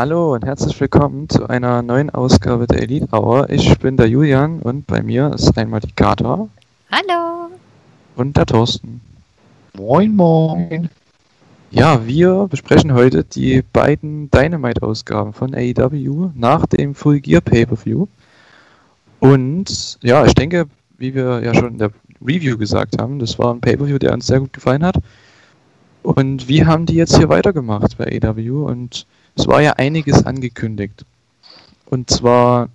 Hallo 0.00 0.32
und 0.32 0.46
herzlich 0.46 0.80
willkommen 0.80 1.28
zu 1.28 1.46
einer 1.50 1.82
neuen 1.82 2.08
Ausgabe 2.08 2.66
der 2.66 2.80
Elite 2.80 3.08
Hour. 3.12 3.50
Ich 3.50 3.78
bin 3.80 3.98
der 3.98 4.08
Julian 4.08 4.60
und 4.60 4.86
bei 4.86 5.02
mir 5.02 5.30
ist 5.34 5.58
einmal 5.58 5.80
die 5.80 5.92
Kata. 5.92 6.48
Hallo. 6.90 7.50
Und 8.16 8.34
der 8.34 8.46
Thorsten. 8.46 9.02
Moin, 9.76 10.16
moin. 10.16 10.88
Ja, 11.70 12.06
wir 12.06 12.46
besprechen 12.48 12.94
heute 12.94 13.24
die 13.24 13.60
beiden 13.60 14.30
Dynamite-Ausgaben 14.30 15.34
von 15.34 15.54
AEW 15.54 16.30
nach 16.34 16.64
dem 16.64 16.94
Full 16.94 17.20
Gear 17.20 17.42
Pay-Per-View. 17.42 18.06
Und 19.18 19.98
ja, 20.00 20.24
ich 20.24 20.32
denke, 20.32 20.64
wie 20.96 21.14
wir 21.14 21.42
ja 21.44 21.52
schon 21.52 21.72
in 21.72 21.78
der 21.78 21.90
Review 22.22 22.56
gesagt 22.56 22.98
haben, 22.98 23.18
das 23.18 23.38
war 23.38 23.52
ein 23.52 23.60
Pay-Per-View, 23.60 23.98
der 23.98 24.14
uns 24.14 24.28
sehr 24.28 24.40
gut 24.40 24.54
gefallen 24.54 24.82
hat. 24.82 24.96
Und 26.02 26.48
wie 26.48 26.64
haben 26.64 26.86
die 26.86 26.94
jetzt 26.94 27.18
hier 27.18 27.28
weitergemacht 27.28 27.98
bei 27.98 28.18
AEW? 28.18 28.64
Und 28.64 29.04
es 29.40 29.46
war 29.46 29.62
ja 29.62 29.72
einiges 29.72 30.26
angekündigt. 30.26 31.06
Und 31.86 32.10
zwar, 32.10 32.68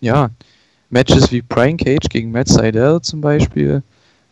ja, 0.00 0.30
Matches 0.88 1.32
wie 1.32 1.42
Brian 1.42 1.76
Cage 1.76 2.08
gegen 2.08 2.30
Matt 2.30 2.48
Seidel 2.48 3.00
zum 3.00 3.20
Beispiel, 3.20 3.82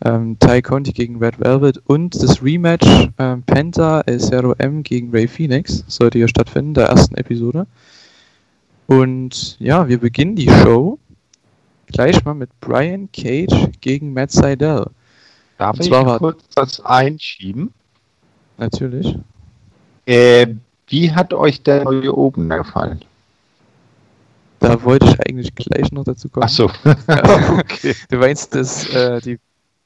ähm, 0.04 0.38
Ty 0.38 0.62
Conti 0.62 0.92
gegen 0.92 1.18
Red 1.18 1.40
Velvet 1.40 1.78
und 1.86 2.14
das 2.14 2.42
Rematch 2.42 2.86
ähm, 3.18 3.42
Penta 3.42 4.02
El 4.02 4.20
Zero 4.20 4.54
M 4.58 4.82
gegen 4.82 5.10
Ray 5.10 5.26
Phoenix 5.26 5.84
sollte 5.88 6.18
hier 6.18 6.28
stattfinden, 6.28 6.74
der 6.74 6.86
ersten 6.86 7.16
Episode. 7.16 7.66
Und 8.86 9.58
ja, 9.58 9.88
wir 9.88 9.98
beginnen 9.98 10.36
die 10.36 10.48
Show 10.48 10.98
gleich 11.88 12.24
mal 12.24 12.34
mit 12.34 12.50
Brian 12.60 13.08
Cage 13.12 13.68
gegen 13.80 14.12
Matt 14.12 14.30
Seidel. 14.30 14.86
Darf 15.58 15.76
Und 15.76 15.86
ich 15.86 15.90
kurz 15.90 16.44
das 16.54 16.80
einschieben? 16.84 17.72
Natürlich. 18.58 19.18
Äh, 20.06 20.46
wie 20.90 21.12
hat 21.12 21.32
euch 21.32 21.62
der 21.62 21.84
neue 21.84 22.16
Opener 22.16 22.58
gefallen? 22.58 23.00
Da 24.58 24.82
wollte 24.84 25.06
ich 25.06 25.18
eigentlich 25.26 25.54
gleich 25.54 25.90
noch 25.90 26.04
dazu 26.04 26.28
kommen. 26.28 26.44
Achso. 26.44 26.70
Okay. 27.58 27.94
Du 28.10 28.18
meinst 28.18 28.54
das, 28.54 28.86
äh, 28.94 29.20
die, 29.22 29.38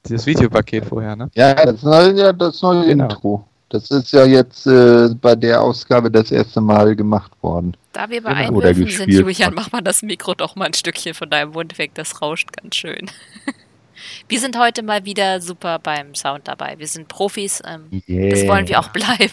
das 0.03 0.27
Videopaket 0.27 0.87
vorher, 0.87 1.15
ne? 1.15 1.31
Ja, 1.35 1.55
das 1.55 1.83
neue, 1.83 2.13
ja, 2.15 2.33
das 2.33 2.61
neue 2.61 2.85
Genau. 2.87 3.05
Intro. 3.05 3.49
Das 3.69 3.91
ist 3.91 4.13
ja 4.13 4.25
jetzt 4.25 4.67
äh, 4.67 5.09
bei 5.21 5.35
der 5.35 5.61
Ausgabe 5.63 6.11
das 6.11 6.31
erste 6.31 6.61
Mal 6.61 6.95
gemacht 6.95 7.33
worden. 7.41 7.77
Da 7.93 8.09
wir 8.09 8.23
bei 8.23 8.35
Genau. 8.47 8.59
Oder 8.59 8.69
Einwürfen 8.69 8.97
sind, 8.97 9.11
Julian, 9.13 9.55
mach 9.55 9.73
mal 9.73 9.81
das 9.81 10.03
Mikro 10.03 10.35
doch 10.35 10.57
mal 10.57 10.67
ein 10.67 10.75
Stückchen 10.75 11.15
von 11.15 11.31
deinem 11.31 11.53
Mund 11.53 11.79
weg. 11.79 11.93
Das 11.95 12.21
rauscht 12.21 12.53
ganz 12.53 12.75
schön. 12.77 13.11
Wir 14.29 14.39
sind 14.41 14.59
heute 14.59 14.83
mal 14.83 15.05
wieder 15.05 15.41
super 15.41 15.79
beim 15.79 16.15
Sound 16.15 16.47
dabei. 16.47 16.75
Wir 16.79 16.87
sind 16.87 17.09
Profis. 17.09 17.63
Ähm, 17.67 18.03
Das 18.07 18.47
wollen 18.47 18.69
wir 18.69 18.79
auch 18.81 18.89
bleiben. 18.89 19.33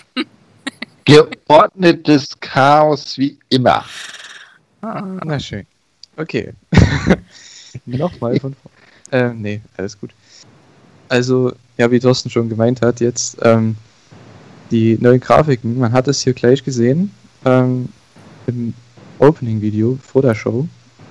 Geordnetes 1.05 2.39
Chaos 2.39 3.17
wie 3.17 3.38
immer. 3.49 3.85
Ah, 4.81 5.02
na 5.23 5.39
schön. 5.39 5.66
Okay. 6.17 6.53
Nochmal 7.85 8.39
von 8.39 8.53
vorne. 8.53 8.77
Ähm, 9.11 9.41
nee, 9.41 9.61
alles 9.77 9.99
gut. 9.99 10.11
Also, 11.09 11.53
ja, 11.77 11.91
wie 11.91 11.99
Thorsten 11.99 12.29
schon 12.29 12.49
gemeint 12.49 12.81
hat, 12.81 12.99
jetzt 12.99 13.38
ähm, 13.41 13.75
die 14.72 14.97
neuen 15.02 15.19
Grafiken, 15.19 15.77
man 15.77 15.91
hat 15.91 16.07
es 16.07 16.22
hier 16.22 16.33
gleich 16.33 16.63
gesehen 16.63 17.11
ähm, 17.45 17.89
im 18.47 18.73
Opening-Video 19.19 19.97
vor 20.01 20.22
der 20.22 20.35
Show. 20.35 20.68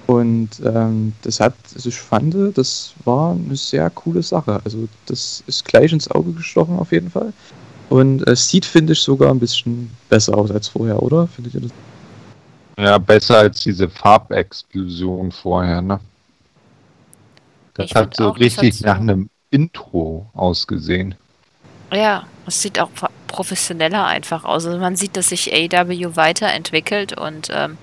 Und 0.06 0.48
ähm, 0.64 1.12
das 1.22 1.38
hat, 1.38 1.54
also 1.74 1.88
ich 1.88 2.00
fand, 2.00 2.34
das 2.56 2.94
war 3.04 3.32
eine 3.32 3.54
sehr 3.54 3.88
coole 3.90 4.22
Sache. 4.22 4.60
Also, 4.64 4.88
das 5.06 5.44
ist 5.46 5.64
gleich 5.64 5.92
ins 5.92 6.10
Auge 6.10 6.32
gestochen 6.32 6.78
auf 6.78 6.90
jeden 6.92 7.10
Fall. 7.10 7.32
Und 7.90 8.26
es 8.26 8.48
sieht, 8.48 8.64
finde 8.64 8.92
ich, 8.94 9.00
sogar 9.00 9.30
ein 9.30 9.40
bisschen 9.40 9.90
besser 10.08 10.36
aus 10.38 10.50
als 10.50 10.68
vorher, 10.68 11.02
oder? 11.02 11.26
Findet 11.26 11.54
ihr 11.54 11.60
das? 11.62 11.72
Ja, 12.78 12.98
besser 12.98 13.38
als 13.38 13.60
diese 13.60 13.88
Farbexplosion 13.90 15.32
vorher, 15.32 15.82
ne? 15.82 16.00
Das 17.74 17.86
Ich 17.86 17.94
hat 17.94 18.16
so 18.16 18.28
auch, 18.28 18.34
hat 18.34 18.40
richtig 18.40 18.76
so- 18.78 18.86
nach 18.86 18.98
einem 19.00 19.28
Intro 19.50 20.30
ausgesehen. 20.34 21.14
Ja, 21.92 22.26
es 22.46 22.62
sieht 22.62 22.78
auch 22.78 22.90
professioneller 23.26 24.06
einfach 24.06 24.44
aus. 24.44 24.66
Also 24.66 24.78
man 24.78 24.96
sieht, 24.96 25.16
dass 25.16 25.28
sich 25.28 25.52
AW 25.52 26.16
weiterentwickelt 26.16 27.18
und 27.18 27.48
ähm, 27.52 27.78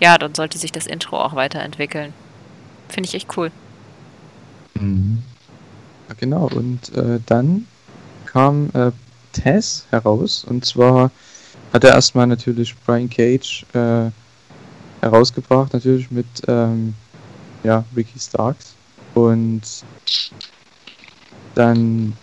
ja, 0.00 0.18
dann 0.18 0.34
sollte 0.34 0.58
sich 0.58 0.72
das 0.72 0.86
Intro 0.86 1.20
auch 1.22 1.34
weiterentwickeln. 1.34 2.14
Finde 2.88 3.08
ich 3.08 3.14
echt 3.14 3.36
cool. 3.36 3.50
Mhm. 4.74 5.22
Ja, 6.08 6.14
genau, 6.18 6.48
und 6.48 6.92
äh, 6.94 7.20
dann 7.26 7.66
kam 8.26 8.70
äh, 8.74 8.92
Tess 9.32 9.86
heraus 9.90 10.44
und 10.44 10.64
zwar 10.64 11.10
hat 11.72 11.84
er 11.84 11.94
erstmal 11.94 12.26
natürlich 12.26 12.74
Brian 12.84 13.08
Cage 13.08 13.64
äh, 13.74 14.10
herausgebracht, 15.00 15.72
natürlich 15.72 16.10
mit 16.10 16.26
ähm, 16.48 16.94
ja, 17.62 17.84
Ricky 17.96 18.18
Starks 18.18 18.74
und 19.14 19.62
dann 21.54 22.16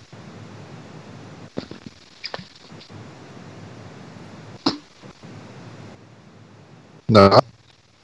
Na, 7.09 7.39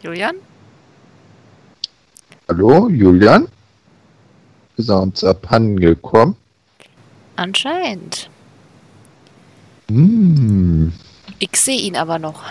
Julian? 0.02 0.38
hallo, 2.47 2.88
Julian? 2.88 3.50
Ist 4.78 4.90
er 4.90 5.02
uns 5.02 5.24
abhanden 5.24 5.80
gekommen? 5.80 6.38
Anscheinend. 7.36 8.30
Hm. 9.94 10.92
Ich 11.40 11.56
sehe 11.56 11.80
ihn 11.81 11.96
aber 11.96 12.18
noch. 12.18 12.42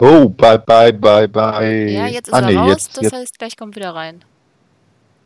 Oh, 0.00 0.28
bye, 0.28 0.58
bye, 0.58 0.92
bye, 0.92 1.26
bye. 1.26 1.88
Ja, 1.90 2.06
jetzt 2.06 2.28
ist 2.28 2.34
Ah, 2.34 2.40
er 2.40 2.46
nee, 2.46 2.56
raus, 2.56 2.68
Jetzt, 2.70 2.96
das 2.96 3.02
jetzt, 3.04 3.12
heißt, 3.14 3.38
gleich 3.38 3.56
kommt 3.56 3.74
wieder 3.74 3.94
rein. 3.94 4.22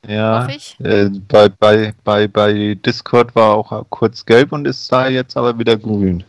ja, 0.07 0.43
Hoffe 0.45 0.53
ich. 0.57 0.77
äh, 0.81 1.11
bei, 1.29 1.49
bei, 1.51 1.95
bei, 2.05 2.27
bei 2.27 2.75
Discord 2.75 3.35
war 3.35 3.55
auch 3.55 3.85
kurz 3.91 4.25
gelb 4.25 4.53
und 4.53 4.67
ist 4.67 4.91
da 4.91 5.09
jetzt 5.09 5.37
aber 5.37 5.59
wieder 5.59 5.77
grün. 5.77 6.25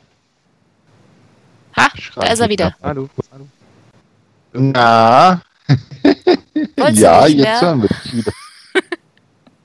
Ha, 1.78 1.88
da 1.88 2.01
Schreibt 2.01 2.34
ist 2.34 2.40
er 2.41 2.50
wieder. 2.50 2.75
Hallo, 2.84 3.09
hallo. 3.31 3.47
Na, 4.53 5.41
Wolltest 6.78 7.00
ja, 7.01 7.25
jetzt 7.28 7.38
mehr? 7.41 7.62
hören 7.62 7.81
wir 7.81 7.90
dich 7.90 8.13
wieder. 8.13 8.31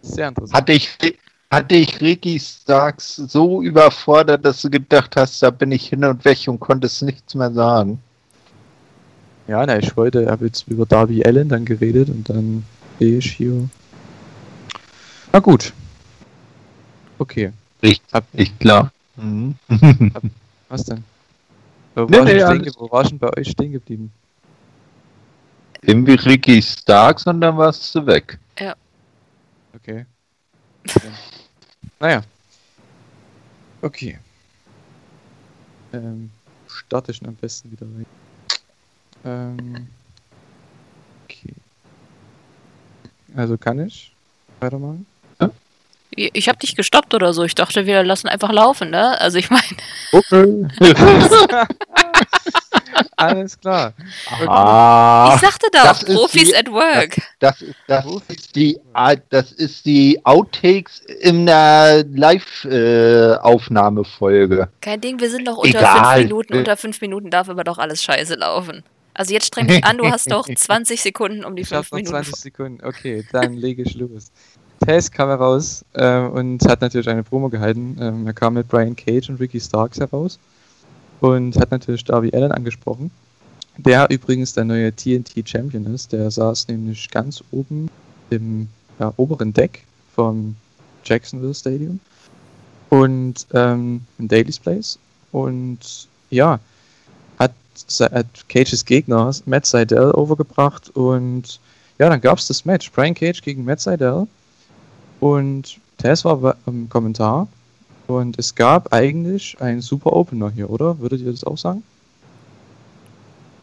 Sehr 0.08 0.28
interessant. 0.28 0.56
Hatte 0.56 0.72
ich, 0.72 0.88
hatte 1.50 1.74
ich 1.76 2.00
Ricky 2.00 2.38
Starks 2.38 3.16
so 3.16 3.62
überfordert, 3.62 4.44
dass 4.44 4.62
du 4.62 4.70
gedacht 4.70 5.16
hast, 5.16 5.42
da 5.42 5.50
bin 5.50 5.72
ich 5.72 5.88
hin 5.88 6.04
und 6.04 6.24
weg 6.24 6.38
und 6.46 6.60
konntest 6.60 7.02
nichts 7.02 7.34
mehr 7.34 7.52
sagen? 7.52 8.00
Ja, 9.46 9.64
na, 9.64 9.78
ich 9.78 9.96
wollte, 9.96 10.22
ich 10.24 10.28
habe 10.28 10.46
jetzt 10.46 10.68
über 10.68 10.84
Darby 10.84 11.24
Allen 11.24 11.48
dann 11.48 11.64
geredet 11.64 12.08
und 12.10 12.28
dann 12.28 12.64
sehe 12.98 13.18
ich 13.18 13.32
hier. 13.32 13.68
Na 15.32 15.38
gut. 15.38 15.72
Okay, 17.18 17.52
Ich 17.80 18.58
klar. 18.58 18.92
Mhm. 19.16 19.54
was 20.68 20.84
denn? 20.84 21.02
Wo 21.94 22.04
Nee, 22.04 22.18
war, 22.18 22.54
nee, 22.54 22.58
ge- 22.62 22.72
wo 22.78 22.90
war 22.90 23.02
ich 23.02 23.08
denn 23.08 23.18
bei 23.18 23.36
euch 23.36 23.48
stehen 23.50 23.72
geblieben? 23.72 24.12
Irgendwie 25.82 26.14
Ricky 26.14 26.60
Starks 26.62 27.26
und 27.26 27.40
dann 27.40 27.56
warst 27.56 27.94
du 27.94 28.06
weg. 28.06 28.38
Okay. 28.54 28.72
Okay. 29.88 30.04
naja. 32.00 32.22
Okay. 33.80 34.18
Ähm, 35.92 36.30
starte 36.68 37.12
ich 37.12 37.22
am 37.24 37.34
besten 37.34 37.70
wieder 37.70 37.86
rein. 37.86 38.06
Ähm, 39.24 39.88
okay. 41.24 41.54
Also 43.34 43.56
kann 43.56 43.78
ich 43.80 44.12
weitermachen? 44.60 45.06
Ich 46.10 46.30
ich 46.32 46.48
habe 46.48 46.58
dich 46.58 46.74
gestoppt 46.74 47.14
oder 47.14 47.32
so. 47.32 47.44
Ich 47.44 47.54
dachte, 47.54 47.86
wir 47.86 48.02
lassen 48.02 48.28
einfach 48.28 48.50
laufen, 48.50 48.90
ne? 48.90 49.20
Also 49.20 49.38
ich 49.38 49.50
meine, 49.50 49.76
Okay. 50.12 50.66
Alles 53.16 53.58
klar. 53.60 53.92
ah, 54.46 55.32
ich 55.34 55.40
sagte 55.40 55.66
doch, 55.72 55.82
das 55.82 56.02
ist 56.02 56.14
Profis 56.16 56.48
die- 56.50 56.56
at 56.56 56.70
work. 56.70 57.16
das, 57.38 57.62
ist- 57.62 57.74
das, 57.86 58.04
ist 58.28 58.54
die, 58.56 58.78
ah, 58.92 59.14
das 59.30 59.52
ist 59.52 59.84
die 59.86 60.20
Outtakes 60.24 61.00
in 61.20 61.46
der 61.46 62.04
Live-Aufnahmefolge. 63.38 64.68
Kein 64.80 65.00
Ding, 65.00 65.20
wir 65.20 65.30
sind 65.30 65.44
noch 65.44 65.56
unter 65.58 65.78
Egal. 65.78 66.14
fünf 66.16 66.22
Minuten. 66.24 66.56
Unter 66.58 66.76
fünf 66.76 67.00
Minuten 67.00 67.30
darf 67.30 67.48
aber 67.48 67.64
doch 67.64 67.78
alles 67.78 68.02
scheiße 68.02 68.34
laufen. 68.34 68.82
Also 69.14 69.32
jetzt 69.34 69.46
streng 69.46 69.66
dich 69.66 69.84
an, 69.84 69.98
du 69.98 70.08
hast 70.08 70.30
doch 70.30 70.46
20 70.54 71.00
Sekunden, 71.02 71.44
um 71.44 71.56
die 71.56 71.62
Ich 71.62 71.68
fünf 71.68 71.90
noch 71.90 71.96
Minuten. 71.96 72.10
20 72.12 72.36
Sekunden. 72.36 72.84
Okay, 72.86 73.24
dann 73.32 73.54
lege 73.54 73.82
ich 73.82 73.94
los. 73.96 74.30
Tess 74.86 75.10
kam 75.10 75.28
heraus 75.28 75.84
ähm, 75.96 76.30
und 76.30 76.64
hat 76.68 76.80
natürlich 76.82 77.08
eine 77.08 77.24
Promo 77.24 77.48
gehalten. 77.48 77.96
Ähm, 78.00 78.26
er 78.28 78.32
kam 78.32 78.54
mit 78.54 78.68
Brian 78.68 78.94
Cage 78.94 79.28
und 79.28 79.40
Ricky 79.40 79.58
Starks 79.60 79.98
heraus 79.98 80.38
und 81.20 81.56
hat 81.56 81.70
natürlich 81.70 82.04
Darby 82.04 82.30
Allen 82.32 82.52
angesprochen, 82.52 83.10
der 83.76 84.10
übrigens 84.10 84.52
der 84.52 84.64
neue 84.64 84.94
TNT 84.94 85.48
Champion 85.48 85.86
ist. 85.94 86.12
Der 86.12 86.30
saß 86.30 86.68
nämlich 86.68 87.10
ganz 87.10 87.42
oben 87.50 87.90
im 88.30 88.68
ja, 88.98 89.12
oberen 89.16 89.52
Deck 89.52 89.84
vom 90.14 90.56
Jacksonville 91.04 91.54
Stadium 91.54 92.00
und 92.90 93.46
ähm, 93.52 94.02
in 94.18 94.28
Daily's 94.28 94.58
Place. 94.58 94.98
Und 95.32 96.08
ja, 96.30 96.58
hat, 97.38 97.52
hat 98.00 98.48
Cages 98.48 98.84
Gegner 98.84 99.32
Matt 99.46 99.66
Seidel 99.66 100.10
overgebracht 100.12 100.90
und 100.96 101.60
ja, 101.98 102.08
dann 102.08 102.20
gab 102.20 102.38
es 102.38 102.46
das 102.46 102.64
Match. 102.64 102.90
Brian 102.92 103.14
Cage 103.14 103.42
gegen 103.42 103.64
Matt 103.64 103.80
Seidel. 103.80 104.26
Und 105.20 105.78
Tess 105.98 106.24
war 106.24 106.56
im 106.66 106.88
Kommentar. 106.88 107.48
Und 108.08 108.38
es 108.38 108.54
gab 108.54 108.92
eigentlich 108.92 109.60
einen 109.60 109.82
super 109.82 110.14
Opener 110.14 110.50
hier, 110.50 110.70
oder? 110.70 110.98
Würdet 110.98 111.20
ihr 111.20 111.30
das 111.30 111.44
auch 111.44 111.58
sagen? 111.58 111.82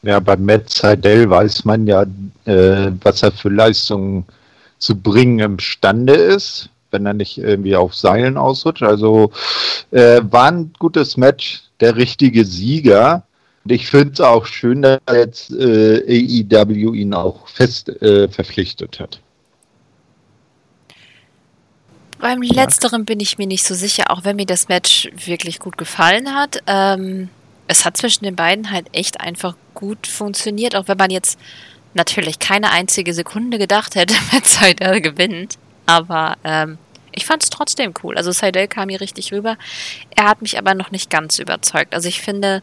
Ja, 0.03 0.19
bei 0.19 0.37
Matt 0.37 0.69
Seidel 0.69 1.27
weiß 1.27 1.65
man 1.65 1.87
ja, 1.87 2.03
äh, 2.45 2.91
was 3.01 3.23
er 3.23 3.31
für 3.31 3.49
Leistungen 3.49 4.23
zu 4.77 4.95
bringen 4.95 5.39
imstande 5.39 6.13
ist, 6.13 6.69
wenn 6.91 7.07
er 7.07 7.15
nicht 7.15 7.39
irgendwie 7.39 7.75
auf 7.75 7.95
Seilen 7.95 8.37
ausrutscht. 8.37 8.83
Also 8.83 9.31
äh, 9.89 10.21
war 10.29 10.51
ein 10.51 10.71
gutes 10.77 11.17
Match, 11.17 11.63
der 11.79 11.95
richtige 11.95 12.45
Sieger. 12.45 13.23
Und 13.63 13.71
ich 13.71 13.87
finde 13.87 14.13
es 14.13 14.21
auch 14.21 14.45
schön, 14.45 14.83
dass 14.83 14.99
jetzt 15.11 15.51
äh, 15.53 16.43
AEW 16.51 16.93
ihn 16.93 17.15
auch 17.15 17.47
fest 17.47 17.89
äh, 18.03 18.27
verpflichtet 18.27 18.99
hat. 18.99 19.19
Beim 22.19 22.41
letzteren 22.41 23.05
bin 23.05 23.19
ich 23.19 23.37
mir 23.37 23.47
nicht 23.47 23.63
so 23.63 23.75
sicher, 23.75 24.05
auch 24.09 24.23
wenn 24.23 24.37
mir 24.37 24.45
das 24.45 24.67
Match 24.67 25.09
wirklich 25.25 25.59
gut 25.59 25.77
gefallen 25.77 26.33
hat. 26.33 26.59
Ähm, 26.65 27.29
es 27.67 27.85
hat 27.85 27.97
zwischen 27.97 28.23
den 28.23 28.35
beiden 28.35 28.71
halt 28.71 28.87
echt 28.93 29.19
einfach 29.19 29.55
gut 29.73 30.07
funktioniert, 30.07 30.75
auch 30.75 30.87
wenn 30.87 30.97
man 30.97 31.09
jetzt 31.09 31.39
natürlich 31.93 32.39
keine 32.39 32.71
einzige 32.71 33.13
Sekunde 33.13 33.57
gedacht 33.57 33.95
hätte, 33.95 34.13
wenn 34.31 34.43
Seidel 34.43 35.01
gewinnt. 35.01 35.57
Aber 35.85 36.37
ähm, 36.43 36.77
ich 37.11 37.25
fand 37.25 37.43
es 37.43 37.49
trotzdem 37.49 37.93
cool. 38.03 38.17
Also 38.17 38.31
Seidel 38.31 38.67
kam 38.67 38.89
hier 38.89 39.01
richtig 39.01 39.31
rüber. 39.31 39.57
Er 40.15 40.25
hat 40.25 40.41
mich 40.41 40.57
aber 40.57 40.73
noch 40.73 40.91
nicht 40.91 41.09
ganz 41.09 41.39
überzeugt. 41.39 41.93
Also 41.93 42.09
ich 42.09 42.21
finde, 42.21 42.61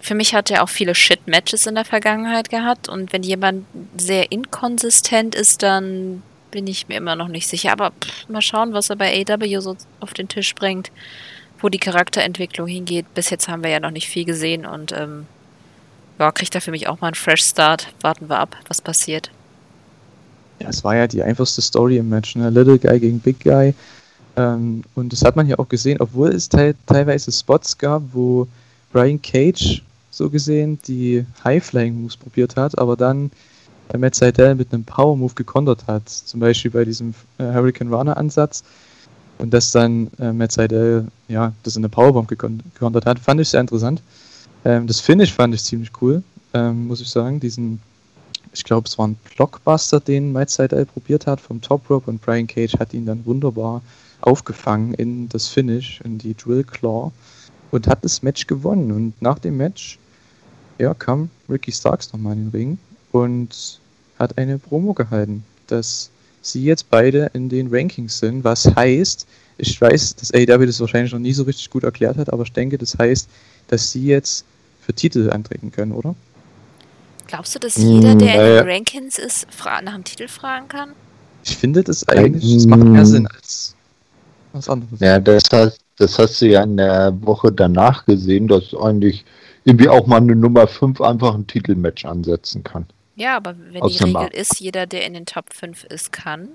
für 0.00 0.14
mich 0.14 0.34
hat 0.34 0.50
er 0.50 0.62
auch 0.62 0.68
viele 0.68 0.94
Shit-Matches 0.94 1.66
in 1.66 1.74
der 1.74 1.84
Vergangenheit 1.84 2.48
gehabt. 2.48 2.88
Und 2.88 3.12
wenn 3.12 3.22
jemand 3.22 3.66
sehr 3.96 4.32
inkonsistent 4.32 5.34
ist, 5.34 5.62
dann 5.62 6.22
bin 6.50 6.66
ich 6.66 6.88
mir 6.88 6.96
immer 6.96 7.16
noch 7.16 7.28
nicht 7.28 7.48
sicher. 7.48 7.72
Aber 7.72 7.90
pff, 7.90 8.28
mal 8.28 8.42
schauen, 8.42 8.72
was 8.72 8.90
er 8.90 8.96
bei 8.96 9.24
AW 9.26 9.60
so 9.60 9.76
auf 10.00 10.14
den 10.14 10.28
Tisch 10.28 10.54
bringt, 10.54 10.90
wo 11.60 11.68
die 11.68 11.78
Charakterentwicklung 11.78 12.66
hingeht. 12.66 13.12
Bis 13.14 13.30
jetzt 13.30 13.48
haben 13.48 13.62
wir 13.62 13.70
ja 13.70 13.80
noch 13.80 13.90
nicht 13.90 14.08
viel 14.08 14.24
gesehen 14.24 14.66
und 14.66 14.92
ähm, 14.92 15.26
ja, 16.18 16.30
kriegt 16.32 16.54
er 16.54 16.60
für 16.60 16.70
mich 16.70 16.88
auch 16.88 17.00
mal 17.00 17.08
einen 17.08 17.14
Fresh 17.14 17.42
Start. 17.42 17.88
Warten 18.02 18.28
wir 18.28 18.38
ab, 18.38 18.56
was 18.68 18.80
passiert. 18.80 19.30
Ja, 20.60 20.68
es 20.68 20.84
war 20.84 20.94
ja 20.94 21.06
die 21.06 21.22
einfachste 21.22 21.62
Story 21.62 21.96
im 21.96 22.10
Match, 22.10 22.36
ne? 22.36 22.50
Little 22.50 22.78
Guy 22.78 23.00
gegen 23.00 23.18
Big 23.18 23.40
Guy. 23.40 23.74
Ähm, 24.36 24.84
und 24.94 25.12
das 25.12 25.24
hat 25.24 25.36
man 25.36 25.48
ja 25.48 25.58
auch 25.58 25.68
gesehen, 25.68 25.98
obwohl 26.00 26.28
es 26.28 26.48
te 26.48 26.74
teilweise 26.86 27.32
Spots 27.32 27.76
gab, 27.76 28.02
wo 28.12 28.46
Brian 28.92 29.20
Cage 29.20 29.82
so 30.10 30.28
gesehen 30.28 30.78
die 30.86 31.24
High-Flying-Moves 31.44 32.16
probiert 32.16 32.56
hat, 32.56 32.78
aber 32.78 32.96
dann 32.96 33.30
bei 33.90 33.98
Matt 33.98 34.14
Seidel 34.14 34.54
mit 34.54 34.72
einem 34.72 34.84
Power-Move 34.84 35.34
gekontert 35.34 35.86
hat. 35.86 36.08
Zum 36.08 36.40
Beispiel 36.40 36.70
bei 36.70 36.84
diesem 36.84 37.12
äh, 37.38 37.44
Hurricane 37.44 37.92
Runner-Ansatz. 37.92 38.62
Und 39.38 39.52
dass 39.52 39.72
dann 39.72 40.10
äh, 40.18 40.32
Matt 40.32 40.52
Seidel 40.52 41.08
ja, 41.28 41.52
das 41.62 41.76
in 41.76 41.80
eine 41.80 41.88
Powerbomb 41.88 42.28
gekontert 42.28 43.06
hat, 43.06 43.18
fand 43.18 43.40
ich 43.40 43.48
sehr 43.48 43.60
interessant. 43.60 44.02
Ähm, 44.64 44.86
das 44.86 45.00
Finish 45.00 45.32
fand 45.32 45.54
ich 45.54 45.64
ziemlich 45.64 45.90
cool, 46.00 46.22
ähm, 46.54 46.86
muss 46.86 47.00
ich 47.00 47.08
sagen. 47.08 47.40
Diesen, 47.40 47.80
ich 48.52 48.62
glaube, 48.62 48.86
es 48.86 48.96
war 48.98 49.08
ein 49.08 49.16
Blockbuster, 49.34 49.98
den 49.98 50.32
Matt 50.32 50.50
Seidel 50.50 50.86
probiert 50.86 51.26
hat 51.26 51.40
vom 51.40 51.60
Top 51.60 51.88
Rope 51.90 52.10
und 52.10 52.20
Brian 52.20 52.46
Cage 52.46 52.74
hat 52.78 52.94
ihn 52.94 53.06
dann 53.06 53.24
wunderbar 53.24 53.82
aufgefangen 54.20 54.94
in 54.94 55.28
das 55.30 55.48
Finish, 55.48 56.00
in 56.04 56.18
die 56.18 56.34
Drill 56.34 56.62
Claw 56.62 57.10
und 57.70 57.88
hat 57.88 58.04
das 58.04 58.22
Match 58.22 58.46
gewonnen. 58.46 58.92
Und 58.92 59.20
nach 59.22 59.38
dem 59.38 59.56
Match 59.56 59.98
ja, 60.78 60.92
kam 60.94 61.30
Ricky 61.48 61.72
Starks 61.72 62.12
nochmal 62.12 62.34
in 62.34 62.44
den 62.44 62.50
Ring 62.50 62.78
und 63.12 63.80
hat 64.18 64.38
eine 64.38 64.58
Promo 64.58 64.94
gehalten, 64.94 65.44
dass 65.66 66.10
sie 66.42 66.64
jetzt 66.64 66.90
beide 66.90 67.30
in 67.34 67.48
den 67.48 67.68
Rankings 67.70 68.18
sind, 68.18 68.44
was 68.44 68.66
heißt, 68.74 69.26
ich 69.58 69.80
weiß, 69.80 70.16
dass 70.16 70.32
AEW 70.32 70.66
das 70.66 70.80
wahrscheinlich 70.80 71.12
noch 71.12 71.18
nie 71.18 71.32
so 71.32 71.42
richtig 71.42 71.70
gut 71.70 71.84
erklärt 71.84 72.16
hat, 72.16 72.32
aber 72.32 72.44
ich 72.44 72.52
denke, 72.52 72.78
das 72.78 72.96
heißt, 72.98 73.28
dass 73.68 73.92
sie 73.92 74.06
jetzt 74.06 74.44
für 74.80 74.94
Titel 74.94 75.30
antreten 75.30 75.70
können, 75.70 75.92
oder? 75.92 76.14
Glaubst 77.26 77.54
du, 77.54 77.58
dass 77.58 77.76
jeder, 77.76 78.14
der 78.14 78.34
in 78.34 78.64
den 78.64 78.68
Rankings 78.68 79.18
ist, 79.18 79.46
nach 79.84 79.94
dem 79.94 80.04
Titel 80.04 80.26
fragen 80.28 80.68
kann? 80.68 80.90
Ich 81.44 81.56
finde 81.56 81.82
das 81.84 82.08
eigentlich, 82.08 82.54
das 82.54 82.66
macht 82.66 82.82
mehr 82.82 83.06
Sinn 83.06 83.26
als 83.26 83.74
was 84.52 84.68
anderes. 84.68 84.98
Ja, 85.00 85.20
das 85.20 85.44
hast, 85.52 85.78
das 85.96 86.18
hast 86.18 86.40
du 86.40 86.46
ja 86.46 86.64
in 86.64 86.76
der 86.76 87.14
Woche 87.22 87.52
danach 87.52 88.04
gesehen, 88.04 88.48
dass 88.48 88.74
eigentlich 88.74 89.24
irgendwie 89.64 89.88
auch 89.88 90.06
mal 90.06 90.16
eine 90.16 90.34
Nummer 90.34 90.66
5 90.66 91.00
einfach 91.00 91.34
ein 91.34 91.46
Titelmatch 91.46 92.04
ansetzen 92.04 92.64
kann. 92.64 92.86
Ja, 93.16 93.36
aber 93.36 93.54
wenn 93.70 93.82
die 93.86 94.04
Regel 94.04 94.28
ist, 94.32 94.60
jeder, 94.60 94.86
der 94.86 95.06
in 95.06 95.14
den 95.14 95.26
Top 95.26 95.52
5 95.52 95.84
ist, 95.84 96.12
kann. 96.12 96.50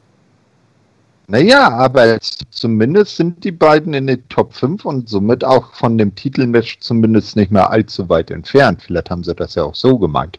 Naja, 1.27 1.69
aber 1.69 2.19
zumindest 2.51 3.17
sind 3.17 3.43
die 3.43 3.51
beiden 3.51 3.93
in 3.93 4.05
den 4.05 4.27
Top 4.29 4.53
5 4.53 4.85
und 4.85 5.09
somit 5.09 5.43
auch 5.43 5.73
von 5.73 5.97
dem 5.97 6.13
Titelmatch 6.13 6.79
zumindest 6.79 7.35
nicht 7.35 7.51
mehr 7.51 7.71
allzu 7.71 8.07
weit 8.09 8.29
entfernt. 8.29 8.83
Vielleicht 8.83 9.09
haben 9.09 9.23
sie 9.23 9.33
das 9.33 9.55
ja 9.55 9.63
auch 9.63 9.73
so 9.73 9.97
gemeint. 9.97 10.37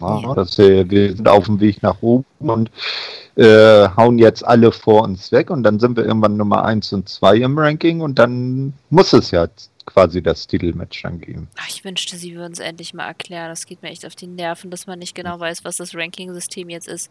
Ja, 0.00 0.20
ja. 0.20 0.34
Dass 0.34 0.58
wir, 0.58 0.90
wir 0.90 1.16
sind 1.16 1.28
auf 1.28 1.46
dem 1.46 1.60
Weg 1.60 1.82
nach 1.82 2.02
oben 2.02 2.24
und 2.38 2.70
äh, 3.36 3.88
hauen 3.96 4.18
jetzt 4.18 4.46
alle 4.46 4.72
vor 4.72 5.04
uns 5.04 5.32
weg 5.32 5.50
und 5.50 5.62
dann 5.62 5.80
sind 5.80 5.96
wir 5.96 6.04
irgendwann 6.04 6.36
Nummer 6.36 6.64
1 6.64 6.92
und 6.92 7.08
2 7.08 7.36
im 7.36 7.58
Ranking 7.58 8.02
und 8.02 8.18
dann 8.18 8.74
muss 8.90 9.12
es 9.14 9.30
ja 9.30 9.46
quasi 9.86 10.22
das 10.22 10.46
Titelmatch 10.46 11.02
dann 11.02 11.20
geben. 11.20 11.48
Ach, 11.56 11.68
ich 11.68 11.84
wünschte, 11.84 12.16
sie 12.16 12.34
würden 12.34 12.52
es 12.52 12.58
endlich 12.58 12.94
mal 12.94 13.06
erklären. 13.06 13.48
Das 13.48 13.66
geht 13.66 13.82
mir 13.82 13.90
echt 13.90 14.06
auf 14.06 14.14
die 14.14 14.26
Nerven, 14.26 14.70
dass 14.70 14.86
man 14.86 14.98
nicht 14.98 15.14
genau 15.14 15.38
weiß, 15.38 15.64
was 15.64 15.76
das 15.76 15.94
Ranking-System 15.94 16.68
jetzt 16.68 16.88
ist. 16.88 17.10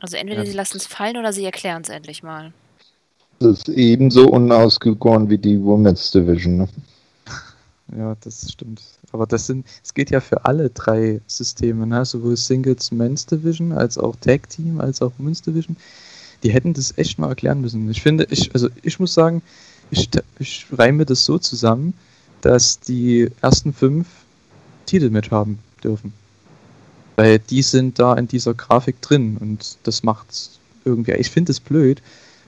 Also 0.00 0.16
entweder 0.16 0.44
ja. 0.44 0.50
sie 0.50 0.56
lassen 0.56 0.78
es 0.78 0.86
fallen 0.86 1.16
oder 1.16 1.32
sie 1.32 1.44
erklären 1.44 1.82
es 1.82 1.88
endlich 1.88 2.22
mal. 2.22 2.52
Das 3.38 3.58
ist 3.58 3.68
ebenso 3.68 4.28
unausgegoren 4.28 5.28
wie 5.30 5.38
die 5.38 5.62
Women's 5.62 6.10
Division. 6.10 6.58
Ne? 6.58 6.68
Ja, 7.98 8.14
das 8.20 8.52
stimmt. 8.52 8.80
Aber 9.10 9.26
das 9.26 9.46
sind, 9.46 9.66
es 9.82 9.92
geht 9.92 10.10
ja 10.10 10.20
für 10.20 10.44
alle 10.44 10.70
drei 10.70 11.20
Systeme, 11.26 11.88
ne? 11.88 12.04
sowohl 12.04 12.36
Singles 12.36 12.92
Men's 12.92 13.26
Division 13.26 13.72
als 13.72 13.98
auch 13.98 14.14
Tag 14.14 14.48
Team 14.48 14.80
als 14.80 15.02
auch 15.02 15.10
Women's 15.18 15.42
Division. 15.42 15.76
Die 16.44 16.52
hätten 16.52 16.72
das 16.72 16.96
echt 16.98 17.18
mal 17.18 17.30
erklären 17.30 17.60
müssen. 17.60 17.90
Ich 17.90 18.00
finde, 18.00 18.28
ich, 18.30 18.54
also 18.54 18.68
ich 18.82 19.00
muss 19.00 19.12
sagen, 19.12 19.42
ich, 19.90 20.08
ich 20.38 20.66
reime 20.72 21.04
das 21.04 21.24
so 21.24 21.38
zusammen, 21.38 21.94
dass 22.40 22.80
die 22.80 23.28
ersten 23.40 23.72
fünf 23.72 24.06
Titelmatch 24.86 25.30
haben 25.30 25.58
dürfen. 25.82 26.12
Weil 27.16 27.38
die 27.38 27.62
sind 27.62 27.98
da 27.98 28.14
in 28.14 28.28
dieser 28.28 28.54
Grafik 28.54 29.00
drin 29.02 29.36
und 29.38 29.76
das 29.82 30.02
macht 30.02 30.26
irgendwie. 30.84 31.12
Ich 31.12 31.30
finde 31.30 31.52
es 31.52 31.60
blöd, 31.60 32.00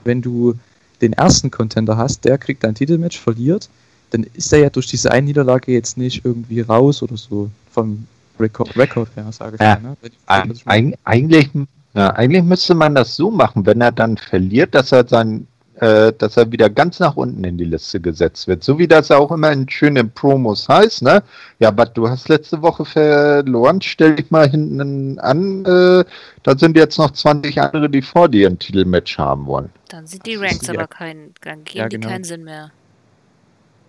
wenn 0.03 0.21
du 0.21 0.55
den 1.01 1.13
ersten 1.13 1.51
Contender 1.51 1.97
hast, 1.97 2.25
der 2.25 2.37
kriegt 2.37 2.65
ein 2.65 2.75
Titelmatch, 2.75 3.19
verliert, 3.19 3.69
dann 4.11 4.25
ist 4.33 4.53
er 4.53 4.59
ja 4.59 4.69
durch 4.69 4.87
diese 4.87 5.11
eine 5.11 5.27
Niederlage 5.27 5.71
jetzt 5.71 5.97
nicht 5.97 6.23
irgendwie 6.23 6.61
raus 6.61 7.03
oder 7.03 7.17
so 7.17 7.49
vom 7.71 8.07
Rekord, 8.39 8.75
Rekord 8.77 9.09
her, 9.15 9.31
sage 9.31 9.55
ich 9.55 9.61
ja, 9.61 9.79
mal. 9.79 9.95
Ne? 10.01 10.55
Eig 10.65 10.97
eigentlich, 11.03 11.49
ja, 11.93 12.09
eigentlich 12.11 12.43
müsste 12.43 12.73
man 12.73 12.95
das 12.95 13.15
so 13.15 13.31
machen, 13.31 13.65
wenn 13.65 13.81
er 13.81 13.91
dann 13.91 14.17
verliert, 14.17 14.73
dass 14.75 14.91
er 14.91 15.07
sein 15.07 15.47
äh, 15.79 16.13
dass 16.17 16.37
er 16.37 16.51
wieder 16.51 16.69
ganz 16.69 16.99
nach 16.99 17.15
unten 17.15 17.43
in 17.43 17.57
die 17.57 17.65
Liste 17.65 17.99
gesetzt 17.99 18.47
wird. 18.47 18.63
So 18.63 18.77
wie 18.77 18.87
das 18.87 19.09
auch 19.11 19.31
immer 19.31 19.51
in 19.51 19.67
schönen 19.67 20.11
Promos 20.11 20.69
heißt, 20.69 21.01
ne? 21.01 21.23
Ja, 21.59 21.69
aber 21.69 21.85
du 21.85 22.07
hast 22.07 22.29
letzte 22.29 22.61
Woche 22.61 22.85
verloren, 22.85 23.81
stell 23.81 24.15
dich 24.15 24.29
mal 24.29 24.49
hinten 24.49 25.19
an, 25.19 25.65
äh, 25.65 26.05
da 26.43 26.57
sind 26.57 26.77
jetzt 26.77 26.97
noch 26.97 27.11
20 27.11 27.59
andere, 27.61 27.89
die 27.89 28.01
vor 28.01 28.29
dir 28.29 28.49
ein 28.49 28.59
Titelmatch 28.59 29.17
haben 29.17 29.45
wollen. 29.45 29.69
Dann 29.89 30.05
sind 30.05 30.25
die 30.25 30.35
Ranks 30.35 30.69
aber 30.69 30.87
kein, 30.87 31.33
dann 31.41 31.63
geben 31.63 31.79
ja, 31.79 31.87
genau. 31.87 32.07
die 32.07 32.13
keinen 32.13 32.23
Sinn 32.23 32.43
mehr. 32.43 32.71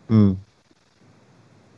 Hm. 0.09 0.37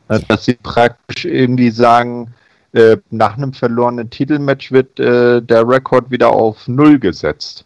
Dass 0.09 0.45
sie 0.45 0.55
praktisch 0.55 1.25
irgendwie 1.25 1.71
sagen, 1.71 2.33
äh, 2.73 2.99
nach 3.11 3.37
einem 3.37 3.53
verlorenen 3.53 4.11
Titelmatch 4.11 4.71
wird 4.71 5.01
äh, 5.01 5.41
der 5.43 5.69
Rekord 5.69 6.11
wieder 6.11 6.31
auf 6.31 6.69
Null 6.69 6.99
gesetzt. 6.99 7.65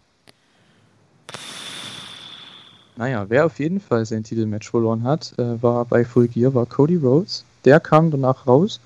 Naja, 3.00 3.24
wer 3.30 3.46
auf 3.46 3.58
jeden 3.58 3.80
Fall 3.80 4.04
sein 4.04 4.24
Titelmatch 4.24 4.68
verloren 4.68 5.04
hat, 5.04 5.32
äh, 5.38 5.62
war 5.62 5.86
bei 5.86 6.04
Full 6.04 6.28
Gear, 6.28 6.52
war 6.52 6.66
Cody 6.66 6.96
Rhodes. 6.96 7.46
Der 7.64 7.80
kam 7.80 8.10
danach 8.10 8.46
raus 8.46 8.78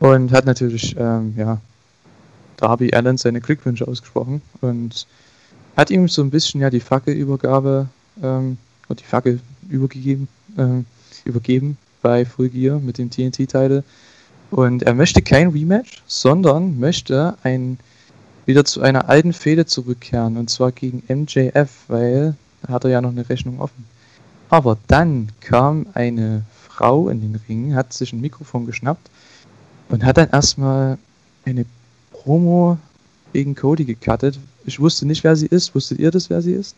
und 0.00 0.32
hat 0.32 0.46
natürlich, 0.46 0.96
ähm, 0.98 1.34
ja, 1.36 1.60
Darby 2.56 2.94
Allen 2.94 3.18
seine 3.18 3.42
Glückwünsche 3.42 3.86
ausgesprochen 3.86 4.40
und 4.62 5.06
hat 5.76 5.90
ihm 5.90 6.08
so 6.08 6.22
ein 6.22 6.30
bisschen 6.30 6.62
ja 6.62 6.70
die 6.70 6.80
Fackelübergabe 6.80 7.86
ähm, 8.22 8.56
die 8.88 9.04
Fackel 9.04 9.40
übergegeben, 9.68 10.26
ähm, 10.56 10.86
übergeben 11.26 11.76
bei 12.00 12.24
Full 12.24 12.48
Gear 12.48 12.78
mit 12.78 12.96
dem 12.96 13.10
TNT-Titel. 13.10 13.82
Und 14.52 14.84
er 14.84 14.94
möchte 14.94 15.20
kein 15.20 15.48
Rematch, 15.48 16.02
sondern 16.06 16.80
möchte 16.80 17.36
ein 17.42 17.78
wieder 18.46 18.64
zu 18.64 18.80
einer 18.80 19.10
alten 19.10 19.34
Fehde 19.34 19.66
zurückkehren 19.66 20.38
und 20.38 20.48
zwar 20.48 20.72
gegen 20.72 21.02
MJF, 21.08 21.68
weil 21.88 22.36
hat 22.68 22.84
er 22.84 22.90
ja 22.90 23.00
noch 23.00 23.10
eine 23.10 23.28
Rechnung 23.28 23.60
offen. 23.60 23.84
Aber 24.50 24.78
dann 24.86 25.28
kam 25.40 25.86
eine 25.94 26.42
Frau 26.68 27.08
in 27.08 27.20
den 27.20 27.40
Ring, 27.48 27.74
hat 27.74 27.92
sich 27.92 28.12
ein 28.12 28.20
Mikrofon 28.20 28.66
geschnappt 28.66 29.10
und 29.88 30.04
hat 30.04 30.16
dann 30.16 30.30
erstmal 30.30 30.98
eine 31.44 31.64
Promo 32.12 32.78
gegen 33.32 33.54
Cody 33.54 33.84
gecuttet. 33.84 34.38
Ich 34.64 34.80
wusste 34.80 35.06
nicht, 35.06 35.24
wer 35.24 35.36
sie 35.36 35.46
ist. 35.46 35.74
Wusstet 35.74 35.98
ihr 35.98 36.10
das, 36.10 36.30
wer 36.30 36.40
sie 36.40 36.52
ist? 36.52 36.74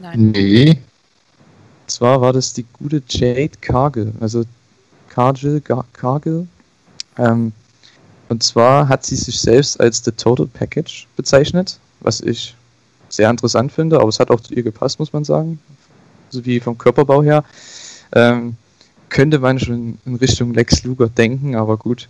Nein. 0.00 0.30
Nee. 0.30 0.70
Und 0.70 1.90
zwar 1.90 2.20
war 2.20 2.32
das 2.32 2.52
die 2.52 2.66
gute 2.74 3.02
Jade 3.08 3.52
Cargill, 3.60 4.12
also 4.20 4.44
Cargill, 5.08 5.60
Cargill. 5.92 6.46
Ähm, 7.16 7.52
und 8.28 8.42
zwar 8.42 8.88
hat 8.88 9.04
sie 9.04 9.16
sich 9.16 9.40
selbst 9.40 9.80
als 9.80 10.04
The 10.04 10.12
Total 10.12 10.46
Package 10.46 11.06
bezeichnet, 11.16 11.78
was 12.00 12.20
ich 12.20 12.54
sehr 13.08 13.30
interessant 13.30 13.72
finde, 13.72 14.00
aber 14.00 14.08
es 14.08 14.20
hat 14.20 14.30
auch 14.30 14.40
zu 14.40 14.54
ihr 14.54 14.62
gepasst, 14.62 14.98
muss 14.98 15.12
man 15.12 15.24
sagen. 15.24 15.58
So 16.30 16.44
wie 16.44 16.60
vom 16.60 16.76
Körperbau 16.76 17.22
her. 17.22 17.44
Ähm, 18.12 18.56
könnte 19.08 19.38
man 19.38 19.58
schon 19.58 19.98
in 20.04 20.16
Richtung 20.16 20.52
Lex 20.54 20.84
Luger 20.84 21.08
denken, 21.08 21.56
aber 21.56 21.76
gut. 21.76 22.08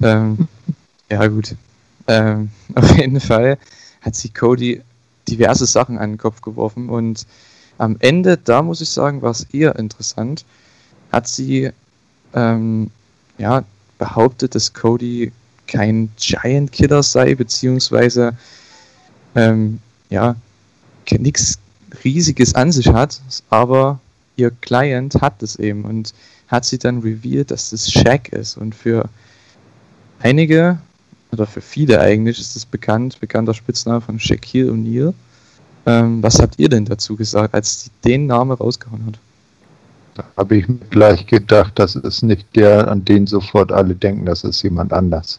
Ähm, 0.00 0.48
ja, 1.10 1.26
gut. 1.26 1.54
Ähm, 2.06 2.50
auf 2.74 2.96
jeden 2.96 3.20
Fall 3.20 3.58
hat 4.00 4.14
sie 4.14 4.30
Cody 4.30 4.82
diverse 5.28 5.66
Sachen 5.66 5.98
an 5.98 6.12
den 6.12 6.18
Kopf 6.18 6.40
geworfen 6.40 6.88
und 6.88 7.26
am 7.78 7.96
Ende, 8.00 8.36
da 8.36 8.62
muss 8.62 8.80
ich 8.80 8.90
sagen, 8.90 9.22
war 9.22 9.30
es 9.30 9.44
eher 9.52 9.76
interessant, 9.76 10.44
hat 11.12 11.26
sie 11.26 11.70
ähm, 12.34 12.90
ja, 13.38 13.64
behauptet, 13.98 14.54
dass 14.54 14.74
Cody 14.74 15.32
kein 15.66 16.10
Giant 16.16 16.72
Killer 16.72 17.02
sei, 17.02 17.34
beziehungsweise 17.34 18.36
ähm, 19.34 19.78
ja, 20.10 20.36
nichts 21.10 21.58
Riesiges 22.04 22.54
an 22.54 22.70
sich 22.72 22.88
hat, 22.88 23.20
aber 23.48 23.98
ihr 24.36 24.50
Client 24.50 25.14
hat 25.20 25.42
es 25.42 25.56
eben 25.56 25.84
und 25.84 26.14
hat 26.48 26.64
sie 26.64 26.78
dann 26.78 27.00
revealed, 27.00 27.50
dass 27.50 27.70
das 27.70 27.90
Shaq 27.90 28.28
ist 28.30 28.56
und 28.56 28.74
für 28.74 29.08
einige 30.20 30.78
oder 31.32 31.46
für 31.46 31.60
viele 31.60 32.00
eigentlich 32.00 32.40
ist 32.40 32.56
es 32.56 32.66
bekannt, 32.66 33.20
bekannter 33.20 33.54
Spitzname 33.54 34.00
von 34.00 34.18
Shaquille 34.18 34.70
O'Neal. 34.72 35.14
Ähm, 35.86 36.22
was 36.22 36.40
habt 36.40 36.58
ihr 36.58 36.68
denn 36.68 36.84
dazu 36.84 37.16
gesagt, 37.16 37.54
als 37.54 37.84
sie 37.84 37.90
den 38.04 38.26
Namen 38.26 38.52
rausgehauen 38.52 39.06
hat? 39.06 39.18
Da 40.14 40.24
habe 40.36 40.56
ich 40.56 40.68
mir 40.68 40.78
gleich 40.90 41.26
gedacht, 41.26 41.78
das 41.78 41.94
ist 41.94 42.22
nicht 42.22 42.46
der, 42.56 42.88
an 42.88 43.04
den 43.04 43.26
sofort 43.26 43.70
alle 43.70 43.94
denken, 43.94 44.26
das 44.26 44.44
ist 44.44 44.62
jemand 44.62 44.92
anders. 44.92 45.38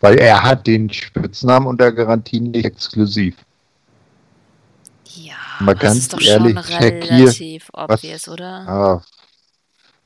Weil 0.00 0.18
er 0.18 0.42
hat 0.42 0.66
den 0.66 0.92
Spitznamen 0.92 1.66
unter 1.66 1.92
Garantie 1.92 2.40
nicht 2.40 2.64
exklusiv. 2.64 3.36
Ja, 5.14 5.34
Mal 5.60 5.74
das 5.74 5.96
ist 5.96 6.12
doch 6.12 6.20
ehrlich, 6.20 6.58
schon 6.58 6.74
relativ 6.74 7.68
obvious, 7.72 8.28
oder? 8.28 8.68
Ah, 8.68 9.02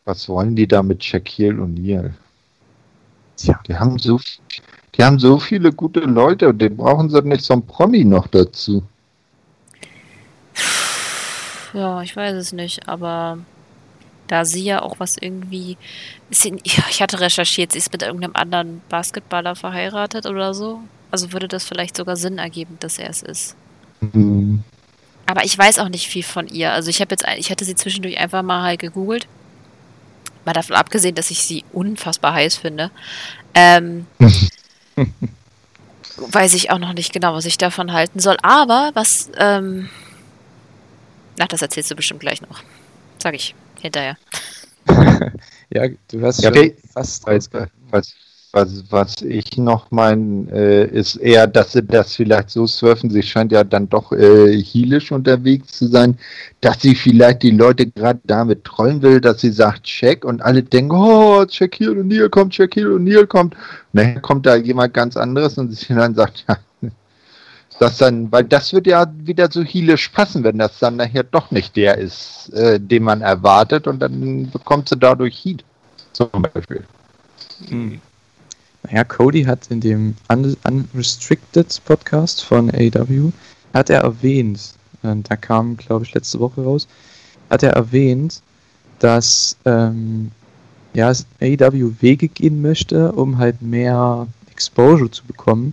was 0.05 0.29
wollen 0.29 0.55
die 0.55 0.67
da 0.67 0.83
mit 0.83 1.03
Shaquille 1.03 1.61
O'Neal? 1.61 2.15
Tja, 3.37 3.61
Die 3.67 3.77
haben 3.77 3.99
so, 3.99 4.21
die 4.95 5.03
haben 5.03 5.19
so 5.19 5.39
viele 5.39 5.73
gute 5.73 6.01
Leute 6.01 6.49
und 6.49 6.59
den 6.59 6.77
brauchen 6.77 7.11
sie 7.11 7.23
nicht 7.23 7.45
so 7.45 7.55
ein 7.55 7.67
Promi 7.67 8.05
noch 8.05 8.27
dazu. 8.29 8.83
Ja, 11.73 12.03
ich 12.03 12.17
weiß 12.17 12.35
es 12.35 12.53
nicht, 12.53 12.89
aber 12.89 13.39
da 14.31 14.45
sie 14.45 14.63
ja 14.63 14.81
auch 14.83 15.01
was 15.01 15.17
irgendwie. 15.21 15.77
Sie, 16.31 16.57
ja, 16.65 16.85
ich 16.89 17.03
hatte 17.03 17.19
recherchiert, 17.19 17.73
sie 17.73 17.79
ist 17.79 17.91
mit 17.93 18.03
irgendeinem 18.03 18.37
anderen 18.37 18.81
Basketballer 18.89 19.57
verheiratet 19.57 20.27
oder 20.27 20.55
so. 20.55 20.81
Also 21.11 21.33
würde 21.33 21.49
das 21.49 21.65
vielleicht 21.65 21.97
sogar 21.97 22.15
Sinn 22.15 22.39
ergeben, 22.39 22.77
dass 22.79 23.01
er 23.01 23.11
es 23.11 23.23
ist. 23.23 23.57
Hm, 24.13 24.63
Aber 25.27 25.45
ich 25.45 25.59
weiß 25.59 25.81
auch 25.81 25.89
nicht 25.89 26.07
viel 26.07 26.23
von 26.23 26.47
ihr. 26.47 26.73
Also 26.73 26.91
ich 26.91 27.01
habe 27.01 27.11
jetzt, 27.11 27.27
ich 27.39 27.51
hatte 27.51 27.65
sie 27.65 27.75
zwischendurch 27.75 28.19
einfach 28.19 28.43
mal 28.43 28.63
halt 28.63 28.79
gegoogelt. 28.79 29.27
Mal 30.45 30.53
davon 30.53 30.77
abgesehen, 30.77 31.17
dass 31.17 31.33
ich 31.33 31.43
sie 31.43 31.65
unfassbar 31.73 32.35
heiß 32.35 32.57
finde. 32.57 32.93
Ähm, 33.55 34.07
weiß 36.19 36.55
ich 36.55 36.71
auch 36.71 36.79
noch 36.79 36.93
nicht 36.93 37.13
genau, 37.13 37.35
was 37.35 37.47
ich 37.47 37.59
davon 37.59 37.93
halten 37.93 38.21
soll. 38.21 38.37
Aber 38.43 38.93
was, 38.95 39.29
ähm, 39.39 39.91
ach, 41.41 41.49
das 41.49 41.63
erzählst 41.63 41.91
du 41.91 41.97
bestimmt 41.97 42.21
gleich 42.21 42.41
noch. 42.43 42.63
Sag 43.19 43.35
ich 43.35 43.57
hinterher. 43.81 44.17
ja, 45.71 45.89
du 46.11 46.23
hast 46.23 46.43
Ja, 46.43 46.49
schon 46.49 46.51
okay. 46.51 46.77
fast 46.93 47.27
Was, 47.27 47.51
was, 47.91 48.15
was, 48.53 48.85
was 48.91 49.23
ich 49.23 49.57
noch 49.59 49.91
meine, 49.91 50.51
äh, 50.53 50.87
ist 50.87 51.17
eher, 51.17 51.47
dass 51.47 51.73
sie 51.73 51.83
das 51.85 52.17
vielleicht 52.17 52.51
so 52.51 52.67
surfen. 52.67 53.11
Sie 53.11 53.23
scheint 53.23 53.53
ja 53.53 53.63
dann 53.65 53.89
doch 53.89 54.13
äh, 54.13 54.61
heelisch 54.63 55.13
unterwegs 55.13 55.73
zu 55.79 55.87
sein, 55.89 56.19
dass 56.61 56.81
sie 56.83 56.95
vielleicht 56.95 57.43
die 57.43 57.51
Leute 57.53 57.87
gerade 57.87 58.21
damit 58.25 58.65
trollen 58.65 59.03
will, 59.03 59.21
dass 59.21 59.41
sie 59.41 59.51
sagt 59.53 59.85
Check 59.85 60.25
und 60.25 60.43
alle 60.43 60.63
denken, 60.65 60.93
oh, 60.93 61.45
Shaquille 61.49 62.01
O'Neal 62.01 62.29
kommt, 62.31 62.55
Shaquille 62.55 62.91
O'Neal 62.97 63.27
kommt. 63.27 63.55
Und 63.55 63.61
dann 64.01 64.23
kommt 64.23 64.47
da 64.47 64.57
jemand 64.57 64.95
ganz 64.95 65.17
anderes 65.17 65.59
und 65.59 65.71
sie 65.73 65.95
dann 65.95 66.15
sagt, 66.15 66.45
ja, 66.49 66.59
das 67.81 67.97
dann, 67.97 68.31
weil 68.31 68.45
das 68.45 68.75
wird 68.75 68.87
ja 68.87 69.11
wieder 69.17 69.51
so 69.51 69.65
heelisch 69.65 70.11
passen, 70.11 70.45
wenn 70.45 70.59
das 70.59 70.79
dann 70.79 70.97
nachher 70.97 71.23
doch 71.23 71.51
nicht 71.51 71.77
der 71.77 71.97
ist, 71.97 72.53
äh, 72.53 72.79
den 72.79 73.03
man 73.03 73.23
erwartet 73.23 73.87
und 73.87 74.01
dann 74.01 74.51
bekommt 74.51 74.91
sie 74.91 74.99
dadurch 74.99 75.43
Heat. 75.43 75.65
Zum 76.13 76.29
Beispiel. 76.31 76.85
Hm. 77.69 78.01
Naja, 78.83 79.05
Cody 79.05 79.45
hat 79.45 79.69
in 79.69 79.81
dem 79.81 80.15
Un 80.31 80.57
Unrestricted 80.65 81.81
Podcast 81.87 82.45
von 82.45 82.71
AW, 82.71 83.33
hat 83.73 83.89
er 83.89 84.03
erwähnt, 84.03 84.75
äh, 85.03 85.17
da 85.17 85.37
kam, 85.37 85.79
glaube 85.79 86.05
ich, 86.05 86.13
letzte 86.13 86.39
Woche 86.39 86.63
raus, 86.63 86.87
hat 87.49 87.63
er 87.63 87.73
erwähnt, 87.73 88.43
dass 88.99 89.57
ähm, 89.65 90.33
ja, 90.93 91.09
AW 91.41 91.93
Wege 92.01 92.29
gehen 92.29 92.61
möchte, 92.61 93.13
um 93.13 93.39
halt 93.39 93.63
mehr 93.63 94.27
Exposure 94.51 95.11
zu 95.11 95.25
bekommen, 95.25 95.73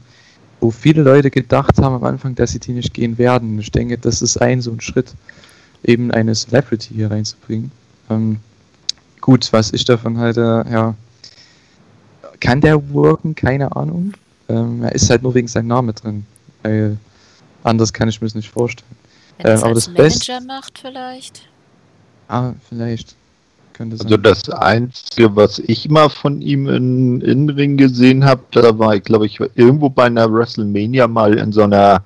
wo 0.60 0.72
viele 0.72 1.04
Leute 1.04 1.30
gedacht 1.30 1.78
haben 1.80 1.96
am 1.96 2.04
Anfang, 2.04 2.36
dass 2.36 2.52
sie 2.52 2.60
die 2.60 2.72
nicht 2.74 2.94
gehen 2.94 3.18
werden. 3.18 3.60
Ich 3.60 3.72
denke, 3.72 3.98
das 3.98 4.22
ist 4.22 4.38
ein 4.42 4.62
so 4.62 4.72
ein 4.72 4.82
Schritt, 4.82 5.14
eben 5.84 6.12
eine 6.12 6.34
Celebrity 6.34 6.94
hier 6.96 7.12
reinzubringen. 7.12 7.72
Ähm, 8.10 8.38
gut, 9.22 9.52
was 9.54 9.72
ich 9.74 9.86
davon 9.86 10.18
halte, 10.18 10.66
ja, 10.72 10.96
kann 12.40 12.62
der 12.62 12.90
worken? 12.94 13.36
Keine 13.36 13.76
Ahnung. 13.76 14.14
Ähm, 14.50 14.84
er 14.84 14.94
ist 14.94 15.10
halt 15.10 15.24
nur 15.24 15.34
wegen 15.36 15.48
seinem 15.48 15.68
Namen 15.68 15.94
drin. 15.96 16.26
Weil 16.64 16.98
anders 17.64 17.92
kann 17.94 18.10
ich 18.10 18.22
mir 18.22 18.28
das 18.28 18.36
nicht 18.36 18.50
vorstellen. 18.50 18.90
Wenn 19.40 19.52
es 19.54 19.62
Ähm, 19.62 19.66
aber 19.66 19.74
das 19.76 19.88
Best- 19.94 20.28
Manager 20.30 20.46
macht 20.46 20.80
vielleicht. 20.80 21.48
Ah, 22.28 22.54
vielleicht. 22.70 23.16
Könnte 23.78 23.98
sein. 23.98 24.08
Also 24.08 24.18
das 24.18 24.50
Einzige, 24.50 25.36
was 25.36 25.60
ich 25.60 25.88
mal 25.90 26.10
von 26.10 26.42
ihm 26.42 26.68
in, 26.68 27.22
in 27.22 27.50
Ring 27.50 27.78
gesehen 27.78 28.26
habe, 28.26 28.42
da 28.52 28.78
war 28.80 28.96
ich, 28.96 29.04
glaube 29.04 29.28
ich, 29.28 29.40
irgendwo 29.40 29.90
bei 29.90 30.06
einer 30.06 30.32
WrestleMania 30.34 31.08
mal 31.08 31.38
in 31.38 31.52
so 31.52 31.62
einer 31.62 32.04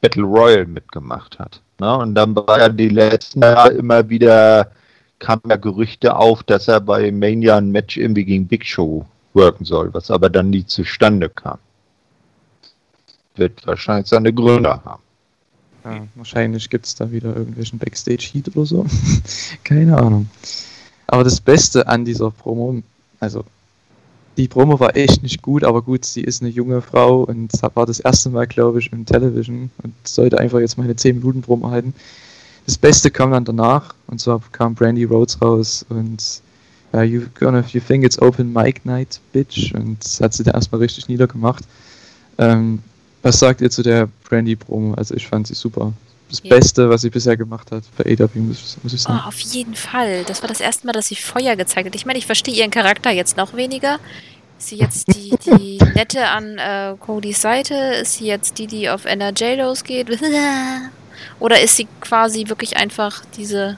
Battle 0.00 0.22
Royale 0.22 0.66
mitgemacht 0.66 1.38
hat. 1.40 1.60
Ne? 1.80 1.96
Und 1.96 2.14
dann 2.14 2.36
war 2.36 2.60
ja 2.60 2.68
die 2.68 2.90
letzten 2.90 3.42
Jahre 3.42 3.72
immer 3.72 4.08
wieder, 4.08 4.70
kamen 5.18 5.42
ja 5.48 5.56
Gerüchte 5.56 6.14
auf, 6.14 6.44
dass 6.44 6.68
er 6.68 6.80
bei 6.80 7.10
Mania 7.10 7.56
ein 7.56 7.72
Match 7.72 7.96
irgendwie 7.96 8.24
gegen 8.24 8.46
Big 8.46 8.64
Show 8.64 9.04
worken 9.32 9.64
soll, 9.64 9.92
was 9.92 10.12
aber 10.12 10.30
dann 10.30 10.50
nie 10.50 10.64
zustande 10.64 11.28
kam. 11.28 11.58
Wird 13.34 13.66
wahrscheinlich 13.66 14.06
seine 14.06 14.32
Gründe 14.32 14.70
haben. 14.84 15.02
Ja, 15.84 16.06
wahrscheinlich 16.14 16.70
gibt 16.70 16.86
es 16.86 16.94
da 16.94 17.10
wieder 17.10 17.34
irgendwelchen 17.34 17.80
Backstage-Heat 17.80 18.56
oder 18.56 18.64
so. 18.64 18.86
Keine 19.64 19.98
Ahnung. 19.98 20.30
Aber 21.06 21.24
das 21.24 21.40
Beste 21.40 21.86
an 21.86 22.04
dieser 22.04 22.30
Promo, 22.30 22.82
also 23.20 23.44
die 24.36 24.48
Promo 24.48 24.80
war 24.80 24.96
echt 24.96 25.22
nicht 25.22 25.42
gut, 25.42 25.62
aber 25.62 25.82
gut, 25.82 26.04
sie 26.04 26.22
ist 26.22 26.42
eine 26.42 26.50
junge 26.50 26.82
Frau 26.82 27.22
und 27.22 27.52
war 27.74 27.86
das 27.86 28.00
erste 28.00 28.30
Mal, 28.30 28.46
glaube 28.46 28.80
ich, 28.80 28.92
im 28.92 29.06
Television 29.06 29.70
und 29.82 29.94
sollte 30.04 30.38
einfach 30.38 30.58
jetzt 30.58 30.76
mal 30.76 30.84
eine 30.84 30.96
10 30.96 31.18
Minuten 31.18 31.42
Promo 31.42 31.70
halten. 31.70 31.94
Das 32.66 32.78
Beste 32.78 33.10
kam 33.10 33.30
dann 33.30 33.44
danach 33.44 33.94
und 34.06 34.20
zwar 34.20 34.40
kam 34.52 34.74
Brandy 34.74 35.04
Rhodes 35.04 35.40
raus 35.40 35.84
und 35.88 36.42
ja, 36.92 37.02
you 37.02 37.22
gonna 37.38 37.64
you 37.72 37.80
think 37.80 38.04
it's 38.04 38.20
open 38.20 38.52
mic 38.52 38.84
night, 38.84 39.20
bitch 39.32 39.72
und 39.74 39.98
hat 40.20 40.32
sie 40.32 40.44
da 40.44 40.52
erstmal 40.52 40.80
richtig 40.80 41.08
niedergemacht. 41.08 41.64
Ähm, 42.38 42.82
was 43.22 43.38
sagt 43.38 43.60
ihr 43.60 43.70
zu 43.70 43.82
der 43.82 44.08
Brandy-Promo? 44.28 44.94
Also 44.94 45.14
ich 45.14 45.26
fand 45.26 45.46
sie 45.46 45.54
super. 45.54 45.92
Das 46.42 46.50
Ja. 46.50 46.56
Beste, 46.56 46.88
was 46.90 47.02
sie 47.02 47.10
bisher 47.10 47.36
gemacht 47.36 47.70
hat 47.70 47.84
bei 47.96 48.04
AW, 48.18 48.28
muss, 48.38 48.76
muss 48.82 48.92
ich 48.92 49.00
Oh, 49.02 49.08
sagen. 49.08 49.22
auf 49.26 49.38
jeden 49.40 49.74
Fall. 49.74 50.24
Das 50.24 50.42
war 50.42 50.48
das 50.48 50.60
erste 50.60 50.86
Mal, 50.86 50.92
dass 50.92 51.08
sie 51.08 51.16
Feuer 51.16 51.56
gezeigt 51.56 51.86
hat. 51.86 51.94
Ich 51.94 52.06
meine, 52.06 52.18
ich 52.18 52.26
verstehe 52.26 52.54
ihren 52.54 52.70
Charakter 52.70 53.10
jetzt 53.10 53.36
noch 53.36 53.54
weniger. 53.54 53.98
Ist 54.58 54.68
sie 54.68 54.76
jetzt 54.76 55.08
die, 55.14 55.30
die 55.44 55.78
Nette 55.94 56.26
an 56.28 56.58
äh, 56.58 56.94
Codys 56.98 57.40
Seite? 57.40 57.74
Ist 57.74 58.14
sie 58.18 58.26
jetzt 58.26 58.58
die, 58.58 58.66
die 58.66 58.88
auf 58.90 59.04
NRJ 59.04 59.56
losgeht? 59.60 60.08
Oder 61.40 61.60
ist 61.60 61.76
sie 61.76 61.86
quasi 62.00 62.48
wirklich 62.48 62.76
einfach 62.76 63.22
diese, 63.36 63.76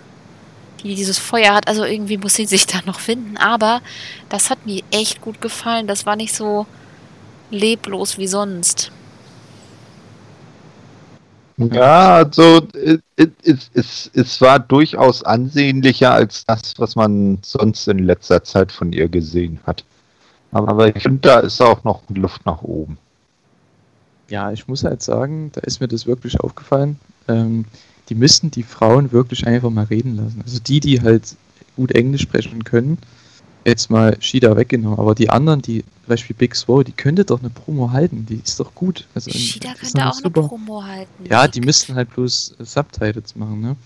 die 0.82 0.94
dieses 0.94 1.18
Feuer 1.18 1.54
hat? 1.54 1.68
Also 1.68 1.84
irgendwie 1.84 2.16
muss 2.18 2.34
sie 2.34 2.46
sich 2.46 2.66
da 2.66 2.78
noch 2.86 3.00
finden. 3.00 3.36
Aber 3.36 3.80
das 4.28 4.50
hat 4.50 4.64
mir 4.66 4.82
echt 4.90 5.20
gut 5.20 5.40
gefallen. 5.40 5.86
Das 5.86 6.06
war 6.06 6.16
nicht 6.16 6.34
so 6.34 6.66
leblos 7.50 8.18
wie 8.18 8.26
sonst. 8.26 8.90
Ja, 11.58 12.16
also 12.16 12.66
es, 13.16 13.70
es, 13.72 14.10
es, 14.12 14.40
war 14.42 14.58
durchaus 14.58 15.22
ansehnlicher 15.22 16.12
als 16.12 16.44
das, 16.44 16.74
was 16.76 16.96
man 16.96 17.38
sonst 17.42 17.88
in 17.88 18.00
letzter 18.00 18.44
Zeit 18.44 18.70
von 18.70 18.92
ihr 18.92 19.08
gesehen 19.08 19.58
hat. 19.66 19.84
Aber 20.52 20.94
ich 20.94 21.02
finde, 21.02 21.20
da 21.20 21.40
ist 21.40 21.60
auch 21.62 21.82
noch 21.84 22.02
Luft 22.10 22.44
nach 22.44 22.62
oben. 22.62 22.98
Ja, 24.28 24.52
ich 24.52 24.68
muss 24.68 24.84
halt 24.84 25.02
sagen, 25.02 25.50
da 25.54 25.62
ist 25.62 25.80
mir 25.80 25.88
das 25.88 26.06
wirklich 26.06 26.40
aufgefallen. 26.40 26.98
Ähm, 27.26 27.64
die 28.08 28.14
müssten 28.14 28.50
die 28.50 28.62
Frauen 28.62 29.12
wirklich 29.12 29.46
einfach 29.46 29.70
mal 29.70 29.84
reden 29.84 30.16
lassen. 30.16 30.42
Also 30.42 30.60
die, 30.60 30.80
die 30.80 31.00
halt 31.00 31.36
gut 31.76 31.92
Englisch 31.92 32.22
sprechen 32.22 32.64
können, 32.64 32.98
jetzt 33.66 33.90
mal 33.90 34.16
Shida 34.20 34.56
weggenommen. 34.56 34.98
Aber 34.98 35.14
die 35.14 35.30
anderen, 35.30 35.60
die, 35.62 35.82
zum 35.82 36.08
Beispiel 36.08 36.36
Big 36.36 36.54
Swole, 36.54 36.84
die 36.84 36.92
könnte 36.92 37.24
doch 37.24 37.40
eine 37.40 37.50
Promo 37.50 37.90
halten. 37.90 38.26
Die 38.28 38.40
ist 38.42 38.58
doch 38.60 38.74
gut. 38.74 39.06
Also, 39.14 39.30
Shida 39.30 39.74
könnte 39.74 40.06
auch 40.06 40.14
super. 40.14 40.40
eine 40.40 40.48
Promo 40.48 40.84
halten. 40.84 41.24
Ja, 41.28 41.48
die 41.48 41.60
müssten 41.60 41.94
halt 41.94 42.10
bloß 42.14 42.54
Subtitles 42.58 43.36
machen, 43.36 43.60
ne? 43.60 43.76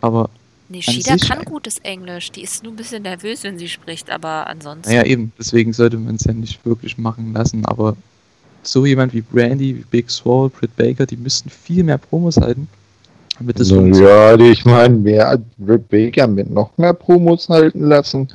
Aber. 0.00 0.30
Nee, 0.68 0.82
Shida 0.82 1.16
kann 1.16 1.44
gutes 1.44 1.78
Englisch. 1.78 2.32
Die 2.32 2.42
ist 2.42 2.62
nur 2.62 2.72
ein 2.72 2.76
bisschen 2.76 3.02
nervös, 3.02 3.44
wenn 3.44 3.58
sie 3.58 3.68
spricht, 3.68 4.10
aber 4.10 4.46
ansonsten. 4.46 4.90
Naja, 4.90 5.04
eben. 5.04 5.32
Deswegen 5.38 5.72
sollte 5.72 5.98
man 5.98 6.16
es 6.16 6.24
ja 6.24 6.32
nicht 6.32 6.64
wirklich 6.64 6.98
machen 6.98 7.32
lassen. 7.32 7.64
Aber 7.66 7.96
so 8.62 8.86
jemand 8.86 9.12
wie 9.12 9.20
Brandy, 9.20 9.76
wie 9.76 9.84
Big 9.90 10.10
Swole, 10.10 10.48
Britt 10.48 10.74
Baker, 10.76 11.06
die 11.06 11.16
müssten 11.16 11.50
viel 11.50 11.84
mehr 11.84 11.98
Promos 11.98 12.38
halten. 12.38 12.68
Damit 13.38 13.58
das 13.58 13.70
no, 13.70 13.84
ja, 13.86 14.36
ich 14.36 14.64
meine, 14.64 14.94
mehr 14.94 15.38
Britt 15.58 15.88
Baker 15.88 16.26
mit 16.26 16.50
noch 16.50 16.76
mehr 16.78 16.94
Promos 16.94 17.48
halten 17.48 17.84
lassen. 17.84 18.28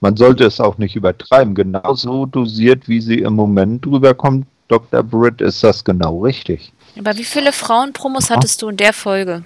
Man 0.00 0.16
sollte 0.16 0.44
es 0.44 0.60
auch 0.60 0.76
nicht 0.76 0.96
übertreiben. 0.96 1.54
Genauso 1.54 2.26
dosiert, 2.26 2.88
wie 2.88 3.00
sie 3.00 3.20
im 3.20 3.34
Moment 3.34 3.84
drüber 3.84 4.12
kommt, 4.12 4.46
Dr. 4.68 5.02
Britt, 5.02 5.40
ist 5.40 5.62
das 5.62 5.84
genau 5.84 6.22
richtig. 6.22 6.72
Aber 6.98 7.16
wie 7.16 7.24
viele 7.24 7.52
Frauenpromos 7.52 8.30
hattest 8.30 8.60
du 8.62 8.68
in 8.68 8.76
der 8.76 8.92
Folge? 8.92 9.44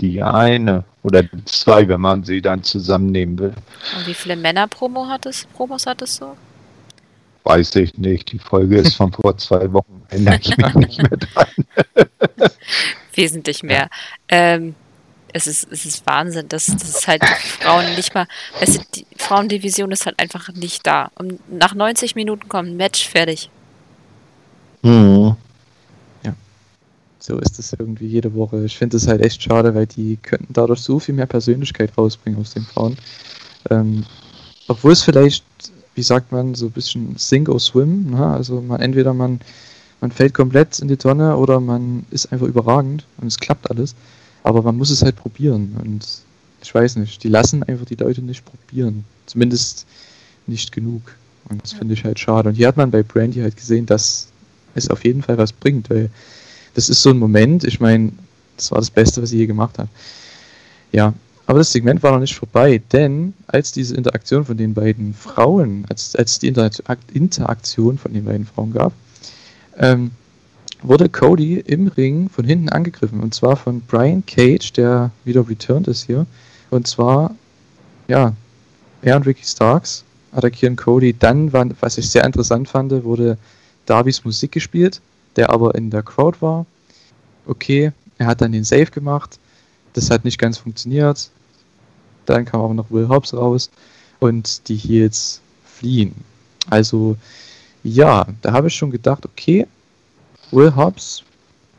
Die 0.00 0.22
eine 0.22 0.84
oder 1.02 1.22
zwei, 1.46 1.88
wenn 1.88 2.00
man 2.00 2.24
sie 2.24 2.42
dann 2.42 2.62
zusammennehmen 2.62 3.38
will. 3.38 3.54
Und 3.96 4.06
wie 4.06 4.14
viele 4.14 4.36
Männer-Promos 4.36 5.08
hattest, 5.08 5.52
Promos 5.54 5.86
hattest 5.86 6.20
du? 6.20 6.36
Weiß 7.44 7.74
ich 7.76 7.96
nicht. 7.96 8.32
Die 8.32 8.38
Folge 8.38 8.78
ist 8.78 8.94
von 8.94 9.12
vor 9.12 9.36
zwei 9.38 9.72
Wochen. 9.72 10.02
Erinnere 10.08 10.38
ich 10.40 10.56
mich 10.56 10.74
nicht 10.74 10.98
mehr 10.98 11.16
dran. 11.16 11.48
Wesentlich 13.14 13.62
mehr. 13.62 13.88
Ähm, 14.28 14.74
es 15.32 15.46
ist, 15.46 15.68
es 15.70 15.84
ist 15.84 16.06
Wahnsinn, 16.06 16.48
dass, 16.48 16.66
dass 16.66 17.06
halt 17.06 17.24
Frauen 17.24 17.94
nicht 17.94 18.14
mal, 18.14 18.26
weißt 18.58 18.78
du, 18.78 18.80
die 18.96 19.06
Frauendivision 19.16 19.92
ist 19.92 20.06
halt 20.06 20.18
einfach 20.18 20.48
nicht 20.52 20.86
da. 20.86 21.10
Und 21.14 21.40
nach 21.50 21.74
90 21.74 22.14
Minuten 22.14 22.48
kommt 22.48 22.70
ein 22.70 22.76
Match, 22.76 23.08
fertig. 23.08 23.50
Mhm. 24.82 25.36
Ja. 26.24 26.34
So 27.18 27.38
ist 27.38 27.58
es 27.58 27.72
irgendwie 27.72 28.06
jede 28.06 28.34
Woche. 28.34 28.64
Ich 28.64 28.76
finde 28.76 28.96
es 28.96 29.06
halt 29.06 29.22
echt 29.22 29.42
schade, 29.42 29.74
weil 29.74 29.86
die 29.86 30.18
könnten 30.20 30.52
dadurch 30.52 30.80
so 30.80 30.98
viel 30.98 31.14
mehr 31.14 31.26
Persönlichkeit 31.26 31.96
rausbringen 31.96 32.40
aus 32.40 32.54
den 32.54 32.64
Frauen. 32.64 32.96
Ähm, 33.70 34.04
obwohl 34.68 34.92
es 34.92 35.02
vielleicht 35.02 35.44
wie 36.00 36.04
sagt 36.04 36.32
man, 36.32 36.54
so 36.54 36.64
ein 36.64 36.70
bisschen 36.70 37.16
Sink 37.18 37.50
or 37.50 37.60
Swim. 37.60 38.12
Ne? 38.12 38.26
Also 38.26 38.62
man 38.62 38.80
entweder 38.80 39.12
man, 39.12 39.38
man 40.00 40.10
fällt 40.10 40.32
komplett 40.32 40.78
in 40.78 40.88
die 40.88 40.96
Tonne 40.96 41.36
oder 41.36 41.60
man 41.60 42.06
ist 42.10 42.32
einfach 42.32 42.46
überragend 42.46 43.04
und 43.18 43.26
es 43.26 43.38
klappt 43.38 43.70
alles. 43.70 43.94
Aber 44.42 44.62
man 44.62 44.78
muss 44.78 44.88
es 44.88 45.02
halt 45.02 45.16
probieren. 45.16 45.76
Und 45.84 46.06
ich 46.62 46.74
weiß 46.74 46.96
nicht, 46.96 47.22
die 47.22 47.28
lassen 47.28 47.62
einfach 47.64 47.84
die 47.84 47.96
Leute 47.96 48.22
nicht 48.22 48.46
probieren. 48.46 49.04
Zumindest 49.26 49.84
nicht 50.46 50.72
genug. 50.72 51.02
Und 51.50 51.62
das 51.62 51.74
finde 51.74 51.92
ich 51.92 52.02
halt 52.02 52.18
schade. 52.18 52.48
Und 52.48 52.54
hier 52.54 52.68
hat 52.68 52.78
man 52.78 52.90
bei 52.90 53.02
Brandy 53.02 53.40
halt 53.40 53.58
gesehen, 53.58 53.84
dass 53.84 54.28
es 54.74 54.88
auf 54.88 55.04
jeden 55.04 55.20
Fall 55.20 55.36
was 55.36 55.52
bringt, 55.52 55.90
weil 55.90 56.08
das 56.76 56.88
ist 56.88 57.02
so 57.02 57.10
ein 57.10 57.18
Moment, 57.18 57.64
ich 57.64 57.78
meine, 57.78 58.12
das 58.56 58.70
war 58.70 58.78
das 58.78 58.90
Beste, 58.90 59.20
was 59.20 59.28
sie 59.28 59.36
je 59.36 59.46
gemacht 59.46 59.76
hat. 59.76 59.88
Ja, 60.92 61.12
aber 61.50 61.58
das 61.58 61.72
Segment 61.72 62.00
war 62.04 62.12
noch 62.12 62.20
nicht 62.20 62.36
vorbei, 62.36 62.80
denn 62.92 63.34
als 63.48 63.72
diese 63.72 63.96
Interaktion 63.96 64.44
von 64.44 64.56
den 64.56 64.72
beiden 64.72 65.12
Frauen, 65.12 65.84
als, 65.88 66.14
als 66.14 66.38
die 66.38 66.46
Interaktion 66.46 67.98
von 67.98 68.14
den 68.14 68.24
beiden 68.24 68.46
Frauen 68.46 68.72
gab, 68.72 68.92
ähm, 69.76 70.12
wurde 70.80 71.08
Cody 71.08 71.58
im 71.58 71.88
Ring 71.88 72.28
von 72.28 72.44
hinten 72.44 72.68
angegriffen. 72.68 73.18
Und 73.18 73.34
zwar 73.34 73.56
von 73.56 73.80
Brian 73.80 74.24
Cage, 74.26 74.72
der 74.74 75.10
wieder 75.24 75.48
returned 75.48 75.88
ist 75.88 76.04
hier. 76.04 76.24
Und 76.70 76.86
zwar, 76.86 77.34
ja, 78.06 78.32
er 79.02 79.16
und 79.16 79.26
Ricky 79.26 79.44
Starks 79.44 80.04
attackieren 80.30 80.76
Cody. 80.76 81.16
Dann, 81.18 81.52
was 81.52 81.98
ich 81.98 82.08
sehr 82.08 82.22
interessant 82.22 82.68
fand, 82.68 82.92
wurde 83.02 83.36
Darby's 83.86 84.24
Musik 84.24 84.52
gespielt, 84.52 85.00
der 85.34 85.50
aber 85.50 85.74
in 85.74 85.90
der 85.90 86.04
Crowd 86.04 86.38
war. 86.42 86.64
Okay, 87.44 87.90
er 88.18 88.26
hat 88.28 88.40
dann 88.40 88.52
den 88.52 88.62
Save 88.62 88.86
gemacht. 88.92 89.40
Das 89.94 90.10
hat 90.10 90.24
nicht 90.24 90.38
ganz 90.38 90.56
funktioniert. 90.56 91.28
Dann 92.30 92.44
kam 92.44 92.60
aber 92.60 92.74
noch 92.74 92.90
Will 92.90 93.08
Hobbs 93.08 93.34
raus 93.34 93.70
und 94.20 94.68
die 94.68 94.76
Heels 94.76 95.40
fliehen. 95.64 96.14
Also 96.68 97.16
ja, 97.82 98.26
da 98.42 98.52
habe 98.52 98.68
ich 98.68 98.74
schon 98.74 98.90
gedacht, 98.90 99.24
okay, 99.26 99.66
Will 100.52 100.76
Hobbs 100.76 101.24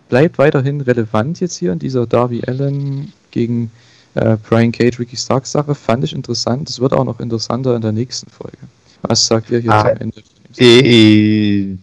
bleibt 0.10 0.38
weiterhin 0.38 0.82
relevant 0.82 1.40
jetzt 1.40 1.56
hier 1.56 1.72
in 1.72 1.80
dieser 1.80 2.06
Darby 2.06 2.44
Allen 2.46 3.14
gegen 3.32 3.72
äh, 4.16 4.36
Brian 4.36 4.74
Cage, 4.74 5.00
Ricky 5.00 5.16
Stark 5.16 5.46
Sache. 5.46 5.74
Fand 5.74 6.04
ich 6.04 6.14
interessant. 6.14 6.70
Es 6.70 6.82
wird 6.82 6.92
auch 6.92 7.06
noch 7.06 7.22
interessanter 7.22 7.76
in 7.76 7.82
der 7.82 7.94
nächsten 7.94 8.30
Folge. 8.30 8.58
Was 9.04 9.26
sagt 9.28 9.52
ihr 9.52 9.60
hier 9.60 9.72
ah, 9.72 9.88
zum 9.88 9.98
Ende? 10.02 10.22
Äh, 10.58 11.78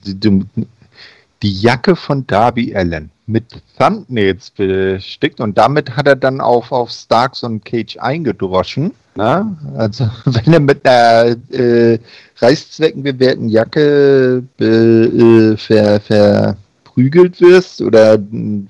die 1.43 1.53
Jacke 1.61 1.97
von 1.97 2.27
Darby 2.27 2.75
Allen 2.77 3.11
mit 3.29 3.45
Thumbnails 3.79 4.51
bestickt 4.51 5.41
und 5.41 5.59
damit 5.59 5.97
hat 5.97 6.09
er 6.09 6.17
dann 6.17 6.41
auch 6.41 6.71
auf 6.71 6.91
Starks 6.91 7.43
und 7.43 7.65
Cage 7.65 7.99
eingedroschen. 7.99 8.93
Na? 9.15 9.55
Also 9.77 10.09
wenn 10.25 10.53
er 10.53 10.61
mit 10.61 10.87
einer 10.87 11.37
äh, 11.51 11.99
Reißzwecken 12.39 13.03
bewährten 13.03 13.49
Jacke 13.49 14.43
äh, 14.59 15.57
ver, 15.57 16.01
verprügelt 16.01 17.41
wirst 17.41 17.83
oder 17.83 18.19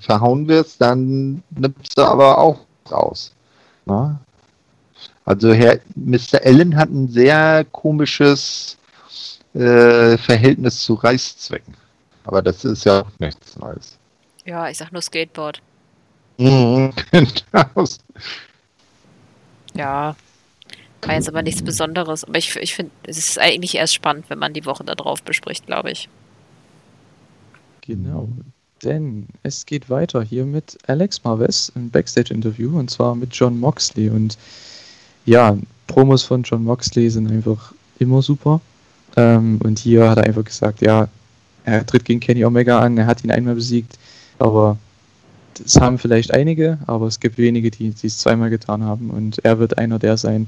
verhauen 0.01 0.47
wirst, 0.47 0.81
dann 0.81 1.41
nimmst 1.51 1.97
du 1.97 2.01
aber 2.01 2.37
auch 2.37 2.59
raus. 2.91 3.31
Na? 3.85 4.19
Also 5.23 5.53
Herr 5.53 5.79
Mr. 5.95 6.43
Allen 6.43 6.75
hat 6.75 6.89
ein 6.89 7.07
sehr 7.07 7.65
komisches 7.71 8.77
äh, 9.53 10.17
Verhältnis 10.17 10.81
zu 10.81 10.95
Reißzwecken. 10.95 11.75
Aber 12.25 12.41
das 12.41 12.65
ist 12.65 12.83
ja 12.83 13.05
nichts 13.19 13.55
Neues. 13.57 13.98
Ja, 14.49 14.67
ich 14.67 14.79
sag 14.79 14.91
nur 14.91 15.03
Skateboard. 15.03 15.61
Mhm, 16.39 16.91
ja, 19.75 20.15
war 21.01 21.13
jetzt 21.13 21.29
aber 21.29 21.43
nichts 21.43 21.61
Besonderes. 21.61 22.23
Aber 22.23 22.39
ich, 22.39 22.55
ich 22.55 22.73
finde, 22.73 22.91
es 23.03 23.19
ist 23.19 23.37
eigentlich 23.37 23.75
erst 23.75 23.93
spannend, 23.93 24.25
wenn 24.29 24.39
man 24.39 24.53
die 24.53 24.65
Woche 24.65 24.83
da 24.83 24.95
drauf 24.95 25.21
bespricht, 25.21 25.67
glaube 25.67 25.91
ich. 25.91 26.09
Genau. 27.81 28.27
Denn 28.83 29.27
es 29.43 29.67
geht 29.67 29.87
weiter 29.91 30.23
hier 30.23 30.45
mit 30.45 30.79
Alex 30.87 31.23
Marves 31.23 31.71
im 31.75 31.91
Backstage-Interview 31.91 32.75
und 32.79 32.89
zwar 32.89 33.13
mit 33.13 33.35
John 33.35 33.59
Moxley. 33.59 34.09
Und 34.09 34.35
ja, 35.27 35.55
Promos 35.85 36.23
von 36.23 36.41
John 36.41 36.63
Moxley 36.63 37.11
sind 37.11 37.29
einfach 37.29 37.71
immer 37.99 38.23
super. 38.23 38.61
Ähm, 39.15 39.59
und 39.63 39.77
hier 39.77 40.09
hat 40.09 40.17
er 40.17 40.23
einfach 40.23 40.45
gesagt, 40.45 40.81
ja, 40.81 41.07
er 41.65 41.85
tritt 41.85 42.05
gegen 42.05 42.19
Kenny 42.19 42.43
Omega 42.43 42.79
an, 42.79 42.97
er 42.97 43.05
hat 43.05 43.23
ihn 43.23 43.29
einmal 43.29 43.53
besiegt, 43.53 43.99
aber 44.39 44.77
das 45.55 45.75
haben 45.79 45.97
vielleicht 45.97 46.33
einige, 46.33 46.77
aber 46.87 47.07
es 47.07 47.19
gibt 47.19 47.37
wenige, 47.37 47.69
die, 47.69 47.91
die 47.91 48.07
es 48.07 48.17
zweimal 48.17 48.49
getan 48.49 48.83
haben. 48.83 49.09
Und 49.09 49.43
er 49.43 49.59
wird 49.59 49.77
einer 49.77 49.99
der 49.99 50.17
sein, 50.17 50.47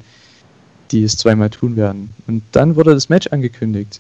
die 0.92 1.04
es 1.04 1.18
zweimal 1.18 1.50
tun 1.50 1.76
werden. 1.76 2.10
Und 2.28 2.44
dann 2.52 2.76
wurde 2.76 2.94
das 2.94 3.10
Match 3.10 3.28
angekündigt. 3.28 4.00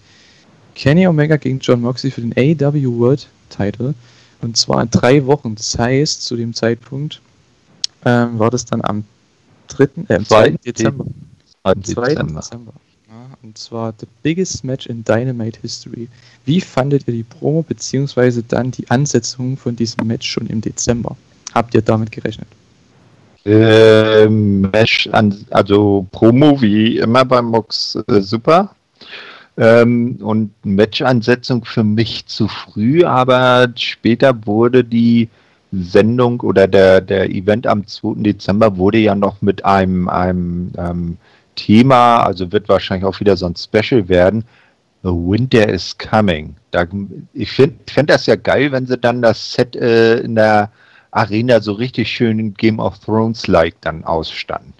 Kenny 0.75 1.08
Omega 1.08 1.38
gegen 1.38 1.60
John 1.60 1.82
Moxley 1.82 2.12
für 2.12 2.21
den 2.21 2.34
AW 2.34 2.86
World 2.97 3.27
Title. 3.49 3.93
Und 4.41 4.58
zwar 4.58 4.82
in 4.82 4.89
drei 4.89 5.25
Wochen. 5.25 5.56
Das 5.56 5.77
heißt, 5.77 6.23
zu 6.23 6.36
dem 6.36 6.54
Zeitpunkt 6.54 7.21
ähm, 8.06 8.39
war 8.39 8.49
das 8.49 8.65
dann 8.65 8.82
am 8.84 9.04
3., 9.67 9.84
äh, 10.08 10.15
am 10.15 10.25
2. 10.25 10.49
Dezember. 10.65 11.06
Am 11.63 11.84
2. 11.84 12.15
Dezember 12.15 12.73
und 13.43 13.58
zwar 13.58 13.93
The 13.99 14.08
Biggest 14.23 14.63
Match 14.63 14.88
in 14.88 15.04
Dynamite 15.04 15.60
History. 15.62 16.08
Wie 16.45 16.62
fandet 16.62 17.08
ihr 17.08 17.13
die 17.13 17.23
Promo 17.23 17.63
beziehungsweise 17.63 18.43
dann 18.43 18.71
die 18.71 18.89
Ansetzung 18.89 19.58
von 19.58 19.75
diesem 19.75 20.08
Match 20.08 20.30
schon 20.30 20.47
im 20.47 20.62
Dezember? 20.62 21.15
Habt 21.54 21.73
ihr 21.73 21.82
damit 21.82 22.12
gerechnet? 22.12 22.47
Ähm, 23.43 24.62
Match 24.62 25.08
an, 25.12 25.45
also 25.49 26.06
Promo 26.12 26.62
wie 26.62 26.97
immer 26.97 27.25
beim 27.25 27.45
Mox 27.45 27.97
äh, 28.08 28.21
super. 28.21 28.75
Ähm, 29.58 30.17
und 30.21 30.51
Match-Ansetzung 30.63 31.65
für 31.65 31.84
mich 31.84 32.25
zu 32.27 32.47
früh, 32.47 33.04
aber 33.04 33.69
später 33.75 34.45
wurde 34.45 34.84
die 34.84 35.27
Sendung 35.71 36.39
oder 36.41 36.67
der, 36.67 37.01
der 37.01 37.30
Event 37.30 37.67
am 37.67 37.86
2. 37.86 38.21
Dezember 38.23 38.77
wurde 38.77 38.99
ja 38.99 39.15
noch 39.15 39.41
mit 39.41 39.65
einem, 39.65 40.08
einem 40.08 40.71
ähm, 40.77 41.17
Thema, 41.56 42.24
also 42.24 42.52
wird 42.52 42.70
wahrscheinlich 42.70 43.06
auch 43.06 43.20
wieder 43.20 43.38
so 43.38 43.46
ein 43.46 43.56
Special 43.56 44.08
werden, 44.08 44.46
The 45.04 45.10
Winter 45.10 45.68
is 45.68 45.98
Coming. 45.98 46.56
Da, 46.72 46.86
ich 47.34 47.52
finde 47.52 47.76
find 47.92 48.10
das 48.10 48.26
ja 48.28 48.36
geil, 48.36 48.72
wenn 48.72 48.86
sie 48.86 48.98
dann 48.98 49.22
das 49.22 49.54
Set 49.54 49.76
äh, 49.76 50.20
in 50.20 50.36
der 50.36 50.72
Arena 51.12 51.60
so 51.60 51.74
richtig 51.74 52.10
schön 52.10 52.40
in 52.40 52.54
Game 52.54 52.80
of 52.80 53.00
Thrones-like 53.00 53.76
dann 53.82 54.04
ausstanden. 54.04 54.74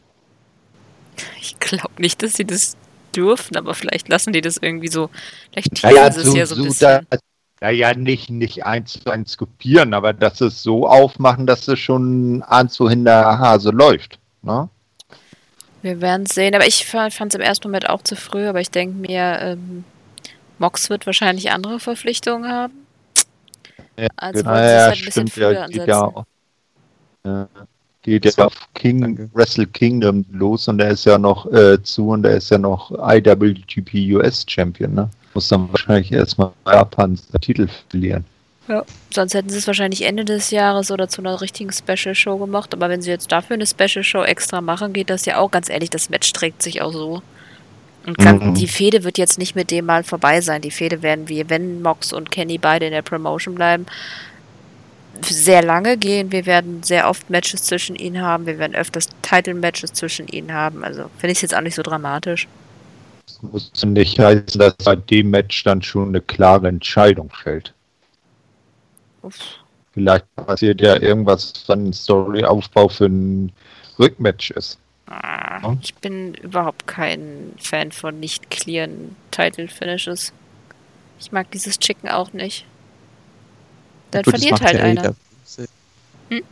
Ich 1.40 1.60
glaube 1.60 1.94
nicht, 2.00 2.24
dass 2.24 2.36
sie 2.36 2.46
das 2.46 2.78
dürfen, 3.16 3.58
aber 3.58 3.74
vielleicht 3.74 4.10
lassen 4.10 4.32
die 4.32 4.42
das 4.42 4.58
irgendwie 4.58 4.88
so. 4.88 5.10
Vielleicht 5.52 5.76
teasen 5.76 5.96
naja, 5.96 6.12
sie 6.12 6.22
so, 6.22 6.30
es 6.30 6.36
ja 6.36 6.46
so, 6.46 6.56
ein 6.56 6.64
bisschen. 6.64 7.08
Da, 7.10 7.18
naja, 7.62 7.94
nicht, 7.94 8.30
nicht 8.30 8.66
eins 8.66 8.94
zu 8.94 9.10
eins 9.12 9.38
kopieren, 9.38 9.94
aber 9.94 10.14
dass 10.14 10.42
es 10.42 10.64
so 10.64 10.88
aufmachen, 10.88 11.46
dass 11.46 11.68
es 11.68 11.80
schon 11.80 12.42
ahnt, 12.44 12.80
wohin 12.80 13.06
der 13.06 13.38
Hase 13.38 13.70
läuft. 13.72 14.20
Ne? 14.42 14.70
Wir 15.82 16.00
werden 16.02 16.26
sehen, 16.28 16.54
aber 16.54 16.68
ich 16.68 16.86
fand 16.86 17.12
es 17.12 17.36
im 17.36 17.42
ersten 17.42 17.68
Moment 17.68 17.90
auch 17.90 18.04
zu 18.04 18.16
früh, 18.16 18.48
aber 18.48 18.62
ich 18.62 18.70
denke 18.70 18.96
mir, 18.96 19.40
ähm, 19.42 19.84
Mox 20.60 20.90
wird 20.90 21.06
wahrscheinlich 21.08 21.52
andere 21.52 21.80
Verpflichtungen 21.80 22.52
haben. 22.52 22.74
Ja, 23.98 24.08
also 24.16 24.44
genau, 24.44 24.56
ja, 24.56 24.60
halt 24.60 25.00
ein 25.00 25.06
bisschen 25.06 25.12
stimmt, 25.12 25.32
früher 25.32 25.54
ja, 25.54 25.64
ansetzen. 25.64 25.88
Ja, 25.88 26.26
ja, 27.26 27.48
geht 28.04 28.26
ja 28.26 28.46
auf 28.46 28.74
King, 28.74 29.02
Danke. 29.02 29.30
Wrestle 29.34 29.68
Kingdom 29.68 30.26
los 30.32 30.68
und 30.68 30.80
er 30.80 30.92
ist 30.92 31.06
ja 31.06 31.18
noch 31.18 31.52
äh, 31.52 31.82
zu 31.82 32.10
und 32.10 32.26
er 32.26 32.38
ist 32.38 32.52
ja 32.52 32.58
noch 32.58 32.92
IWGP 32.92 34.16
US 34.16 34.46
Champion, 34.48 34.94
ne? 34.94 35.10
Muss 35.34 35.48
dann 35.48 35.72
wahrscheinlich 35.72 36.12
erstmal 36.12 36.52
Japans 36.66 37.28
Titel 37.42 37.68
verlieren. 37.90 38.26
Ja, 38.72 38.86
sonst 39.14 39.34
hätten 39.34 39.50
sie 39.50 39.58
es 39.58 39.68
wahrscheinlich 39.68 40.04
Ende 40.04 40.24
des 40.24 40.50
Jahres 40.50 40.92
oder 40.92 41.10
zu 41.10 41.22
einer 41.22 41.42
richtigen 41.42 41.74
Special 41.74 42.16
Show 42.16 42.38
gemacht, 42.38 42.74
aber 42.74 42.88
wenn 42.88 43.02
sie 43.02 43.10
jetzt 43.10 43.30
dafür 43.30 43.56
eine 43.56 43.68
Special 43.68 44.02
Show 44.02 44.24
extra 44.24 44.62
machen, 44.62 44.94
geht 44.94 45.10
das 45.10 45.26
ja 45.26 45.40
auch 45.40 45.52
ganz 45.52 45.70
ehrlich, 45.70 45.90
das 45.90 46.10
Match 46.10 46.32
trägt 46.32 46.64
sich 46.64 46.82
auch 46.82 46.94
so. 46.94 47.22
Und 48.06 48.18
kann, 48.18 48.38
mhm. 48.38 48.54
die 48.54 48.70
Fehde 48.70 49.04
wird 49.04 49.18
jetzt 49.18 49.38
nicht 49.38 49.56
mit 49.56 49.72
dem 49.72 49.86
mal 49.86 50.06
vorbei 50.06 50.40
sein. 50.40 50.62
Die 50.62 50.72
Fehde 50.72 51.02
werden 51.02 51.28
wir, 51.28 51.50
wenn 51.50 51.82
Mox 51.82 52.14
und 52.14 52.32
Kenny 52.32 52.58
beide 52.58 52.86
in 52.86 52.94
der 52.94 53.02
Promotion 53.02 53.56
bleiben, 53.56 53.86
sehr 55.22 55.62
lange 55.62 55.98
gehen. 55.98 56.32
Wir 56.32 56.46
werden 56.46 56.82
sehr 56.82 57.10
oft 57.10 57.30
Matches 57.30 57.64
zwischen 57.64 57.98
ihnen 57.98 58.22
haben. 58.22 58.46
Wir 58.46 58.58
werden 58.58 58.74
öfters 58.74 59.10
Title-Matches 59.22 59.92
zwischen 59.92 60.30
ihnen 60.30 60.54
haben. 60.54 60.86
Also 60.86 61.12
finde 61.18 61.34
ich 61.34 61.40
es 61.40 61.42
jetzt 61.42 61.56
auch 61.56 61.62
nicht 61.62 61.76
so 61.76 61.84
dramatisch. 61.84 62.48
Das 63.28 63.42
muss 63.44 63.72
nicht 63.84 64.18
heißen, 64.18 64.60
dass 64.60 64.76
bei 64.78 64.96
dem 64.96 65.30
Match 65.30 65.62
dann 65.66 65.82
schon 65.82 66.08
eine 66.08 66.22
klare 66.22 66.70
Entscheidung 66.70 67.30
fällt. 67.44 67.74
Uff. 69.22 69.38
Vielleicht 69.94 70.26
passiert 70.36 70.82
ja 70.82 71.02
irgendwas, 71.02 71.54
was 71.68 71.78
ein 71.78 71.94
Storyaufbau 71.94 72.88
für 72.88 73.06
ein 73.06 73.52
Rückmatch 74.00 74.52
ist. 74.52 74.78
Ah, 75.08 75.76
ich 75.82 75.94
bin 75.96 76.34
überhaupt 76.36 76.88
kein 76.88 77.54
Fan 77.58 77.92
von 77.92 78.20
nicht 78.20 78.50
clearen 78.50 79.16
Title 79.32 79.68
Finishes. 79.68 80.32
Ich 81.20 81.32
mag 81.34 81.52
dieses 81.52 81.78
Chicken 81.78 82.10
auch 82.10 82.32
nicht. 82.32 82.66
Dann 84.12 84.24
Gut, 84.24 84.32
verliert 84.32 84.62
halt 84.62 84.80
einer. 84.80 85.16
Hm? 86.30 86.44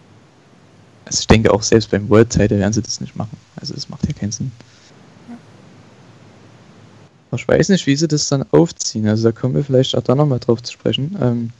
Also 1.05 1.19
ich 1.21 1.27
denke 1.27 1.53
auch 1.53 1.63
selbst 1.63 1.89
beim 1.89 2.09
World 2.09 2.29
Title 2.29 2.59
werden 2.59 2.73
sie 2.73 2.81
das 2.81 2.99
nicht 2.99 3.15
machen. 3.15 3.37
Also 3.55 3.73
das 3.73 3.87
macht 3.87 4.05
ja 4.05 4.13
keinen 4.13 4.33
Sinn. 4.33 4.51
Ich 7.31 7.47
weiß 7.47 7.69
nicht, 7.69 7.85
wie 7.85 7.95
sie 7.95 8.07
das 8.07 8.27
dann 8.27 8.43
aufziehen. 8.51 9.07
Also 9.07 9.29
da 9.29 9.31
kommen 9.31 9.55
wir 9.55 9.63
vielleicht 9.63 9.95
auch 9.95 10.03
da 10.03 10.15
nochmal 10.15 10.39
drauf 10.39 10.61
zu 10.63 10.73
sprechen. 10.73 11.17
Ähm, 11.21 11.51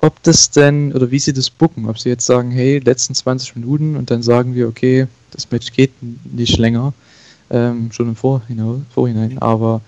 ob 0.00 0.22
das 0.22 0.50
denn, 0.50 0.92
oder 0.92 1.10
wie 1.10 1.18
sie 1.18 1.32
das 1.32 1.50
bucken, 1.50 1.88
ob 1.88 1.98
sie 1.98 2.08
jetzt 2.08 2.26
sagen, 2.26 2.50
hey, 2.50 2.78
letzten 2.78 3.14
20 3.14 3.56
Minuten 3.56 3.96
und 3.96 4.10
dann 4.10 4.22
sagen 4.22 4.54
wir, 4.54 4.68
okay, 4.68 5.06
das 5.30 5.50
Match 5.50 5.72
geht 5.72 5.92
nicht 6.24 6.58
länger, 6.58 6.92
ähm, 7.50 7.90
schon 7.92 8.08
im 8.08 8.16
Vorhinein, 8.16 8.86
Vorhinein, 8.94 9.38
aber 9.38 9.80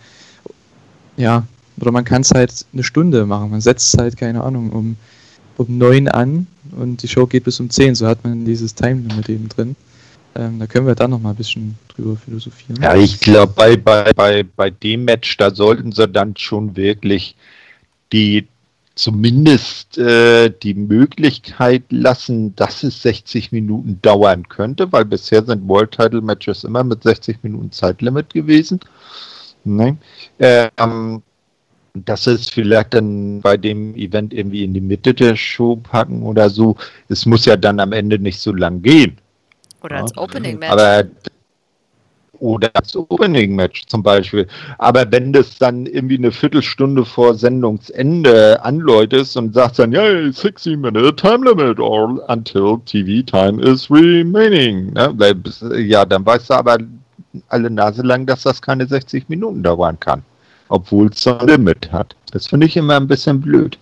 ja, 1.17 1.47
oder 1.81 1.93
man 1.93 2.05
kann 2.05 2.23
es 2.23 2.31
halt 2.31 2.67
eine 2.73 2.85
Stunde 2.85 3.25
machen, 3.27 3.51
man 3.51 3.61
setzt 3.61 3.97
halt, 3.99 4.17
keine 4.17 4.45
Ahnung, 4.45 4.71
um, 4.71 4.97
um 5.57 5.79
9 5.79 6.09
an 6.09 6.47
und 6.73 7.03
die 7.03 7.09
Show 7.09 7.27
geht 7.27 7.45
bis 7.45 7.61
um 7.61 7.71
10, 7.71 7.95
so 7.95 8.07
hat 8.07 8.23
man 8.25 8.45
dieses 8.45 8.75
Time-Limit 8.75 9.29
eben 9.29 9.49
drin. 9.49 9.77
Ähm, 10.35 10.59
da 10.59 10.67
können 10.67 10.87
wir 10.87 10.95
dann 10.95 11.11
noch 11.11 11.21
mal 11.21 11.31
ein 11.31 11.37
bisschen 11.37 11.77
drüber 11.95 12.17
philosophieren. 12.17 12.83
Ja, 12.83 12.97
ich 12.97 13.21
glaube, 13.21 13.53
bei, 13.55 13.77
bei, 13.77 14.13
bei, 14.15 14.43
bei 14.43 14.71
dem 14.71 15.05
Match, 15.05 15.37
da 15.37 15.55
sollten 15.55 15.93
sie 15.93 16.09
dann 16.09 16.35
schon 16.37 16.75
wirklich 16.75 17.37
die 18.13 18.47
zumindest 19.03 19.99
äh, 19.99 20.49
die 20.63 20.75
Möglichkeit 20.75 21.83
lassen, 21.91 22.55
dass 22.55 22.85
es 22.85 23.03
60 23.03 23.51
Minuten 23.51 23.99
dauern 24.01 24.49
könnte, 24.49 24.93
weil 24.93 25.05
bisher 25.05 25.45
sind 25.45 25.69
World 25.69 25.91
Title 25.91 26.21
Matches 26.21 26.63
immer 26.63 26.85
mit 26.85 27.03
60 27.03 27.43
Minuten 27.43 27.73
Zeitlimit 27.73 28.33
gewesen. 28.33 28.79
Nein. 29.65 29.99
Ähm, 30.39 31.23
das 31.95 32.29
ist 32.29 32.53
vielleicht 32.53 32.95
dann 32.95 33.41
bei 33.41 33.57
dem 33.57 33.97
Event 33.97 34.33
irgendwie 34.33 34.63
in 34.63 34.73
die 34.73 34.81
Mitte 34.81 35.13
der 35.13 35.35
Show 35.35 35.77
packen 35.77 36.23
oder 36.23 36.49
so. 36.49 36.77
Es 37.09 37.27
muss 37.27 37.45
ja 37.45 37.57
dann 37.57 37.81
am 37.81 37.93
Ende 37.93 38.21
nicht 38.21 38.39
so 38.39 38.53
lang 38.53 38.83
gehen. 38.83 39.19
Oder 39.83 39.97
als 39.97 40.17
Opening 40.17 40.61
Match. 40.61 40.71
Aber 40.71 41.05
oder 42.43 42.71
das 42.75 42.97
Opening-Match 42.97 43.87
zum 43.87 44.03
Beispiel. 44.03 44.49
Aber 44.79 45.11
wenn 45.11 45.33
das 45.33 45.59
dann 45.59 45.87
irgendwie 45.87 46.19
eine 46.19 46.33
Viertelstunde 46.33 47.05
vor 47.05 47.37
Sendungsende 47.37 48.63
anläutest 48.65 49.37
und 49.37 49.55
sagst 49.55 49.79
dann, 49.79 49.93
ja, 49.93 50.03
60 50.31 50.77
Minute 50.77 51.15
Time 51.15 51.49
Limit 51.49 51.79
or 51.79 52.21
until 52.29 52.79
TV 52.85 53.25
Time 53.25 53.63
is 53.63 53.89
remaining. 53.89 54.93
Ne? 54.93 55.15
Ja, 55.87 56.05
dann 56.05 56.27
weißt 56.27 56.51
du 56.51 56.55
aber 56.55 56.79
alle 57.49 57.71
Nase 57.71 58.03
lang, 58.03 58.27
dass 58.27 58.43
das 58.43 58.61
keine 58.61 58.87
60 58.87 59.29
Minuten 59.29 59.63
dauern 59.63 59.99
kann. 60.01 60.23
Obwohl 60.69 61.09
es 61.09 61.27
ein 61.27 61.47
Limit 61.47 61.93
hat. 61.93 62.17
Das 62.33 62.49
finde 62.49 62.67
ich 62.67 62.77
immer 62.77 62.97
ein 62.97 63.07
bisschen 63.07 63.41
blöd. 63.41 63.79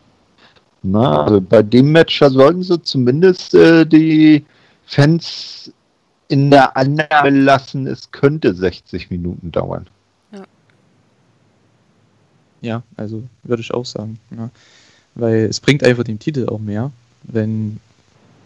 Na, 0.83 1.25
also 1.25 1.41
bei 1.41 1.63
dem 1.63 1.93
Match 1.93 2.19
sollten 2.21 2.63
sie 2.63 2.81
zumindest 2.83 3.55
äh, 3.55 3.87
die 3.87 4.45
Fans 4.87 5.73
in 6.31 6.49
der 6.49 6.77
Annahme 6.77 7.31
lassen, 7.31 7.89
es 7.89 8.13
könnte 8.13 8.55
60 8.55 9.11
Minuten 9.11 9.51
dauern. 9.51 9.89
Ja, 10.33 10.45
ja 12.61 12.83
also 12.97 13.25
würde 13.43 13.63
ich 13.63 13.75
auch 13.75 13.85
sagen. 13.85 14.21
Ja. 14.31 14.49
Weil 15.17 15.47
es 15.47 15.59
bringt 15.59 15.83
einfach 15.83 16.05
dem 16.05 16.21
Titel 16.21 16.49
auch 16.49 16.61
mehr, 16.61 16.93
wenn 17.25 17.81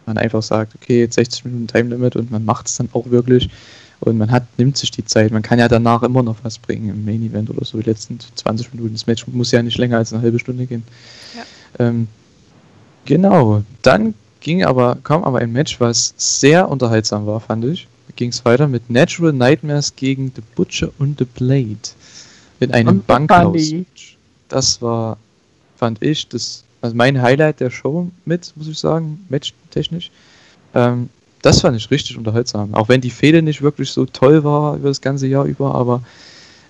man 0.06 0.16
einfach 0.16 0.42
sagt, 0.42 0.74
okay, 0.74 1.00
jetzt 1.00 1.16
60 1.16 1.44
Minuten 1.44 1.66
Time 1.66 1.90
Limit 1.90 2.16
und 2.16 2.30
man 2.30 2.46
macht 2.46 2.68
es 2.68 2.76
dann 2.76 2.88
auch 2.94 3.10
wirklich 3.10 3.50
und 4.00 4.16
man 4.16 4.30
hat, 4.30 4.44
nimmt 4.56 4.78
sich 4.78 4.90
die 4.90 5.04
Zeit. 5.04 5.30
Man 5.30 5.42
kann 5.42 5.58
ja 5.58 5.68
danach 5.68 6.02
immer 6.02 6.22
noch 6.22 6.36
was 6.42 6.58
bringen 6.58 6.88
im 6.88 7.04
Main 7.04 7.22
Event 7.22 7.50
oder 7.50 7.66
so, 7.66 7.78
die 7.78 7.90
letzten 7.90 8.18
20 8.18 8.72
Minuten. 8.72 8.94
Das 8.94 9.06
Match 9.06 9.26
muss 9.26 9.50
ja 9.50 9.62
nicht 9.62 9.76
länger 9.76 9.98
als 9.98 10.10
eine 10.10 10.22
halbe 10.22 10.38
Stunde 10.38 10.64
gehen. 10.64 10.84
Ja. 11.36 11.86
Ähm, 11.86 12.08
genau, 13.04 13.62
dann 13.82 14.14
ging 14.44 14.62
aber, 14.62 14.98
kam 15.02 15.24
aber 15.24 15.38
ein 15.40 15.50
Match, 15.50 15.80
was 15.80 16.14
sehr 16.16 16.68
unterhaltsam 16.68 17.26
war, 17.26 17.40
fand 17.40 17.64
ich. 17.64 17.88
Ging 18.14 18.28
es 18.28 18.44
weiter 18.44 18.68
mit 18.68 18.90
Natural 18.90 19.32
Nightmares 19.32 19.96
gegen 19.96 20.30
The 20.36 20.42
Butcher 20.54 20.90
und 20.98 21.18
The 21.18 21.24
Blade. 21.24 21.80
In 22.60 22.70
einem 22.70 23.02
Bankhaus. 23.02 23.72
Das 24.48 24.80
war, 24.80 25.16
fand 25.76 26.00
ich, 26.02 26.28
das, 26.28 26.62
also 26.80 26.94
mein 26.94 27.20
Highlight 27.20 27.58
der 27.58 27.70
Show 27.70 28.10
mit, 28.24 28.52
muss 28.54 28.68
ich 28.68 28.78
sagen, 28.78 29.24
matchtechnisch. 29.30 30.12
Ähm, 30.74 31.08
das 31.42 31.62
fand 31.62 31.76
ich 31.76 31.90
richtig 31.90 32.16
unterhaltsam. 32.16 32.74
Auch 32.74 32.88
wenn 32.88 33.00
die 33.00 33.10
Fehde 33.10 33.42
nicht 33.42 33.62
wirklich 33.62 33.90
so 33.90 34.04
toll 34.04 34.44
war 34.44 34.76
über 34.76 34.88
das 34.88 35.00
ganze 35.00 35.26
Jahr 35.26 35.46
über, 35.46 35.74
aber 35.74 36.02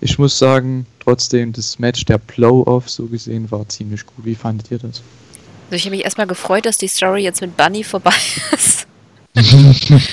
ich 0.01 0.19
muss 0.19 0.39
sagen, 0.39 0.87
trotzdem, 1.01 1.53
das 1.53 1.79
Match 1.79 2.05
der 2.05 2.19
Blow-Off 2.19 2.89
so 2.89 3.07
gesehen 3.07 3.51
war 3.51 3.69
ziemlich 3.69 4.07
gut. 4.07 4.25
Wie 4.25 4.35
fandet 4.35 4.71
ihr 4.71 4.79
das? 4.79 5.03
Also 5.75 5.81
ich 5.81 5.87
habe 5.87 5.97
mich 5.97 6.05
erstmal 6.05 6.29
gefreut, 6.29 6.67
dass 6.67 6.79
die 6.79 6.87
Story 6.87 7.25
jetzt 7.25 7.41
mit 7.41 7.57
Bunny 7.57 7.83
vorbei 7.83 8.15
ist. 8.53 8.87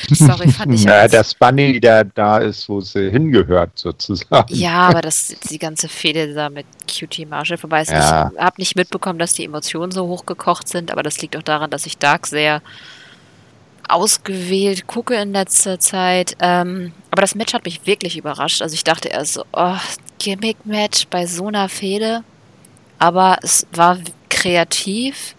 Sorry, 0.10 0.50
fand 0.50 0.74
ich. 0.74 0.86
Ja, 0.86 1.08
dass 1.08 1.36
Bunny 1.36 1.80
der 1.80 2.04
da 2.04 2.39
ist, 2.39 2.67
wo 2.67 2.82
sie 2.82 3.12
hingehört, 3.12 3.69
sozusagen. 3.76 4.56
Ja, 4.56 4.88
aber 4.89 5.02
dass 5.02 5.36
die 5.52 5.60
ganze 5.60 5.88
Fehde 5.88 6.34
da 6.34 6.50
mit 6.50 6.65
QT 6.88 7.30
Marshall 7.30 7.60
vorbei 7.60 7.84
ist. 7.84 7.91
Ja. 7.91 8.32
Ich 8.34 8.41
habe 8.41 8.56
nicht 8.58 8.76
mitbekommen, 8.76 9.19
dass 9.19 9.34
die 9.34 9.45
Emotionen 9.45 9.91
so 9.91 10.08
hochgekocht 10.08 10.67
sind, 10.67 10.89
aber 10.89 11.04
das 11.04 11.21
liegt 11.21 11.38
auch 11.38 11.43
daran, 11.43 11.69
dass 11.69 11.86
ich 11.86 12.00
Dark 12.00 12.26
sehr 12.26 12.63
ausgewählt 13.88 14.88
gucke 14.88 15.13
in 15.13 15.34
letzter 15.34 15.80
Zeit. 15.80 16.38
Ähm, 16.39 16.91
aber 17.12 17.21
das 17.21 17.36
Match 17.36 17.54
hat 17.54 17.65
mich 17.65 17.86
wirklich 17.86 18.17
überrascht. 18.17 18.63
Also 18.63 18.74
ich 18.74 18.84
dachte 18.84 19.10
erst 19.10 19.34
so, 19.34 19.45
oh, 19.54 19.78
Gimmick-Match 20.17 21.06
bei 21.12 21.28
so 21.28 21.50
einer 21.50 21.69
Fehde. 21.69 22.24
Aber 22.97 23.38
es 23.43 23.67
war 23.71 24.00
kreativ 24.30 25.36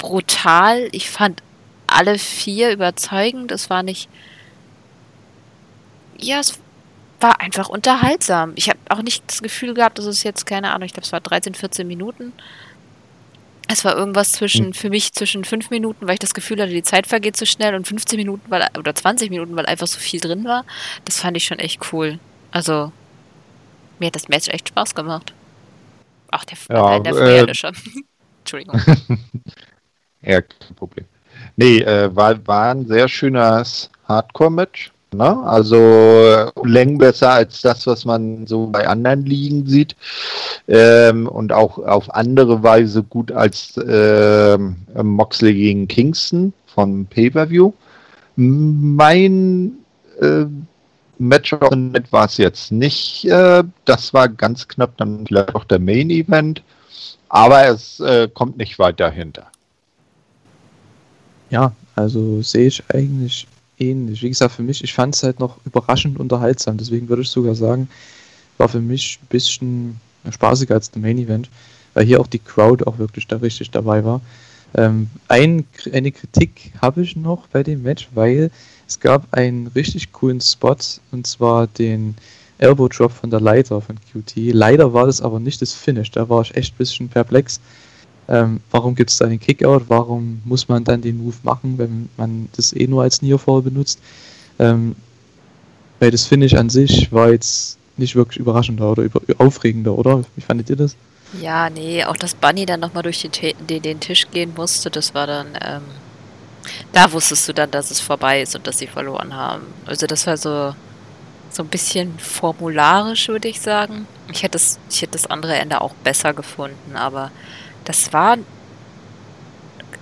brutal. 0.00 0.88
Ich 0.92 1.08
fand 1.10 1.42
alle 1.86 2.18
vier 2.18 2.72
überzeugend. 2.72 3.52
Es 3.52 3.70
war 3.70 3.82
nicht. 3.82 4.08
Ja, 6.18 6.40
es 6.40 6.58
war 7.20 7.40
einfach 7.40 7.68
unterhaltsam. 7.68 8.52
Ich 8.56 8.68
habe 8.68 8.78
auch 8.88 9.02
nicht 9.02 9.22
das 9.28 9.42
Gefühl 9.42 9.74
gehabt, 9.74 9.98
dass 9.98 10.06
es 10.06 10.22
jetzt, 10.22 10.46
keine 10.46 10.72
Ahnung, 10.72 10.86
ich 10.86 10.92
glaube, 10.92 11.06
es 11.06 11.12
war 11.12 11.20
13, 11.20 11.54
14 11.54 11.86
Minuten. 11.86 12.32
Es 13.68 13.84
war 13.84 13.96
irgendwas 13.96 14.32
zwischen, 14.32 14.66
hm. 14.66 14.72
für 14.72 14.90
mich 14.90 15.12
zwischen 15.12 15.44
5 15.44 15.70
Minuten, 15.70 16.06
weil 16.06 16.14
ich 16.14 16.18
das 16.18 16.34
Gefühl 16.34 16.60
hatte, 16.60 16.72
die 16.72 16.82
Zeit 16.82 17.06
vergeht 17.06 17.36
zu 17.36 17.46
schnell 17.46 17.74
und 17.74 17.86
15 17.86 18.16
Minuten, 18.16 18.50
weil, 18.50 18.66
oder 18.76 18.94
20 18.94 19.30
Minuten, 19.30 19.54
weil 19.54 19.66
einfach 19.66 19.86
so 19.86 20.00
viel 20.00 20.18
drin 20.18 20.44
war. 20.44 20.64
Das 21.04 21.20
fand 21.20 21.36
ich 21.36 21.44
schon 21.44 21.60
echt 21.60 21.92
cool. 21.92 22.18
Also, 22.50 22.90
mir 23.98 24.06
hat 24.06 24.16
das 24.16 24.28
Match 24.28 24.48
echt 24.48 24.68
Spaß 24.70 24.94
gemacht. 24.94 25.32
Ach, 26.32 26.44
der, 26.44 26.58
Ja, 26.68 26.98
nein, 26.98 27.04
der 27.04 27.14
äh. 27.14 27.46
Entschuldigung. 28.40 28.80
Ja, 30.22 30.40
kein 30.42 30.76
Problem. 30.76 31.06
Nee, 31.56 31.80
äh, 31.80 32.14
war, 32.14 32.46
war 32.46 32.70
ein 32.70 32.86
sehr 32.86 33.08
schönes 33.08 33.90
Hardcore-Match. 34.06 34.92
Ne? 35.12 35.42
Also 35.44 35.76
äh, 35.76 36.50
Längen 36.64 36.98
besser 36.98 37.32
als 37.32 37.62
das, 37.62 37.86
was 37.86 38.04
man 38.04 38.46
so 38.46 38.68
bei 38.68 38.86
anderen 38.86 39.26
Ligen 39.26 39.66
sieht. 39.66 39.96
Ähm, 40.68 41.26
und 41.26 41.52
auch 41.52 41.78
auf 41.78 42.14
andere 42.14 42.62
Weise 42.62 43.02
gut 43.02 43.32
als 43.32 43.78
ähm, 43.84 44.76
Moxley 44.94 45.54
gegen 45.54 45.88
Kingston 45.88 46.52
von 46.66 47.06
Pay-Per-View. 47.06 47.72
Mein 48.36 49.72
äh, 50.20 50.44
Match 51.18 51.52
of 51.52 51.68
the 51.70 51.76
Night 51.76 52.12
war 52.12 52.26
es 52.26 52.36
jetzt 52.36 52.70
nicht. 52.70 53.24
Äh, 53.24 53.64
das 53.84 54.14
war 54.14 54.28
ganz 54.28 54.68
knapp 54.68 54.96
dann 54.96 55.26
vielleicht 55.26 55.54
auch 55.54 55.64
der 55.64 55.80
Main 55.80 56.10
Event. 56.10 56.62
Aber 57.28 57.66
es 57.66 58.00
äh, 58.00 58.28
kommt 58.32 58.58
nicht 58.58 58.78
weit 58.78 59.00
dahinter. 59.00 59.46
Ja, 61.50 61.72
also 61.96 62.42
sehe 62.42 62.68
ich 62.68 62.82
eigentlich 62.92 63.46
ähnlich. 63.78 64.22
Wie 64.22 64.28
gesagt, 64.28 64.54
für 64.54 64.62
mich, 64.62 64.82
ich 64.84 64.92
fand 64.92 65.14
es 65.14 65.22
halt 65.22 65.40
noch 65.40 65.58
überraschend 65.64 66.18
unterhaltsam. 66.18 66.76
Deswegen 66.76 67.08
würde 67.08 67.22
ich 67.22 67.28
sogar 67.28 67.54
sagen, 67.54 67.88
war 68.58 68.68
für 68.68 68.80
mich 68.80 69.18
ein 69.22 69.26
bisschen 69.28 70.00
spaßiger 70.30 70.74
als 70.74 70.90
der 70.90 71.02
Main 71.02 71.18
Event, 71.18 71.48
weil 71.94 72.04
hier 72.04 72.20
auch 72.20 72.26
die 72.26 72.38
Crowd 72.38 72.84
auch 72.84 72.98
wirklich 72.98 73.26
da 73.26 73.36
richtig 73.36 73.70
dabei 73.70 74.04
war. 74.04 74.20
Ähm, 74.74 75.08
ein, 75.28 75.64
eine 75.92 76.12
Kritik 76.12 76.72
habe 76.80 77.02
ich 77.02 77.16
noch 77.16 77.48
bei 77.48 77.62
dem 77.62 77.82
Match, 77.82 78.08
weil 78.14 78.50
es 78.86 79.00
gab 79.00 79.26
einen 79.32 79.66
richtig 79.68 80.12
coolen 80.12 80.40
Spot 80.40 80.76
und 81.10 81.26
zwar 81.26 81.66
den 81.66 82.14
Elbow 82.58 82.88
Drop 82.88 83.10
von 83.10 83.30
der 83.30 83.40
Leiter 83.40 83.80
von 83.80 83.96
QT. 83.96 84.36
Leider 84.52 84.92
war 84.92 85.06
das 85.06 85.20
aber 85.20 85.40
nicht 85.40 85.60
das 85.62 85.72
Finish, 85.72 86.10
da 86.12 86.28
war 86.28 86.42
ich 86.42 86.54
echt 86.54 86.74
ein 86.74 86.78
bisschen 86.78 87.08
perplex. 87.08 87.60
Ähm, 88.30 88.60
warum 88.70 88.94
gibt 88.94 89.10
es 89.10 89.18
da 89.18 89.26
einen 89.26 89.40
Kickout? 89.40 89.86
Warum 89.88 90.40
muss 90.44 90.68
man 90.68 90.84
dann 90.84 91.02
den 91.02 91.18
Move 91.18 91.36
machen, 91.42 91.76
wenn 91.78 92.08
man 92.16 92.48
das 92.54 92.72
eh 92.72 92.86
nur 92.86 93.02
als 93.02 93.22
Nearfall 93.22 93.60
benutzt? 93.60 93.98
Ähm, 94.58 94.94
weil 95.98 96.12
das 96.12 96.26
Finish 96.26 96.54
an 96.54 96.70
sich 96.70 97.12
war 97.12 97.32
jetzt 97.32 97.76
nicht 97.96 98.14
wirklich 98.14 98.38
überraschender 98.38 98.92
oder 98.92 99.02
über, 99.02 99.20
aufregender, 99.38 99.98
oder? 99.98 100.22
Wie 100.36 100.40
fandet 100.40 100.70
ihr 100.70 100.76
das? 100.76 100.96
Ja, 101.40 101.68
nee, 101.70 102.04
auch 102.04 102.16
dass 102.16 102.34
Bunny 102.34 102.66
dann 102.66 102.80
nochmal 102.80 103.02
durch 103.02 103.20
den, 103.20 103.82
den 103.82 104.00
Tisch 104.00 104.28
gehen 104.30 104.52
musste, 104.56 104.90
das 104.90 105.14
war 105.14 105.26
dann, 105.26 105.48
ähm, 105.60 105.82
da 106.92 107.12
wusstest 107.12 107.48
du 107.48 107.52
dann, 107.52 107.70
dass 107.70 107.90
es 107.90 108.00
vorbei 108.00 108.42
ist 108.42 108.56
und 108.56 108.66
dass 108.66 108.78
sie 108.78 108.86
verloren 108.86 109.34
haben. 109.34 109.62
Also 109.86 110.06
das 110.06 110.26
war 110.26 110.36
so, 110.36 110.74
so 111.50 111.62
ein 111.62 111.68
bisschen 111.68 112.18
formularisch, 112.18 113.28
würde 113.28 113.48
ich 113.48 113.60
sagen. 113.60 114.06
Ich 114.32 114.42
hätte 114.42 114.52
das, 114.52 114.78
ich 114.88 115.02
hätte 115.02 115.12
das 115.12 115.26
andere 115.26 115.54
Ende 115.54 115.80
auch 115.80 115.94
besser 115.94 116.32
gefunden, 116.32 116.96
aber 116.96 117.30
das 117.90 118.12
war, 118.12 118.38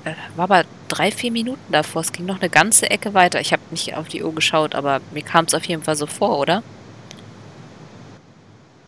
äh, 0.05 0.13
war 0.37 0.45
aber 0.45 0.65
drei, 0.89 1.11
vier 1.11 1.33
Minuten 1.33 1.73
davor. 1.73 2.03
Es 2.03 2.13
ging 2.13 2.27
noch 2.27 2.41
eine 2.41 2.51
ganze 2.51 2.91
Ecke 2.91 3.15
weiter. 3.15 3.41
Ich 3.41 3.51
habe 3.55 3.63
nicht 3.71 3.95
auf 3.95 4.09
die 4.09 4.23
Uhr 4.23 4.35
geschaut, 4.35 4.75
aber 4.75 5.01
mir 5.15 5.23
kam 5.23 5.47
es 5.47 5.55
auf 5.55 5.65
jeden 5.65 5.83
Fall 5.83 5.97
so 5.97 6.07
vor, 6.07 6.39
oder? 6.39 6.63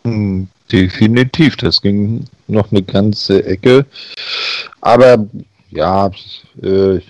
Hm, 0.04 0.48
Definitiv, 0.70 1.56
das 1.56 1.80
ging 1.80 2.26
noch 2.46 2.70
eine 2.70 2.82
ganze 2.82 3.42
Ecke. 3.44 3.86
Aber 4.82 5.26
ja, 5.70 6.10
äh, 6.62 7.00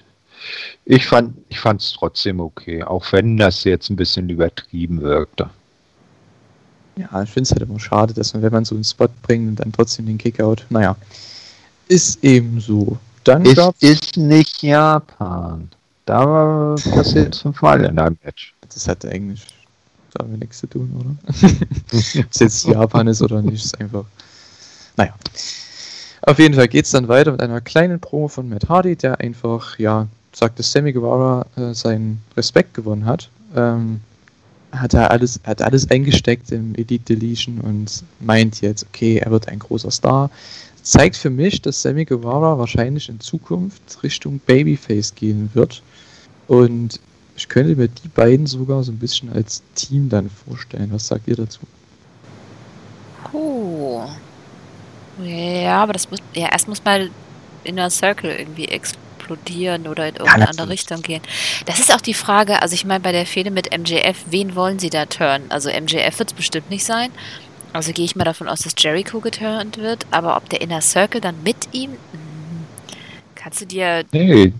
ich 0.85 1.07
fand 1.07 1.35
ich 1.49 1.65
es 1.65 1.93
trotzdem 1.93 2.39
okay, 2.39 2.85
auch 2.85 3.13
wenn 3.13 3.37
das 3.37 3.65
jetzt 3.65 3.91
ein 3.91 3.97
bisschen 3.97 4.29
übertrieben 4.31 5.03
wirkte. 5.03 5.51
Ja, 6.97 7.23
ich 7.23 7.31
finde 7.31 7.49
es 7.49 7.51
halt 7.51 7.63
immer 7.63 7.81
schade, 7.81 8.15
dass 8.15 8.33
man, 8.33 8.43
wenn 8.43 8.53
man 8.53 8.65
so 8.65 8.75
einen 8.75 8.85
Spot 8.85 9.09
bringt 9.23 9.49
und 9.49 9.57
dann 9.57 9.73
trotzdem 9.73 10.07
den 10.07 10.19
Kickout, 10.19 10.67
naja, 10.71 10.97
ist 11.91 12.23
eben 12.25 12.61
so. 12.61 12.97
Dann 13.25 13.45
Es 13.45 13.57
gab's, 13.57 13.83
ist 13.83 14.17
nicht 14.17 14.63
Japan. 14.63 15.69
Da 16.07 16.75
passiert 16.93 17.37
fünfmal 17.37 17.85
in 17.85 17.99
einem 17.99 18.17
Match. 18.25 18.55
das 18.73 18.89
hat 18.89 19.05
eigentlich 19.05 19.45
damit 20.15 20.41
nichts 20.41 20.59
zu 20.59 20.67
tun, 20.67 20.91
oder? 20.99 21.49
Ob 21.93 22.31
es 22.31 22.41
jetzt 22.41 22.65
Japan 22.67 23.07
ist 23.07 23.23
oder 23.23 23.43
nicht, 23.43 23.65
ist 23.65 23.79
einfach. 23.81 24.05
Naja. 24.97 25.15
Auf 26.23 26.39
jeden 26.39 26.55
Fall 26.55 26.69
geht 26.69 26.85
es 26.85 26.91
dann 26.91 27.09
weiter 27.09 27.33
mit 27.33 27.41
einer 27.41 27.61
kleinen 27.61 28.01
Promo 28.01 28.29
von 28.29 28.49
Matt 28.49 28.69
Hardy, 28.69 28.97
der 28.97 29.21
einfach, 29.21 29.79
ja, 29.79 30.07
sagt, 30.33 30.59
dass 30.59 30.71
Sammy 30.71 30.93
Guevara 30.93 31.47
äh, 31.57 31.75
seinen 31.75 32.23
Respekt 32.37 32.75
gewonnen 32.75 33.07
hat. 33.07 33.31
Ähm, 33.57 34.01
hat 34.73 34.95
er 34.95 35.11
alles, 35.11 35.41
hat 35.45 35.63
alles 35.63 35.91
eingesteckt 35.91 36.53
im 36.53 36.75
Elite 36.75 37.17
Deletion 37.17 37.61
und 37.61 38.05
meint 38.21 38.61
jetzt, 38.61 38.87
okay, 38.89 39.19
er 39.19 39.31
wird 39.31 39.49
ein 39.49 39.59
großer 39.59 39.91
Star. 39.91 40.31
Zeigt 40.83 41.17
für 41.17 41.31
mich, 41.31 41.61
dass 41.63 41.83
Sammy 41.83 42.05
Guevara 42.05 42.59
wahrscheinlich 42.59 43.09
in 43.09 43.21
Zukunft 43.21 44.03
Richtung 44.03 44.41
Babyface 44.47 45.15
gehen 45.15 45.51
wird. 45.55 45.83
Und 46.49 47.01
ich 47.37 47.49
könnte 47.49 47.77
mir 47.77 47.89
die 47.89 48.09
beiden 48.09 48.47
sogar 48.47 48.83
so 48.83 48.93
ein 48.93 48.99
bisschen 48.99 49.33
als 49.33 49.63
Team 49.75 50.09
dann 50.09 50.31
vorstellen. 50.31 50.91
Was 50.93 51.07
sagt 51.07 51.29
ihr 51.29 51.37
dazu? 51.37 51.61
Oh. 53.33 54.03
Ja, 55.23 55.83
aber 55.83 55.93
das 55.93 56.11
muss, 56.11 56.21
ja, 56.35 56.49
erst 56.51 56.69
muss 56.69 56.85
mal 56.85 57.11
Inner 57.65 57.91
Circle 57.91 58.31
irgendwie 58.31 58.67
explodieren 58.67 59.87
oder 59.87 60.09
in 60.09 60.17
irgendeine 60.17 60.49
andere 60.49 60.67
natürlich. 60.67 60.81
Richtung 60.81 61.03
gehen. 61.03 61.23
Das 61.67 61.79
ist 61.79 61.95
auch 61.95 62.01
die 62.01 62.15
Frage, 62.15 62.63
also 62.63 62.75
ich 62.75 62.85
meine, 62.85 63.01
bei 63.01 63.13
der 63.13 63.27
Fehde 63.27 63.51
mit 63.51 63.77
MJF, 63.77 64.17
wen 64.31 64.55
wollen 64.55 64.79
sie 64.79 64.91
da 64.91 65.07
turnen? 65.07 65.51
Also 65.51 65.69
MJF 65.71 66.19
wird 66.19 66.31
es 66.31 66.35
bestimmt 66.35 66.71
nicht 66.71 66.85
sein. 66.85 67.11
Also 67.73 67.93
gehe 67.93 68.05
ich 68.05 68.17
mal 68.17 68.25
davon 68.25 68.49
aus, 68.49 68.61
dass 68.61 68.75
Jericho 68.79 69.21
geturnt 69.21 69.79
wird, 69.79 70.07
aber 70.11 70.37
ob 70.37 70.49
der 70.49 70.61
Inner 70.61 70.81
Circle 70.81 71.21
dann 71.21 71.43
mit 71.43 71.57
ihm? 71.73 71.91
Hm, 71.93 71.99
Kannst 73.35 73.61
du 73.61 73.67
dir. 73.67 74.05
Nee. 74.13 74.53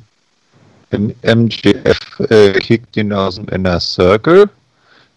M- 0.91 1.15
MJF 1.23 1.99
äh, 2.31 2.53
kickt 2.61 2.97
ihn 2.97 3.13
aus 3.13 3.37
dem 3.37 3.49
Inner 3.49 3.79
Circle, 3.79 4.49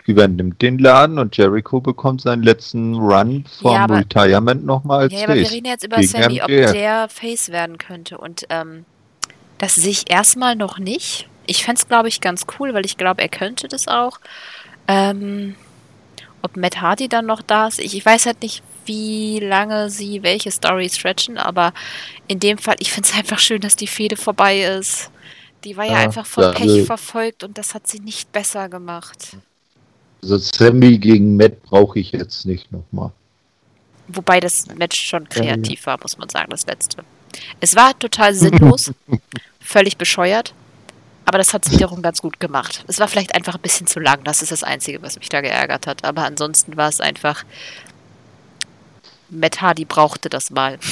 übernimmt 0.05 0.61
den 0.61 0.77
Laden 0.79 1.17
und 1.17 1.35
Jericho 1.37 1.79
bekommt 1.81 2.21
seinen 2.21 2.43
letzten 2.43 2.95
Run 2.95 3.45
vom 3.59 3.73
Ja, 3.73 3.83
aber- 3.85 3.97
Retirement 3.99 4.65
nochmal 4.65 5.01
als 5.03 5.13
Ja, 5.13 5.23
aber 5.25 5.35
wir 5.35 5.49
reden 5.49 5.65
jetzt 5.67 5.83
über 5.85 6.01
Sammy, 6.03 6.41
ob 6.41 6.49
MJF. 6.49 6.71
der 6.73 7.07
Face 7.09 7.49
werden 7.51 7.77
könnte. 7.77 8.17
Und 8.17 8.45
ähm, 8.49 8.85
das 9.59 9.75
sehe 9.75 9.91
ich 9.91 10.11
erstmal 10.11 10.55
noch 10.55 10.77
nicht. 10.77 11.27
Ich 11.45 11.63
fände 11.63 11.79
es, 11.81 11.87
glaube 11.87 12.07
ich, 12.07 12.21
ganz 12.21 12.45
cool, 12.59 12.73
weil 12.73 12.85
ich 12.85 12.97
glaube, 12.97 13.21
er 13.21 13.29
könnte 13.29 13.67
das 13.67 13.87
auch. 13.87 14.19
Ähm, 14.87 15.55
ob 16.43 16.57
Matt 16.57 16.81
Hardy 16.81 17.07
dann 17.09 17.25
noch 17.25 17.41
da 17.41 17.67
ist, 17.67 17.79
ich, 17.79 17.95
ich 17.95 18.05
weiß 18.05 18.27
halt 18.27 18.41
nicht, 18.43 18.61
wie 18.85 19.39
lange 19.39 19.89
sie 19.89 20.21
welche 20.23 20.51
Story 20.51 20.89
stretchen, 20.89 21.37
aber 21.37 21.73
in 22.27 22.39
dem 22.39 22.57
Fall, 22.57 22.75
ich 22.79 22.91
finde 22.91 23.09
es 23.09 23.15
einfach 23.17 23.39
schön, 23.39 23.61
dass 23.61 23.75
die 23.75 23.87
Fehde 23.87 24.15
vorbei 24.17 24.61
ist. 24.61 25.09
Die 25.63 25.77
war 25.77 25.85
ja, 25.85 25.93
Ja, 25.93 25.97
einfach 25.99 26.25
von 26.25 26.43
ja, 26.43 26.51
Pech 26.51 26.61
also- 26.69 26.85
verfolgt 26.85 27.43
und 27.43 27.57
das 27.57 27.73
hat 27.73 27.87
sie 27.87 27.99
nicht 27.99 28.31
besser 28.31 28.69
gemacht. 28.69 29.37
Also 30.21 30.37
Sammy 30.37 30.97
gegen 30.99 31.35
Matt 31.35 31.61
brauche 31.63 31.99
ich 31.99 32.11
jetzt 32.11 32.45
nicht 32.45 32.71
nochmal. 32.71 33.11
Wobei 34.07 34.39
das 34.39 34.67
Match 34.67 34.99
schon 34.99 35.27
kreativ 35.27 35.85
war, 35.85 35.97
muss 36.01 36.17
man 36.17 36.29
sagen, 36.29 36.49
das 36.49 36.65
letzte. 36.65 37.03
Es 37.59 37.75
war 37.75 37.97
total 37.97 38.33
sinnlos, 38.33 38.91
völlig 39.59 39.97
bescheuert, 39.97 40.53
aber 41.25 41.37
das 41.37 41.53
hat 41.53 41.65
es 41.65 41.71
wiederum 41.71 42.01
ganz 42.01 42.21
gut 42.21 42.39
gemacht. 42.39 42.83
Es 42.87 42.99
war 42.99 43.07
vielleicht 43.07 43.35
einfach 43.35 43.55
ein 43.55 43.61
bisschen 43.61 43.87
zu 43.87 43.99
lang, 43.99 44.23
das 44.23 44.41
ist 44.41 44.51
das 44.51 44.63
Einzige, 44.63 45.01
was 45.01 45.17
mich 45.17 45.29
da 45.29 45.41
geärgert 45.41 45.87
hat. 45.87 46.03
Aber 46.03 46.25
ansonsten 46.25 46.75
war 46.77 46.89
es 46.89 46.99
einfach, 46.99 47.43
Matt 49.29 49.61
Hardy 49.61 49.85
brauchte 49.85 50.29
das 50.29 50.51
mal. 50.51 50.79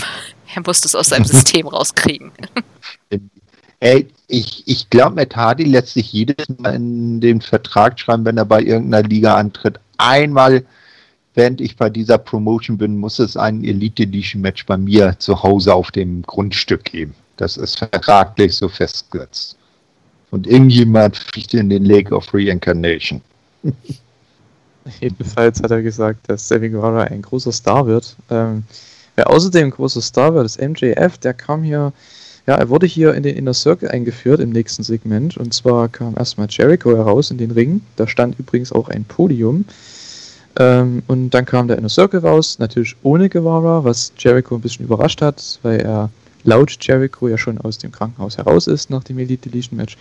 Er 0.54 0.64
musste 0.66 0.86
es 0.86 0.96
aus 0.96 1.08
seinem 1.08 1.24
System 1.24 1.66
rauskriegen. 1.66 2.34
Ey, 3.80 4.10
ich, 4.28 4.68
ich 4.68 4.90
glaube, 4.90 5.16
Matt 5.16 5.34
Hardy 5.34 5.64
lässt 5.64 5.94
sich 5.94 6.12
jedes 6.12 6.50
Mal 6.58 6.76
in 6.76 7.22
den 7.22 7.40
Vertrag 7.40 7.98
schreiben, 7.98 8.26
wenn 8.26 8.38
er 8.38 8.44
bei 8.44 8.62
irgendeiner 8.62 9.08
Liga 9.08 9.36
antritt. 9.36 9.80
Einmal, 9.98 10.66
während 11.36 11.62
ich 11.62 11.78
bei 11.78 11.90
dieser 11.90 12.18
Promotion 12.18 12.78
bin, 12.78 12.98
muss 12.98 13.20
es 13.20 13.38
ein 13.38 13.64
Elite 13.64 14.04
Edition 14.04 14.42
Match 14.42 14.66
bei 14.66 14.76
mir 14.76 15.18
zu 15.20 15.42
Hause 15.42 15.74
auf 15.74 15.90
dem 15.92 16.22
Grundstück 16.24 16.84
geben. 16.84 17.16
Das 17.38 17.56
ist 17.56 17.78
vertraglich 17.78 18.54
so 18.54 18.68
festgesetzt. 18.68 19.58
Und 20.32 20.48
irgendjemand 20.48 21.18
fliegt 21.18 21.54
in 21.54 21.70
den 21.70 21.86
Lake 21.86 22.16
of 22.16 22.34
Reincarnation. 22.34 23.22
Jedenfalls 25.00 25.62
hat 25.62 25.72
er 25.72 25.82
gesagt, 25.82 26.28
dass 26.28 26.48
Sammy 26.48 26.70
Guevara 26.70 27.04
ein 27.04 27.22
großer 27.22 27.52
Star 27.52 27.86
wird. 27.86 28.16
Ähm, 28.30 28.64
wer 29.16 29.30
außerdem 29.30 29.66
ein 29.66 29.72
großer 29.72 30.02
Star 30.02 30.34
wird, 30.34 30.46
ist 30.46 30.60
MJF. 30.60 31.18
Der 31.20 31.34
kam 31.34 31.64
hier, 31.64 31.94
ja, 32.48 32.56
er 32.56 32.70
wurde 32.70 32.88
hier 32.88 33.14
in 33.14 33.24
den 33.24 33.36
Inner 33.36 33.54
Circle 33.54 33.90
eingeführt 33.90 34.40
im 34.40 34.50
nächsten 34.50 34.84
Segment. 34.84 35.38
Und 35.38 35.54
zwar 35.54 35.90
kam 35.90 36.16
erstmal 36.18 36.48
Jericho 36.50 36.96
heraus 36.96 37.30
in 37.30 37.38
den 37.38 37.52
Ring. 37.52 37.82
Da 37.98 38.08
stand 38.08 38.40
übrigens 38.40 38.72
auch 38.72 38.90
ein 38.90 39.04
Podium. 39.04 39.66
Ähm, 40.58 41.04
und 41.08 41.30
dann 41.32 41.46
kam 41.46 41.68
der 41.68 41.78
Inner 41.78 41.90
Circle 41.90 42.22
raus, 42.22 42.58
natürlich 42.58 42.96
ohne 43.04 43.30
Guevara, 43.30 43.84
was 43.84 44.12
Jericho 44.18 44.56
ein 44.56 44.62
bisschen 44.62 44.86
überrascht 44.86 45.22
hat, 45.22 45.60
weil 45.62 45.80
er 45.80 46.10
laut 46.44 46.78
Jericho 46.82 47.28
ja 47.28 47.38
schon 47.38 47.58
aus 47.58 47.78
dem 47.78 47.92
Krankenhaus 47.92 48.38
heraus 48.38 48.68
ist 48.68 48.90
nach 48.90 49.04
dem 49.04 49.20
Elite 49.20 49.50
Deletion 49.50 49.78
Match. 49.78 49.98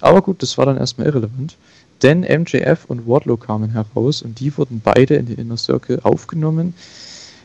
Aber 0.00 0.22
gut, 0.22 0.42
das 0.42 0.56
war 0.58 0.66
dann 0.66 0.76
erstmal 0.76 1.06
irrelevant. 1.06 1.56
Denn 2.02 2.20
MJF 2.20 2.84
und 2.86 3.08
Wardlow 3.08 3.36
kamen 3.36 3.70
heraus 3.70 4.22
und 4.22 4.38
die 4.38 4.56
wurden 4.56 4.80
beide 4.82 5.16
in 5.16 5.26
den 5.26 5.36
Inner 5.36 5.56
Circle 5.56 6.00
aufgenommen. 6.02 6.74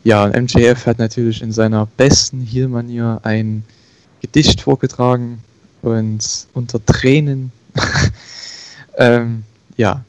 Ja, 0.04 0.26
und 0.26 0.36
MJF 0.36 0.86
hat 0.86 1.00
natürlich 1.00 1.42
in 1.42 1.52
seiner 1.52 1.88
besten 1.98 2.42
Heel-Manier 2.42 3.22
ein 3.24 3.64
Gedicht 4.22 4.62
vorgetragen 4.62 5.40
und 5.82 6.48
unter 6.54 6.86
Tränen. 6.86 7.52
ähm, 8.98 9.44
ja, 9.76 10.04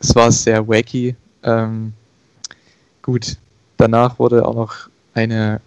es 0.00 0.14
war 0.14 0.32
sehr 0.32 0.66
wacky. 0.66 1.14
Ähm, 1.42 1.92
gut, 3.02 3.36
danach 3.76 4.18
wurde 4.18 4.46
auch 4.46 4.54
noch 4.54 4.74
eine, 5.14 5.60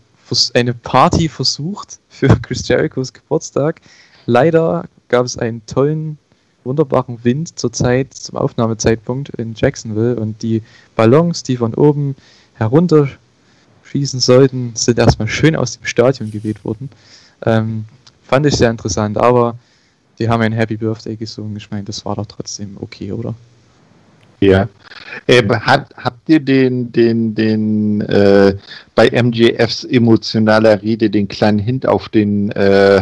eine 0.53 0.73
Party 0.73 1.29
versucht 1.29 1.99
für 2.09 2.27
Chris 2.41 2.67
Jerichos 2.67 3.13
Geburtstag. 3.13 3.81
Leider 4.25 4.85
gab 5.09 5.25
es 5.25 5.37
einen 5.37 5.65
tollen, 5.65 6.17
wunderbaren 6.63 7.23
Wind 7.23 7.59
zur 7.59 7.73
Zeit, 7.73 8.13
zum 8.13 8.37
Aufnahmezeitpunkt 8.37 9.29
in 9.29 9.53
Jacksonville 9.55 10.15
und 10.15 10.41
die 10.41 10.61
Ballons, 10.95 11.43
die 11.43 11.57
von 11.57 11.73
oben 11.73 12.15
herunterschießen 12.55 14.19
sollten, 14.19 14.71
sind 14.75 14.97
erstmal 14.97 15.27
schön 15.27 15.55
aus 15.55 15.77
dem 15.77 15.85
Stadion 15.85 16.31
geweht 16.31 16.63
worden. 16.63 16.89
Ähm, 17.45 17.85
fand 18.23 18.45
ich 18.45 18.55
sehr 18.55 18.69
interessant, 18.69 19.17
aber 19.17 19.57
die 20.19 20.29
haben 20.29 20.41
ein 20.41 20.53
Happy 20.53 20.77
Birthday 20.77 21.15
gesungen. 21.15 21.57
Ich 21.57 21.69
meine, 21.69 21.83
das 21.83 22.05
war 22.05 22.15
doch 22.15 22.25
trotzdem 22.25 22.77
okay, 22.79 23.11
oder? 23.11 23.35
Ja. 24.49 24.69
Äh, 25.27 25.43
hat, 25.47 25.93
habt 25.95 26.29
ihr 26.29 26.39
den, 26.39 26.91
den, 26.91 27.35
den 27.35 28.01
äh, 28.01 28.55
bei 28.95 29.09
MJFs 29.09 29.85
emotionaler 29.85 30.81
Rede 30.81 31.09
den 31.09 31.27
kleinen 31.27 31.59
Hint 31.59 31.85
auf 31.85 32.09
den 32.09 32.51
äh, 32.51 33.01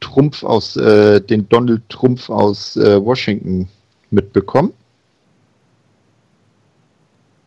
Trumpf 0.00 0.42
aus, 0.42 0.76
äh, 0.76 1.20
den 1.20 1.48
Donald 1.48 1.88
Trumpf 1.88 2.30
aus 2.30 2.76
äh, 2.76 3.02
Washington 3.02 3.68
mitbekommen? 4.10 4.72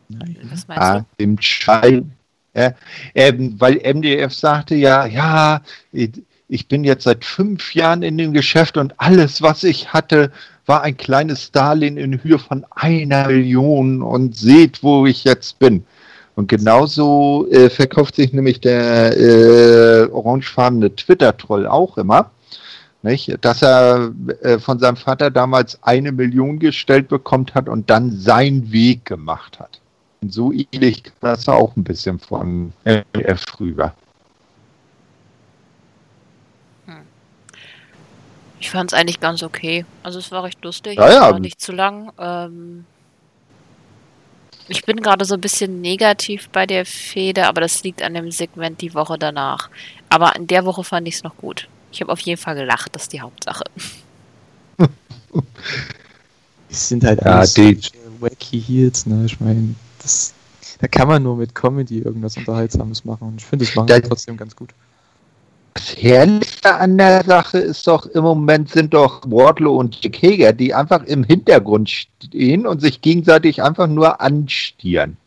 Nein. 0.09 0.37
Was 0.49 0.67
meinst 0.67 0.83
ah, 0.83 0.99
du? 0.99 1.05
Dem 1.19 1.37
Schein. 1.39 2.11
Ja, 2.53 2.73
ähm, 3.15 3.55
weil 3.59 3.75
MDF 3.77 4.33
sagte 4.33 4.75
ja, 4.75 5.05
ja, 5.05 5.61
ich 5.93 6.67
bin 6.67 6.83
jetzt 6.83 7.05
seit 7.05 7.23
fünf 7.23 7.73
Jahren 7.73 8.03
in 8.03 8.17
dem 8.17 8.33
Geschäft 8.33 8.75
und 8.75 8.99
alles, 8.99 9.41
was 9.41 9.63
ich 9.63 9.93
hatte, 9.93 10.33
war 10.65 10.81
ein 10.83 10.97
kleines 10.97 11.51
Darlehen 11.51 11.97
in 11.97 12.23
Höhe 12.23 12.39
von 12.39 12.65
einer 12.71 13.27
Million 13.27 14.01
und 14.01 14.35
seht, 14.35 14.83
wo 14.83 15.05
ich 15.05 15.23
jetzt 15.23 15.59
bin. 15.59 15.85
Und 16.35 16.47
genauso 16.47 17.47
äh, 17.51 17.69
verkauft 17.69 18.15
sich 18.15 18.33
nämlich 18.33 18.61
der 18.61 19.17
äh, 19.17 20.09
orangefarbene 20.11 20.95
Twitter-Troll 20.95 21.67
auch 21.67 21.97
immer. 21.97 22.31
Nicht? 23.03 23.37
Dass 23.41 23.61
er 23.61 24.11
äh, 24.41 24.59
von 24.59 24.79
seinem 24.79 24.95
Vater 24.95 25.31
damals 25.31 25.81
eine 25.83 26.11
Million 26.11 26.59
gestellt 26.59 27.09
bekommt 27.09 27.55
hat 27.55 27.67
und 27.67 27.89
dann 27.89 28.11
seinen 28.11 28.71
Weg 28.71 29.05
gemacht 29.05 29.59
hat. 29.59 29.81
Und 30.21 30.31
so 30.31 30.51
ähnlich 30.51 31.03
kam 31.03 31.13
das 31.21 31.49
auch 31.49 31.75
ein 31.75 31.83
bisschen 31.83 32.19
von 32.19 32.73
LF 32.85 33.43
rüber. 33.59 33.93
Ich 38.61 38.69
fand 38.69 38.93
es 38.93 38.97
eigentlich 38.97 39.19
ganz 39.19 39.41
okay. 39.41 39.85
Also 40.03 40.19
es 40.19 40.31
war 40.31 40.43
recht 40.43 40.63
lustig, 40.63 40.97
ja, 40.97 41.11
ja. 41.11 41.31
war 41.31 41.39
nicht 41.39 41.59
zu 41.59 41.71
lang. 41.71 42.11
Ähm 42.19 42.85
ich 44.67 44.85
bin 44.85 44.97
gerade 44.97 45.25
so 45.25 45.33
ein 45.33 45.41
bisschen 45.41 45.81
negativ 45.81 46.47
bei 46.49 46.67
der 46.67 46.85
Fehde, 46.85 47.47
aber 47.47 47.61
das 47.61 47.83
liegt 47.83 48.03
an 48.03 48.13
dem 48.13 48.31
Segment 48.31 48.79
die 48.79 48.93
Woche 48.93 49.17
danach. 49.17 49.69
Aber 50.09 50.35
in 50.35 50.45
der 50.45 50.63
Woche 50.63 50.83
fand 50.83 51.07
ich 51.07 51.15
es 51.15 51.23
noch 51.23 51.35
gut. 51.37 51.67
Ich 51.91 52.01
habe 52.01 52.11
auf 52.11 52.19
jeden 52.19 52.39
Fall 52.39 52.53
gelacht, 52.55 52.95
das 52.95 53.03
ist 53.03 53.13
die 53.13 53.21
Hauptsache. 53.21 53.63
Es 56.69 56.87
sind 56.87 57.03
halt 57.03 57.19
ja, 57.21 57.37
alles 57.37 57.53
die 57.55 57.81
wacky 58.19 58.61
Heels, 58.61 59.05
ne? 59.05 59.25
Ich 59.25 59.39
meine, 59.41 59.75
da 60.79 60.87
kann 60.87 61.07
man 61.07 61.23
nur 61.23 61.35
mit 61.35 61.53
Comedy 61.53 61.99
irgendwas 61.99 62.37
Unterhaltsames 62.37 63.03
machen. 63.03 63.27
Und 63.27 63.41
ich 63.41 63.45
finde, 63.45 63.65
das 63.65 63.75
machen 63.75 63.89
sie 63.89 64.01
trotzdem 64.01 64.37
ganz 64.37 64.55
gut. 64.55 64.69
Das 65.73 65.95
Herrliche 65.97 66.75
an 66.75 66.97
der 66.97 67.23
Sache 67.23 67.57
ist 67.57 67.87
doch, 67.87 68.05
im 68.07 68.23
Moment 68.23 68.69
sind 68.69 68.93
doch 68.93 69.21
Wardlow 69.25 69.77
und 69.77 70.03
Dick 70.03 70.21
Hager, 70.21 70.51
die 70.51 70.73
einfach 70.73 71.03
im 71.03 71.23
Hintergrund 71.23 71.89
stehen 71.89 72.67
und 72.67 72.81
sich 72.81 73.01
gegenseitig 73.01 73.63
einfach 73.63 73.87
nur 73.87 74.19
anstieren. 74.19 75.17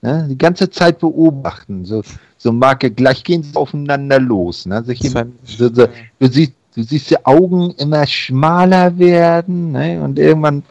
Ne? 0.00 0.26
Die 0.30 0.38
ganze 0.38 0.70
Zeit 0.70 0.98
beobachten. 0.98 1.84
So, 1.84 2.02
so 2.38 2.52
Marke, 2.52 2.90
gleich 2.90 3.22
gehen 3.22 3.42
sie 3.42 3.54
aufeinander 3.54 4.18
los. 4.18 4.64
Ne? 4.64 4.82
Sich 4.82 5.04
im, 5.04 5.34
so, 5.44 5.72
so, 5.72 5.86
du, 6.18 6.26
siehst, 6.26 6.52
du 6.74 6.82
siehst 6.82 7.10
die 7.10 7.24
Augen 7.26 7.72
immer 7.72 8.06
schmaler 8.06 8.98
werden 8.98 9.72
ne? 9.72 10.02
und 10.02 10.18
irgendwann 10.18 10.62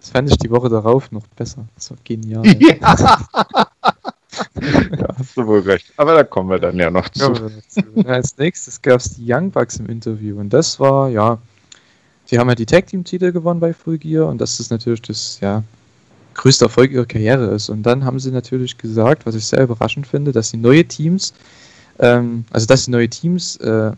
das 0.00 0.10
fand 0.10 0.28
ich 0.30 0.36
die 0.38 0.50
Woche 0.50 0.68
darauf 0.68 1.12
noch 1.12 1.26
besser. 1.36 1.64
Das 1.76 1.92
war 1.92 1.98
genial. 2.02 2.44
Ja. 2.44 3.18
ja, 4.98 5.08
hast 5.18 5.36
du 5.36 5.46
wohl 5.46 5.60
recht. 5.60 5.92
Aber 5.96 6.14
da 6.14 6.24
kommen 6.24 6.50
wir 6.50 6.58
dann 6.58 6.78
ja 6.78 6.90
noch 6.90 7.08
zu. 7.10 7.32
Ja, 7.94 8.04
als 8.06 8.36
nächstes 8.38 8.80
gab 8.80 9.00
es 9.00 9.16
die 9.16 9.24
Young 9.26 9.50
Bucks 9.50 9.76
im 9.76 9.86
Interview 9.86 10.38
und 10.38 10.50
das 10.50 10.80
war, 10.80 11.08
ja, 11.08 11.38
die 12.30 12.38
haben 12.38 12.48
ja 12.48 12.54
die 12.54 12.66
Tag 12.66 12.86
Team 12.86 13.04
Titel 13.04 13.32
gewonnen 13.32 13.60
bei 13.60 13.74
Full 13.74 13.98
Gear 13.98 14.26
und 14.28 14.40
das 14.40 14.58
ist 14.58 14.70
natürlich 14.70 15.02
das, 15.02 15.38
ja, 15.40 15.62
größte 16.34 16.66
Erfolg 16.66 16.90
ihrer 16.90 17.06
Karriere 17.06 17.46
ist. 17.54 17.68
Und 17.68 17.82
dann 17.82 18.04
haben 18.04 18.18
sie 18.18 18.30
natürlich 18.30 18.78
gesagt, 18.78 19.26
was 19.26 19.34
ich 19.34 19.46
sehr 19.46 19.62
überraschend 19.62 20.06
finde, 20.06 20.32
dass 20.32 20.50
sie 20.50 20.56
neue 20.56 20.84
Teams, 20.84 21.34
ähm, 21.98 22.44
also 22.50 22.66
dass 22.66 22.84
sie 22.84 22.90
neue 22.90 23.08
Teams 23.08 23.56
äh, 23.56 23.92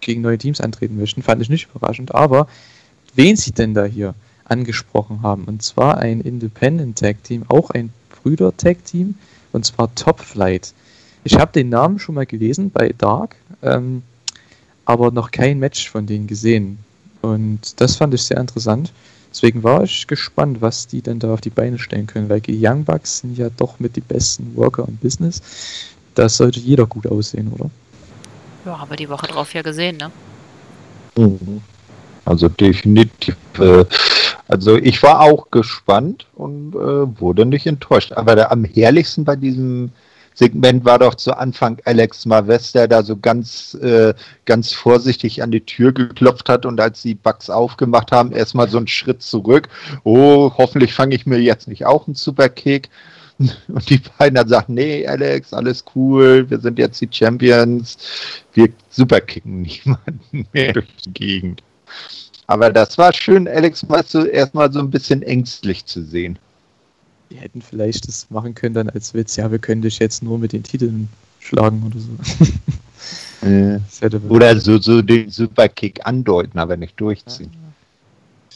gegen 0.00 0.22
neue 0.22 0.38
Teams 0.38 0.60
antreten 0.60 0.96
möchten, 0.98 1.22
fand 1.22 1.42
ich 1.42 1.48
nicht 1.48 1.68
überraschend. 1.74 2.14
Aber 2.14 2.46
wen 3.14 3.36
sie 3.36 3.52
denn 3.52 3.74
da 3.74 3.84
hier 3.84 4.14
angesprochen 4.44 5.22
haben, 5.22 5.44
und 5.44 5.62
zwar 5.62 5.98
ein 5.98 6.20
Independent 6.20 6.98
Tag 6.98 7.22
Team, 7.24 7.44
auch 7.48 7.70
ein 7.70 7.90
Brüder 8.10 8.56
Tag 8.56 8.84
Team, 8.84 9.14
und 9.54 9.64
zwar 9.64 9.94
Top 9.94 10.20
Flight. 10.20 10.74
Ich 11.22 11.38
habe 11.38 11.52
den 11.52 11.70
Namen 11.70 11.98
schon 11.98 12.16
mal 12.16 12.26
gelesen 12.26 12.70
bei 12.70 12.92
Dark, 12.98 13.36
ähm, 13.62 14.02
aber 14.84 15.10
noch 15.10 15.30
kein 15.30 15.58
Match 15.58 15.88
von 15.88 16.06
denen 16.06 16.26
gesehen. 16.26 16.78
Und 17.22 17.80
das 17.80 17.96
fand 17.96 18.12
ich 18.12 18.22
sehr 18.22 18.36
interessant. 18.36 18.92
Deswegen 19.30 19.62
war 19.62 19.82
ich 19.82 20.06
gespannt, 20.06 20.60
was 20.60 20.86
die 20.86 21.00
denn 21.00 21.18
da 21.18 21.32
auf 21.32 21.40
die 21.40 21.50
Beine 21.50 21.78
stellen 21.78 22.06
können, 22.06 22.28
weil 22.28 22.40
die 22.40 22.58
Young 22.60 22.84
Bucks 22.84 23.20
sind 23.20 23.38
ja 23.38 23.48
doch 23.56 23.80
mit 23.80 23.96
die 23.96 24.00
besten 24.00 24.54
Worker 24.54 24.84
im 24.86 24.96
Business. 24.96 25.40
Das 26.14 26.36
sollte 26.36 26.60
jeder 26.60 26.86
gut 26.86 27.06
aussehen, 27.06 27.50
oder? 27.52 27.70
Ja, 28.66 28.76
aber 28.76 28.96
die 28.96 29.08
Woche 29.08 29.26
drauf 29.26 29.54
ja 29.54 29.62
gesehen, 29.62 29.96
ne? 29.96 30.10
Mhm. 31.16 31.62
Also 32.24 32.48
definitiv. 32.48 33.36
Äh, 33.58 33.84
also 34.48 34.76
ich 34.76 35.02
war 35.02 35.20
auch 35.20 35.50
gespannt 35.50 36.26
und 36.34 36.74
äh, 36.74 37.20
wurde 37.20 37.46
nicht 37.46 37.66
enttäuscht. 37.66 38.12
Aber 38.12 38.36
der, 38.36 38.52
am 38.52 38.64
herrlichsten 38.64 39.24
bei 39.24 39.36
diesem 39.36 39.90
Segment 40.34 40.84
war 40.84 40.98
doch 40.98 41.14
zu 41.14 41.36
Anfang 41.36 41.78
Alex 41.84 42.26
Marves, 42.26 42.72
der 42.72 42.88
da 42.88 43.02
so 43.02 43.16
ganz, 43.16 43.74
äh, 43.74 44.14
ganz 44.44 44.72
vorsichtig 44.72 45.42
an 45.42 45.52
die 45.52 45.64
Tür 45.64 45.92
geklopft 45.92 46.48
hat 46.48 46.66
und 46.66 46.80
als 46.80 47.02
die 47.02 47.14
Bugs 47.14 47.48
aufgemacht 47.48 48.10
haben, 48.10 48.32
erstmal 48.32 48.68
so 48.68 48.78
einen 48.78 48.88
Schritt 48.88 49.22
zurück. 49.22 49.68
Oh, 50.02 50.52
hoffentlich 50.58 50.92
fange 50.92 51.14
ich 51.14 51.24
mir 51.24 51.38
jetzt 51.38 51.68
nicht 51.68 51.86
auch 51.86 52.06
einen 52.06 52.16
Superkick. 52.16 52.90
Und 53.66 53.90
die 53.90 54.00
beiden 54.16 54.36
dann 54.36 54.46
sagen, 54.46 54.74
nee, 54.74 55.04
Alex, 55.08 55.52
alles 55.52 55.84
cool, 55.96 56.48
wir 56.48 56.60
sind 56.60 56.78
jetzt 56.78 57.00
die 57.00 57.08
Champions, 57.10 57.98
wir 58.52 58.68
superkicken 58.90 59.62
niemanden 59.84 60.46
mehr 60.52 60.72
durch 60.72 60.86
die 61.04 61.12
Gegend. 61.12 61.62
Aber 62.46 62.70
das 62.70 62.98
war 62.98 63.12
schön, 63.12 63.48
Alex 63.48 63.86
mal 63.88 64.04
so, 64.04 64.24
erstmal 64.24 64.72
so 64.72 64.80
ein 64.80 64.90
bisschen 64.90 65.22
ängstlich 65.22 65.86
zu 65.86 66.04
sehen. 66.04 66.38
Die 67.30 67.36
hätten 67.36 67.62
vielleicht 67.62 68.06
das 68.06 68.30
machen 68.30 68.54
können 68.54 68.74
dann 68.74 68.90
als 68.90 69.14
Witz, 69.14 69.36
ja, 69.36 69.50
wir 69.50 69.58
können 69.58 69.82
dich 69.82 69.98
jetzt 69.98 70.22
nur 70.22 70.38
mit 70.38 70.52
den 70.52 70.62
Titeln 70.62 71.08
schlagen 71.40 71.82
oder 71.86 71.98
so. 71.98 72.44
Äh, 73.42 73.78
oder 74.30 74.58
so, 74.58 74.78
so 74.78 75.02
den 75.02 75.28
Superkick 75.28 76.06
andeuten, 76.06 76.58
aber 76.58 76.78
nicht 76.78 76.98
durchziehen. 76.98 77.50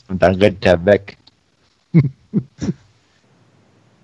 Und 0.09 0.23
dann 0.23 0.37
rennt 0.37 0.65
er 0.65 0.83
weg. 0.87 1.19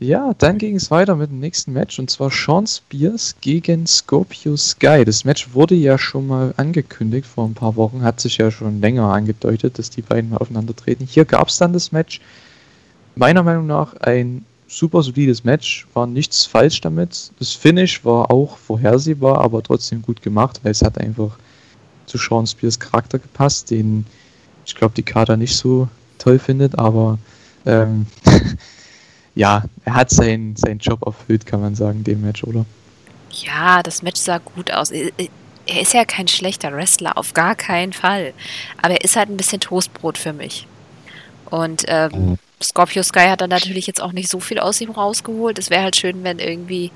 Ja, 0.04 0.34
dann 0.36 0.58
ging 0.58 0.76
es 0.76 0.90
weiter 0.90 1.16
mit 1.16 1.30
dem 1.30 1.40
nächsten 1.40 1.72
Match 1.72 1.98
und 1.98 2.10
zwar 2.10 2.30
Sean 2.30 2.66
Spears 2.66 3.36
gegen 3.40 3.86
Scorpio 3.86 4.54
Sky. 4.54 5.02
Das 5.02 5.24
Match 5.24 5.54
wurde 5.54 5.74
ja 5.74 5.96
schon 5.96 6.26
mal 6.26 6.52
angekündigt 6.58 7.26
vor 7.26 7.46
ein 7.46 7.54
paar 7.54 7.74
Wochen, 7.76 8.02
hat 8.02 8.20
sich 8.20 8.36
ja 8.36 8.50
schon 8.50 8.82
länger 8.82 9.10
angedeutet, 9.10 9.78
dass 9.78 9.88
die 9.88 10.02
beiden 10.02 10.28
mal 10.28 10.36
aufeinander 10.36 10.76
treten. 10.76 11.06
Hier 11.06 11.24
gab 11.24 11.48
es 11.48 11.56
dann 11.56 11.72
das 11.72 11.90
Match. 11.90 12.20
Meiner 13.16 13.42
Meinung 13.42 13.66
nach 13.66 13.94
ein 13.94 14.44
super 14.68 15.02
solides 15.02 15.42
Match, 15.42 15.86
war 15.94 16.06
nichts 16.06 16.44
falsch 16.44 16.82
damit. 16.82 17.32
Das 17.38 17.52
Finish 17.52 18.04
war 18.04 18.30
auch 18.30 18.58
vorhersehbar, 18.58 19.40
aber 19.40 19.62
trotzdem 19.62 20.02
gut 20.02 20.20
gemacht, 20.20 20.60
weil 20.64 20.72
es 20.72 20.82
hat 20.82 20.98
einfach 20.98 21.38
zu 22.04 22.18
Sean 22.18 22.46
Spears 22.46 22.78
Charakter 22.78 23.18
gepasst, 23.18 23.70
den 23.70 24.04
ich 24.66 24.74
glaube 24.74 24.92
die 24.94 25.02
Kader 25.02 25.38
nicht 25.38 25.56
so 25.56 25.88
toll 26.18 26.38
findet, 26.38 26.78
aber 26.78 27.18
ähm, 27.64 28.04
ja, 29.34 29.64
er 29.84 29.94
hat 29.94 30.10
seinen, 30.10 30.56
seinen 30.56 30.78
Job 30.78 31.04
erfüllt, 31.06 31.46
kann 31.46 31.60
man 31.60 31.74
sagen, 31.74 32.04
dem 32.04 32.22
Match, 32.22 32.44
oder? 32.44 32.64
Ja, 33.30 33.82
das 33.82 34.02
Match 34.02 34.20
sah 34.20 34.38
gut 34.38 34.70
aus. 34.72 34.90
Er 34.90 35.80
ist 35.80 35.92
ja 35.92 36.04
kein 36.04 36.28
schlechter 36.28 36.72
Wrestler, 36.72 37.18
auf 37.18 37.34
gar 37.34 37.56
keinen 37.56 37.92
Fall. 37.92 38.32
Aber 38.80 38.94
er 38.94 39.04
ist 39.04 39.16
halt 39.16 39.30
ein 39.30 39.36
bisschen 39.36 39.60
Toastbrot 39.60 40.18
für 40.18 40.32
mich. 40.32 40.66
Und 41.50 41.84
ähm, 41.88 42.10
mhm. 42.12 42.38
Scorpio 42.62 43.02
Sky 43.02 43.26
hat 43.28 43.40
dann 43.40 43.50
natürlich 43.50 43.86
jetzt 43.86 44.00
auch 44.00 44.12
nicht 44.12 44.30
so 44.30 44.40
viel 44.40 44.58
aus 44.58 44.80
ihm 44.80 44.90
rausgeholt. 44.90 45.58
Es 45.58 45.70
wäre 45.70 45.82
halt 45.82 45.96
schön, 45.96 46.22
wenn 46.22 46.38
irgendwie 46.38 46.90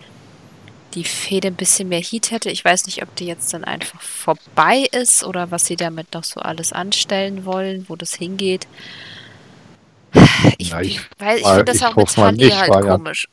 die 0.95 1.05
Fehde 1.05 1.49
ein 1.49 1.55
bisschen 1.55 1.89
mehr 1.89 2.01
Heat 2.01 2.31
hätte. 2.31 2.51
Ich 2.51 2.65
weiß 2.65 2.87
nicht, 2.87 3.03
ob 3.03 3.15
die 3.17 3.27
jetzt 3.27 3.53
dann 3.53 3.65
einfach 3.65 4.01
vorbei 4.01 4.87
ist 4.93 5.25
oder 5.25 5.51
was 5.51 5.67
sie 5.67 5.77
damit 5.77 6.15
noch 6.15 6.25
so 6.25 6.41
alles 6.41 6.73
anstellen 6.73 7.45
wollen, 7.45 7.85
wo 7.89 7.97
das 7.97 8.15
hingeht. 8.15 8.67
Ich, 10.59 10.71
Ja, 10.71 10.81
ich, 10.81 10.89
ich- 10.97 11.01
finde 11.47 11.65
das 11.65 11.77
ich 11.77 11.85
auch 11.85 11.97
mit 11.97 12.07
hoffe 12.07 12.21
mal 12.21 12.27
Tanja 12.31 12.47
nicht, 12.47 12.61
halt 12.61 12.71
weil 12.71 12.85
ja- 12.87 12.97
komisch. 12.97 13.29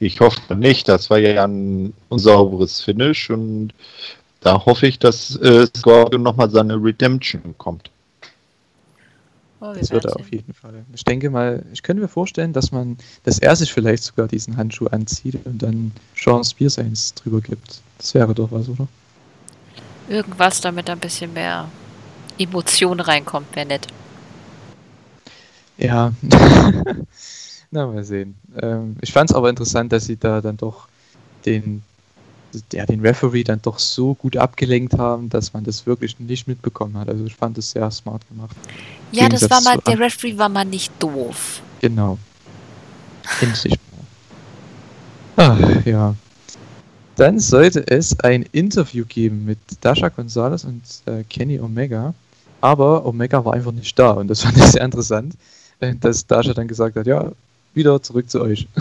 Ich 0.00 0.20
hoffe 0.20 0.54
nicht, 0.54 0.88
das 0.88 1.10
war 1.10 1.18
ja 1.18 1.44
ein 1.44 1.92
unsauberes 2.08 2.80
Finish 2.80 3.30
und 3.30 3.72
da 4.40 4.64
hoffe 4.64 4.86
ich, 4.86 4.98
dass 5.00 5.34
äh, 5.36 5.66
Scorpio 5.76 6.18
nochmal 6.20 6.48
seine 6.50 6.74
Redemption 6.76 7.42
bekommt. 7.42 7.90
Oh, 9.60 9.72
Das 9.74 9.90
wird 9.90 10.04
er 10.04 10.14
auf 10.14 10.30
jeden 10.30 10.54
Fall. 10.54 10.84
Ich 10.94 11.02
denke 11.02 11.30
mal, 11.30 11.64
ich 11.72 11.82
könnte 11.82 12.00
mir 12.00 12.08
vorstellen, 12.08 12.52
dass 12.52 12.70
man, 12.70 12.96
dass 13.24 13.40
er 13.40 13.56
sich 13.56 13.72
vielleicht 13.72 14.04
sogar 14.04 14.28
diesen 14.28 14.56
Handschuh 14.56 14.86
anzieht 14.86 15.44
und 15.44 15.60
dann 15.64 15.90
Sean 16.14 16.44
Spears 16.44 16.78
eins 16.78 17.12
drüber 17.14 17.40
gibt. 17.40 17.80
Das 17.98 18.14
wäre 18.14 18.32
doch 18.32 18.52
was, 18.52 18.68
oder? 18.68 18.86
Irgendwas, 20.08 20.60
damit 20.60 20.88
da 20.88 20.92
ein 20.92 21.00
bisschen 21.00 21.32
mehr 21.32 21.68
Emotion 22.38 23.00
reinkommt, 23.00 23.54
wäre 23.56 23.66
nett. 23.66 23.88
Ja. 25.78 26.12
Na, 27.70 27.86
mal 27.86 28.04
sehen. 28.04 28.34
Ähm, 28.60 28.96
ich 29.00 29.12
fand 29.12 29.30
es 29.30 29.36
aber 29.36 29.48
interessant, 29.48 29.92
dass 29.92 30.06
sie 30.06 30.16
da 30.16 30.40
dann 30.40 30.56
doch 30.56 30.88
den, 31.46 31.82
ja, 32.72 32.86
den 32.86 33.00
Referee 33.00 33.44
dann 33.44 33.60
doch 33.62 33.78
so 33.78 34.14
gut 34.14 34.36
abgelenkt 34.36 34.98
haben, 34.98 35.28
dass 35.28 35.52
man 35.52 35.64
das 35.64 35.86
wirklich 35.86 36.18
nicht 36.18 36.48
mitbekommen 36.48 36.96
hat. 36.96 37.08
Also 37.08 37.24
ich 37.24 37.36
fand 37.36 37.58
es 37.58 37.70
sehr 37.70 37.90
smart 37.90 38.22
gemacht. 38.28 38.56
Ja, 39.12 39.28
das 39.28 39.40
Gegensatz 39.40 39.64
war 39.66 39.74
mal, 39.74 39.82
der 39.86 39.98
Referee 39.98 40.38
war 40.38 40.48
mal 40.48 40.64
nicht 40.64 40.92
doof. 40.98 41.62
Genau. 41.80 42.18
Endlich 43.40 43.78
mal. 45.36 45.46
Ach, 45.60 45.86
ja. 45.86 46.14
Dann 47.16 47.38
sollte 47.38 47.86
es 47.86 48.18
ein 48.20 48.44
Interview 48.52 49.04
geben 49.04 49.44
mit 49.44 49.58
Dasha 49.80 50.08
Gonzalez 50.08 50.64
und 50.64 50.82
äh, 51.06 51.24
Kenny 51.24 51.60
Omega. 51.60 52.14
Aber 52.60 53.04
Omega 53.04 53.44
war 53.44 53.54
einfach 53.54 53.72
nicht 53.72 53.98
da 53.98 54.12
und 54.12 54.28
das 54.28 54.42
fand 54.42 54.56
ich 54.56 54.64
sehr 54.64 54.82
interessant, 54.84 55.34
dass 56.00 56.26
Dasha 56.26 56.54
dann 56.54 56.68
gesagt 56.68 56.96
hat, 56.96 57.06
ja, 57.06 57.32
wieder 57.74 58.02
zurück 58.02 58.28
zu 58.30 58.40
euch. 58.40 58.66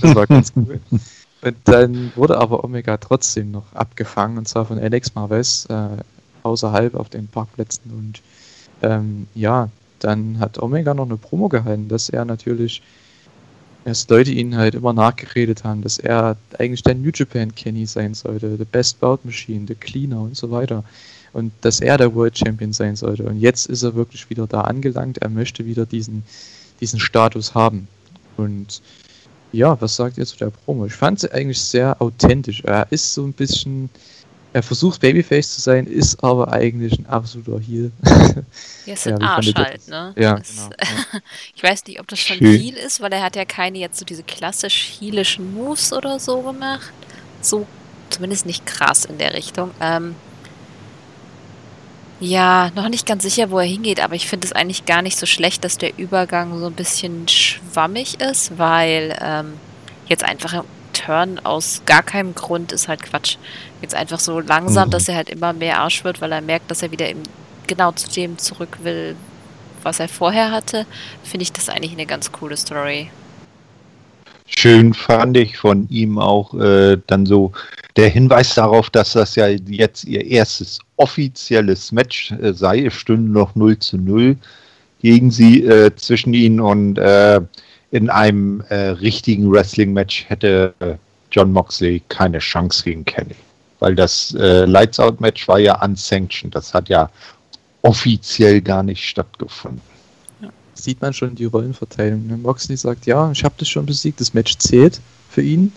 das 0.00 0.14
war 0.14 0.26
ganz 0.26 0.52
cool. 0.56 0.80
Und 1.42 1.56
dann 1.64 2.12
wurde 2.16 2.38
aber 2.38 2.64
Omega 2.64 2.96
trotzdem 2.96 3.50
noch 3.50 3.72
abgefangen 3.74 4.38
und 4.38 4.48
zwar 4.48 4.64
von 4.64 4.78
Alex 4.78 5.14
Marvez 5.14 5.66
äh, 5.68 5.88
außerhalb 6.42 6.94
auf 6.94 7.08
den 7.10 7.28
Parkplätzen 7.28 7.90
und 7.90 8.22
ähm, 8.82 9.26
ja, 9.34 9.68
dann 9.98 10.38
hat 10.38 10.58
Omega 10.62 10.94
noch 10.94 11.06
eine 11.06 11.16
Promo 11.16 11.48
gehalten, 11.48 11.88
dass 11.88 12.08
er 12.08 12.24
natürlich, 12.24 12.82
dass 13.84 14.08
Leute 14.08 14.30
ihnen 14.30 14.56
halt 14.56 14.74
immer 14.74 14.92
nachgeredet 14.92 15.64
haben, 15.64 15.82
dass 15.82 15.98
er 15.98 16.36
eigentlich 16.58 16.82
der 16.82 16.94
New 16.94 17.10
Japan 17.14 17.54
Kenny 17.54 17.86
sein 17.86 18.14
sollte, 18.14 18.56
the 18.56 18.64
best 18.64 19.00
bout 19.00 19.20
machine, 19.24 19.66
the 19.66 19.74
cleaner 19.74 20.20
und 20.20 20.36
so 20.36 20.50
weiter. 20.50 20.84
Und 21.34 21.52
dass 21.60 21.80
er 21.80 21.98
der 21.98 22.14
World 22.14 22.38
Champion 22.38 22.72
sein 22.72 22.96
sollte. 22.96 23.24
Und 23.24 23.38
jetzt 23.40 23.66
ist 23.66 23.82
er 23.82 23.94
wirklich 23.94 24.30
wieder 24.30 24.46
da 24.46 24.62
angelangt. 24.62 25.18
Er 25.18 25.28
möchte 25.28 25.66
wieder 25.66 25.84
diesen, 25.84 26.22
diesen 26.80 26.98
Status 27.00 27.54
haben. 27.54 27.88
Und 28.36 28.80
ja, 29.52 29.78
was 29.80 29.96
sagt 29.96 30.16
ihr 30.16 30.26
zu 30.26 30.36
der 30.36 30.50
Promo? 30.50 30.86
Ich 30.86 30.94
fand 30.94 31.20
sie 31.20 31.30
eigentlich 31.32 31.60
sehr 31.60 32.00
authentisch. 32.00 32.62
Er 32.64 32.86
ist 32.90 33.12
so 33.14 33.24
ein 33.24 33.32
bisschen, 33.32 33.90
er 34.52 34.62
versucht 34.62 35.00
Babyface 35.00 35.54
zu 35.56 35.60
sein, 35.60 35.86
ist 35.86 36.22
aber 36.22 36.52
eigentlich 36.52 36.98
ein 36.98 37.06
absoluter 37.06 37.58
Heel. 37.60 37.90
Ja, 38.86 38.92
ist 38.94 39.06
Ja, 39.06 39.14
ein 39.14 39.20
wie 39.20 39.24
Arsch 39.24 39.54
halt, 39.56 39.88
ne? 39.88 40.12
Ja, 40.16 40.36
Das- 40.36 40.48
genau. 40.56 40.70
Ja. 40.80 41.20
Ich 41.56 41.62
weiß 41.62 41.84
nicht, 41.86 42.00
ob 42.00 42.06
das 42.08 42.18
schon 42.20 42.36
Schön. 42.38 42.60
Heal 42.60 42.76
ist, 42.76 43.00
weil 43.00 43.12
er 43.12 43.22
hat 43.22 43.34
ja 43.36 43.44
keine 43.44 43.78
jetzt 43.78 43.98
so 43.98 44.04
diese 44.04 44.22
klassisch 44.22 44.92
heelischen 45.00 45.52
Moves 45.54 45.92
oder 45.92 46.18
so 46.20 46.42
gemacht. 46.42 46.92
So, 47.40 47.66
zumindest 48.10 48.46
nicht 48.46 48.66
krass 48.66 49.04
in 49.04 49.18
der 49.18 49.34
Richtung. 49.34 49.70
Ähm, 49.80 50.14
ja, 52.24 52.70
noch 52.74 52.88
nicht 52.88 53.06
ganz 53.06 53.22
sicher, 53.22 53.50
wo 53.50 53.58
er 53.58 53.66
hingeht, 53.66 54.00
aber 54.00 54.14
ich 54.14 54.26
finde 54.26 54.46
es 54.46 54.52
eigentlich 54.52 54.86
gar 54.86 55.02
nicht 55.02 55.18
so 55.18 55.26
schlecht, 55.26 55.64
dass 55.64 55.78
der 55.78 55.98
Übergang 55.98 56.58
so 56.58 56.66
ein 56.66 56.72
bisschen 56.72 57.28
schwammig 57.28 58.20
ist, 58.20 58.58
weil 58.58 59.16
ähm, 59.20 59.54
jetzt 60.08 60.24
einfach 60.24 60.52
ein 60.54 60.62
Turn 60.92 61.38
aus 61.40 61.82
gar 61.86 62.02
keinem 62.02 62.34
Grund 62.34 62.72
ist 62.72 62.88
halt 62.88 63.02
Quatsch. 63.02 63.36
Jetzt 63.82 63.94
einfach 63.94 64.20
so 64.20 64.40
langsam, 64.40 64.88
Mhm. 64.88 64.92
dass 64.92 65.08
er 65.08 65.16
halt 65.16 65.28
immer 65.28 65.52
mehr 65.52 65.80
Arsch 65.80 66.04
wird, 66.04 66.20
weil 66.20 66.32
er 66.32 66.40
merkt, 66.40 66.70
dass 66.70 66.82
er 66.82 66.90
wieder 66.92 67.08
im, 67.08 67.22
genau 67.66 67.92
zu 67.92 68.08
dem 68.10 68.38
zurück 68.38 68.78
will, 68.82 69.16
was 69.82 70.00
er 70.00 70.08
vorher 70.08 70.50
hatte, 70.50 70.86
finde 71.24 71.42
ich 71.42 71.52
das 71.52 71.68
eigentlich 71.68 71.92
eine 71.92 72.06
ganz 72.06 72.32
coole 72.32 72.56
Story. 72.56 73.10
Schön 74.46 74.92
fand 74.92 75.36
ich 75.36 75.56
von 75.56 75.88
ihm 75.88 76.18
auch 76.18 76.54
äh, 76.54 76.98
dann 77.06 77.24
so 77.24 77.52
der 77.96 78.10
Hinweis 78.10 78.54
darauf, 78.54 78.90
dass 78.90 79.12
das 79.12 79.36
ja 79.36 79.48
jetzt 79.48 80.04
ihr 80.04 80.24
erstes 80.24 80.80
offizielles 80.96 81.92
Match 81.92 82.30
äh, 82.32 82.52
sei. 82.52 82.84
Es 82.84 82.94
stünde 82.94 83.30
noch 83.32 83.54
0 83.54 83.78
zu 83.78 83.96
0 83.96 84.36
gegen 85.00 85.30
sie 85.30 85.64
äh, 85.64 85.94
zwischen 85.96 86.34
ihnen 86.34 86.60
und 86.60 86.98
äh, 86.98 87.40
in 87.90 88.10
einem 88.10 88.60
äh, 88.68 88.88
richtigen 88.88 89.50
Wrestling-Match 89.50 90.24
hätte 90.28 90.74
äh, 90.80 90.94
John 91.30 91.52
Moxley 91.52 92.02
keine 92.08 92.38
Chance 92.38 92.84
gegen 92.84 93.04
Kenny. 93.04 93.36
Weil 93.78 93.94
das 93.94 94.34
äh, 94.34 94.64
Lights-Out-Match 94.64 95.48
war 95.48 95.58
ja 95.58 95.82
unsanctioned. 95.82 96.54
Das 96.54 96.74
hat 96.74 96.88
ja 96.88 97.08
offiziell 97.82 98.60
gar 98.60 98.82
nicht 98.82 99.04
stattgefunden. 99.04 99.93
Sieht 100.74 101.00
man 101.00 101.12
schon 101.12 101.34
die 101.34 101.44
Rollenverteilung. 101.44 102.26
Ne? 102.26 102.36
Moxley 102.36 102.76
sagt, 102.76 103.06
ja, 103.06 103.30
ich 103.30 103.44
habe 103.44 103.54
das 103.58 103.68
schon 103.68 103.86
besiegt, 103.86 104.20
das 104.20 104.34
Match 104.34 104.56
zählt 104.58 105.00
für 105.30 105.42
ihn, 105.42 105.72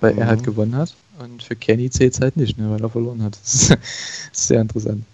weil 0.00 0.16
er 0.18 0.24
Mhm. 0.24 0.28
halt 0.28 0.44
gewonnen 0.44 0.76
hat. 0.76 0.94
Und 1.18 1.42
für 1.42 1.56
Kenny 1.56 1.90
zählt 1.90 2.14
es 2.14 2.20
halt 2.20 2.36
nicht, 2.36 2.58
ne, 2.58 2.70
weil 2.70 2.82
er 2.82 2.90
verloren 2.90 3.22
hat. 3.22 3.38
Das 3.42 3.70
ist 4.32 4.46
sehr 4.48 4.60
interessant. 4.60 5.04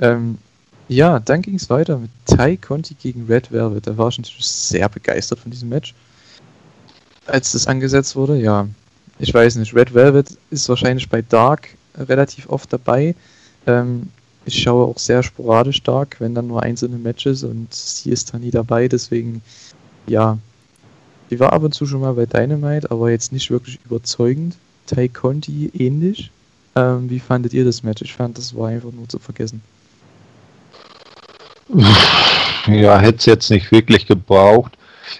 Ähm, 0.00 0.38
ja, 0.88 1.18
dann 1.20 1.42
ging 1.42 1.56
es 1.56 1.68
weiter 1.70 1.98
mit 1.98 2.10
Ty 2.26 2.56
Conti 2.56 2.94
gegen 2.94 3.26
Red 3.26 3.50
Velvet. 3.50 3.86
Da 3.86 3.96
war 3.96 4.08
ich 4.08 4.18
natürlich 4.18 4.46
sehr 4.46 4.88
begeistert 4.88 5.38
von 5.40 5.50
diesem 5.50 5.68
Match. 5.68 5.94
Als 7.26 7.52
das 7.52 7.66
angesetzt 7.66 8.16
wurde, 8.16 8.36
ja, 8.40 8.66
ich 9.18 9.32
weiß 9.32 9.56
nicht, 9.56 9.74
Red 9.74 9.94
Velvet 9.94 10.36
ist 10.50 10.68
wahrscheinlich 10.68 11.08
bei 11.08 11.22
Dark 11.22 11.68
relativ 11.96 12.48
oft 12.48 12.72
dabei. 12.72 13.14
Ähm, 13.66 14.08
ich 14.44 14.62
schaue 14.62 14.86
auch 14.86 14.98
sehr 14.98 15.22
sporadisch 15.22 15.82
Dark, 15.82 16.16
wenn 16.18 16.34
dann 16.34 16.48
nur 16.48 16.62
einzelne 16.62 16.98
Matches 16.98 17.44
und 17.44 17.72
sie 17.72 18.10
ist 18.10 18.32
da 18.32 18.38
nie 18.38 18.50
dabei, 18.50 18.88
deswegen, 18.88 19.42
ja, 20.06 20.38
die 21.30 21.40
war 21.40 21.52
ab 21.52 21.62
und 21.62 21.74
zu 21.74 21.86
schon 21.86 22.00
mal 22.00 22.14
bei 22.14 22.26
Dynamite, 22.26 22.90
aber 22.90 23.10
jetzt 23.10 23.32
nicht 23.32 23.50
wirklich 23.50 23.78
überzeugend. 23.86 24.56
Tai 24.86 25.08
Conti 25.08 25.70
ähnlich. 25.78 26.30
Ähm, 26.74 27.08
wie 27.08 27.20
fandet 27.20 27.54
ihr 27.54 27.64
das 27.64 27.82
Match? 27.82 28.02
Ich 28.02 28.12
fand, 28.12 28.36
das 28.36 28.54
war 28.54 28.68
einfach 28.68 28.92
nur 28.92 29.08
zu 29.08 29.18
vergessen. 29.18 29.62
Ja, 32.66 32.98
hätte 32.98 33.18
es 33.18 33.26
jetzt 33.26 33.50
nicht 33.50 33.72
wirklich 33.72 34.06
gebraucht. 34.06 34.76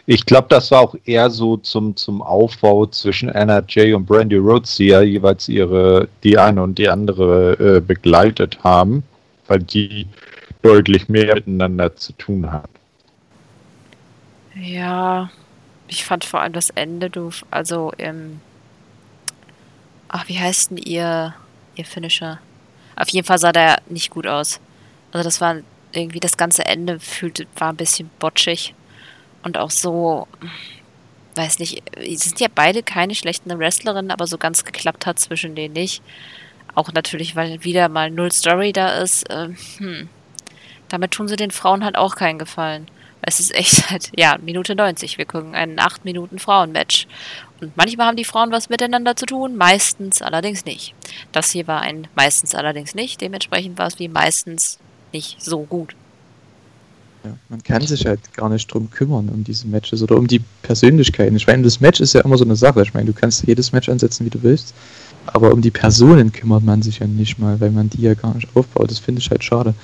Ich 0.07 0.27
glaube, 0.27 0.49
das 0.51 0.71
war 0.71 0.81
auch 0.81 0.95
eher 1.05 1.31
so 1.31 1.57
zum, 1.57 1.97
zum 1.97 2.23
Aufbau 2.23 2.87
zwischen 2.87 3.31
Anna 3.31 3.63
Jay 3.67 3.93
und 3.95 4.07
Brandy 4.07 4.37
Rhodes, 4.37 4.77
die 4.77 4.87
ja 4.87 5.01
jeweils 5.01 5.49
ihre, 5.49 6.09
die 6.23 6.39
eine 6.39 6.63
und 6.63 6.79
die 6.79 6.89
andere 6.89 7.77
äh, 7.77 7.81
begleitet 7.81 8.63
haben, 8.63 9.03
weil 9.47 9.61
die 9.61 10.07
deutlich 10.63 11.09
mehr 11.09 11.35
miteinander 11.35 11.95
zu 11.97 12.13
tun 12.13 12.51
haben. 12.51 12.73
Ja, 14.55 15.31
ich 15.89 16.05
fand 16.05 16.25
vor 16.25 16.41
allem 16.41 16.53
das 16.53 16.71
Ende 16.71 17.11
doof. 17.11 17.45
Also 17.51 17.93
im. 17.99 18.41
Ach, 20.09 20.29
wie 20.29 20.39
heißt 20.39 20.71
denn 20.71 20.79
ihr, 20.79 21.35
ihr 21.75 21.85
Finisher? 21.85 22.39
Auf 22.97 23.09
jeden 23.09 23.27
Fall 23.27 23.39
sah 23.39 23.53
der 23.53 23.81
nicht 23.89 24.11
gut 24.11 24.27
aus. 24.27 24.61
Also 25.11 25.25
das 25.25 25.41
war 25.41 25.57
irgendwie 25.93 26.21
das 26.21 26.37
ganze 26.37 26.65
Ende 26.65 27.01
fühlte, 27.01 27.47
war 27.57 27.71
ein 27.71 27.77
bisschen 27.77 28.11
botschig. 28.19 28.75
Und 29.43 29.59
auch 29.59 29.71
so, 29.71 30.29
weiß 31.35 31.59
nicht, 31.59 31.83
sind 32.15 32.41
ja 32.41 32.49
beide 32.55 32.83
keine 32.83 33.15
schlechten 33.15 33.59
Wrestlerinnen, 33.59 34.11
aber 34.11 34.27
so 34.27 34.39
ganz 34.39 34.65
geklappt 34.65 35.07
hat 35.07 35.19
zwischen 35.19 35.55
denen 35.55 35.75
nicht. 35.75 36.03
Auch 36.75 36.93
natürlich, 36.93 37.37
weil 37.37 37.63
wieder 37.65 37.89
mal 37.89 38.11
null 38.11 38.33
Story 38.33 38.73
da 38.73 38.99
ist. 38.99 39.25
Ähm, 39.31 39.57
hm. 39.79 40.09
Damit 40.89 41.11
tun 41.13 41.29
sie 41.29 41.37
den 41.37 41.51
Frauen 41.51 41.85
halt 41.85 41.97
auch 41.97 42.17
keinen 42.17 42.39
Gefallen. 42.39 42.87
Es 43.23 43.41
ist 43.41 43.55
echt 43.55 43.91
halt, 43.91 44.11
ja, 44.17 44.37
Minute 44.41 44.75
90. 44.75 45.19
Wir 45.19 45.25
gucken 45.25 45.55
ein 45.55 45.79
8 45.79 46.05
Minuten 46.05 46.39
Frauenmatch. 46.39 47.07
Und 47.61 47.77
manchmal 47.77 48.09
haben 48.09 48.17
die 48.17 48.25
Frauen 48.25 48.51
was 48.51 48.69
miteinander 48.69 49.15
zu 49.15 49.25
tun, 49.25 49.57
meistens 49.57 50.21
allerdings 50.21 50.65
nicht. 50.65 50.95
Das 51.31 51.51
hier 51.53 51.67
war 51.67 51.81
ein 51.81 52.09
meistens 52.15 52.55
allerdings 52.55 52.95
nicht. 52.95 53.21
Dementsprechend 53.21 53.79
war 53.79 53.87
es 53.87 53.99
wie 53.99 54.09
meistens 54.09 54.79
nicht 55.13 55.41
so 55.41 55.61
gut. 55.61 55.95
Ja, 57.25 57.37
man 57.49 57.63
kann 57.63 57.83
sich 57.83 58.05
halt 58.05 58.33
gar 58.35 58.49
nicht 58.49 58.67
drum 58.73 58.91
kümmern, 58.91 59.29
um 59.29 59.45
diese 59.45 59.69
Matches 59.69 60.03
oder 60.03 60.17
um 60.17 60.27
die 60.27 60.41
Persönlichkeiten. 60.63 61.37
Ich 61.37 61.47
meine, 61.47 61.63
das 61.63 61.81
Match 61.81 62.01
ist 62.01 62.15
ja 62.15 62.21
immer 62.23 62.37
so 62.37 62.45
eine 62.45 62.57
Sache. 62.57 62.83
Ich 62.83 62.95
meine, 62.95 63.07
du 63.07 63.13
kannst 63.13 63.47
jedes 63.47 63.73
Match 63.73 63.89
ansetzen, 63.89 64.27
wie 64.27 64.31
du 64.31 64.43
willst. 64.43 64.75
Aber 65.27 65.53
um 65.53 65.63
die 65.63 65.71
Personen 65.71 66.33
kümmert 66.33 66.65
man 66.65 66.83
sich 66.83 66.99
ja 66.99 67.07
nicht 67.07 67.39
mal, 67.39 67.61
weil 67.61 67.71
man 67.71 67.89
die 67.91 68.03
ja 68.03 68.15
gar 68.15 68.35
nicht 68.35 68.49
aufbaut. 68.55 68.91
Das 68.91 68.99
finde 68.99 69.21
ich 69.21 69.31
halt 69.31 69.45
schade. 69.45 69.75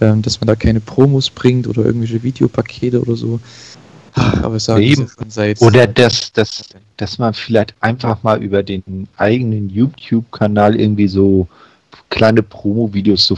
Ähm, 0.00 0.22
dass 0.22 0.40
man 0.40 0.48
da 0.48 0.56
keine 0.56 0.80
Promos 0.80 1.30
bringt 1.30 1.68
oder 1.68 1.84
irgendwelche 1.84 2.22
Videopakete 2.22 3.00
oder 3.00 3.14
so. 3.14 3.38
Aber 4.14 4.58
sagen 4.60 4.82
Eben. 4.82 5.06
seit. 5.28 5.60
Oder 5.60 5.86
dass, 5.86 6.32
dass, 6.32 6.64
dass 6.96 7.18
man 7.18 7.34
vielleicht 7.34 7.74
einfach 7.80 8.22
mal 8.22 8.42
über 8.42 8.62
den 8.62 9.08
eigenen 9.16 9.70
YouTube-Kanal 9.70 10.74
irgendwie 10.74 11.08
so 11.08 11.48
kleine 12.14 12.42
Promo-Videos, 12.42 13.26
so 13.26 13.34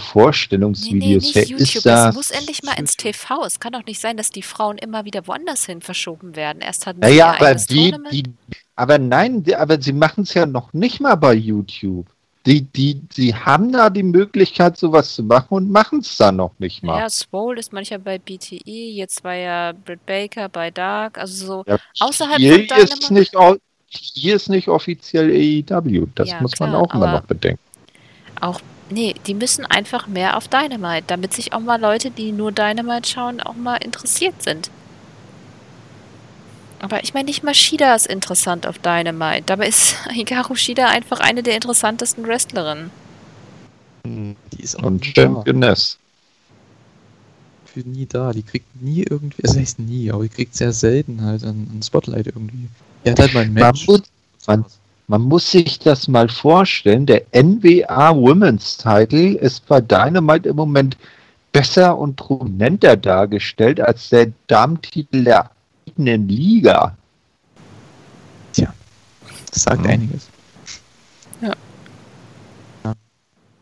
Nee, 0.75 0.95
nee, 0.95 1.19
Vorstellungsvideos. 1.19 1.23
nicht 1.23 1.35
Wer 1.35 1.45
YouTube. 1.45 1.61
ist 1.61 1.75
Es 1.77 1.83
das? 1.83 2.15
muss 2.15 2.31
endlich 2.31 2.63
mal 2.63 2.79
ins 2.79 2.97
TV. 2.97 3.45
Es 3.45 3.59
kann 3.61 3.73
doch 3.73 3.85
nicht 3.87 4.01
sein, 4.01 4.17
dass 4.17 4.31
die 4.31 4.43
Frauen 4.43 4.79
immer 4.79 5.05
wieder 5.05 5.27
woanders 5.27 5.65
hin 5.67 5.81
verschoben 5.81 6.37
werden. 6.37 6.61
Erst 6.61 6.87
hatten 6.87 7.07
sie 7.09 7.17
Naja, 7.17 7.33
aber 7.35 7.55
die, 7.55 7.93
die, 8.11 8.23
aber 8.77 8.99
nein, 8.99 9.43
die, 9.43 9.57
aber 9.57 9.81
sie 9.81 9.93
machen 9.93 10.25
es 10.25 10.35
ja 10.35 10.47
noch 10.47 10.73
nicht 10.75 11.01
mal 11.01 11.15
bei 11.17 11.35
YouTube. 11.35 12.07
Die, 12.47 12.63
die, 12.63 13.01
die 13.17 13.35
haben 13.35 13.73
da 13.73 13.91
die 13.91 14.05
Möglichkeit, 14.05 14.77
sowas 14.77 15.15
zu 15.15 15.25
machen 15.25 15.49
und 15.55 15.71
machen 15.71 16.01
es 16.01 16.17
dann 16.17 16.37
noch 16.37 16.53
nicht 16.59 16.83
mal. 16.85 17.01
Ja, 17.01 17.11
Swole 17.11 17.59
ist 17.59 17.73
manchmal 17.73 17.99
bei 17.99 18.19
BTE, 18.19 18.61
jetzt 18.93 19.25
war 19.25 19.35
ja 19.35 19.73
Britt 19.73 20.07
Baker 20.07 20.49
bei 20.49 20.71
Dark, 20.71 21.19
also 21.19 21.47
so 21.47 21.65
Ja, 21.67 21.79
außerhalb 21.99 22.39
hier 22.39 22.69
von 22.69 22.79
ist 22.79 23.11
nicht, 23.11 23.35
hier 23.89 24.37
ist 24.37 24.49
nicht 24.49 24.69
offiziell 24.69 25.31
AEW. 25.31 26.07
Das 26.15 26.29
Ja, 26.29 26.41
muss 26.41 26.53
man 26.61 26.71
klar, 26.71 26.83
auch 26.83 26.95
immer 26.95 27.07
noch 27.15 27.23
bedenken. 27.23 27.66
Auch, 28.41 28.61
nee, 28.91 29.15
die 29.27 29.35
müssen 29.35 29.65
einfach 29.67 30.07
mehr 30.07 30.37
auf 30.37 30.49
Dynamite, 30.49 31.05
damit 31.07 31.33
sich 31.35 31.53
auch 31.53 31.61
mal 31.61 31.81
Leute, 31.81 32.11
die 32.11 32.33
nur 32.33 32.53
Dynamite 32.53 33.09
schauen, 33.09 33.41
auch 33.41 33.55
mal 33.57 33.77
interessiert 33.77 34.43
sind. 34.43 34.71
Aber 36.79 37.03
ich 37.03 37.15
meine, 37.15 37.27
nicht 37.27 37.43
mal 37.43 37.55
Shida 37.55 37.95
ist 37.95 38.07
interessant 38.07 38.67
auf 38.67 38.79
Dynamite. 38.79 39.45
Dabei 39.47 39.69
ist 39.69 39.97
Hikaru 40.11 40.55
Shida 40.55 40.89
einfach 40.89 41.21
eine 41.21 41.43
der 41.43 41.55
interessantesten 41.55 42.27
Wrestlerinnen. 42.27 42.91
Die 44.07 44.63
ist 44.63 44.79
auch 44.79 44.85
Und 44.85 45.03
nie 45.03 45.13
da. 45.13 45.23
Championess. 45.23 45.99
Für 47.65 47.81
nie 47.81 48.07
da. 48.07 48.33
Die 48.33 48.43
kriegt 48.43 48.67
nie 48.81 49.03
irgendwie, 49.03 49.43
also 49.45 49.59
heißt 49.59 49.79
nie, 49.81 50.11
aber 50.11 50.23
die 50.25 50.29
kriegt 50.29 50.55
sehr 50.55 50.73
selten 50.73 51.23
halt 51.23 51.45
ein, 51.45 51.81
Spotlight 51.85 52.27
irgendwie. 52.27 52.69
Die 53.05 53.11
hat 53.11 53.19
halt 53.19 53.35
mal 53.35 53.41
ein 53.45 53.53
Man 53.53 53.63
Match. 53.65 53.87
muss, 53.87 54.03
man, 54.47 54.65
man 55.09 55.23
muss 55.23 55.51
sich 55.51 55.79
das 55.79 56.09
mal 56.09 56.29
vorstellen. 56.29 57.07
Der 57.07 57.23
NWA 57.33 58.15
Women's 58.15 58.77
Title 58.77 59.39
ist 59.39 59.67
bei 59.67 59.81
Dynamite 59.81 60.49
im 60.49 60.57
Moment 60.57 60.97
besser 61.53 61.97
und 61.97 62.17
prominenter 62.17 62.97
dargestellt 62.97 63.81
als 63.81 64.09
der 64.11 64.33
Damentitel 64.47 65.25
der 65.25 65.51
eigenen 65.89 66.29
Liga. 66.29 66.97
Das 69.57 69.63
sagt 69.63 69.85
Ja. 69.87 69.91
einiges. 69.91 70.29
Ja. 71.41 71.53
ja. 72.85 72.93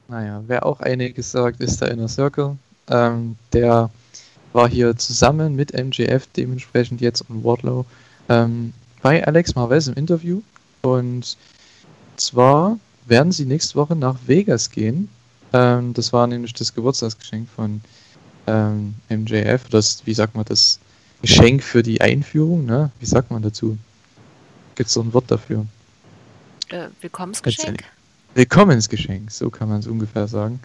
Naja, 0.08 0.42
wer 0.48 0.66
auch 0.66 0.80
einiges 0.80 1.30
sagt, 1.30 1.60
ist 1.60 1.80
der 1.80 1.92
Inner 1.92 2.08
Circle. 2.08 2.56
Ähm, 2.88 3.36
der 3.52 3.90
war 4.52 4.68
hier 4.68 4.96
zusammen 4.96 5.54
mit 5.54 5.72
MJF 5.72 6.26
dementsprechend 6.36 7.00
jetzt 7.00 7.28
und 7.30 7.44
Wardlow 7.44 7.86
ähm, 8.28 8.72
bei 9.02 9.24
Alex 9.24 9.54
Marvez 9.54 9.86
im 9.86 9.94
Interview. 9.94 10.42
Und 10.84 11.38
zwar 12.16 12.78
werden 13.06 13.32
sie 13.32 13.46
nächste 13.46 13.76
Woche 13.76 13.96
nach 13.96 14.16
Vegas 14.26 14.70
gehen. 14.70 15.08
Ähm, 15.54 15.94
das 15.94 16.12
war 16.12 16.26
nämlich 16.26 16.52
das 16.52 16.74
Geburtstagsgeschenk 16.74 17.48
von 17.48 17.80
ähm, 18.46 18.94
MJF. 19.08 19.68
Das, 19.70 20.04
wie 20.04 20.12
sagt 20.12 20.34
man 20.34 20.44
das? 20.44 20.78
Geschenk 21.22 21.62
für 21.62 21.82
die 21.82 22.02
Einführung, 22.02 22.66
ne? 22.66 22.90
Wie 23.00 23.06
sagt 23.06 23.30
man 23.30 23.40
dazu? 23.40 23.78
Gibt 24.74 24.88
es 24.88 24.92
so 24.92 25.00
ein 25.00 25.14
Wort 25.14 25.30
dafür? 25.30 25.64
Äh, 26.68 26.88
Willkommensgeschenk? 27.00 27.82
Willkommensgeschenk, 28.34 29.30
so 29.30 29.48
kann 29.48 29.70
man 29.70 29.80
es 29.80 29.86
ungefähr 29.86 30.28
sagen. 30.28 30.60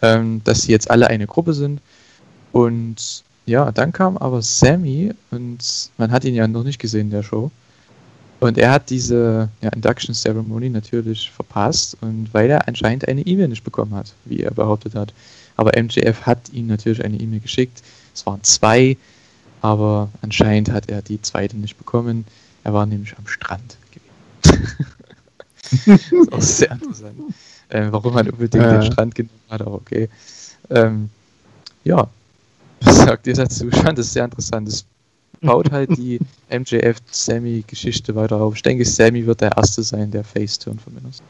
Ähm, 0.00 0.40
dass 0.44 0.62
sie 0.62 0.72
jetzt 0.72 0.90
alle 0.90 1.08
eine 1.08 1.26
Gruppe 1.26 1.52
sind. 1.52 1.82
Und 2.52 3.22
ja, 3.44 3.70
dann 3.70 3.92
kam 3.92 4.16
aber 4.16 4.40
Sammy 4.40 5.12
und 5.30 5.90
man 5.98 6.10
hat 6.10 6.24
ihn 6.24 6.34
ja 6.34 6.48
noch 6.48 6.64
nicht 6.64 6.78
gesehen 6.78 7.08
in 7.08 7.10
der 7.10 7.22
Show. 7.22 7.50
Und 8.40 8.56
er 8.56 8.70
hat 8.70 8.90
diese 8.90 9.48
ja, 9.60 9.68
Induction 9.70 10.14
Ceremony 10.14 10.70
natürlich 10.70 11.30
verpasst 11.30 11.96
und 12.00 12.32
weil 12.32 12.50
er 12.50 12.68
anscheinend 12.68 13.08
eine 13.08 13.22
E-Mail 13.22 13.48
nicht 13.48 13.64
bekommen 13.64 13.94
hat, 13.94 14.12
wie 14.26 14.40
er 14.40 14.52
behauptet 14.52 14.94
hat. 14.94 15.12
Aber 15.56 15.72
MJF 15.80 16.22
hat 16.22 16.50
ihm 16.52 16.68
natürlich 16.68 17.04
eine 17.04 17.16
E-Mail 17.16 17.40
geschickt. 17.40 17.82
Es 18.14 18.24
waren 18.26 18.42
zwei, 18.44 18.96
aber 19.60 20.08
anscheinend 20.22 20.70
hat 20.70 20.88
er 20.88 21.02
die 21.02 21.20
zweite 21.20 21.56
nicht 21.56 21.76
bekommen. 21.78 22.24
Er 22.62 22.74
war 22.74 22.86
nämlich 22.86 23.16
am 23.18 23.26
Strand 23.26 23.76
gewesen. 23.90 24.76
das 25.86 26.12
ist 26.12 26.32
auch 26.32 26.40
sehr 26.40 26.70
interessant. 26.70 27.18
Äh, 27.70 27.88
warum 27.90 28.14
man 28.14 28.30
unbedingt 28.30 28.64
Ja. 28.64 28.78
den 28.78 28.92
Strand 28.92 29.14
genommen 29.16 29.40
hat, 29.50 29.60
aber 29.62 29.74
okay. 29.74 30.08
Ähm, 30.70 31.10
ja, 31.82 32.08
was 32.82 32.98
sagt 32.98 33.26
ihr 33.26 33.34
dazu? 33.34 33.68
Ich 33.68 33.76
fand 33.76 33.98
das 33.98 34.12
sehr 34.12 34.24
interessant. 34.24 34.68
Es 34.68 34.84
baut 35.40 35.70
halt 35.70 35.96
die 35.96 36.18
MJF-Sammy-Geschichte 36.50 38.14
weiter 38.14 38.40
auf. 38.40 38.56
Ich 38.56 38.62
denke, 38.62 38.84
Sammy 38.84 39.26
wird 39.26 39.40
der 39.40 39.56
Erste 39.56 39.82
sein, 39.82 40.10
der 40.10 40.24
Face-Turn 40.24 40.78
von 40.78 40.94
mir 40.94 41.00
aus. 41.08 41.22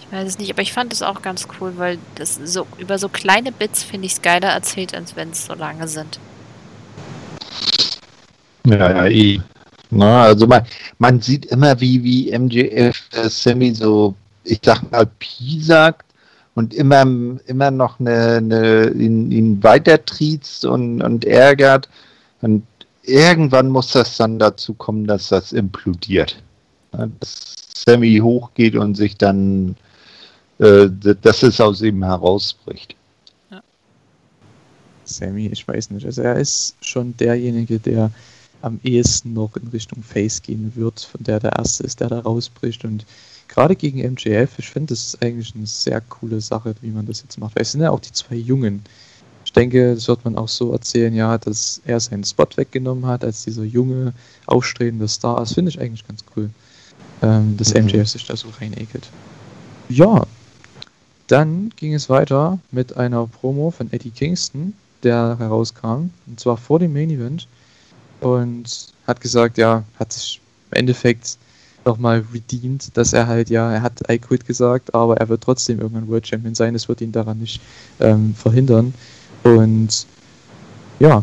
Ich 0.00 0.12
weiß 0.12 0.26
es 0.26 0.38
nicht, 0.38 0.50
aber 0.50 0.62
ich 0.62 0.72
fand 0.72 0.92
es 0.92 1.02
auch 1.02 1.22
ganz 1.22 1.46
cool, 1.60 1.72
weil 1.76 1.98
das 2.16 2.40
so 2.44 2.66
über 2.78 2.98
so 2.98 3.08
kleine 3.08 3.52
Bits 3.52 3.82
finde 3.82 4.06
ich 4.06 4.14
es 4.14 4.22
geiler 4.22 4.48
erzählt, 4.48 4.94
als 4.94 5.14
wenn 5.16 5.30
es 5.30 5.46
so 5.46 5.54
lange 5.54 5.86
sind. 5.86 6.18
Ja, 8.66 8.90
ja, 8.90 9.06
eh. 9.06 9.40
Na, 9.90 10.22
also 10.22 10.46
man, 10.46 10.64
man 10.98 11.20
sieht 11.20 11.46
immer, 11.46 11.80
wie, 11.80 12.02
wie 12.04 12.38
MJF 12.38 12.96
äh, 13.12 13.28
Sammy 13.28 13.74
so, 13.74 14.14
ich 14.44 14.60
sag 14.62 14.88
mal, 14.90 15.06
Pi 15.18 15.60
sagt 15.60 16.06
und 16.54 16.74
immer, 16.74 17.02
immer 17.46 17.70
noch 17.70 17.98
eine, 17.98 18.36
eine, 18.36 18.90
ihn, 18.90 19.30
ihn 19.30 19.62
weitertriezt 19.62 20.64
und, 20.64 21.02
und 21.02 21.24
ärgert. 21.24 21.88
Und 22.42 22.64
irgendwann 23.02 23.68
muss 23.68 23.92
das 23.92 24.16
dann 24.16 24.38
dazu 24.38 24.74
kommen, 24.74 25.06
dass 25.06 25.28
das 25.28 25.52
implodiert. 25.52 26.42
Dass 26.92 27.56
Sammy 27.74 28.18
hochgeht 28.18 28.76
und 28.76 28.94
sich 28.94 29.16
dann, 29.16 29.76
äh, 30.58 30.88
dass 31.22 31.42
es 31.42 31.60
aus 31.60 31.82
ihm 31.82 32.02
herausbricht. 32.02 32.96
Sammy, 35.04 35.46
ich 35.46 35.66
weiß 35.66 35.90
nicht. 35.90 36.06
Also 36.06 36.22
er 36.22 36.36
ist 36.36 36.76
schon 36.80 37.16
derjenige, 37.16 37.78
der 37.78 38.10
am 38.62 38.80
ehesten 38.84 39.32
noch 39.32 39.56
in 39.56 39.68
Richtung 39.68 40.02
Face 40.02 40.42
gehen 40.42 40.72
wird, 40.76 41.00
von 41.00 41.22
der 41.24 41.40
der 41.40 41.52
Erste 41.52 41.84
ist, 41.84 42.00
der 42.00 42.08
da 42.08 42.20
rausbricht. 42.20 42.84
Und 42.84 43.06
gerade 43.48 43.74
gegen 43.74 43.98
MJF, 44.12 44.58
ich 44.58 44.68
finde, 44.68 44.94
das 44.94 45.06
ist 45.06 45.22
eigentlich 45.22 45.54
eine 45.54 45.66
sehr 45.66 46.00
coole 46.02 46.40
Sache, 46.40 46.74
wie 46.80 46.90
man 46.90 47.06
das 47.06 47.22
jetzt 47.22 47.38
macht. 47.38 47.56
Weil 47.56 47.62
es 47.62 47.72
sind 47.72 47.80
ja 47.80 47.90
auch 47.90 48.00
die 48.00 48.12
zwei 48.12 48.36
Jungen. 48.36 48.82
Ich 49.50 49.54
denke, 49.54 49.96
das 49.96 50.06
wird 50.06 50.24
man 50.24 50.36
auch 50.36 50.46
so 50.46 50.70
erzählen, 50.70 51.12
ja, 51.12 51.36
dass 51.36 51.80
er 51.84 51.98
seinen 51.98 52.22
Spot 52.22 52.46
weggenommen 52.54 53.04
hat, 53.06 53.24
als 53.24 53.42
dieser 53.42 53.64
junge, 53.64 54.12
aufstrebende 54.46 55.08
Star. 55.08 55.40
Das 55.40 55.54
finde 55.54 55.70
ich 55.70 55.80
eigentlich 55.80 56.06
ganz 56.06 56.22
cool, 56.36 56.50
ähm, 57.20 57.56
dass 57.56 57.74
Mhm. 57.74 57.86
MJF 57.86 58.08
sich 58.08 58.24
da 58.24 58.36
so 58.36 58.46
reinekelt. 58.60 59.08
Ja, 59.88 60.22
dann 61.26 61.70
ging 61.74 61.94
es 61.94 62.08
weiter 62.08 62.60
mit 62.70 62.96
einer 62.96 63.26
Promo 63.26 63.72
von 63.72 63.92
Eddie 63.92 64.10
Kingston, 64.10 64.72
der 65.02 65.34
herauskam, 65.40 66.10
und 66.28 66.38
zwar 66.38 66.56
vor 66.56 66.78
dem 66.78 66.92
Main 66.92 67.10
Event 67.10 67.48
und 68.20 68.92
hat 69.08 69.20
gesagt, 69.20 69.58
ja, 69.58 69.82
hat 69.98 70.12
sich 70.12 70.40
im 70.70 70.78
Endeffekt 70.78 71.38
nochmal 71.84 72.24
redeemed, 72.32 72.96
dass 72.96 73.12
er 73.12 73.26
halt, 73.26 73.50
ja, 73.50 73.72
er 73.72 73.82
hat 73.82 74.08
I 74.08 74.20
quit 74.20 74.46
gesagt, 74.46 74.94
aber 74.94 75.16
er 75.16 75.28
wird 75.28 75.42
trotzdem 75.42 75.80
irgendwann 75.80 76.06
World 76.06 76.28
Champion 76.28 76.54
sein, 76.54 76.76
es 76.76 76.88
wird 76.88 77.00
ihn 77.00 77.10
daran 77.10 77.38
nicht 77.40 77.60
ähm, 77.98 78.32
verhindern. 78.36 78.94
Und 79.42 80.06
ja, 80.98 81.22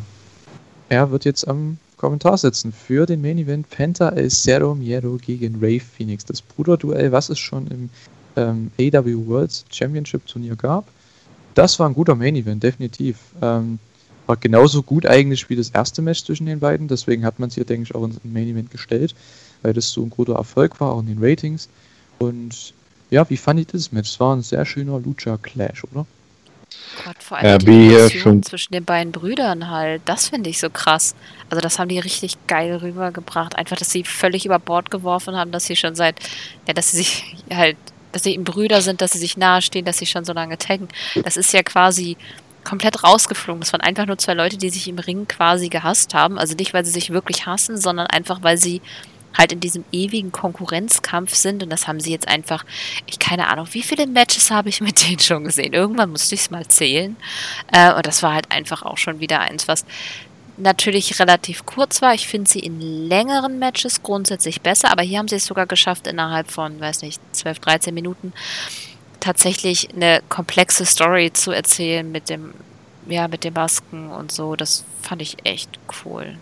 er 0.89 1.11
wird 1.11 1.25
jetzt 1.25 1.47
am 1.47 1.77
Kommentar 1.97 2.37
sitzen 2.37 2.71
für 2.71 3.05
den 3.05 3.21
Main 3.21 3.37
Event 3.37 3.69
Penta 3.69 4.09
El 4.09 4.29
Cerro 4.29 4.75
Miedo 4.75 5.17
gegen 5.17 5.59
Ray 5.59 5.79
Phoenix. 5.79 6.25
Das 6.25 6.41
Bruderduell, 6.41 7.11
was 7.11 7.29
es 7.29 7.39
schon 7.39 7.67
im 7.67 7.89
ähm, 8.35 8.71
AW 8.79 9.27
World 9.27 9.65
Championship 9.69 10.25
Turnier 10.27 10.55
gab. 10.55 10.87
Das 11.55 11.79
war 11.79 11.89
ein 11.89 11.95
guter 11.95 12.15
Main 12.15 12.35
Event, 12.35 12.63
definitiv. 12.63 13.17
Ähm, 13.41 13.79
war 14.27 14.37
genauso 14.37 14.83
gut 14.83 15.05
eigentlich 15.05 15.49
wie 15.49 15.55
das 15.55 15.69
erste 15.69 16.01
Match 16.01 16.23
zwischen 16.23 16.45
den 16.45 16.59
beiden, 16.59 16.87
deswegen 16.87 17.25
hat 17.25 17.39
man 17.39 17.49
es 17.49 17.55
hier, 17.55 17.65
denke 17.65 17.83
ich, 17.83 17.95
auch 17.95 18.03
ins 18.03 18.19
Main 18.23 18.47
Event 18.47 18.69
gestellt, 18.69 19.15
weil 19.63 19.73
das 19.73 19.89
so 19.89 20.03
ein 20.03 20.09
guter 20.09 20.35
Erfolg 20.35 20.79
war, 20.79 20.91
auch 20.91 20.99
in 20.99 21.07
den 21.07 21.23
Ratings. 21.23 21.69
Und 22.19 22.73
ja, 23.09 23.27
wie 23.29 23.37
fand 23.37 23.59
ich 23.59 23.67
das 23.67 23.91
Match? 23.91 24.11
Es 24.11 24.19
war 24.19 24.35
ein 24.35 24.41
sehr 24.41 24.65
schöner 24.65 24.99
Lucha 24.99 25.37
Clash, 25.37 25.83
oder? 25.85 26.05
Gott, 27.05 27.15
vor 27.23 27.37
allem 27.37 27.45
Ja, 27.47 27.57
die 27.57 27.87
Emotionen 27.93 28.21
schon- 28.21 28.43
zwischen 28.43 28.73
den 28.73 28.83
beiden 28.85 29.11
Brüdern 29.11 29.69
halt, 29.69 30.01
das 30.05 30.29
finde 30.29 30.49
ich 30.49 30.59
so 30.59 30.69
krass. 30.69 31.15
Also 31.49 31.61
das 31.61 31.79
haben 31.79 31.87
die 31.89 31.99
richtig 31.99 32.35
geil 32.47 32.75
rübergebracht. 32.75 33.55
Einfach, 33.55 33.77
dass 33.77 33.89
sie 33.91 34.03
völlig 34.03 34.45
über 34.45 34.59
Bord 34.59 34.91
geworfen 34.91 35.35
haben, 35.35 35.51
dass 35.51 35.65
sie 35.65 35.75
schon 35.75 35.95
seit, 35.95 36.19
ja, 36.67 36.73
dass 36.73 36.91
sie 36.91 36.97
sich 36.97 37.23
halt, 37.53 37.77
dass 38.11 38.23
sie 38.23 38.33
eben 38.33 38.43
Brüder 38.43 38.81
sind, 38.81 39.01
dass 39.01 39.11
sie 39.11 39.19
sich 39.19 39.37
nahestehen, 39.37 39.85
dass 39.85 39.97
sie 39.97 40.05
schon 40.05 40.25
so 40.25 40.33
lange 40.33 40.57
taggen. 40.57 40.87
Das 41.23 41.37
ist 41.37 41.53
ja 41.53 41.63
quasi 41.63 42.17
komplett 42.63 43.03
rausgeflogen. 43.03 43.61
Das 43.61 43.71
waren 43.71 43.81
einfach 43.81 44.05
nur 44.05 44.17
zwei 44.17 44.33
Leute, 44.33 44.57
die 44.57 44.69
sich 44.69 44.87
im 44.89 44.99
Ring 44.99 45.25
quasi 45.27 45.69
gehasst 45.69 46.13
haben. 46.13 46.37
Also 46.37 46.53
nicht, 46.55 46.73
weil 46.73 46.83
sie 46.83 46.91
sich 46.91 47.11
wirklich 47.11 47.45
hassen, 47.45 47.77
sondern 47.77 48.07
einfach, 48.07 48.43
weil 48.43 48.57
sie 48.57 48.81
halt 49.37 49.51
in 49.51 49.59
diesem 49.59 49.85
ewigen 49.91 50.31
Konkurrenzkampf 50.31 51.35
sind 51.35 51.63
und 51.63 51.69
das 51.69 51.87
haben 51.87 51.99
sie 51.99 52.11
jetzt 52.11 52.27
einfach, 52.27 52.65
ich 53.05 53.19
keine 53.19 53.47
Ahnung, 53.47 53.67
wie 53.71 53.83
viele 53.83 54.07
Matches 54.07 54.51
habe 54.51 54.69
ich 54.69 54.81
mit 54.81 55.03
denen 55.07 55.19
schon 55.19 55.43
gesehen? 55.43 55.73
Irgendwann 55.73 56.11
musste 56.11 56.35
ich 56.35 56.41
es 56.41 56.51
mal 56.51 56.67
zählen 56.67 57.15
äh, 57.71 57.93
und 57.93 58.05
das 58.05 58.23
war 58.23 58.33
halt 58.33 58.51
einfach 58.51 58.83
auch 58.83 58.97
schon 58.97 59.19
wieder 59.19 59.39
eins, 59.39 59.67
was 59.67 59.85
natürlich 60.57 61.19
relativ 61.19 61.65
kurz 61.65 62.01
war. 62.01 62.13
Ich 62.13 62.27
finde 62.27 62.49
sie 62.49 62.59
in 62.59 62.81
längeren 62.81 63.59
Matches 63.59 64.01
grundsätzlich 64.03 64.61
besser, 64.61 64.91
aber 64.91 65.03
hier 65.03 65.19
haben 65.19 65.27
sie 65.27 65.35
es 65.35 65.45
sogar 65.45 65.67
geschafft, 65.67 66.07
innerhalb 66.07 66.51
von, 66.51 66.79
weiß 66.79 67.03
nicht, 67.03 67.21
12, 67.33 67.59
13 67.59 67.93
Minuten 67.93 68.33
tatsächlich 69.19 69.93
eine 69.93 70.21
komplexe 70.29 70.85
Story 70.85 71.31
zu 71.33 71.51
erzählen 71.51 72.09
mit 72.11 72.29
dem, 72.29 72.53
ja, 73.07 73.27
mit 73.27 73.43
den 73.43 73.53
Masken 73.53 74.09
und 74.09 74.31
so. 74.31 74.55
Das 74.55 74.83
fand 75.01 75.21
ich 75.21 75.37
echt 75.45 75.79
cool. 76.05 76.37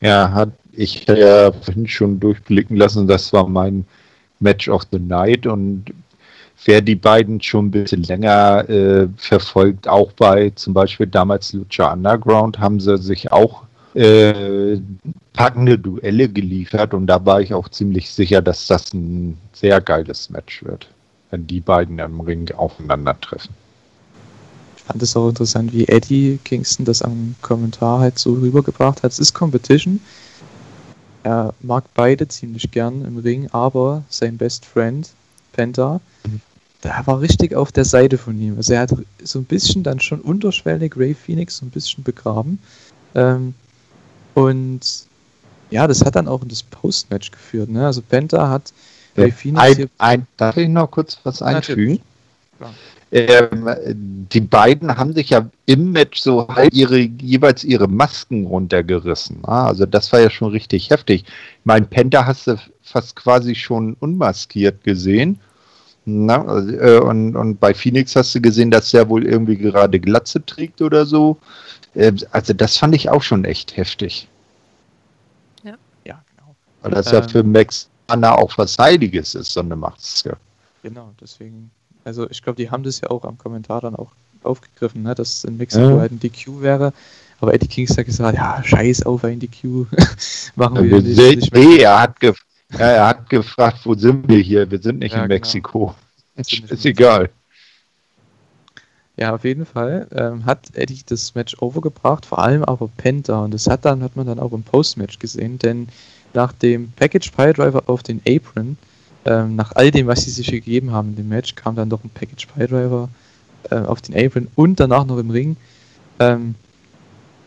Ja, 0.00 0.30
hat 0.32 0.50
ich 0.78 1.06
ja 1.08 1.50
vorhin 1.50 1.88
schon 1.88 2.20
durchblicken 2.20 2.76
lassen, 2.76 3.08
das 3.08 3.32
war 3.32 3.48
mein 3.48 3.84
Match 4.38 4.68
of 4.68 4.86
the 4.92 5.00
Night 5.00 5.46
und 5.46 5.86
wer 6.64 6.80
die 6.80 6.94
beiden 6.94 7.40
schon 7.40 7.66
ein 7.66 7.70
bisschen 7.72 8.04
länger 8.04 8.68
äh, 8.68 9.08
verfolgt, 9.16 9.88
auch 9.88 10.12
bei 10.12 10.50
zum 10.50 10.74
Beispiel 10.74 11.08
damals 11.08 11.52
Lucha 11.52 11.92
Underground, 11.92 12.60
haben 12.60 12.78
sie 12.78 12.96
sich 12.98 13.32
auch 13.32 13.64
äh, 13.94 14.78
packende 15.32 15.78
Duelle 15.78 16.28
geliefert 16.28 16.94
und 16.94 17.08
da 17.08 17.24
war 17.26 17.40
ich 17.40 17.52
auch 17.52 17.68
ziemlich 17.68 18.10
sicher, 18.10 18.40
dass 18.40 18.68
das 18.68 18.92
ein 18.94 19.36
sehr 19.52 19.80
geiles 19.80 20.30
Match 20.30 20.64
wird, 20.64 20.88
wenn 21.30 21.46
die 21.48 21.60
beiden 21.60 21.98
im 21.98 22.20
Ring 22.20 22.48
aufeinandertreffen. 22.52 23.50
Ich 24.76 24.84
fand 24.84 25.02
es 25.02 25.16
auch 25.16 25.28
interessant, 25.28 25.72
wie 25.72 25.88
Eddie 25.88 26.38
Kingston 26.44 26.86
das 26.86 27.02
am 27.02 27.34
Kommentar 27.42 27.98
halt 27.98 28.18
so 28.18 28.34
rübergebracht 28.34 29.02
hat. 29.02 29.10
Es 29.10 29.18
ist 29.18 29.34
Competition. 29.34 30.00
Er 31.22 31.54
mag 31.60 31.84
beide 31.94 32.28
ziemlich 32.28 32.70
gern 32.70 33.04
im 33.04 33.18
Ring, 33.18 33.48
aber 33.52 34.04
sein 34.08 34.38
Best 34.38 34.64
Friend, 34.64 35.08
Penta, 35.52 36.00
mhm 36.24 36.40
da 36.80 37.06
war 37.06 37.20
richtig 37.20 37.54
auf 37.54 37.72
der 37.72 37.84
Seite 37.84 38.18
von 38.18 38.40
ihm. 38.40 38.56
Also 38.56 38.74
er 38.74 38.80
hat 38.80 38.94
so 39.22 39.38
ein 39.38 39.44
bisschen 39.44 39.82
dann 39.82 40.00
schon 40.00 40.20
unterschwellig 40.20 40.96
Ray 40.96 41.14
Phoenix 41.14 41.58
so 41.58 41.66
ein 41.66 41.70
bisschen 41.70 42.04
begraben. 42.04 42.58
Ähm, 43.14 43.54
und 44.34 44.80
ja, 45.70 45.86
das 45.86 46.04
hat 46.04 46.16
dann 46.16 46.28
auch 46.28 46.42
in 46.42 46.48
das 46.48 46.62
Postmatch 46.62 47.30
geführt. 47.32 47.68
Ne? 47.68 47.84
Also 47.84 48.00
Penta 48.02 48.48
hat 48.48 48.72
Ray 49.16 49.32
Phoenix 49.32 49.60
ein, 49.62 49.90
ein, 49.98 50.26
Darf 50.36 50.56
ich 50.56 50.68
noch 50.68 50.90
kurz 50.90 51.18
was 51.24 51.42
einfügen? 51.42 52.00
Ähm, 53.10 54.26
die 54.30 54.40
beiden 54.40 54.96
haben 54.96 55.14
sich 55.14 55.30
ja 55.30 55.48
im 55.64 55.92
Match 55.92 56.20
so 56.20 56.46
halt 56.48 56.74
ihre, 56.74 56.98
jeweils 56.98 57.64
ihre 57.64 57.88
Masken 57.88 58.46
runtergerissen. 58.46 59.40
Ne? 59.40 59.48
Also 59.48 59.86
das 59.86 60.12
war 60.12 60.20
ja 60.20 60.30
schon 60.30 60.50
richtig 60.50 60.90
heftig. 60.90 61.24
Ich 61.24 61.64
meine, 61.64 61.86
Penta 61.86 62.26
hast 62.26 62.46
du 62.46 62.56
fast 62.82 63.16
quasi 63.16 63.54
schon 63.54 63.94
unmaskiert 64.00 64.84
gesehen. 64.84 65.40
Na, 66.04 66.42
äh, 66.58 66.98
und, 66.98 67.36
und 67.36 67.60
bei 67.60 67.74
Phoenix 67.74 68.16
hast 68.16 68.34
du 68.34 68.40
gesehen, 68.40 68.70
dass 68.70 68.94
er 68.94 69.08
wohl 69.08 69.26
irgendwie 69.26 69.56
gerade 69.56 70.00
Glatze 70.00 70.44
trägt 70.44 70.80
oder 70.80 71.04
so. 71.04 71.38
Äh, 71.94 72.12
also 72.30 72.52
das 72.52 72.76
fand 72.76 72.94
ich 72.94 73.08
auch 73.08 73.22
schon 73.22 73.44
echt 73.44 73.76
heftig. 73.76 74.28
Ja, 75.64 75.74
ja 76.04 76.22
genau. 76.34 76.54
Weil 76.82 76.90
das 76.92 77.08
ähm, 77.08 77.14
ja 77.14 77.28
für 77.28 77.42
Max 77.42 77.88
Anna 78.06 78.34
auch 78.36 78.56
was 78.56 78.78
Heiliges 78.78 79.34
ist, 79.34 79.52
so 79.52 79.60
eine 79.60 79.76
Maske. 79.76 80.36
Genau, 80.82 81.12
deswegen. 81.20 81.70
Also 82.08 82.28
ich 82.30 82.42
glaube, 82.42 82.56
die 82.56 82.70
haben 82.70 82.82
das 82.82 83.00
ja 83.00 83.10
auch 83.10 83.24
am 83.24 83.38
Kommentar 83.38 83.80
dann 83.80 83.94
auch 83.94 84.10
aufgegriffen, 84.42 85.02
ne, 85.02 85.14
dass 85.14 85.44
in 85.44 85.58
Mexiko 85.58 85.90
ja. 85.90 86.00
halt 86.00 86.12
ein 86.12 86.20
DQ 86.20 86.62
wäre. 86.62 86.92
Aber 87.40 87.54
Eddie 87.54 87.68
Kings 87.68 87.96
hat 87.96 88.06
gesagt, 88.06 88.36
ja, 88.36 88.60
scheiß 88.64 89.04
auf 89.04 89.22
ein 89.24 89.38
DQ. 89.38 89.86
Machen 90.56 90.90
wir 90.90 90.98
ja, 90.98 91.34
nicht. 91.34 91.54
Nee, 91.54 91.78
er 91.78 92.00
hat 92.00 92.18
gefragt 92.18 92.48
ja, 92.72 92.78
er 92.78 93.06
hat 93.06 93.30
gefragt, 93.30 93.80
wo 93.84 93.94
sind 93.94 94.28
wir 94.28 94.38
hier? 94.38 94.70
Wir 94.70 94.78
sind 94.78 94.98
nicht 94.98 95.12
ja, 95.12 95.18
in 95.18 95.28
genau. 95.28 95.34
Mexiko. 95.34 95.94
Ist, 96.36 96.52
ist 96.52 96.84
egal. 96.84 97.30
Ja, 99.16 99.34
auf 99.34 99.44
jeden 99.44 99.66
Fall 99.66 100.06
ähm, 100.12 100.44
hat 100.44 100.68
Eddie 100.74 101.02
das 101.06 101.34
Match 101.34 101.56
overgebracht, 101.60 102.24
vor 102.26 102.38
allem 102.38 102.62
aber 102.62 102.88
Penta. 102.96 103.42
Und 103.44 103.54
das 103.54 103.66
hat 103.66 103.84
dann 103.84 104.02
hat 104.02 104.16
man 104.16 104.26
dann 104.26 104.38
auch 104.38 104.52
im 104.52 104.62
Postmatch 104.62 105.18
gesehen, 105.18 105.58
denn 105.58 105.88
nach 106.34 106.52
dem 106.52 106.92
Package 106.92 107.30
Piledriver 107.32 107.82
auf 107.86 108.02
den 108.02 108.20
Apron, 108.28 108.76
ähm, 109.28 109.56
nach 109.56 109.72
all 109.74 109.90
dem, 109.90 110.06
was 110.06 110.24
sie 110.24 110.30
sich 110.30 110.50
gegeben 110.50 110.90
haben 110.90 111.10
in 111.10 111.16
dem 111.16 111.28
Match, 111.28 111.54
kam 111.54 111.76
dann 111.76 111.90
doch 111.90 112.02
ein 112.02 112.08
Package 112.08 112.46
Piledriver 112.46 113.10
äh, 113.70 113.76
auf 113.76 114.00
den 114.00 114.16
Apron 114.16 114.48
und 114.54 114.80
danach 114.80 115.04
noch 115.04 115.18
im 115.18 115.30
Ring. 115.30 115.56
Ähm, 116.18 116.54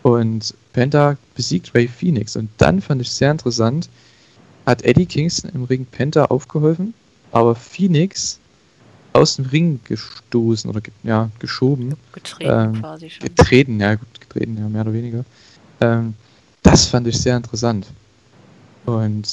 und 0.03 0.53
Penta 0.73 1.17
besiegt 1.35 1.73
Ray 1.73 1.87
Phoenix. 1.87 2.35
Und 2.35 2.49
dann 2.57 2.81
fand 2.81 3.01
ich 3.01 3.09
sehr 3.09 3.31
interessant, 3.31 3.89
hat 4.65 4.83
Eddie 4.83 5.07
Kingston 5.07 5.51
im 5.53 5.63
Ring 5.63 5.85
Penta 5.85 6.25
aufgeholfen, 6.25 6.93
aber 7.31 7.55
Phoenix 7.55 8.39
aus 9.13 9.37
dem 9.37 9.45
Ring 9.45 9.79
gestoßen 9.83 10.69
oder 10.69 10.81
ja, 11.01 11.31
geschoben. 11.39 11.95
Getreten 12.13 12.75
ähm, 12.75 12.81
quasi 12.81 13.09
schon. 13.09 13.27
Getreten, 13.27 13.79
ja, 13.79 13.95
gut, 13.95 14.21
getreten, 14.21 14.57
ja, 14.57 14.69
mehr 14.69 14.81
oder 14.83 14.93
weniger. 14.93 15.25
Ähm, 15.81 16.13
das 16.61 16.85
fand 16.85 17.07
ich 17.07 17.19
sehr 17.19 17.37
interessant. 17.37 17.87
Und 18.85 19.27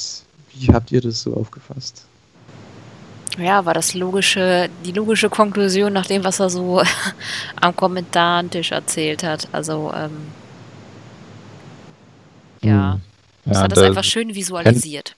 wie 0.55 0.67
habt 0.73 0.91
ihr 0.91 1.01
das 1.01 1.21
so 1.21 1.35
aufgefasst? 1.35 2.05
Ja, 3.39 3.65
war 3.65 3.73
das 3.73 3.93
logische, 3.93 4.69
die 4.85 4.91
logische 4.91 5.29
Konklusion 5.29 5.93
nach 5.93 6.05
dem, 6.05 6.23
was 6.23 6.39
er 6.39 6.49
so 6.49 6.81
am 7.61 7.75
Kommentartisch 7.75 8.71
erzählt 8.71 9.23
hat. 9.23 9.47
Also, 9.51 9.91
ähm, 9.95 10.11
ja, 12.61 12.93
hm. 12.93 13.01
das 13.45 13.57
ja, 13.57 13.63
hat 13.63 13.71
das 13.71 13.79
einfach 13.79 14.03
schön 14.03 14.35
visualisiert 14.35 15.15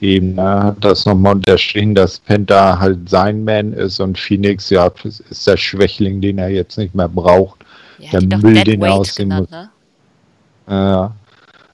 eben 0.00 0.34
ne, 0.34 0.64
hat 0.64 0.84
das 0.84 1.06
nochmal 1.06 1.34
unterstrichen, 1.36 1.94
dass 1.94 2.18
Penta 2.18 2.78
halt 2.78 3.08
sein 3.08 3.44
Man 3.44 3.72
ist 3.72 4.00
und 4.00 4.18
Phoenix 4.18 4.70
ja 4.70 4.90
ist 5.04 5.46
der 5.46 5.56
Schwächling, 5.56 6.20
den 6.20 6.38
er 6.38 6.48
jetzt 6.48 6.78
nicht 6.78 6.94
mehr 6.94 7.08
braucht. 7.08 7.60
Ja, 7.98 8.18
der 8.18 8.38
Müll, 8.38 8.64
den 8.64 8.82
er 8.82 8.94
aus 8.94 9.14
dem 9.14 9.28
genannt, 9.28 9.50
ne? 9.50 9.70
ja, 10.68 11.12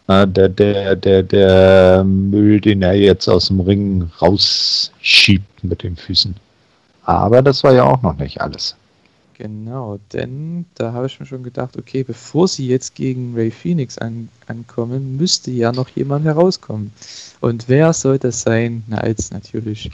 der, 0.09 0.27
der, 0.27 0.97
der, 0.97 1.23
der 1.23 2.05
Müll, 2.05 2.61
den 2.61 2.83
er 2.83 2.95
jetzt 2.95 3.29
aus 3.29 3.49
dem 3.49 3.61
Ring 3.61 4.11
rausschiebt 4.21 5.65
mit 5.65 5.83
den 5.83 5.97
Füßen. 5.97 6.35
Aber 7.05 7.43
das 7.43 7.63
war 7.65 7.73
ja 7.73 7.85
auch 7.85 8.03
noch 8.03 8.17
nicht 8.17 8.41
alles. 8.41 8.77
Genau, 9.39 9.99
denn 10.15 10.65
da 10.77 10.95
habe 10.95 11.07
ich 11.07 11.21
mir 11.21 11.27
schon 11.27 11.43
gedacht, 11.43 11.77
okay, 11.77 12.03
bevor 12.03 12.49
sie 12.49 12.69
jetzt 12.69 12.95
gegen 12.95 13.35
Ray 13.35 13.51
Phoenix 13.51 13.99
an, 13.99 14.31
ankommen, 14.47 15.19
müsste 15.19 15.51
ja 15.51 15.73
noch 15.73 15.91
jemand 15.91 16.25
herauskommen. 16.25 16.91
Und 17.41 17.69
wer 17.69 17.93
soll 17.93 18.19
das 18.19 18.41
sein? 18.41 18.83
Na, 18.87 18.97
als 18.99 19.31
natürlich 19.31 19.91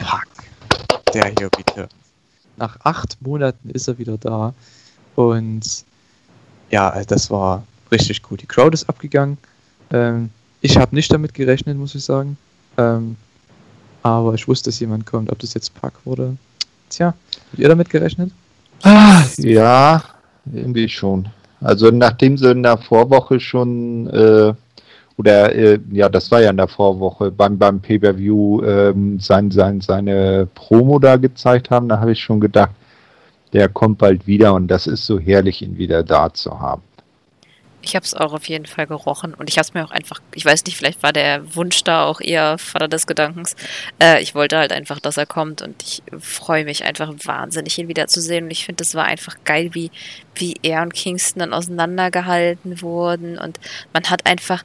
Pack. 0.00 0.26
Der 1.14 1.26
hier 1.38 1.50
wieder. 1.56 1.88
Nach 2.56 2.78
acht 2.82 3.16
Monaten 3.20 3.70
ist 3.70 3.86
er 3.86 3.96
wieder 3.98 4.18
da. 4.18 4.54
Und 5.14 5.84
ja, 6.70 7.04
das 7.04 7.30
war 7.30 7.64
richtig 7.92 8.22
gut. 8.22 8.42
Die 8.42 8.46
Crowd 8.46 8.74
ist 8.74 8.88
abgegangen. 8.88 9.38
Ähm, 9.92 10.30
ich 10.60 10.76
habe 10.76 10.94
nicht 10.94 11.12
damit 11.12 11.34
gerechnet, 11.34 11.76
muss 11.76 11.94
ich 11.94 12.04
sagen. 12.04 12.36
Ähm, 12.76 13.16
aber 14.02 14.34
ich 14.34 14.48
wusste, 14.48 14.70
dass 14.70 14.80
jemand 14.80 15.06
kommt. 15.06 15.30
Ob 15.30 15.38
das 15.38 15.54
jetzt 15.54 15.74
Pack 15.80 15.94
wurde. 16.04 16.36
Tja, 16.88 17.14
habt 17.50 17.58
ihr 17.58 17.68
damit 17.68 17.90
gerechnet? 17.90 18.32
Ah, 18.82 19.22
ja, 19.38 20.02
irgendwie 20.52 20.88
schon. 20.88 21.28
Also 21.60 21.90
nachdem 21.90 22.38
sie 22.38 22.50
in 22.50 22.62
der 22.62 22.78
Vorwoche 22.78 23.38
schon 23.38 24.06
äh, 24.08 24.54
oder 25.20 25.54
äh, 25.54 25.78
ja, 25.92 26.08
das 26.08 26.30
war 26.30 26.40
ja 26.40 26.48
in 26.48 26.56
der 26.56 26.66
Vorwoche 26.66 27.30
beim, 27.30 27.58
beim 27.58 27.78
Pay-Per-View 27.78 28.62
ähm, 28.64 29.20
sein, 29.20 29.50
sein, 29.50 29.82
seine 29.82 30.48
Promo 30.54 30.98
da 30.98 31.16
gezeigt 31.16 31.70
haben, 31.70 31.90
da 31.90 32.00
habe 32.00 32.12
ich 32.12 32.20
schon 32.20 32.40
gedacht, 32.40 32.70
der 33.52 33.68
kommt 33.68 33.98
bald 33.98 34.26
wieder 34.26 34.54
und 34.54 34.68
das 34.68 34.86
ist 34.86 35.04
so 35.04 35.18
herrlich, 35.18 35.60
ihn 35.60 35.76
wieder 35.76 36.02
da 36.02 36.32
zu 36.32 36.58
haben. 36.58 36.80
Ich 37.82 37.96
habe 37.96 38.04
es 38.04 38.14
auch 38.14 38.32
auf 38.32 38.48
jeden 38.48 38.66
Fall 38.66 38.86
gerochen 38.86 39.32
und 39.34 39.48
ich 39.48 39.56
habe 39.56 39.66
es 39.66 39.74
mir 39.74 39.84
auch 39.84 39.90
einfach, 39.90 40.20
ich 40.34 40.44
weiß 40.44 40.64
nicht, 40.64 40.76
vielleicht 40.76 41.02
war 41.02 41.12
der 41.12 41.54
Wunsch 41.56 41.82
da 41.82 42.04
auch 42.04 42.20
eher 42.20 42.58
Vater 42.58 42.88
des 42.88 43.06
Gedankens. 43.06 43.56
Äh, 43.98 44.22
ich 44.22 44.34
wollte 44.34 44.58
halt 44.58 44.72
einfach, 44.72 45.00
dass 45.00 45.16
er 45.16 45.26
kommt 45.26 45.62
und 45.62 45.82
ich 45.82 46.02
freue 46.18 46.64
mich 46.64 46.84
einfach 46.84 47.12
wahnsinnig, 47.24 47.78
ihn 47.78 47.88
wiederzusehen 47.88 48.44
und 48.44 48.50
ich 48.50 48.66
finde, 48.66 48.82
es 48.82 48.94
war 48.94 49.04
einfach 49.04 49.36
geil, 49.44 49.70
wie, 49.72 49.90
wie 50.34 50.54
er 50.62 50.82
und 50.82 50.92
Kingston 50.92 51.40
dann 51.40 51.54
auseinandergehalten 51.54 52.82
wurden 52.82 53.38
und 53.38 53.58
man 53.92 54.10
hat 54.10 54.26
einfach, 54.26 54.62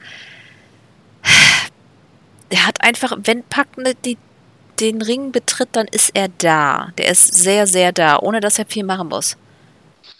er 2.49 2.67
hat 2.67 2.81
einfach, 2.81 3.17
wenn 3.23 3.43
Pack 3.43 3.77
ne, 3.77 3.93
die, 4.03 4.17
den 4.79 5.01
Ring 5.01 5.31
betritt, 5.31 5.69
dann 5.71 5.87
ist 5.87 6.11
er 6.13 6.27
da. 6.37 6.89
Der 6.97 7.09
ist 7.09 7.33
sehr, 7.33 7.65
sehr 7.67 7.91
da, 7.91 8.19
ohne 8.19 8.41
dass 8.41 8.59
er 8.59 8.65
viel 8.65 8.83
machen 8.83 9.07
muss. 9.07 9.37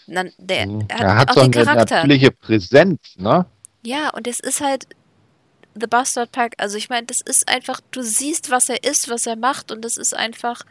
Dann, 0.06 0.32
der, 0.38 0.66
mhm. 0.66 0.84
er 0.88 0.98
hat, 0.98 1.04
er 1.04 1.16
hat 1.16 1.34
so 1.34 1.40
eine 1.40 1.50
Charakter. 1.50 1.96
natürliche 1.96 2.30
Präsenz, 2.30 3.00
ne? 3.16 3.46
Ja, 3.82 4.10
und 4.10 4.26
es 4.26 4.40
ist 4.40 4.60
halt 4.60 4.86
The 5.78 5.86
Bastard 5.86 6.32
Pack. 6.32 6.54
Also 6.58 6.76
ich 6.76 6.88
meine, 6.88 7.06
das 7.06 7.20
ist 7.20 7.48
einfach, 7.48 7.80
du 7.90 8.02
siehst, 8.02 8.50
was 8.50 8.68
er 8.68 8.82
ist, 8.84 9.08
was 9.08 9.26
er 9.26 9.36
macht 9.36 9.70
und 9.70 9.84
das 9.84 9.96
ist 9.96 10.14
einfach 10.14 10.62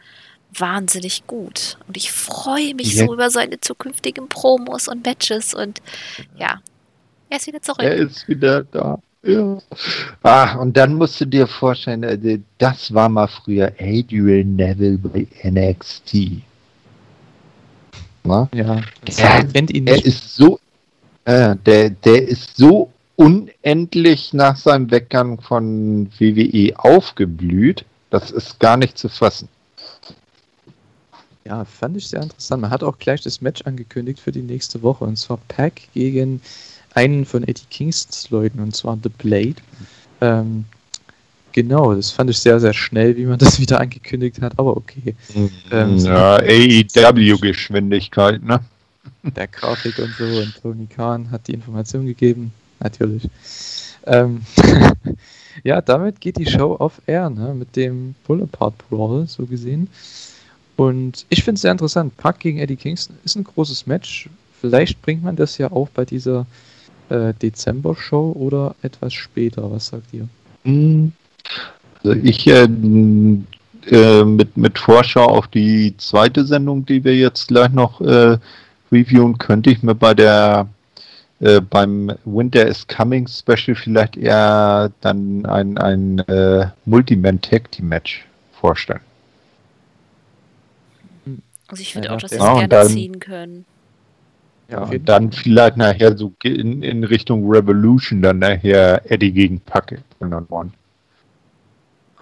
wahnsinnig 0.52 1.26
gut. 1.26 1.78
Und 1.86 1.96
ich 1.96 2.12
freue 2.12 2.74
mich 2.74 2.94
ja. 2.94 3.06
so 3.06 3.14
über 3.14 3.30
seine 3.30 3.60
zukünftigen 3.60 4.28
Promos 4.28 4.88
und 4.88 5.04
Matches 5.04 5.54
und 5.54 5.80
ja, 6.36 6.60
er 7.28 7.36
ist 7.36 7.46
wieder 7.46 7.62
zurück. 7.62 7.82
Er 7.82 7.94
ist 7.94 8.28
wieder 8.28 8.64
da. 8.64 8.98
Ja. 9.22 9.58
Ah, 10.22 10.56
und 10.56 10.76
dann 10.76 10.94
musst 10.94 11.20
du 11.20 11.24
dir 11.24 11.46
vorstellen, 11.48 12.04
äh, 12.04 12.38
das 12.58 12.94
war 12.94 13.08
mal 13.08 13.26
früher 13.26 13.72
Adrian 13.80 14.54
Neville 14.54 14.98
bei 14.98 15.26
NXT. 15.42 16.42
Na? 18.26 18.48
Ja, 18.54 18.80
er, 19.18 19.44
kennt 19.44 19.70
ihn 19.70 19.84
nicht. 19.84 20.04
Er 20.04 20.04
ist 20.04 20.34
so, 20.36 20.58
Äh, 21.26 21.56
der, 21.66 21.90
der 21.90 22.28
ist 22.28 22.56
so 22.56 22.90
unendlich 23.16 24.32
nach 24.32 24.56
seinem 24.56 24.90
Weggang 24.90 25.40
von 25.40 26.08
WWE 26.18 26.72
aufgeblüht, 26.78 27.84
das 28.10 28.30
ist 28.30 28.60
gar 28.60 28.76
nicht 28.76 28.96
zu 28.96 29.08
fassen. 29.08 29.48
Ja, 31.44 31.64
fand 31.64 31.96
ich 31.96 32.08
sehr 32.08 32.22
interessant. 32.22 32.62
Man 32.62 32.70
hat 32.70 32.82
auch 32.82 32.98
gleich 32.98 33.22
das 33.22 33.40
Match 33.40 33.62
angekündigt 33.62 34.20
für 34.20 34.32
die 34.32 34.42
nächste 34.42 34.82
Woche 34.82 35.04
und 35.04 35.16
zwar 35.16 35.38
Pack 35.48 35.80
gegen 35.94 36.40
einen 36.94 37.24
von 37.24 37.42
Eddie 37.42 37.66
Kingstons 37.70 38.30
Leuten 38.30 38.60
und 38.60 38.74
zwar 38.74 38.98
The 39.02 39.08
Blade. 39.08 39.56
Ähm, 40.20 40.64
genau, 41.56 41.92
das 41.94 42.12
fand 42.12 42.30
ich 42.30 42.38
sehr, 42.38 42.60
sehr 42.60 42.74
schnell, 42.74 43.16
wie 43.16 43.26
man 43.26 43.38
das 43.38 43.58
wieder 43.58 43.80
angekündigt 43.80 44.40
hat, 44.40 44.56
aber 44.58 44.76
okay. 44.76 45.16
Ähm, 45.72 45.98
ja, 45.98 46.36
AEW-Geschwindigkeit, 46.36 48.44
ne? 48.44 48.60
Der 49.22 49.48
Grafik 49.48 49.98
und 49.98 50.14
so 50.16 50.24
und 50.24 50.54
Tony 50.62 50.86
Khan 50.86 51.32
hat 51.32 51.48
die 51.48 51.54
Information 51.54 52.06
gegeben, 52.06 52.52
natürlich. 52.78 53.28
Ähm, 54.04 54.42
ja, 55.64 55.80
damit 55.80 56.20
geht 56.20 56.36
die 56.36 56.46
Show 56.46 56.76
auf 56.76 57.02
Air, 57.06 57.30
ne? 57.30 57.54
mit 57.54 57.74
dem 57.74 58.14
Boulevard 58.26 58.74
Brawl, 58.88 59.26
so 59.26 59.46
gesehen. 59.46 59.88
Und 60.76 61.26
ich 61.30 61.42
finde 61.42 61.56
es 61.56 61.62
sehr 61.62 61.72
interessant. 61.72 62.16
Pack 62.18 62.38
gegen 62.40 62.58
Eddie 62.58 62.76
Kingston 62.76 63.16
ist 63.24 63.34
ein 63.34 63.44
großes 63.44 63.86
Match. 63.86 64.28
Vielleicht 64.60 65.00
bringt 65.02 65.24
man 65.24 65.34
das 65.34 65.58
ja 65.58 65.72
auch 65.72 65.88
bei 65.88 66.04
dieser 66.04 66.46
äh, 67.08 67.34
Dezember-Show 67.34 68.36
oder 68.38 68.76
etwas 68.82 69.12
später. 69.14 69.68
Was 69.70 69.86
sagt 69.88 70.12
ihr? 70.12 70.28
Also 72.04 72.18
ich 72.22 72.46
äh, 72.46 72.68
äh, 73.88 74.24
mit, 74.24 74.56
mit 74.56 74.78
Vorschau 74.78 75.26
auf 75.26 75.48
die 75.48 75.96
zweite 75.96 76.44
Sendung, 76.44 76.84
die 76.86 77.04
wir 77.04 77.14
jetzt 77.14 77.48
gleich 77.48 77.70
noch 77.70 78.00
äh, 78.00 78.38
reviewen, 78.90 79.38
könnte 79.38 79.70
ich 79.70 79.82
mir 79.82 79.94
bei 79.94 80.14
der 80.14 80.68
äh, 81.40 81.60
beim 81.60 82.12
Winter 82.24 82.66
is 82.66 82.86
Coming 82.86 83.28
Special 83.28 83.74
vielleicht 83.74 84.16
eher 84.16 84.90
dann 85.02 85.44
ein, 85.46 85.76
ein 85.78 86.18
äh, 86.20 86.68
Multiman 86.86 87.40
Tag 87.40 87.70
Team 87.72 87.88
Match 87.88 88.26
vorstellen. 88.52 89.00
Also 91.68 91.82
ich 91.82 91.92
finde 91.92 92.08
ja, 92.08 92.14
auch, 92.14 92.20
dass 92.20 92.30
sie 92.30 92.38
es 92.38 92.42
gerne 92.42 92.68
dann, 92.68 92.86
ziehen 92.88 93.20
können. 93.20 93.64
Ja, 94.68 94.84
und 94.84 95.08
dann 95.08 95.30
vielleicht 95.30 95.76
nachher 95.76 96.16
so 96.16 96.32
in, 96.42 96.82
in 96.82 97.04
Richtung 97.04 97.48
Revolution 97.48 98.22
dann 98.22 98.38
nachher 98.38 99.02
Eddie 99.10 99.32
gegen 99.32 99.60
Packe 99.60 100.02
one 100.20 100.72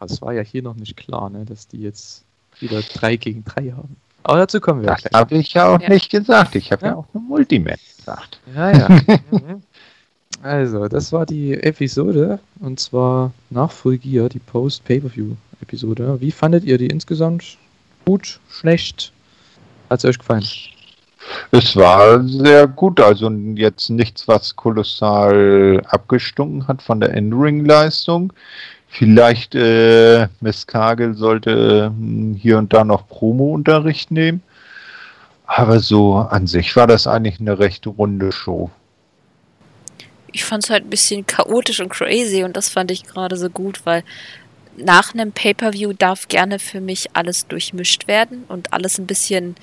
Das 0.06 0.22
war 0.22 0.32
ja 0.32 0.42
hier 0.42 0.62
noch 0.62 0.76
nicht 0.76 0.96
klar, 0.96 1.30
ne, 1.30 1.44
dass 1.44 1.68
die 1.68 1.80
jetzt 1.80 2.24
wieder 2.60 2.80
3 2.80 3.16
gegen 3.16 3.44
3 3.44 3.72
haben. 3.72 3.96
Aber 4.22 4.38
dazu 4.38 4.60
kommen 4.60 4.82
wir 4.82 4.86
Das 4.86 5.04
habe 5.12 5.34
ich 5.36 5.52
ja 5.52 5.74
auch 5.74 5.80
ja. 5.80 5.88
nicht 5.90 6.10
gesagt. 6.10 6.54
Ich 6.54 6.72
habe 6.72 6.86
ja. 6.86 6.92
ja. 6.92 6.96
auch 6.96 7.06
eine 7.12 7.22
Multimatch 7.22 7.96
gesagt. 7.98 8.40
Ja, 8.54 8.70
ja. 8.70 8.88
Mhm. 9.30 9.62
also, 10.42 10.88
das 10.88 11.12
war 11.12 11.26
die 11.26 11.54
Episode 11.54 12.38
und 12.60 12.80
zwar 12.80 13.32
nach 13.50 13.70
Full 13.70 13.98
Gear, 13.98 14.28
die 14.28 14.38
Post-Pay-Per-View-Episode. 14.38 16.20
Wie 16.20 16.30
fandet 16.30 16.64
ihr 16.64 16.78
die 16.78 16.86
insgesamt? 16.86 17.58
Gut, 18.06 18.40
schlecht? 18.48 19.12
Hat 19.90 19.98
es 20.00 20.04
euch 20.06 20.18
gefallen? 20.18 20.44
Es 21.50 21.76
war 21.76 22.22
sehr 22.26 22.66
gut, 22.66 23.00
also 23.00 23.30
jetzt 23.30 23.90
nichts, 23.90 24.26
was 24.28 24.56
kolossal 24.56 25.82
abgestunken 25.86 26.66
hat 26.68 26.82
von 26.82 27.00
der 27.00 27.14
Endring-Leistung. 27.14 28.32
Vielleicht 28.96 29.56
äh, 29.56 30.28
Miss 30.40 30.68
Kagel 30.68 31.14
sollte 31.14 31.90
äh, 31.92 32.38
hier 32.38 32.58
und 32.58 32.72
da 32.72 32.84
noch 32.84 33.08
Promo-Unterricht 33.08 34.12
nehmen. 34.12 34.40
Aber 35.46 35.80
so 35.80 36.14
an 36.14 36.46
sich 36.46 36.76
war 36.76 36.86
das 36.86 37.08
eigentlich 37.08 37.40
eine 37.40 37.58
recht 37.58 37.88
runde 37.88 38.30
Show. 38.30 38.70
Ich 40.30 40.44
fand 40.44 40.62
es 40.62 40.70
halt 40.70 40.84
ein 40.84 40.90
bisschen 40.90 41.26
chaotisch 41.26 41.80
und 41.80 41.88
crazy 41.88 42.44
und 42.44 42.56
das 42.56 42.68
fand 42.68 42.92
ich 42.92 43.02
gerade 43.02 43.36
so 43.36 43.50
gut, 43.50 43.84
weil 43.84 44.04
nach 44.76 45.12
einem 45.12 45.32
Pay-per-View 45.32 45.92
darf 45.94 46.28
gerne 46.28 46.60
für 46.60 46.80
mich 46.80 47.08
alles 47.14 47.48
durchmischt 47.48 48.06
werden 48.06 48.44
und 48.46 48.72
alles 48.72 48.98
ein 48.98 49.06
bisschen 49.06 49.56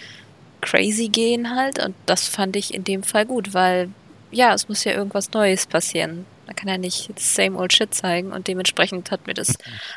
crazy 0.60 1.08
gehen 1.08 1.56
halt. 1.56 1.82
Und 1.82 1.96
das 2.06 2.28
fand 2.28 2.58
ich 2.58 2.74
in 2.74 2.84
dem 2.84 3.04
Fall 3.04 3.26
gut, 3.26 3.54
weil 3.54 3.92
ja, 4.30 4.54
es 4.54 4.68
muss 4.68 4.84
ja 4.84 4.92
irgendwas 4.92 5.32
Neues 5.32 5.68
passieren. 5.68 6.26
Man 6.52 6.56
kann 6.58 6.68
ja 6.68 6.78
nicht 6.78 7.10
das 7.16 7.34
same 7.34 7.58
old 7.58 7.72
shit 7.72 7.94
zeigen 7.94 8.34
und 8.34 8.50
dementsprechend 8.50 9.10
hat 9.10 9.26
mir 9.26 9.34
das 9.34 9.56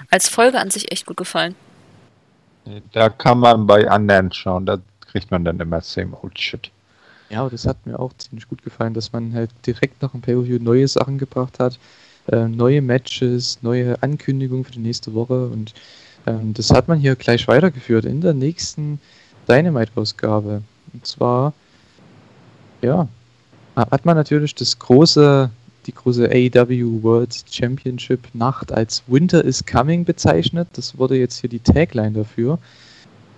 als 0.08 0.28
Folge 0.28 0.60
an 0.60 0.70
sich 0.70 0.92
echt 0.92 1.04
gut 1.04 1.16
gefallen. 1.16 1.56
Da 2.92 3.08
kann 3.08 3.40
man 3.40 3.66
bei 3.66 3.90
anderen 3.90 4.32
schauen, 4.32 4.64
da 4.64 4.78
kriegt 5.00 5.32
man 5.32 5.44
dann 5.44 5.58
immer 5.58 5.80
same 5.80 6.16
old 6.22 6.38
shit. 6.38 6.70
Ja, 7.28 7.40
aber 7.40 7.50
das 7.50 7.66
hat 7.66 7.84
mir 7.84 7.98
auch 7.98 8.12
ziemlich 8.18 8.46
gut 8.46 8.62
gefallen, 8.62 8.94
dass 8.94 9.12
man 9.12 9.34
halt 9.34 9.50
direkt 9.66 10.00
nach 10.00 10.12
dem 10.12 10.20
Pay-Per-View 10.20 10.62
neue 10.62 10.86
Sachen 10.86 11.18
gebracht 11.18 11.58
hat, 11.58 11.76
äh, 12.28 12.46
neue 12.46 12.80
Matches, 12.80 13.58
neue 13.62 14.00
Ankündigungen 14.00 14.64
für 14.64 14.72
die 14.72 14.78
nächste 14.78 15.12
Woche 15.12 15.46
und 15.48 15.74
ähm, 16.24 16.54
das 16.54 16.70
hat 16.70 16.86
man 16.86 17.00
hier 17.00 17.16
gleich 17.16 17.48
weitergeführt 17.48 18.04
in 18.04 18.20
der 18.20 18.32
nächsten 18.32 19.00
Dynamite-Ausgabe. 19.48 20.62
Und 20.92 21.04
zwar, 21.04 21.52
ja, 22.80 23.08
hat 23.74 24.04
man 24.04 24.16
natürlich 24.16 24.54
das 24.54 24.78
große, 24.78 25.50
die 25.86 25.94
große 25.94 26.28
AEW 26.28 27.02
World 27.02 27.44
Championship 27.50 28.26
Nacht 28.34 28.72
als 28.72 29.02
Winter 29.06 29.44
is 29.44 29.64
Coming 29.64 30.04
bezeichnet. 30.04 30.68
Das 30.74 30.98
wurde 30.98 31.16
jetzt 31.16 31.40
hier 31.40 31.50
die 31.50 31.60
Tagline 31.60 32.12
dafür. 32.12 32.58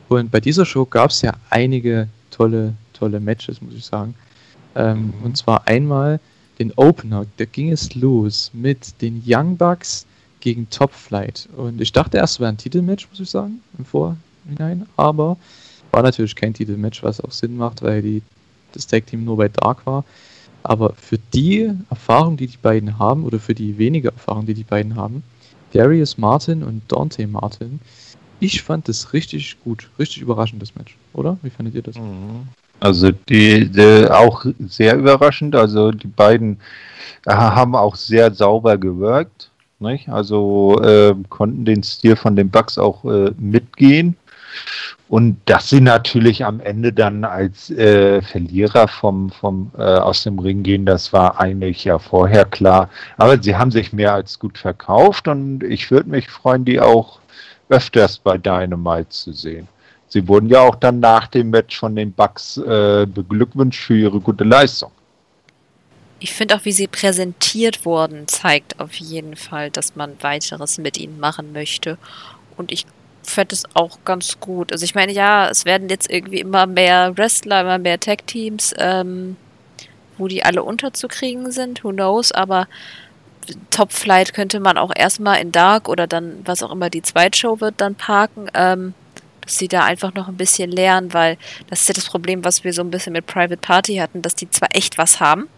Und 0.08 0.30
bei 0.30 0.40
dieser 0.40 0.64
Show 0.64 0.84
gab 0.84 1.10
es 1.10 1.22
ja 1.22 1.32
einige 1.50 2.08
tolle, 2.30 2.74
tolle 2.92 3.20
Matches, 3.20 3.60
muss 3.60 3.74
ich 3.74 3.84
sagen. 3.84 4.14
Ähm, 4.74 5.12
mhm. 5.18 5.24
Und 5.24 5.36
zwar 5.36 5.66
einmal 5.66 6.20
den 6.58 6.72
Opener, 6.76 7.26
da 7.36 7.44
ging 7.44 7.72
es 7.72 7.94
los 7.94 8.50
mit 8.52 9.00
den 9.02 9.22
Young 9.26 9.56
Bucks 9.56 10.06
gegen 10.40 10.68
Top 10.70 10.92
Flight. 10.92 11.48
Und 11.56 11.80
ich 11.80 11.92
dachte 11.92 12.18
erst, 12.18 12.34
es 12.34 12.40
wäre 12.40 12.50
ein 12.50 12.56
Titelmatch, 12.56 13.08
muss 13.10 13.20
ich 13.20 13.30
sagen, 13.30 13.60
im 13.78 13.84
Vorhinein. 13.84 14.86
Aber 14.96 15.36
war 15.90 16.02
natürlich 16.02 16.36
kein 16.36 16.54
Titelmatch, 16.54 17.02
was 17.02 17.20
auch 17.20 17.32
Sinn 17.32 17.56
macht, 17.56 17.82
weil 17.82 18.02
die, 18.02 18.22
das 18.72 18.86
Tag 18.86 19.06
Team 19.06 19.24
nur 19.24 19.36
bei 19.36 19.48
Dark 19.48 19.84
war. 19.86 20.04
Aber 20.68 20.94
für 20.94 21.18
die 21.32 21.70
Erfahrung, 21.90 22.36
die 22.36 22.48
die 22.48 22.56
beiden 22.56 22.98
haben, 22.98 23.24
oder 23.24 23.38
für 23.38 23.54
die 23.54 23.78
wenige 23.78 24.08
Erfahrung, 24.08 24.46
die 24.46 24.54
die 24.54 24.64
beiden 24.64 24.96
haben, 24.96 25.22
Darius 25.72 26.18
Martin 26.18 26.62
und 26.62 26.82
Dante 26.88 27.26
Martin, 27.26 27.80
ich 28.40 28.62
fand 28.62 28.88
das 28.88 29.12
richtig 29.12 29.56
gut, 29.62 29.88
richtig 29.98 30.22
überraschend, 30.22 30.60
das 30.60 30.74
Match, 30.74 30.96
oder? 31.12 31.38
Wie 31.42 31.50
fandet 31.50 31.74
ihr 31.74 31.82
das? 31.82 31.96
Mhm. 31.96 32.48
Also 32.80 33.10
die, 33.10 33.70
die, 33.70 34.10
auch 34.10 34.44
sehr 34.66 34.96
überraschend. 34.96 35.54
Also 35.54 35.92
die 35.92 36.08
beiden 36.08 36.58
äh, 37.24 37.32
haben 37.32 37.74
auch 37.74 37.96
sehr 37.96 38.32
sauber 38.34 38.76
gewirkt. 38.76 39.50
Nicht? 39.78 40.08
Also 40.08 40.80
äh, 40.82 41.14
konnten 41.28 41.64
den 41.64 41.82
Stil 41.82 42.16
von 42.16 42.36
den 42.36 42.50
Bugs 42.50 42.76
auch 42.76 43.04
äh, 43.04 43.32
mitgehen. 43.38 44.16
Und 45.08 45.38
dass 45.44 45.70
sie 45.70 45.80
natürlich 45.80 46.44
am 46.44 46.60
Ende 46.60 46.92
dann 46.92 47.24
als 47.24 47.70
äh, 47.70 48.22
Verlierer 48.22 48.88
vom, 48.88 49.30
vom, 49.30 49.70
äh, 49.78 49.82
aus 49.82 50.24
dem 50.24 50.38
Ring 50.38 50.62
gehen, 50.62 50.84
das 50.84 51.12
war 51.12 51.40
eigentlich 51.40 51.84
ja 51.84 51.98
vorher 51.98 52.44
klar. 52.44 52.90
Aber 53.16 53.40
sie 53.40 53.54
haben 53.54 53.70
sich 53.70 53.92
mehr 53.92 54.14
als 54.14 54.38
gut 54.38 54.58
verkauft 54.58 55.28
und 55.28 55.62
ich 55.62 55.90
würde 55.90 56.10
mich 56.10 56.28
freuen, 56.28 56.64
die 56.64 56.80
auch 56.80 57.20
öfters 57.68 58.18
bei 58.18 58.36
Dynamite 58.36 59.08
zu 59.10 59.32
sehen. 59.32 59.68
Sie 60.08 60.26
wurden 60.28 60.48
ja 60.48 60.60
auch 60.60 60.76
dann 60.76 61.00
nach 61.00 61.26
dem 61.28 61.50
Match 61.50 61.78
von 61.78 61.94
den 61.94 62.12
Bucks 62.12 62.56
äh, 62.58 63.06
beglückwünscht 63.06 63.84
für 63.84 63.96
ihre 63.96 64.20
gute 64.20 64.44
Leistung. 64.44 64.90
Ich 66.18 66.32
finde 66.32 66.56
auch, 66.56 66.64
wie 66.64 66.72
sie 66.72 66.86
präsentiert 66.86 67.84
wurden, 67.84 68.26
zeigt 68.26 68.80
auf 68.80 68.94
jeden 68.94 69.36
Fall, 69.36 69.70
dass 69.70 69.96
man 69.96 70.12
weiteres 70.20 70.78
mit 70.78 70.96
ihnen 70.96 71.20
machen 71.20 71.52
möchte. 71.52 71.98
Und 72.56 72.72
ich 72.72 72.86
fände 73.26 73.54
es 73.54 73.64
auch 73.74 73.98
ganz 74.04 74.40
gut. 74.40 74.72
Also 74.72 74.84
ich 74.84 74.94
meine, 74.94 75.12
ja, 75.12 75.48
es 75.48 75.64
werden 75.64 75.88
jetzt 75.88 76.10
irgendwie 76.10 76.40
immer 76.40 76.66
mehr 76.66 77.16
Wrestler, 77.16 77.62
immer 77.62 77.78
mehr 77.78 78.00
Tag-Teams, 78.00 78.74
ähm, 78.78 79.36
wo 80.18 80.28
die 80.28 80.44
alle 80.44 80.62
unterzukriegen 80.62 81.52
sind, 81.52 81.84
who 81.84 81.90
knows, 81.90 82.32
aber 82.32 82.68
Top 83.70 83.92
Flight 83.92 84.34
könnte 84.34 84.60
man 84.60 84.78
auch 84.78 84.92
erstmal 84.94 85.40
in 85.40 85.52
Dark 85.52 85.88
oder 85.88 86.06
dann, 86.06 86.40
was 86.44 86.62
auch 86.62 86.72
immer 86.72 86.90
die 86.90 87.02
Zweitshow 87.02 87.60
wird, 87.60 87.74
dann 87.80 87.94
parken, 87.94 88.48
ähm, 88.54 88.94
dass 89.42 89.58
sie 89.58 89.68
da 89.68 89.84
einfach 89.84 90.14
noch 90.14 90.28
ein 90.28 90.36
bisschen 90.36 90.70
lernen, 90.70 91.12
weil 91.12 91.36
das 91.70 91.82
ist 91.82 91.88
ja 91.88 91.94
das 91.94 92.08
Problem, 92.08 92.44
was 92.44 92.64
wir 92.64 92.72
so 92.72 92.82
ein 92.82 92.90
bisschen 92.90 93.12
mit 93.12 93.26
Private 93.26 93.58
Party 93.58 93.96
hatten, 93.96 94.22
dass 94.22 94.34
die 94.34 94.50
zwar 94.50 94.68
echt 94.72 94.98
was 94.98 95.20
haben, 95.20 95.48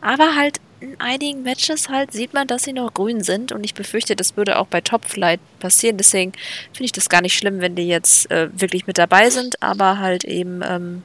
aber 0.00 0.36
halt 0.36 0.60
in 0.80 1.00
einigen 1.00 1.42
Matches 1.42 1.88
halt 1.88 2.12
sieht 2.12 2.34
man, 2.34 2.46
dass 2.46 2.64
sie 2.64 2.72
noch 2.72 2.92
grün 2.92 3.22
sind 3.22 3.52
und 3.52 3.64
ich 3.64 3.74
befürchte, 3.74 4.16
das 4.16 4.36
würde 4.36 4.58
auch 4.58 4.66
bei 4.66 4.80
Top 4.80 5.04
Flight 5.04 5.40
passieren. 5.58 5.96
Deswegen 5.96 6.32
finde 6.72 6.84
ich 6.84 6.92
das 6.92 7.08
gar 7.08 7.22
nicht 7.22 7.36
schlimm, 7.36 7.60
wenn 7.60 7.74
die 7.74 7.88
jetzt 7.88 8.30
äh, 8.30 8.48
wirklich 8.52 8.86
mit 8.86 8.98
dabei 8.98 9.30
sind, 9.30 9.62
aber 9.62 9.98
halt 9.98 10.24
eben 10.24 10.60
ähm, 10.62 11.02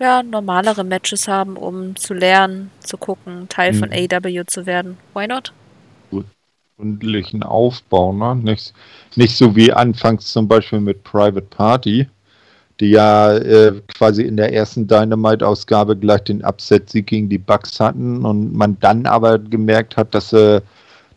ja, 0.00 0.22
normalere 0.22 0.84
Matches 0.84 1.28
haben, 1.28 1.56
um 1.56 1.96
zu 1.96 2.14
lernen, 2.14 2.70
zu 2.80 2.96
gucken, 2.96 3.48
Teil 3.48 3.72
mhm. 3.72 3.78
von 3.78 3.92
AW 3.92 4.44
zu 4.46 4.66
werden. 4.66 4.96
Why 5.14 5.26
not? 5.26 5.52
Gründlichen 6.76 7.42
Aufbau, 7.42 8.12
ne? 8.12 8.36
Nicht, 8.36 8.72
nicht 9.16 9.36
so 9.36 9.56
wie 9.56 9.72
anfangs 9.72 10.32
zum 10.32 10.46
Beispiel 10.46 10.78
mit 10.78 11.02
Private 11.02 11.42
Party. 11.42 12.08
Die 12.80 12.90
ja 12.90 13.36
äh, 13.36 13.72
quasi 13.94 14.22
in 14.22 14.36
der 14.36 14.52
ersten 14.52 14.86
Dynamite-Ausgabe 14.86 15.96
gleich 15.96 16.22
den 16.24 16.44
Upset-Sieg 16.44 17.06
gegen 17.06 17.28
die 17.28 17.38
Bucks 17.38 17.80
hatten 17.80 18.24
und 18.24 18.54
man 18.54 18.76
dann 18.80 19.06
aber 19.06 19.38
gemerkt 19.38 19.96
hat, 19.96 20.14
dass 20.14 20.30
sie 20.30 20.62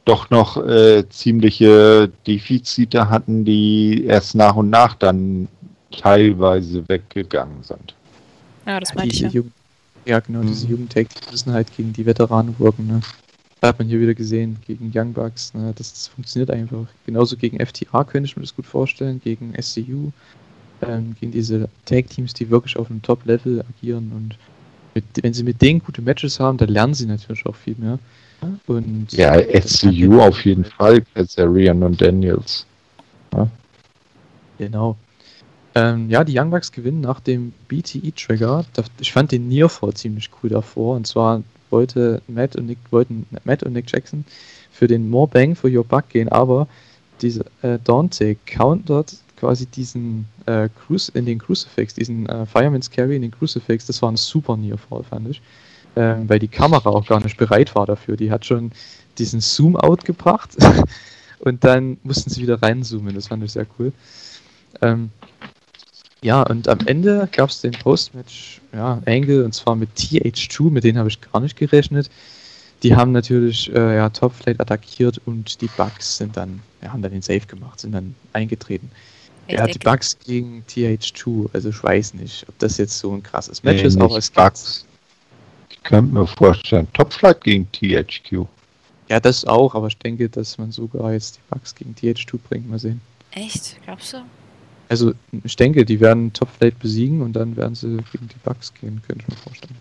doch 0.05 0.29
noch 0.31 0.57
äh, 0.65 1.07
ziemliche 1.09 2.09
Defizite 2.25 3.09
hatten, 3.09 3.45
die 3.45 4.05
erst 4.05 4.33
nach 4.33 4.55
und 4.55 4.69
nach 4.71 4.95
dann 4.95 5.47
teilweise 5.91 6.87
weggegangen 6.89 7.61
sind. 7.63 7.93
Ja, 8.65 8.79
das 8.79 8.93
meinte 8.95 9.09
ich. 9.13 9.19
Diese 9.19 9.25
Ja. 9.25 9.31
Jugend, 9.33 9.53
ja, 10.05 10.19
genau, 10.19 10.39
Mhm. 10.39 10.47
diese 10.47 10.67
Jugendtag, 10.67 11.07
die 11.09 11.31
müssen 11.31 11.53
halt 11.53 11.67
gegen 11.77 11.93
die 11.93 12.05
Veteranen 12.05 12.55
wirken. 12.57 12.87
Ne? 12.87 13.01
Da 13.59 13.67
hat 13.67 13.77
man 13.77 13.87
hier 13.87 13.99
wieder 13.99 14.15
gesehen, 14.15 14.57
gegen 14.65 14.91
Young 14.93 15.13
Bucks, 15.13 15.53
ne? 15.53 15.71
das, 15.75 15.93
das 15.93 16.07
funktioniert 16.07 16.49
einfach. 16.49 16.85
Genauso 17.05 17.37
gegen 17.37 17.59
FTA 17.63 18.03
könnte 18.03 18.25
ich 18.27 18.35
mir 18.35 18.41
das 18.41 18.55
gut 18.55 18.65
vorstellen, 18.65 19.21
gegen 19.23 19.53
SCU, 19.61 20.11
ähm, 20.81 21.15
gegen 21.19 21.31
diese 21.31 21.69
Tag-Teams, 21.85 22.33
die 22.33 22.49
wirklich 22.49 22.77
auf 22.77 22.89
einem 22.89 23.01
Top-Level 23.01 23.63
agieren. 23.67 24.11
Und 24.15 24.37
mit, 24.93 25.03
wenn 25.21 25.33
sie 25.33 25.43
mit 25.43 25.61
denen 25.61 25.79
gute 25.79 26.01
Matches 26.01 26.39
haben, 26.39 26.57
dann 26.57 26.69
lernen 26.69 26.93
sie 26.93 27.05
natürlich 27.05 27.45
auch 27.45 27.55
viel 27.55 27.75
mehr. 27.77 27.99
Und 28.67 29.11
Ja, 29.13 29.37
SCU 29.61 30.19
auf 30.19 30.43
jeden 30.45 30.65
Fall, 30.65 31.01
Kazarian 31.13 31.83
und 31.83 32.01
Daniels. 32.01 32.65
Genau. 34.57 34.95
Ähm, 35.73 36.09
ja, 36.09 36.23
die 36.23 36.37
Young 36.37 36.49
Bucks 36.49 36.71
gewinnen 36.71 37.01
nach 37.01 37.19
dem 37.19 37.53
BTE-Trigger. 37.67 38.65
Ich 38.99 39.13
fand 39.13 39.31
den 39.31 39.47
Nearfall 39.47 39.93
ziemlich 39.93 40.29
cool 40.41 40.49
davor. 40.49 40.95
Und 40.95 41.07
zwar 41.07 41.43
wollte 41.69 42.21
Matt 42.27 42.55
und 42.55 42.65
Nick, 42.65 42.79
wollten 42.89 43.25
Matt 43.43 43.63
und 43.63 43.73
Nick 43.73 43.91
Jackson 43.91 44.25
für 44.71 44.87
den 44.87 45.09
More 45.09 45.27
Bang 45.27 45.55
for 45.55 45.69
Your 45.69 45.83
Buck 45.83 46.09
gehen, 46.09 46.29
aber 46.29 46.67
diese 47.21 47.45
äh, 47.61 47.77
Dante 47.83 48.35
countert 48.45 49.15
quasi 49.41 49.65
diesen 49.65 50.27
äh, 50.45 50.69
Cruci 50.69 51.11
in 51.15 51.25
den 51.25 51.39
Crucifix, 51.39 51.95
diesen 51.95 52.29
äh, 52.29 52.45
Fireman's 52.45 52.91
Carry 52.91 53.15
in 53.15 53.23
den 53.23 53.31
Crucifix. 53.31 53.87
Das 53.87 53.99
war 54.03 54.11
ein 54.11 54.15
super 54.15 54.55
Nearfall, 54.55 55.03
fand 55.03 55.29
ich. 55.29 55.41
Ähm, 55.95 56.29
weil 56.29 56.37
die 56.37 56.47
Kamera 56.47 56.89
auch 56.91 57.07
gar 57.07 57.21
nicht 57.21 57.37
bereit 57.37 57.73
war 57.73 57.87
dafür. 57.87 58.15
Die 58.15 58.31
hat 58.31 58.45
schon 58.45 58.71
diesen 59.17 59.41
Zoom-Out 59.41 60.05
gebracht 60.05 60.55
und 61.39 61.63
dann 61.63 61.97
mussten 62.03 62.29
sie 62.29 62.43
wieder 62.43 62.61
reinzoomen. 62.61 63.15
Das 63.15 63.27
fand 63.27 63.43
ich 63.43 63.51
sehr 63.51 63.65
cool. 63.79 63.91
Ähm, 64.81 65.09
ja, 66.21 66.43
und 66.43 66.67
am 66.67 66.79
Ende 66.85 67.27
gab 67.31 67.49
es 67.49 67.61
den 67.61 67.71
Postmatch 67.71 68.61
ja, 68.73 69.01
Angle 69.07 69.43
und 69.43 69.55
zwar 69.55 69.75
mit 69.75 69.89
TH2, 69.97 70.69
mit 70.69 70.83
denen 70.83 70.99
habe 70.99 71.09
ich 71.09 71.19
gar 71.19 71.41
nicht 71.41 71.57
gerechnet. 71.57 72.11
Die 72.83 72.95
haben 72.95 73.11
natürlich 73.11 73.73
äh, 73.73 73.95
ja, 73.95 74.09
Topflight 74.09 74.61
attackiert 74.61 75.19
und 75.25 75.61
die 75.61 75.69
Bugs 75.77 76.17
sind 76.17 76.37
dann, 76.37 76.61
ja, 76.83 76.93
haben 76.93 77.01
dann 77.01 77.11
den 77.11 77.23
Safe 77.23 77.47
gemacht, 77.47 77.79
sind 77.79 77.93
dann 77.93 78.15
eingetreten. 78.33 78.91
Ich 79.47 79.55
ja, 79.55 79.65
die 79.65 79.73
denke, 79.73 79.89
Bugs 79.89 80.17
gegen 80.19 80.63
TH2, 80.69 81.49
also 81.53 81.69
ich 81.69 81.83
weiß 81.83 82.13
nicht, 82.13 82.47
ob 82.47 82.57
das 82.59 82.77
jetzt 82.77 82.97
so 82.97 83.11
ein 83.13 83.23
krasses 83.23 83.63
Match 83.63 83.81
Nee, 83.81 83.87
ist, 83.87 83.99
es 84.17 84.33
gab 84.33 84.53
Bugs. 84.53 84.85
Ich 85.69 85.83
könnte 85.83 86.13
mir 86.13 86.27
vorstellen, 86.27 86.87
Topflight 86.93 87.41
gegen 87.43 87.67
THQ. 87.71 88.45
Ja, 89.09 89.19
das 89.19 89.45
auch, 89.45 89.75
aber 89.75 89.87
ich 89.87 89.97
denke, 89.97 90.29
dass 90.29 90.57
man 90.57 90.71
sogar 90.71 91.11
jetzt 91.11 91.37
die 91.37 91.41
Bugs 91.49 91.75
gegen 91.75 91.93
TH2 91.95 92.39
bringt, 92.47 92.69
mal 92.69 92.79
sehen. 92.79 93.01
echt? 93.31 93.77
Glaubst 93.83 94.13
du? 94.13 94.17
Also 94.87 95.13
ich 95.43 95.55
denke, 95.55 95.85
die 95.85 95.99
werden 96.01 96.33
Topflight 96.33 96.77
besiegen 96.79 97.21
und 97.21 97.33
dann 97.33 97.55
werden 97.55 97.75
sie 97.75 97.97
gegen 98.11 98.27
die 98.27 98.39
Bugs 98.43 98.73
gehen, 98.73 99.01
könnte 99.07 99.23
ich 99.23 99.29
mir 99.29 99.41
vorstellen. 99.41 99.77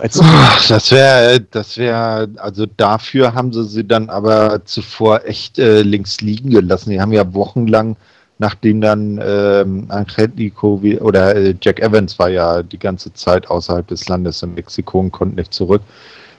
Als 0.00 0.20
Das 0.68 0.90
wäre, 0.90 1.40
das 1.40 1.76
wäre, 1.76 2.28
also 2.36 2.66
dafür 2.66 3.34
haben 3.34 3.52
sie 3.52 3.64
sie 3.64 3.84
dann 3.84 4.10
aber 4.10 4.64
zuvor 4.64 5.24
echt 5.24 5.58
äh, 5.58 5.82
links 5.82 6.20
liegen 6.20 6.50
gelassen. 6.50 6.90
Die 6.90 7.00
haben 7.00 7.12
ja 7.12 7.32
wochenlang, 7.34 7.96
nachdem 8.38 8.80
dann 8.80 9.20
ähm, 9.24 9.86
Angelico 9.88 10.80
oder 11.00 11.36
äh, 11.36 11.54
Jack 11.60 11.80
Evans 11.80 12.18
war 12.18 12.28
ja 12.30 12.62
die 12.62 12.78
ganze 12.78 13.12
Zeit 13.12 13.48
außerhalb 13.48 13.86
des 13.86 14.08
Landes 14.08 14.42
in 14.42 14.54
Mexiko 14.54 15.00
und 15.00 15.12
konnte 15.12 15.36
nicht 15.36 15.54
zurück. 15.54 15.82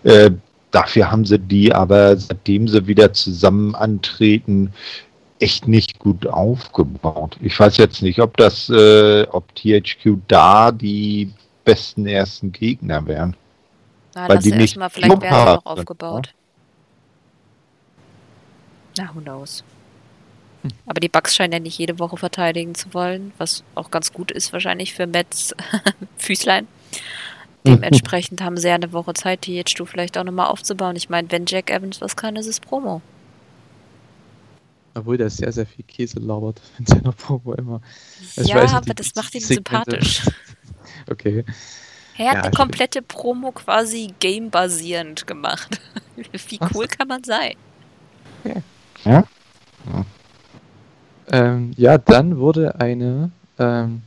Äh, 0.03 0.31
dafür 0.71 1.11
haben 1.11 1.25
sie 1.25 1.39
die 1.39 1.73
aber, 1.73 2.17
seitdem 2.17 2.67
sie 2.67 2.87
wieder 2.87 3.13
zusammen 3.13 3.75
antreten, 3.75 4.73
echt 5.39 5.67
nicht 5.67 5.99
gut 5.99 6.27
aufgebaut. 6.27 7.37
Ich 7.41 7.59
weiß 7.59 7.77
jetzt 7.77 8.01
nicht, 8.01 8.19
ob 8.19 8.37
das, 8.37 8.69
äh, 8.69 9.25
ob 9.31 9.53
THQ 9.55 10.17
da 10.27 10.71
die 10.71 11.31
besten 11.63 12.05
ersten 12.05 12.51
Gegner 12.51 13.05
wären. 13.05 13.35
Na, 14.15 14.29
Weil 14.29 14.39
die 14.39 14.51
nicht 14.53 14.77
mal, 14.77 14.89
vielleicht 14.89 15.21
werden 15.21 15.45
noch 15.45 15.55
sind, 15.55 15.65
aufgebaut. 15.65 16.33
Na, 18.97 19.11
who 19.13 19.19
knows. 19.19 19.63
Hm. 20.63 20.71
Aber 20.85 21.01
die 21.01 21.09
Bugs 21.09 21.35
scheinen 21.35 21.53
ja 21.53 21.59
nicht 21.59 21.77
jede 21.77 21.99
Woche 21.99 22.15
verteidigen 22.17 22.75
zu 22.75 22.93
wollen, 22.93 23.33
was 23.37 23.63
auch 23.75 23.91
ganz 23.91 24.13
gut 24.13 24.31
ist 24.31 24.53
wahrscheinlich 24.53 24.93
für 24.93 25.05
Mets 25.05 25.53
Füßlein. 26.17 26.67
Dementsprechend 27.67 28.41
haben 28.41 28.57
sie 28.57 28.67
ja 28.67 28.75
eine 28.75 28.93
Woche 28.93 29.13
Zeit, 29.15 29.47
die 29.47 29.55
jetzt 29.55 29.77
du 29.79 29.85
vielleicht 29.85 30.17
auch 30.17 30.23
nochmal 30.23 30.47
aufzubauen. 30.47 30.95
Ich 30.95 31.09
meine, 31.09 31.29
wenn 31.31 31.45
Jack 31.47 31.71
Evans 31.71 31.99
was 31.99 32.15
kann, 32.15 32.35
ist 32.35 32.45
es 32.45 32.59
Promo. 32.59 33.01
Obwohl 34.93 35.17
der 35.17 35.29
sehr, 35.29 35.51
sehr 35.51 35.65
viel 35.65 35.83
Käse 35.83 36.19
labert 36.19 36.61
in 36.79 36.85
seiner 36.85 37.11
Promo 37.11 37.53
immer. 37.53 37.81
Also 38.37 38.41
ich 38.41 38.47
ja, 38.47 38.55
weiß 38.55 38.71
nicht, 38.71 38.75
aber 38.75 38.93
das 38.93 39.13
macht 39.15 39.35
ihn 39.35 39.41
Segmente- 39.41 39.99
sympathisch. 39.99 40.21
Okay. 41.09 41.43
Er 42.17 42.29
hat 42.29 42.35
Ja, 42.35 42.41
eine 42.43 42.51
komplette 42.51 43.01
Promo 43.01 43.51
quasi 43.51 44.13
game-basierend 44.19 45.27
gemacht. 45.27 45.81
Wie 46.15 46.59
cool 46.73 46.87
kann 46.87 47.07
man 47.07 47.23
sein? 47.23 47.55
Ähm, 51.31 51.71
ja, 51.75 51.97
dann 51.97 52.37
wurde 52.37 52.79
eine, 52.79 53.31
ähm, 53.59 54.01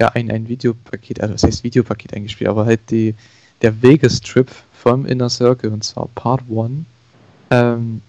ja, 0.00 0.08
ein, 0.08 0.30
ein 0.30 0.48
Videopaket, 0.48 1.20
also 1.20 1.34
was 1.34 1.42
heißt 1.42 1.64
Videopaket 1.64 2.14
eingespielt, 2.14 2.48
aber 2.48 2.64
halt 2.64 2.80
die, 2.90 3.14
der 3.62 3.82
Vegas-Trip 3.82 4.48
vom 4.72 5.06
Inner 5.06 5.28
Circle 5.28 5.72
und 5.72 5.84
zwar 5.84 6.08
Part 6.14 6.42
1. 6.50 6.84
Ähm, 7.50 8.02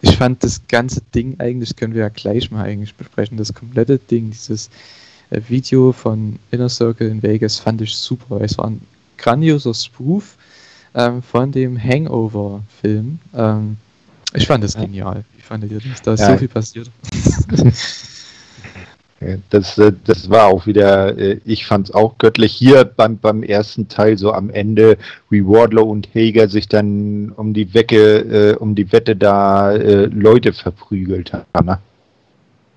ich 0.00 0.16
fand 0.16 0.42
das 0.42 0.60
ganze 0.68 1.00
Ding 1.14 1.36
eigentlich, 1.38 1.76
können 1.76 1.94
wir 1.94 2.02
ja 2.02 2.08
gleich 2.08 2.50
mal 2.50 2.64
eigentlich 2.64 2.94
besprechen, 2.94 3.36
das 3.36 3.54
komplette 3.54 3.98
Ding, 3.98 4.30
dieses 4.30 4.70
Video 5.30 5.92
von 5.92 6.38
Inner 6.50 6.68
Circle 6.68 7.08
in 7.08 7.22
Vegas 7.22 7.58
fand 7.58 7.80
ich 7.80 7.94
super. 7.94 8.40
Es 8.40 8.56
war 8.58 8.66
ein 8.66 8.80
grandioser 9.18 9.74
Spoof 9.74 10.36
ähm, 10.94 11.22
von 11.22 11.50
dem 11.52 11.82
Hangover-Film. 11.82 13.18
Ähm, 13.34 13.76
ich 14.34 14.46
fand 14.46 14.64
das 14.64 14.74
genial. 14.76 15.24
Fandet 15.40 15.72
ihr 15.72 15.80
das? 15.80 16.02
Da 16.02 16.14
ist 16.14 16.20
Ja. 16.20 16.32
so 16.32 16.38
viel 16.38 16.48
passiert. 16.48 16.90
Das, 19.48 19.78
äh, 19.78 19.92
das 20.04 20.28
war 20.28 20.48
auch 20.48 20.66
wieder, 20.66 21.16
äh, 21.16 21.40
ich 21.46 21.64
fand 21.64 21.88
es 21.88 21.94
auch 21.94 22.18
göttlich. 22.18 22.52
Hier 22.52 22.84
beim, 22.84 23.16
beim 23.16 23.42
ersten 23.42 23.88
Teil, 23.88 24.18
so 24.18 24.32
am 24.32 24.50
Ende, 24.50 24.98
wie 25.30 25.46
Wardlow 25.46 25.84
und 25.84 26.08
Hager 26.14 26.48
sich 26.48 26.68
dann 26.68 27.32
um 27.34 27.54
die 27.54 27.72
Wecke, 27.72 28.52
äh, 28.52 28.56
um 28.56 28.74
die 28.74 28.92
Wette 28.92 29.16
da 29.16 29.72
äh, 29.72 30.06
Leute 30.06 30.52
verprügelt 30.52 31.32
haben. 31.32 31.66
Ne? 31.66 31.78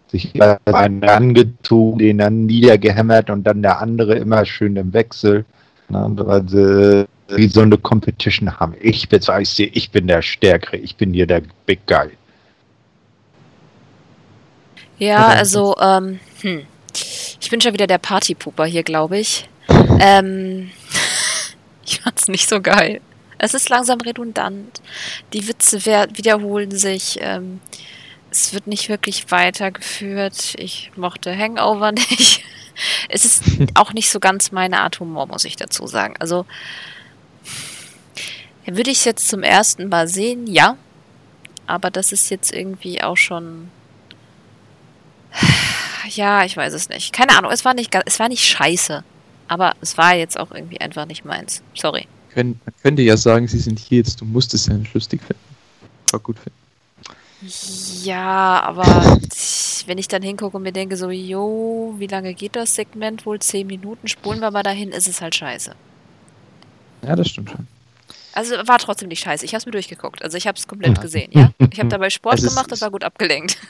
Sich 0.09 0.33
einen 0.65 1.03
angezogen, 1.03 1.99
den 1.99 2.17
dann 2.19 2.45
niedergehämmert 2.45 3.29
und 3.29 3.43
dann 3.43 3.61
der 3.61 3.81
andere 3.81 4.15
immer 4.15 4.45
schön 4.45 4.75
im 4.77 4.93
Wechsel. 4.93 5.45
Ne? 5.89 6.11
Weil 6.15 6.47
sie 6.47 7.07
wie 7.29 7.47
so 7.47 7.61
eine 7.61 7.77
Competition 7.77 8.59
haben. 8.59 8.73
Ich 8.79 9.09
beweise 9.09 9.55
dir, 9.55 9.69
ich 9.73 9.91
bin 9.91 10.07
der 10.07 10.21
Stärkere, 10.21 10.77
ich 10.77 10.95
bin 10.95 11.13
hier 11.13 11.27
der 11.27 11.41
Big 11.65 11.85
Guy. 11.85 12.09
Ja, 14.97 15.27
also, 15.27 15.75
ähm, 15.79 16.19
hm. 16.41 16.65
Ich 17.39 17.49
bin 17.51 17.61
schon 17.61 17.73
wieder 17.73 17.87
der 17.87 17.99
Partypooper 17.99 18.65
hier, 18.65 18.83
glaube 18.83 19.17
ich. 19.19 19.49
Ähm, 19.99 20.69
ich 21.85 22.01
fand's 22.01 22.27
nicht 22.27 22.47
so 22.47 22.61
geil. 22.61 23.01
Es 23.39 23.55
ist 23.55 23.69
langsam 23.69 23.99
redundant. 23.99 24.79
Die 25.33 25.47
Witze 25.47 25.83
wiederholen 25.85 26.69
sich. 26.69 27.17
Ähm, 27.19 27.59
es 28.31 28.53
wird 28.53 28.67
nicht 28.67 28.89
wirklich 28.89 29.31
weitergeführt. 29.31 30.55
Ich 30.57 30.91
mochte 30.95 31.35
Hangover 31.35 31.91
nicht. 31.93 32.43
Es 33.09 33.25
ist 33.25 33.43
auch 33.73 33.93
nicht 33.93 34.09
so 34.09 34.19
ganz 34.19 34.51
meine 34.51 34.81
Art 34.81 34.99
Humor, 34.99 35.27
muss 35.27 35.45
ich 35.45 35.55
dazu 35.55 35.87
sagen. 35.87 36.15
Also, 36.19 36.45
würde 38.65 38.91
ich 38.91 38.99
es 38.99 39.05
jetzt 39.05 39.29
zum 39.29 39.43
ersten 39.43 39.89
Mal 39.89 40.07
sehen, 40.07 40.45
ja. 40.47 40.77
Aber 41.65 41.89
das 41.89 42.11
ist 42.11 42.29
jetzt 42.29 42.53
irgendwie 42.53 43.01
auch 43.01 43.17
schon 43.17 43.69
ja, 46.09 46.43
ich 46.43 46.55
weiß 46.55 46.73
es 46.73 46.89
nicht. 46.89 47.13
Keine 47.13 47.37
Ahnung, 47.37 47.51
es 47.51 47.65
war 47.65 47.73
nicht, 47.73 47.95
es 48.05 48.19
war 48.19 48.29
nicht 48.29 48.45
scheiße. 48.45 49.03
Aber 49.47 49.75
es 49.81 49.97
war 49.97 50.15
jetzt 50.15 50.37
auch 50.37 50.51
irgendwie 50.51 50.81
einfach 50.81 51.05
nicht 51.05 51.23
meins. 51.23 51.61
Sorry. 51.73 52.07
Man 52.35 52.59
könnte 52.83 53.01
ja 53.01 53.17
sagen, 53.17 53.47
sie 53.47 53.59
sind 53.59 53.79
hier 53.79 53.99
jetzt, 53.99 54.21
du 54.21 54.25
musst 54.25 54.53
es 54.53 54.67
ja 54.67 54.73
nicht 54.73 54.93
lustig 54.93 55.21
finden. 55.21 55.41
War 56.11 56.19
gut 56.19 56.37
finden. 56.37 56.66
Ja, 58.03 58.61
aber 58.63 59.19
wenn 59.85 59.97
ich 59.97 60.07
dann 60.07 60.23
hingucke 60.23 60.57
und 60.57 60.63
mir 60.63 60.71
denke 60.71 60.97
so, 60.97 61.09
jo, 61.09 61.93
wie 61.97 62.07
lange 62.07 62.33
geht 62.33 62.55
das 62.55 62.73
Segment? 62.73 63.25
Wohl 63.25 63.39
zehn 63.39 63.67
Minuten, 63.67 64.07
spulen 64.07 64.39
wir 64.39 64.51
mal 64.51 64.63
dahin, 64.63 64.89
ist 64.89 65.07
es 65.07 65.21
halt 65.21 65.35
scheiße. 65.35 65.75
Ja, 67.03 67.15
das 67.15 67.29
stimmt 67.29 67.51
schon. 67.51 67.67
Also 68.33 68.55
war 68.67 68.77
trotzdem 68.77 69.07
nicht 69.07 69.21
scheiße. 69.21 69.45
Ich 69.45 69.53
habe 69.53 69.59
es 69.59 69.65
mir 69.65 69.71
durchgeguckt. 69.71 70.23
Also 70.23 70.37
ich 70.37 70.45
habe 70.45 70.57
es 70.57 70.67
komplett 70.67 71.01
gesehen, 71.01 71.31
ja. 71.31 71.51
Ich 71.71 71.79
habe 71.79 71.89
dabei 71.89 72.11
Sport 72.11 72.35
Also 72.35 72.47
es 72.47 72.53
gemacht 72.53 72.71
und 72.71 72.81
war 72.81 72.91
gut 72.91 73.03
abgelenkt. 73.03 73.57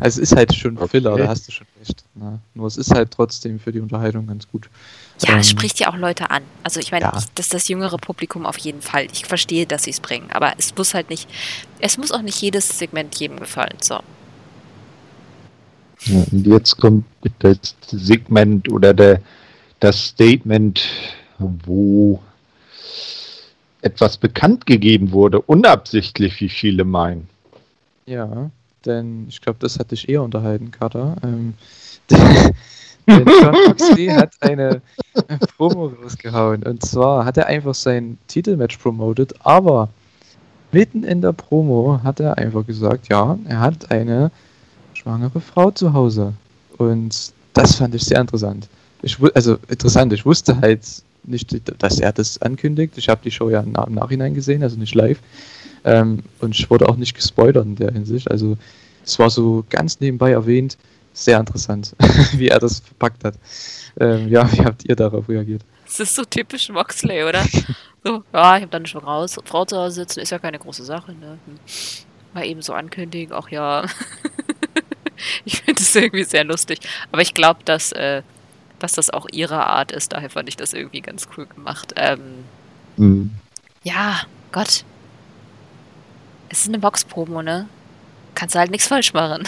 Also 0.00 0.22
es 0.22 0.30
ist 0.30 0.36
halt 0.36 0.54
schon 0.54 0.76
Okay. 0.78 0.88
Filler, 0.88 1.16
da 1.16 1.28
hast 1.28 1.48
du 1.48 1.52
schon 1.52 1.66
recht. 1.80 2.04
Ne? 2.14 2.38
Nur 2.54 2.66
es 2.66 2.76
ist 2.76 2.94
halt 2.94 3.10
trotzdem 3.10 3.58
für 3.58 3.72
die 3.72 3.80
Unterhaltung 3.80 4.26
ganz 4.26 4.48
gut. 4.48 4.70
Ja, 5.22 5.34
Ähm, 5.34 5.38
es 5.40 5.48
spricht 5.48 5.80
ja 5.80 5.88
auch 5.90 5.96
Leute 5.96 6.30
an. 6.30 6.42
Also 6.62 6.80
ich 6.80 6.92
meine, 6.92 7.06
Ja. 7.06 7.12
ich- 7.16 7.24
das 7.34 7.46
ist 7.46 7.54
das 7.54 7.68
jüngere 7.68 7.96
Publikum 7.96 8.44
auf 8.44 8.58
jeden 8.58 8.82
Fall. 8.82 9.06
Ich 9.12 9.24
verstehe, 9.24 9.66
dass 9.66 9.84
sie 9.84 9.90
es 9.90 10.00
bringen, 10.00 10.30
aber 10.30 10.52
es 10.58 10.74
muss 10.76 10.92
halt 10.94 11.08
nicht, 11.10 11.28
es 11.80 11.96
muss 11.98 12.12
auch 12.12 12.22
nicht 12.22 12.40
jedes 12.40 12.78
Segment 12.78 13.14
jedem 13.18 13.38
gefallen. 13.40 13.76
So. 13.80 14.00
Ja, 16.04 16.24
und 16.30 16.46
jetzt 16.46 16.76
kommt 16.76 17.04
das 17.38 17.58
Segment 17.86 18.70
oder 18.70 18.92
der, 18.94 19.20
das 19.80 20.06
Statement, 20.08 20.82
wo 21.38 22.20
etwas 23.82 24.16
bekannt 24.16 24.66
gegeben 24.66 25.12
wurde, 25.12 25.40
unabsichtlich, 25.40 26.40
wie 26.40 26.48
viele 26.48 26.84
meinen. 26.84 27.28
Ja, 28.06 28.50
denn 28.84 29.26
ich 29.28 29.40
glaube, 29.40 29.58
das 29.60 29.78
hat 29.78 29.90
dich 29.90 30.08
eher 30.08 30.22
unterhalten, 30.22 30.70
Carter. 30.70 31.16
Ähm, 31.24 31.54
denn 33.06 33.24
John 33.42 33.56
Moxley 33.66 34.06
hat 34.06 34.34
eine 34.40 34.82
Promo 35.56 35.92
rausgehauen. 36.02 36.62
Und 36.62 36.84
zwar 36.84 37.24
hat 37.24 37.36
er 37.36 37.46
einfach 37.46 37.74
sein 37.74 38.18
Titelmatch 38.28 38.78
promoted, 38.78 39.34
aber 39.44 39.88
mitten 40.72 41.04
in 41.04 41.20
der 41.20 41.32
Promo 41.32 42.00
hat 42.02 42.20
er 42.20 42.38
einfach 42.38 42.66
gesagt, 42.66 43.08
ja, 43.08 43.38
er 43.48 43.60
hat 43.60 43.90
eine 43.90 44.30
schwangere 44.94 45.40
Frau 45.40 45.70
zu 45.70 45.92
Hause. 45.92 46.32
Und 46.78 47.32
das 47.54 47.76
fand 47.76 47.94
ich 47.94 48.04
sehr 48.04 48.20
interessant. 48.20 48.68
Ich, 49.02 49.18
also 49.34 49.58
interessant, 49.68 50.12
ich 50.12 50.26
wusste 50.26 50.60
halt 50.60 50.80
nicht, 51.24 51.54
dass 51.82 52.00
er 52.00 52.12
das 52.12 52.40
ankündigt. 52.42 52.96
Ich 52.96 53.08
habe 53.08 53.20
die 53.24 53.30
Show 53.30 53.50
ja 53.50 53.60
im 53.60 53.72
Nachhinein 53.72 54.34
gesehen, 54.34 54.62
also 54.62 54.76
nicht 54.78 54.94
live. 54.94 55.18
Ähm, 55.84 56.20
und 56.40 56.54
ich 56.54 56.68
wurde 56.70 56.88
auch 56.88 56.96
nicht 56.96 57.14
gespoilert 57.14 57.64
in 57.64 57.76
der 57.76 57.92
Hinsicht. 57.92 58.30
Also 58.30 58.56
es 59.04 59.18
war 59.18 59.30
so 59.30 59.64
ganz 59.70 60.00
nebenbei 60.00 60.32
erwähnt. 60.32 60.76
Sehr 61.16 61.40
interessant, 61.40 61.96
wie 62.32 62.48
er 62.48 62.58
das 62.58 62.80
verpackt 62.80 63.24
hat. 63.24 63.36
Ähm, 63.98 64.28
ja, 64.28 64.52
wie 64.52 64.62
habt 64.62 64.84
ihr 64.84 64.94
darauf 64.94 65.26
reagiert? 65.30 65.62
Das 65.86 65.98
ist 65.98 66.14
so 66.14 66.26
typisch 66.26 66.68
Moxley, 66.68 67.24
oder? 67.24 67.42
so, 68.04 68.22
ja, 68.34 68.56
ich 68.56 68.62
habe 68.62 68.66
dann 68.66 68.84
schon 68.84 69.02
raus, 69.02 69.38
Frau 69.46 69.64
zu 69.64 69.78
Hause 69.78 69.94
sitzen, 69.94 70.20
ist 70.20 70.28
ja 70.28 70.38
keine 70.38 70.58
große 70.58 70.84
Sache, 70.84 71.14
ne? 71.14 71.38
Mal 72.34 72.44
eben 72.44 72.60
so 72.60 72.74
ankündigen, 72.74 73.34
ach 73.34 73.48
ja. 73.48 73.86
ich 75.46 75.62
finde 75.62 75.80
das 75.80 75.94
irgendwie 75.96 76.24
sehr 76.24 76.44
lustig. 76.44 76.80
Aber 77.10 77.22
ich 77.22 77.32
glaube, 77.32 77.60
dass, 77.64 77.92
äh, 77.92 78.20
dass 78.78 78.92
das 78.92 79.08
auch 79.08 79.26
ihre 79.32 79.66
Art 79.66 79.92
ist, 79.92 80.12
daher 80.12 80.28
fand 80.28 80.50
ich 80.50 80.56
das 80.58 80.74
irgendwie 80.74 81.00
ganz 81.00 81.28
cool 81.38 81.46
gemacht. 81.46 81.94
Ähm, 81.96 82.44
Hm. 82.98 83.30
ja, 83.84 84.20
Gott. 84.52 84.84
Es 86.50 86.60
ist 86.60 86.68
eine 86.68 86.78
Box-Promo, 86.78 87.40
ne? 87.40 87.68
Kannst 88.34 88.54
du 88.54 88.58
halt 88.58 88.70
nichts 88.70 88.88
falsch 88.88 89.14
machen. 89.14 89.44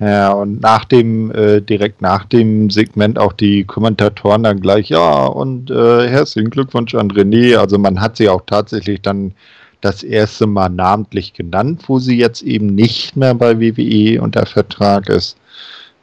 Ja, 0.00 0.30
und 0.32 0.60
nach 0.60 0.84
dem, 0.84 1.32
äh, 1.32 1.60
direkt 1.60 2.02
nach 2.02 2.24
dem 2.24 2.70
Segment 2.70 3.18
auch 3.18 3.32
die 3.32 3.64
Kommentatoren 3.64 4.44
dann 4.44 4.60
gleich, 4.60 4.90
ja, 4.90 5.26
und 5.26 5.72
äh, 5.72 6.08
herzlichen 6.08 6.50
Glückwunsch 6.50 6.94
an 6.94 7.10
René. 7.10 7.56
Also 7.56 7.78
man 7.78 8.00
hat 8.00 8.16
sie 8.16 8.28
auch 8.28 8.42
tatsächlich 8.46 9.02
dann 9.02 9.34
das 9.80 10.04
erste 10.04 10.46
Mal 10.46 10.68
namentlich 10.68 11.34
genannt, 11.34 11.84
wo 11.88 11.98
sie 11.98 12.16
jetzt 12.16 12.42
eben 12.42 12.74
nicht 12.74 13.16
mehr 13.16 13.34
bei 13.34 13.60
WWE 13.60 14.20
unter 14.22 14.46
Vertrag 14.46 15.08
ist. 15.08 15.36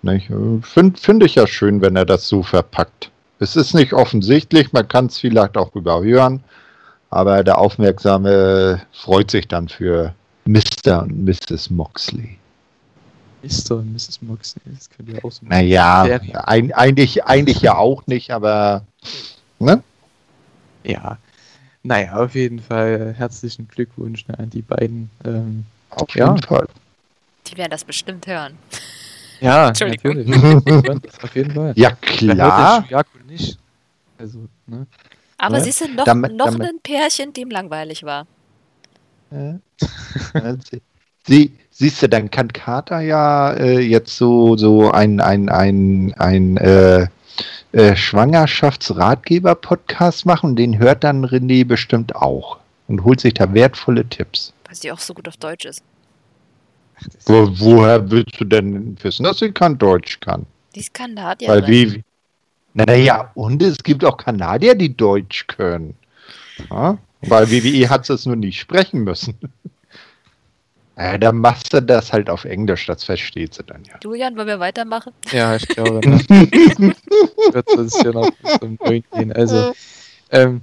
Finde 0.03 0.99
find 0.99 1.23
ich 1.23 1.35
ja 1.35 1.47
schön, 1.47 1.81
wenn 1.81 1.95
er 1.95 2.05
das 2.05 2.27
so 2.27 2.43
verpackt. 2.43 3.11
Es 3.39 3.55
ist 3.55 3.73
nicht 3.73 3.93
offensichtlich, 3.93 4.71
man 4.71 4.87
kann 4.87 5.07
es 5.07 5.17
vielleicht 5.19 5.57
auch 5.57 5.73
überhören, 5.75 6.43
aber 7.09 7.43
der 7.43 7.57
Aufmerksame 7.57 8.81
freut 8.91 9.31
sich 9.31 9.47
dann 9.47 9.67
für 9.67 10.13
Mr. 10.45 11.03
und 11.03 11.25
Mrs. 11.25 11.69
Moxley. 11.71 12.37
Mr. 13.45 13.75
und 13.77 13.93
Mrs. 13.93 14.21
Moxley, 14.21 14.61
das 14.73 14.89
könnt 14.89 15.09
ihr 15.09 15.23
auch 15.23 15.31
so 15.31 15.45
Naja, 15.45 16.03
ein, 16.45 16.73
eigentlich, 16.73 17.23
eigentlich 17.25 17.61
ja 17.61 17.75
auch 17.77 18.05
nicht, 18.07 18.31
aber 18.31 18.83
ne? 19.59 19.83
Ja. 20.83 21.17
Naja, 21.83 22.15
auf 22.15 22.33
jeden 22.33 22.59
Fall 22.59 23.13
herzlichen 23.15 23.67
Glückwunsch 23.67 24.27
ne, 24.27 24.39
an 24.39 24.49
die 24.49 24.61
beiden. 24.63 25.09
Ähm, 25.23 25.65
Auf 25.91 26.15
Ja. 26.15 26.27
jeden 26.33 26.41
Fall. 26.43 26.67
Die 27.47 27.57
werden 27.57 27.69
das 27.71 27.83
bestimmt 27.83 28.25
hören. 28.25 28.57
ja, 29.39 29.67
natürlich. 29.67 30.03
auf 30.03 31.35
jeden 31.35 31.51
Fall. 31.51 31.73
Ja, 31.75 31.91
klar. 31.91 32.79
den 32.81 32.87
Shuyaku 32.87 33.17
nicht? 33.27 33.59
Also, 34.17 34.39
ne? 34.65 34.87
Aber 35.37 35.57
Ja, 35.57 35.63
siehst 35.63 35.81
du, 35.81 35.87
noch, 35.89 36.05
damit- 36.05 36.33
noch 36.33 36.45
damit- 36.45 36.67
ein 36.69 36.79
Pärchen, 36.81 37.33
dem 37.33 37.49
langweilig 37.51 38.03
war. 38.03 38.25
Ja. 39.31 39.59
Sie, 41.27 41.51
siehst 41.77 42.01
du, 42.01 42.09
dann 42.09 42.31
kann 42.31 42.53
Carter 42.53 43.01
ja 43.01 43.51
äh, 43.53 43.81
jetzt 43.81 44.15
so, 44.15 44.55
so 44.55 44.91
ein, 44.91 45.19
ein, 45.19 45.49
ein, 45.49 46.13
ein 46.17 46.55
äh, 46.57 47.07
äh, 47.73 47.95
Schwangerschaftsratgeber-Podcast 47.95 50.25
machen. 50.25 50.55
Den 50.55 50.79
hört 50.79 51.03
dann 51.03 51.25
René 51.25 51.65
bestimmt 51.65 52.15
auch 52.15 52.57
und 52.87 53.03
holt 53.03 53.19
sich 53.19 53.33
da 53.33 53.53
wertvolle 53.53 54.07
Tipps. 54.07 54.53
Weil 54.65 54.75
sie 54.75 54.89
auch 54.91 54.99
so 54.99 55.13
gut 55.13 55.27
auf 55.27 55.35
Deutsch 55.37 55.65
ist. 55.65 55.83
Ach, 56.97 57.07
Wo, 57.25 57.49
woher 57.59 58.09
willst 58.09 58.39
du 58.39 58.45
denn 58.45 58.95
wissen, 59.03 59.25
dass 59.25 59.39
sie 59.39 59.51
kein 59.51 59.77
Deutsch 59.77 60.21
kann? 60.21 60.45
Die 60.73 60.79
ist 60.79 60.93
Kanadierin. 60.93 61.53
Weil 61.53 61.67
wie. 61.67 62.01
Naja, 62.73 63.31
und 63.35 63.61
es 63.61 63.83
gibt 63.83 64.05
auch 64.05 64.15
Kanadier, 64.17 64.75
die 64.75 64.95
Deutsch 64.95 65.47
können. 65.47 65.95
Ja? 66.69 66.97
Weil 67.21 67.51
WWE 67.51 67.89
hat 67.89 68.09
es 68.09 68.25
nur 68.25 68.37
nicht 68.37 68.59
sprechen 68.59 69.03
müssen. 69.03 69.35
Ja, 70.97 71.17
dann 71.17 71.37
machst 71.37 71.73
du 71.73 71.81
das 71.81 72.13
halt 72.13 72.29
auf 72.29 72.45
Englisch, 72.45 72.85
das 72.85 73.03
versteht 73.03 73.53
sie 73.53 73.63
dann 73.63 73.83
ja. 73.83 73.95
Julian, 74.01 74.37
wollen 74.37 74.47
wir 74.47 74.59
weitermachen? 74.59 75.11
Ja, 75.31 75.55
ich 75.55 75.67
glaube, 75.67 76.01
wird 76.05 77.69
es 77.77 77.99
hier 77.99 78.13
noch 78.13 78.29
zum 78.59 78.77
Neuen 78.81 79.03
gehen. 79.11 79.33
Also, 79.33 79.73
ähm, 80.31 80.61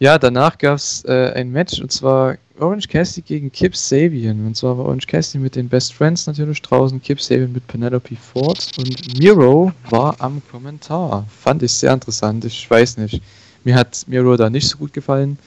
ja, 0.00 0.18
danach 0.18 0.58
gab 0.58 0.76
es 0.76 1.04
äh, 1.04 1.32
ein 1.34 1.50
Match 1.52 1.80
und 1.80 1.92
zwar 1.92 2.36
Orange 2.58 2.88
Cassidy 2.88 3.22
gegen 3.22 3.52
Kip 3.52 3.76
Sabian. 3.76 4.46
Und 4.46 4.56
zwar 4.56 4.76
war 4.76 4.86
Orange 4.86 5.06
Cassidy 5.06 5.38
mit 5.38 5.54
den 5.54 5.68
Best 5.68 5.94
Friends 5.94 6.26
natürlich 6.26 6.60
draußen, 6.62 7.00
Kip 7.00 7.20
Sabian 7.20 7.52
mit 7.52 7.66
Penelope 7.68 8.16
Ford 8.16 8.72
und 8.78 9.18
Miro 9.18 9.72
war 9.90 10.16
am 10.18 10.42
Kommentar. 10.50 11.24
Fand 11.28 11.62
ich 11.62 11.72
sehr 11.72 11.92
interessant. 11.92 12.44
Ich 12.44 12.68
weiß 12.68 12.98
nicht. 12.98 13.22
Mir 13.64 13.74
hat 13.76 14.04
Miro 14.06 14.36
da 14.36 14.50
nicht 14.50 14.68
so 14.68 14.78
gut 14.78 14.92
gefallen 14.92 15.38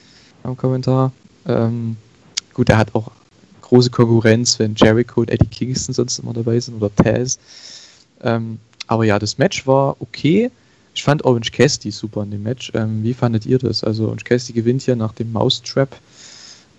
am 0.42 0.56
Kommentar. 0.56 1.12
Ähm, 1.46 1.96
gut, 2.54 2.68
er 2.70 2.78
hat 2.78 2.94
auch 2.94 3.10
große 3.70 3.90
Konkurrenz, 3.90 4.58
wenn 4.58 4.74
Jericho 4.74 5.20
und 5.20 5.30
Eddie 5.30 5.46
Kingston 5.46 5.94
sonst 5.94 6.18
immer 6.18 6.32
dabei 6.32 6.58
sind 6.58 6.76
oder 6.82 6.94
Taz. 6.94 7.38
Ähm, 8.22 8.58
aber 8.88 9.04
ja, 9.04 9.18
das 9.18 9.38
Match 9.38 9.64
war 9.66 9.96
okay. 10.00 10.50
Ich 10.92 11.04
fand 11.04 11.24
Orange 11.24 11.52
Cassidy 11.52 11.92
super 11.92 12.24
in 12.24 12.32
dem 12.32 12.42
Match. 12.42 12.72
Ähm, 12.74 13.04
wie 13.04 13.14
fandet 13.14 13.46
ihr 13.46 13.58
das? 13.58 13.84
Also 13.84 14.06
Orange 14.06 14.24
Cassidy 14.24 14.60
gewinnt 14.60 14.82
hier 14.82 14.96
nach 14.96 15.12
dem 15.12 15.32
Mousetrap 15.32 15.96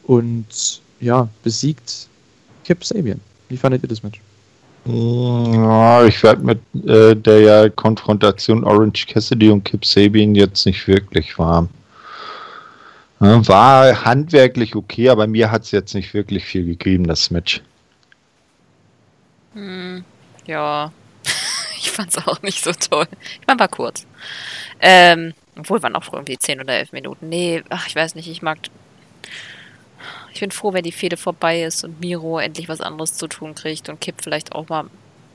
und 0.04 0.82
ja, 1.00 1.30
besiegt 1.44 2.10
Kip 2.66 2.84
Sabian. 2.84 3.22
Wie 3.48 3.58
fandet 3.58 3.84
ihr 3.84 3.90
das 3.90 4.04
Match? 4.04 4.20
Ja, 4.84 6.04
ich 6.06 6.22
werde 6.24 6.44
mit 6.44 6.60
äh, 6.86 7.16
der 7.16 7.70
Konfrontation 7.70 8.66
Orange 8.66 9.08
Cassidy 9.08 9.50
und 9.50 9.64
Kip 9.64 9.86
Sabian 9.86 10.36
jetzt 10.36 10.66
nicht 10.66 10.86
wirklich 10.88 11.40
warm. 11.40 11.70
Ja, 13.22 13.48
war 13.48 14.04
handwerklich 14.04 14.76
okay, 14.76 15.08
aber 15.10 15.28
mir 15.28 15.52
hat 15.52 15.62
es 15.64 15.72
jetzt 15.72 15.94
nicht 15.94 16.16
wirklich 16.16 16.44
viel 16.44 16.66
gegeben, 16.66 17.06
das 17.06 17.30
Match. 17.30 17.62
Hm, 19.54 20.04
ja. 20.48 20.92
ich 21.78 21.92
fand's 21.92 22.18
auch 22.18 22.42
nicht 22.42 22.64
so 22.64 22.72
toll. 22.72 23.06
Ich 23.40 23.46
meine, 23.46 23.60
war 23.60 23.68
kurz. 23.68 24.08
Ähm, 24.80 25.36
obwohl 25.56 25.84
waren 25.84 25.96
auch 25.96 26.12
irgendwie 26.12 26.40
10 26.40 26.62
oder 26.62 26.74
11 26.74 26.94
Minuten. 26.94 27.30
Nee, 27.30 27.62
ach, 27.70 27.86
ich 27.86 27.96
weiß 27.96 28.16
nicht, 28.16 28.28
ich 28.28 28.42
mag. 28.42 28.58
Ich 30.34 30.40
bin 30.40 30.50
froh, 30.50 30.74
wenn 30.74 30.84
die 30.84 30.92
Fehde 30.92 31.18
vorbei 31.18 31.62
ist 31.62 31.84
und 31.84 32.00
Miro 32.00 32.40
endlich 32.40 32.70
was 32.70 32.82
anderes 32.82 33.14
zu 33.14 33.28
tun 33.28 33.54
kriegt 33.54 33.88
und 33.90 34.02
Kip 34.02 34.16
vielleicht 34.24 34.56
auch 34.56 34.68
mal 34.70 34.86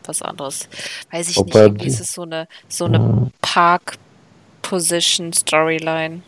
was 0.05 0.23
anderes. 0.23 0.69
Weiß 1.13 1.29
ich 1.29 1.37
Ob 1.37 1.47
nicht, 1.47 1.55
irgendwie 1.55 1.87
ist 1.87 2.01
es 2.01 2.13
so 2.13 2.23
eine, 2.23 2.49
so 2.69 2.87
eine 2.87 3.31
Park-Position-Storyline. 3.43 6.23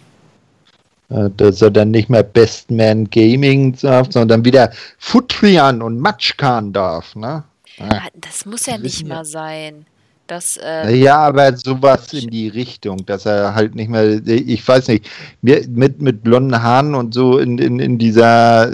Äh, 1.10 1.30
dass 1.36 1.62
er 1.62 1.70
dann 1.70 1.90
nicht 1.90 2.10
mehr 2.10 2.22
Best 2.22 2.70
Man 2.70 3.08
Gaming 3.08 3.74
darf, 3.80 4.08
sondern 4.10 4.44
wieder 4.44 4.70
Futrian 4.98 5.80
und 5.80 5.98
Matschkan 5.98 6.72
darf, 6.72 7.16
ne? 7.16 7.44
Ah, 7.80 8.08
Das 8.14 8.44
muss 8.44 8.66
ja 8.66 8.76
nicht 8.76 9.06
mal 9.06 9.24
sein. 9.24 9.86
Das, 10.26 10.58
äh, 10.62 10.94
Ja, 10.94 11.20
aber 11.20 11.56
sowas 11.56 12.12
in 12.12 12.28
die 12.28 12.48
Richtung, 12.48 13.06
dass 13.06 13.24
er 13.24 13.54
halt 13.54 13.74
nicht 13.74 13.88
mehr, 13.88 14.20
ich 14.26 14.66
weiß 14.68 14.88
nicht, 14.88 15.08
mit, 15.40 16.02
mit 16.02 16.22
blonden 16.22 16.62
Haaren 16.62 16.94
und 16.94 17.14
so 17.14 17.38
in, 17.38 17.56
in, 17.56 17.78
in 17.78 17.96
dieser, 17.96 18.70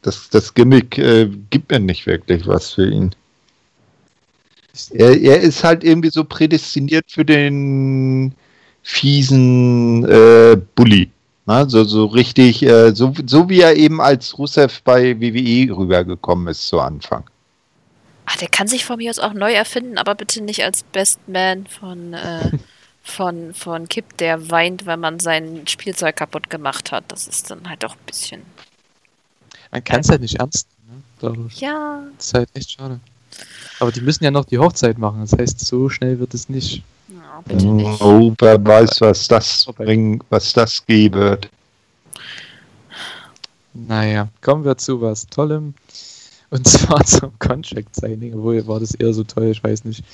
das, 0.00 0.30
das 0.30 0.54
Gimmick 0.54 0.96
äh, 0.96 1.28
gibt 1.50 1.70
mir 1.70 1.80
nicht 1.80 2.06
wirklich 2.06 2.46
was 2.46 2.70
für 2.72 2.88
ihn. 2.90 3.14
Er, 4.92 5.20
er 5.20 5.40
ist 5.40 5.62
halt 5.62 5.84
irgendwie 5.84 6.10
so 6.10 6.24
prädestiniert 6.24 7.04
für 7.08 7.24
den 7.24 8.32
fiesen 8.82 10.04
äh, 10.08 10.56
Bully. 10.74 11.10
Na, 11.46 11.68
so, 11.68 11.84
so 11.84 12.06
richtig, 12.06 12.62
äh, 12.62 12.94
so, 12.94 13.12
so 13.26 13.48
wie 13.48 13.60
er 13.60 13.74
eben 13.74 14.00
als 14.00 14.38
Rusev 14.38 14.82
bei 14.84 15.20
WWE 15.20 15.76
rübergekommen 15.76 16.48
ist 16.48 16.68
zu 16.68 16.80
Anfang. 16.80 17.24
Ah, 18.26 18.36
der 18.40 18.48
kann 18.48 18.68
sich 18.68 18.84
von 18.84 18.98
mir 18.98 19.10
aus 19.10 19.18
auch 19.18 19.32
neu 19.32 19.52
erfinden, 19.52 19.98
aber 19.98 20.14
bitte 20.14 20.42
nicht 20.42 20.62
als 20.62 20.84
Best 20.84 21.18
Man 21.26 21.66
von, 21.66 22.14
äh, 22.14 22.50
von, 23.02 23.54
von 23.54 23.88
Kip, 23.88 24.16
der 24.18 24.50
weint, 24.50 24.86
wenn 24.86 25.00
man 25.00 25.18
sein 25.18 25.66
Spielzeug 25.66 26.16
kaputt 26.16 26.50
gemacht 26.50 26.92
hat. 26.92 27.04
Das 27.08 27.26
ist 27.26 27.50
dann 27.50 27.68
halt 27.68 27.84
auch 27.84 27.94
ein 27.94 28.06
bisschen. 28.06 28.42
Man 29.72 29.82
kann 29.82 30.00
es 30.00 30.08
halt 30.08 30.20
nicht 30.20 30.36
ernst 30.36 30.68
nehmen. 31.20 31.36
Ne? 31.38 31.50
Ja. 31.54 32.02
Das 32.16 32.26
ist 32.26 32.34
halt 32.34 32.48
echt 32.54 32.72
schade. 32.72 33.00
Aber 33.78 33.90
die 33.90 34.00
müssen 34.00 34.24
ja 34.24 34.30
noch 34.30 34.44
die 34.44 34.58
Hochzeit 34.58 34.98
machen. 34.98 35.20
Das 35.20 35.32
heißt, 35.32 35.58
so 35.60 35.88
schnell 35.88 36.18
wird 36.18 36.34
es 36.34 36.48
nicht. 36.48 36.82
Ja 37.10 37.42
bitte 37.44 37.66
nicht. 37.66 38.00
Oh, 38.00 38.34
wer 38.38 38.64
weiß, 38.64 39.00
was 39.00 39.28
das 39.28 39.66
bringt, 39.76 40.24
was 40.30 40.52
das 40.52 40.84
geben 40.86 41.20
wird. 41.20 41.50
Naja, 43.72 44.28
kommen 44.42 44.64
wir 44.64 44.76
zu 44.76 45.00
was 45.00 45.26
Tollem. 45.26 45.74
Und 46.50 46.66
zwar 46.68 47.04
zum 47.04 47.38
Contract 47.38 47.94
Signing, 47.94 48.34
obwohl 48.34 48.66
war 48.66 48.80
das 48.80 48.94
eher 48.94 49.12
so 49.12 49.24
toll, 49.24 49.46
ich 49.46 49.62
weiß 49.62 49.84
nicht. 49.84 50.04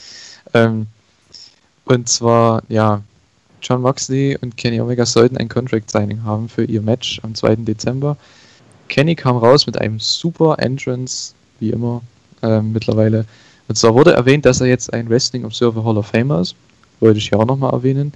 Ähm, 0.54 0.86
und 1.84 2.08
zwar, 2.08 2.62
ja, 2.68 3.02
John 3.62 3.80
Moxley 3.80 4.36
und 4.40 4.56
Kenny 4.56 4.80
Omega 4.80 5.06
sollten 5.06 5.36
ein 5.36 5.48
Contract 5.48 5.90
Signing 5.90 6.22
haben 6.24 6.48
für 6.48 6.64
ihr 6.64 6.82
Match 6.82 7.20
am 7.22 7.34
2. 7.34 7.56
Dezember. 7.56 8.16
Kenny 8.88 9.14
kam 9.14 9.36
raus 9.36 9.66
mit 9.66 9.80
einem 9.80 9.98
super 9.98 10.56
Entrance, 10.58 11.34
wie 11.58 11.70
immer, 11.70 12.02
ähm, 12.42 12.72
mittlerweile. 12.72 13.24
Und 13.68 13.76
zwar 13.76 13.94
wurde 13.94 14.12
erwähnt, 14.12 14.44
dass 14.44 14.60
er 14.60 14.68
jetzt 14.68 14.92
ein 14.92 15.08
Wrestling 15.08 15.44
Observer 15.44 15.84
Hall 15.84 15.96
of 15.96 16.06
Famer 16.06 16.40
ist. 16.40 16.54
Wollte 17.00 17.18
ich 17.18 17.28
hier 17.28 17.38
auch 17.38 17.46
nochmal 17.46 17.72
erwähnen. 17.72 18.12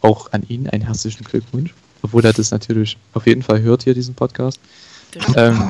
Auch 0.00 0.32
an 0.32 0.42
ihn 0.48 0.68
einen 0.68 0.84
herzlichen 0.84 1.24
Glückwunsch. 1.24 1.74
Obwohl 2.02 2.24
er 2.24 2.32
das 2.32 2.50
natürlich 2.50 2.96
auf 3.14 3.26
jeden 3.26 3.42
Fall 3.42 3.62
hört 3.62 3.84
hier, 3.84 3.94
diesen 3.94 4.14
Podcast. 4.14 4.58
Ähm, 5.36 5.60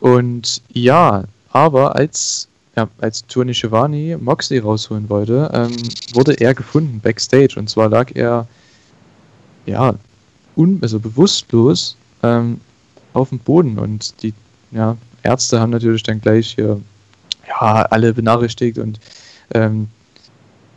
und 0.00 0.62
ja, 0.72 1.24
aber 1.50 1.96
als, 1.96 2.48
ja, 2.76 2.88
als 3.00 3.26
Tony 3.26 3.54
Schiavone 3.54 4.18
Moxley 4.18 4.58
rausholen 4.58 5.08
wollte, 5.08 5.50
ähm, 5.52 5.74
wurde 6.14 6.34
er 6.34 6.54
gefunden 6.54 7.00
backstage. 7.00 7.54
Und 7.56 7.68
zwar 7.68 7.88
lag 7.88 8.10
er, 8.14 8.46
ja, 9.64 9.94
un 10.56 10.78
also 10.82 11.00
bewusstlos 11.00 11.96
ähm, 12.22 12.60
auf 13.14 13.30
dem 13.30 13.38
Boden. 13.38 13.78
Und 13.78 14.22
die 14.22 14.32
ja, 14.70 14.96
Ärzte 15.22 15.58
haben 15.58 15.70
natürlich 15.70 16.02
dann 16.02 16.20
gleich 16.20 16.54
hier 16.54 16.80
ja, 17.48 17.82
alle 17.82 18.12
benachrichtigt 18.12 18.78
und 18.78 19.00
ähm, 19.54 19.88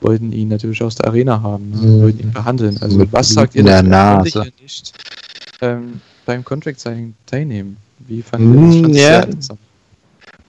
wollten 0.01 0.31
ihn 0.31 0.49
natürlich 0.49 0.81
aus 0.81 0.95
der 0.95 1.07
Arena 1.07 1.41
haben, 1.41 1.71
ne? 1.71 1.77
Mhm. 1.77 2.01
wollten 2.01 2.19
ihn 2.19 2.31
behandeln. 2.31 2.77
Also 2.81 2.97
Mit 2.97 3.13
was 3.13 3.29
sagt 3.29 3.55
ihr? 3.55 3.65
Er 3.65 3.77
konnte 3.77 3.89
Nase. 3.89 4.43
hier 4.43 4.51
nicht 4.61 4.93
ähm, 5.61 6.01
beim 6.25 6.43
Contract 6.43 6.79
Signing 6.79 7.13
teilnehmen. 7.25 7.77
Wie 7.99 8.21
fandet 8.21 8.55
ihr 8.55 8.61
das? 8.61 8.81
Fand's 8.81 8.99
ja. 8.99 9.21
seltsam. 9.23 9.57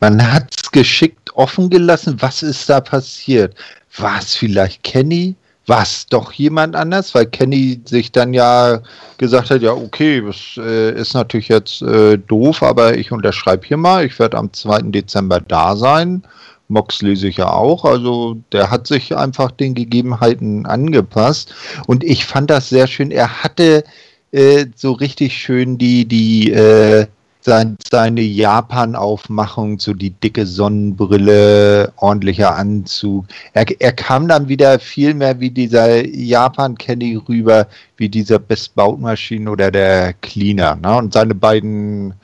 Man 0.00 0.32
hat 0.32 0.54
es 0.56 0.70
geschickt 0.70 1.34
offen 1.34 1.68
gelassen. 1.68 2.16
Was 2.20 2.42
ist 2.42 2.68
da 2.68 2.80
passiert? 2.80 3.54
War 3.96 4.18
es 4.18 4.34
vielleicht 4.34 4.82
Kenny? 4.82 5.34
War 5.66 5.82
es 5.82 6.06
doch 6.06 6.32
jemand 6.32 6.74
anders? 6.74 7.14
Weil 7.14 7.26
Kenny 7.26 7.80
sich 7.84 8.10
dann 8.10 8.32
ja 8.32 8.80
gesagt 9.18 9.50
hat, 9.50 9.60
ja, 9.60 9.72
okay, 9.72 10.22
das 10.22 10.56
äh, 10.56 10.98
ist 10.98 11.14
natürlich 11.14 11.48
jetzt 11.48 11.82
äh, 11.82 12.16
doof, 12.16 12.62
aber 12.62 12.96
ich 12.96 13.12
unterschreibe 13.12 13.66
hier 13.66 13.76
mal. 13.76 14.06
Ich 14.06 14.18
werde 14.18 14.38
am 14.38 14.52
2. 14.52 14.82
Dezember 14.90 15.40
da 15.40 15.76
sein. 15.76 16.22
Moxley 16.70 17.16
sicher 17.16 17.54
auch. 17.54 17.84
Also 17.84 18.36
der 18.52 18.70
hat 18.70 18.86
sich 18.86 19.16
einfach 19.16 19.50
den 19.50 19.74
Gegebenheiten 19.74 20.66
angepasst. 20.66 21.54
Und 21.86 22.04
ich 22.04 22.24
fand 22.24 22.50
das 22.50 22.68
sehr 22.68 22.86
schön. 22.86 23.10
Er 23.10 23.42
hatte 23.42 23.84
äh, 24.32 24.66
so 24.76 24.92
richtig 24.92 25.36
schön 25.36 25.78
die, 25.78 26.06
die 26.06 26.52
äh, 26.52 27.06
sein, 27.40 27.76
seine 27.90 28.20
Japan-Aufmachung, 28.20 29.78
so 29.78 29.94
die 29.94 30.10
dicke 30.10 30.46
Sonnenbrille, 30.46 31.92
ordentlicher 31.96 32.54
Anzug. 32.54 33.26
Er, 33.54 33.64
er 33.80 33.92
kam 33.92 34.28
dann 34.28 34.48
wieder 34.48 34.78
viel 34.78 35.14
mehr 35.14 35.40
wie 35.40 35.50
dieser 35.50 36.06
Japan-Kenny 36.06 37.16
rüber, 37.28 37.66
wie 37.96 38.08
dieser 38.08 38.38
Bestbautmaschinen 38.38 39.48
oder 39.48 39.70
der 39.70 40.14
Cleaner. 40.14 40.76
Ne? 40.76 40.96
Und 40.96 41.12
seine 41.12 41.34
beiden 41.34 42.14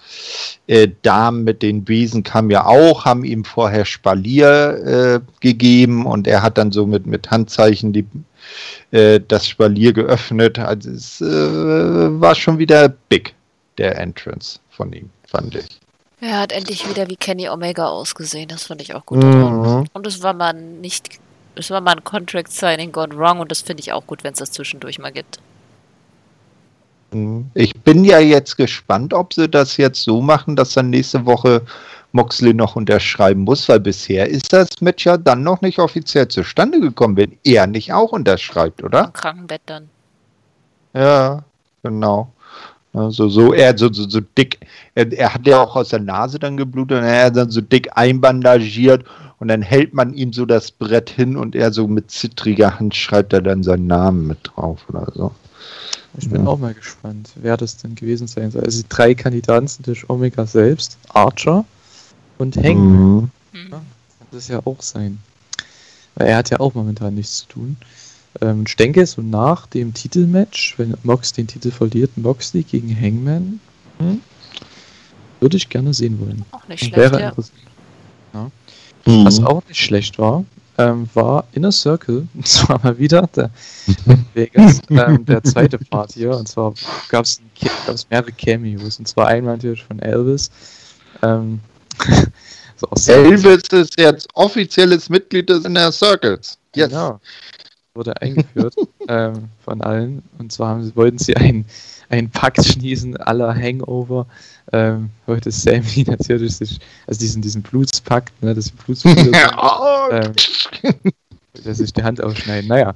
äh, 0.67 0.89
Damen 1.03 1.45
mit 1.45 1.63
den 1.63 1.85
Besen 1.85 2.23
kamen 2.23 2.51
ja 2.51 2.67
auch, 2.67 3.05
haben 3.05 3.25
ihm 3.25 3.45
vorher 3.45 3.85
Spalier 3.85 5.21
äh, 5.21 5.21
gegeben 5.41 6.07
und 6.07 6.27
er 6.27 6.43
hat 6.43 6.59
dann 6.59 6.73
so 6.73 6.87
mit, 6.87 7.07
mit 7.07 7.31
Handzeichen 7.31 7.93
die, 7.93 8.07
äh, 8.91 9.21
das 9.27 9.47
Spalier 9.49 9.93
geöffnet. 9.93 10.59
Also 10.59 10.91
es 10.91 11.21
äh, 11.21 11.25
war 12.21 12.35
schon 12.35 12.59
wieder 12.59 12.89
big, 12.89 13.36
der 13.79 13.99
Entrance 13.99 14.59
von 14.71 14.93
ihm, 14.93 15.11
fand 15.27 15.55
ich. 15.55 15.67
Er 16.21 16.41
hat 16.41 16.53
endlich 16.53 16.89
wieder 16.89 17.09
wie 17.09 17.17
Kenny 17.17 17.49
Omega 17.49 17.87
ausgesehen. 17.89 18.49
Das 18.49 18.65
fand 18.65 18.81
ich 18.81 18.95
auch 18.95 19.05
gut. 19.05 19.23
Mhm. 19.23 19.87
Und 19.93 20.07
es 20.07 20.23
war 20.23 20.33
mal 20.33 20.55
nicht. 20.55 21.19
Es 21.55 21.71
war 21.71 21.81
mal 21.81 21.93
ein 21.93 22.05
Contract 22.05 22.53
Signing 22.53 22.93
gone 22.93 23.17
wrong 23.17 23.41
und 23.41 23.51
das 23.51 23.63
finde 23.63 23.81
ich 23.81 23.93
auch 23.93 24.07
gut, 24.07 24.25
wenn 24.25 24.33
es 24.33 24.39
das 24.39 24.53
zwischendurch 24.53 24.99
mal 24.99 25.13
gibt. 25.13 25.39
Mhm. 27.13 27.51
Ich 27.55 27.75
bin 27.75 28.05
ja 28.05 28.19
jetzt 28.19 28.57
gespannt, 28.57 29.15
ob 29.15 29.33
sie 29.33 29.49
das 29.49 29.77
jetzt 29.77 30.03
so 30.03 30.21
machen, 30.21 30.57
dass 30.57 30.75
dann 30.75 30.91
nächste 30.91 31.25
Woche 31.25 31.63
Moxley 32.13 32.55
noch 32.55 32.77
unterschreiben 32.77 33.43
muss, 33.43 33.69
weil 33.69 33.81
bisher 33.81 34.29
ist 34.29 34.53
das 34.53 34.81
Match 34.81 35.07
ja 35.07 35.17
dann 35.17 35.43
noch 35.43 35.61
nicht 35.61 35.79
offiziell 35.79 36.29
zustande 36.29 36.81
gekommen, 36.81 37.17
wenn 37.17 37.39
er 37.45 37.67
nicht 37.67 37.93
auch 37.93 38.13
unterschreibt, 38.13 38.83
oder? 38.83 39.07
Am 39.07 39.13
Krankenbett 39.13 39.63
dann. 39.67 39.89
Ja, 40.95 41.45
genau. 41.83 42.33
Also 42.97 43.29
so, 43.29 43.53
er 43.53 43.77
so, 43.77 43.93
so, 43.93 44.09
so 44.09 44.21
dick, 44.39 44.59
er, 44.95 45.13
er 45.13 45.35
hat 45.35 45.47
ja 45.47 45.63
auch 45.63 45.77
aus 45.77 45.91
der 45.91 46.01
Nase 46.01 46.39
dann 46.39 46.57
geblutet 46.57 46.99
und 46.99 47.05
er 47.05 47.27
hat 47.27 47.37
dann 47.37 47.51
so 47.51 47.61
dick 47.61 47.91
einbandagiert 47.95 49.05
und 49.39 49.49
dann 49.49 49.61
hält 49.61 49.93
man 49.93 50.15
ihm 50.15 50.33
so 50.33 50.47
das 50.47 50.71
Brett 50.71 51.11
hin 51.11 51.37
und 51.37 51.55
er 51.55 51.73
so 51.73 51.87
mit 51.87 52.11
zittriger 52.11 52.79
Hand 52.79 52.95
schreibt 52.95 53.35
er 53.35 53.43
dann 53.43 53.63
seinen 53.63 53.87
Namen 53.87 54.27
mit 54.27 54.39
drauf 54.43 54.81
oder 54.89 55.13
so. 55.15 55.31
Ich 56.19 56.31
bin 56.31 56.45
Ja. 56.45 56.49
auch 56.49 56.59
mal 56.59 56.73
gespannt, 56.73 57.29
wer 57.35 57.59
das 57.59 57.77
denn 57.77 57.95
gewesen 57.95 58.27
sein 58.29 58.51
soll. 58.51 58.65
Also 58.65 58.81
die 58.81 58.89
drei 58.89 59.15
Kandidaten 59.15 59.69
sind 59.69 59.87
durch 59.87 60.09
Omega 60.09 60.47
selbst, 60.47 60.97
Archer 61.11 61.67
und 62.39 62.57
Hangman. 62.57 63.15
Mhm. 63.15 63.31
Hm. 63.53 63.71
Kann 63.73 63.81
das 64.31 64.49
ja 64.49 64.61
auch 64.65 64.81
sein. 64.81 65.19
Weil 66.15 66.29
er 66.29 66.39
hat 66.39 66.49
ja 66.49 66.61
auch 66.61 66.73
momentan 66.73 67.15
nichts 67.15 67.41
zu 67.41 67.49
tun. 67.49 67.77
Ähm, 68.41 68.65
ich 68.67 68.77
denke, 68.77 69.07
so 69.07 69.23
nach 69.23 69.67
dem 69.67 69.95
Titelmatch, 69.95 70.75
wenn 70.79 70.95
Mox 71.03 71.33
den 71.33 71.47
Titel 71.47 71.71
verliert, 71.71 72.17
Moxley 72.17 72.63
gegen 72.63 72.95
Hangman, 72.95 73.61
hm, 73.99 74.21
würde 75.41 75.57
ich 75.57 75.69
gerne 75.69 75.93
sehen 75.95 76.19
wollen. 76.21 76.45
Auch 76.51 76.67
nicht 76.69 76.81
schlecht, 76.81 76.97
Wäre 76.97 77.21
ja. 77.21 77.29
interessant. 77.29 77.59
Was 79.05 79.41
Mhm. 79.41 79.47
auch 79.47 79.63
nicht 79.69 79.81
schlecht 79.81 80.19
war, 80.19 80.45
ähm, 80.79 81.09
war 81.15 81.45
Inner 81.53 81.71
Circle. 81.73 82.27
Und 82.35 82.47
zwar 82.47 82.83
mal 82.83 82.99
wieder 82.99 83.27
der 83.35 83.51
in 84.07 84.25
Vegas, 84.35 84.81
ähm, 84.91 85.25
der 85.25 85.43
zweite 85.45 85.79
Part 85.79 86.13
hier. 86.13 86.37
Und 86.37 86.49
zwar 86.49 86.75
gab 87.09 87.25
es 87.25 87.41
mehrere 88.11 88.33
Cameos. 88.33 88.99
Und 88.99 89.07
zwar 89.07 89.29
einmal 89.29 89.57
natürlich 89.57 89.85
von 89.85 90.01
Elvis. 90.01 90.51
Ähm, 91.23 91.61
Elvis 93.07 93.63
ist 93.71 93.99
jetzt 93.99 94.29
offizielles 94.35 95.09
Mitglied 95.09 95.49
des 95.49 95.65
Inner 95.65 95.91
Circles. 95.93 96.59
Yes. 96.75 96.91
Genau. 96.91 97.21
Wurde 97.97 98.21
eingeführt 98.21 98.75
ähm, 99.09 99.49
von 99.65 99.81
allen. 99.83 100.23
Und 100.39 100.53
zwar 100.53 100.69
haben 100.69 100.93
wollten 100.97 101.19
sie 101.19 101.37
einen, 101.37 101.67
einen 102.09 102.31
Pakt 102.31 102.65
schließen 102.65 103.17
aller 103.17 103.55
Hangover. 103.55 104.27
Ähm, 104.73 105.11
wollte 105.27 105.51
Sammy 105.51 106.05
natürlich 106.07 106.57
sich, 106.57 106.79
also 107.07 107.19
diesen, 107.21 107.43
diesen 107.43 107.63
Blutspakt, 107.63 108.33
ne, 108.43 108.55
dass 108.55 108.73
sind, 108.95 109.37
Oh, 109.57 110.09
ähm, 110.11 110.33
er 111.65 111.75
sich 111.75 111.93
die 111.93 112.03
Hand 112.03 112.23
aufschneiden. 112.23 112.69
Naja, 112.69 112.95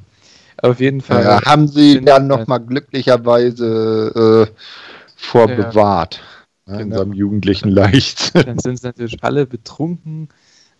auf 0.62 0.80
jeden 0.80 1.00
Fall. 1.00 1.24
ja, 1.24 1.42
haben 1.44 1.66
sie 1.68 2.00
dann 2.00 2.26
nochmal 2.26 2.60
glücklicherweise 2.60 4.48
äh, 4.48 4.60
vorbewahrt. 5.16 6.20
ne, 6.66 6.74
In 6.82 6.90
Genau. 6.90 6.98
seinem 6.98 7.12
jugendlichen 7.14 7.70
Leichtsinn. 7.70 8.42
Dann 8.44 8.58
sind 8.58 8.78
sie 8.78 8.86
natürlich 8.86 9.22
alle 9.22 9.46
betrunken 9.46 10.28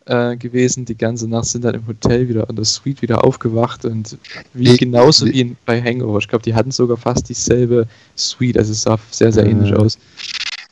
äh, 0.06 0.36
gewesen. 0.36 0.84
Die 0.84 0.96
ganze 0.96 1.28
Nacht 1.28 1.46
sind 1.46 1.64
dann 1.64 1.74
im 1.74 1.86
Hotel 1.86 2.28
wieder 2.28 2.48
in 2.48 2.56
der 2.56 2.64
Suite 2.64 3.02
wieder 3.02 3.24
aufgewacht 3.24 3.84
und 3.84 4.16
wie 4.54 4.76
genauso 4.76 5.26
wie 5.26 5.40
in, 5.40 5.56
bei 5.66 5.80
Hangover. 5.82 6.18
Ich 6.18 6.28
glaube, 6.28 6.42
die 6.42 6.54
hatten 6.54 6.70
sogar 6.70 6.96
fast 6.96 7.28
dieselbe 7.28 7.86
Suite. 8.16 8.58
Also 8.58 8.72
es 8.72 8.82
sah 8.82 8.98
sehr, 9.10 9.32
sehr 9.32 9.46
ähnlich 9.46 9.70
Mhm. 9.70 9.76
aus. 9.76 9.98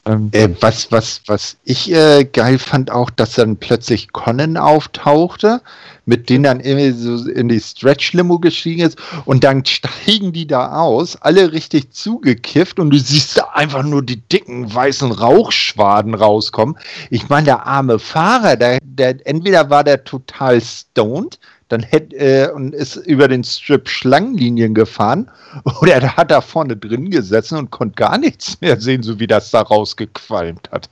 Ähm, 0.08 0.30
Äh, 0.32 0.48
was, 0.60 0.90
was, 0.90 1.20
was 1.26 1.58
ich 1.64 1.92
äh, 1.92 2.24
geil 2.24 2.58
fand 2.58 2.90
auch, 2.90 3.10
dass 3.10 3.34
dann 3.34 3.58
plötzlich 3.58 4.12
Conan 4.12 4.56
auftauchte, 4.56 5.60
mit 6.06 6.30
denen 6.30 6.44
dann 6.44 6.60
irgendwie 6.60 6.92
so 6.92 7.28
in 7.28 7.48
die 7.50 7.60
Stretch-Limo 7.60 8.38
gestiegen 8.38 8.86
ist 8.86 8.98
und 9.26 9.44
dann 9.44 9.64
steigen 9.66 10.32
die 10.32 10.46
da 10.46 10.72
aus, 10.80 11.16
alle 11.16 11.52
richtig 11.52 11.92
zugekifft 11.92 12.80
und 12.80 12.90
du 12.90 12.98
siehst 12.98 13.36
da 13.36 13.50
einfach 13.52 13.82
nur 13.82 14.02
die 14.02 14.20
dicken 14.20 14.74
weißen 14.74 15.12
Rauchschwaden 15.12 16.14
rauskommen. 16.14 16.78
Ich 17.10 17.28
meine, 17.28 17.44
der 17.44 17.66
arme 17.66 17.98
Fahrer, 17.98 18.56
der, 18.56 18.78
der 18.82 19.26
entweder 19.26 19.68
war 19.68 19.84
der 19.84 20.04
total 20.04 20.60
stoned, 20.62 21.38
dann 21.68 21.82
hätte 21.82 22.16
äh, 22.16 22.50
und 22.50 22.74
ist 22.74 22.96
über 22.96 23.28
den 23.28 23.44
Strip 23.44 23.88
Schlangenlinien 23.88 24.74
gefahren 24.74 25.30
oder 25.80 25.94
er 25.94 26.16
hat 26.16 26.30
da 26.30 26.40
vorne 26.40 26.76
drin 26.76 27.10
gesessen 27.10 27.58
und 27.58 27.70
konnte 27.70 27.94
gar 27.96 28.18
nichts 28.18 28.60
mehr 28.60 28.80
sehen, 28.80 29.02
so 29.02 29.18
wie 29.20 29.26
das 29.26 29.50
da 29.50 29.60
rausgequalmt 29.60 30.70
hat. 30.70 30.88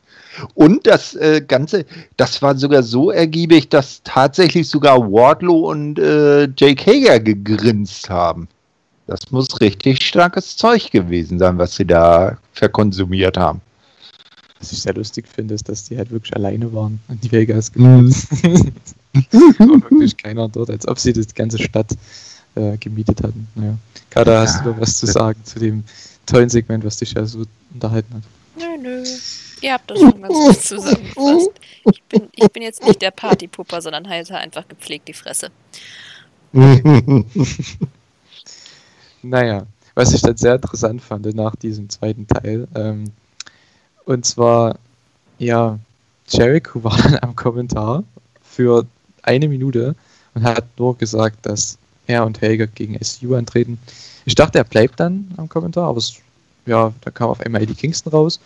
Und 0.54 0.86
das 0.86 1.14
äh, 1.14 1.42
Ganze, 1.46 1.86
das 2.18 2.42
war 2.42 2.56
sogar 2.56 2.82
so 2.82 3.10
ergiebig, 3.10 3.70
dass 3.70 4.02
tatsächlich 4.04 4.68
sogar 4.68 5.00
Wardlow 5.00 5.70
und 5.70 5.98
äh, 5.98 6.48
Jake 6.56 6.84
Hager 6.84 7.20
gegrinst 7.20 8.10
haben. 8.10 8.48
Das 9.06 9.30
muss 9.30 9.60
richtig 9.60 10.02
starkes 10.02 10.56
Zeug 10.56 10.90
gewesen 10.90 11.38
sein, 11.38 11.58
was 11.58 11.76
sie 11.76 11.86
da 11.86 12.36
verkonsumiert 12.52 13.38
haben. 13.38 13.60
Was 14.58 14.72
ich 14.72 14.82
sehr 14.82 14.94
lustig 14.94 15.26
finde, 15.28 15.54
ist, 15.54 15.68
dass 15.68 15.84
die 15.84 15.96
halt 15.96 16.10
wirklich 16.10 16.34
alleine 16.34 16.72
waren 16.72 17.00
und 17.08 17.22
die 17.22 17.30
Vegas 17.30 17.72
gemietet. 17.72 18.16
war 19.58 19.68
wirklich 19.90 20.16
keiner 20.16 20.48
dort, 20.48 20.70
als 20.70 20.86
ob 20.86 20.98
sie 20.98 21.12
die 21.12 21.26
ganze 21.34 21.58
Stadt 21.58 21.92
äh, 22.54 22.76
gemietet 22.78 23.22
hatten. 23.22 23.46
Naja. 23.54 23.76
Kada, 24.10 24.40
hast 24.40 24.64
du 24.64 24.70
noch 24.70 24.80
was 24.80 24.96
zu 24.96 25.06
sagen 25.06 25.44
zu 25.44 25.58
dem 25.58 25.84
tollen 26.24 26.48
Segment, 26.48 26.84
was 26.84 26.96
dich 26.96 27.12
ja 27.12 27.24
so 27.24 27.44
unterhalten 27.72 28.14
hat? 28.14 28.22
Nö, 28.58 28.76
nö. 28.80 29.04
Ihr 29.60 29.72
habt 29.72 29.90
das 29.90 29.98
schon 29.98 30.22
ganz 30.22 30.34
gut 30.34 30.60
zusammengefasst. 30.60 31.50
Ich 31.84 32.02
bin, 32.04 32.28
ich 32.32 32.48
bin 32.48 32.62
jetzt 32.62 32.84
nicht 32.84 33.00
der 33.00 33.10
Partypupper, 33.10 33.80
sondern 33.80 34.08
halte 34.08 34.36
einfach 34.36 34.66
gepflegt 34.68 35.08
die 35.08 35.14
Fresse. 35.14 35.50
Naja, 39.22 39.66
was 39.94 40.12
ich 40.12 40.22
dann 40.22 40.36
sehr 40.36 40.54
interessant 40.54 41.02
fand 41.02 41.34
nach 41.34 41.56
diesem 41.56 41.88
zweiten 41.88 42.28
Teil, 42.28 42.68
ähm, 42.76 43.12
und 44.04 44.24
zwar, 44.24 44.78
ja, 45.38 45.78
Jericho 46.28 46.84
war 46.84 46.96
dann 46.96 47.18
am 47.22 47.34
Kommentar 47.34 48.04
für 48.42 48.86
eine 49.26 49.48
Minute 49.48 49.94
und 50.34 50.44
hat 50.44 50.64
nur 50.78 50.96
gesagt, 50.96 51.46
dass 51.46 51.78
er 52.06 52.24
und 52.24 52.40
Helger 52.40 52.66
gegen 52.66 52.96
SU 53.02 53.34
antreten. 53.34 53.78
Ich 54.24 54.34
dachte, 54.34 54.58
er 54.58 54.64
bleibt 54.64 55.00
dann 55.00 55.28
am 55.36 55.48
Kommentar, 55.48 55.88
aber 55.88 55.98
es, 55.98 56.14
ja, 56.66 56.92
da 57.00 57.10
kam 57.10 57.30
auf 57.30 57.40
einmal 57.40 57.62
Eddie 57.62 57.74
Kingston 57.74 58.12
raus 58.12 58.40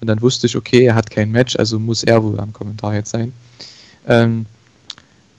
und 0.00 0.06
dann 0.08 0.20
wusste 0.20 0.46
ich, 0.46 0.56
okay, 0.56 0.84
er 0.84 0.94
hat 0.94 1.10
kein 1.10 1.30
Match, 1.30 1.56
also 1.56 1.78
muss 1.78 2.04
er 2.04 2.22
wohl 2.22 2.38
am 2.40 2.52
Kommentar 2.52 2.94
jetzt 2.94 3.10
sein. 3.10 3.32
Ähm, 4.06 4.46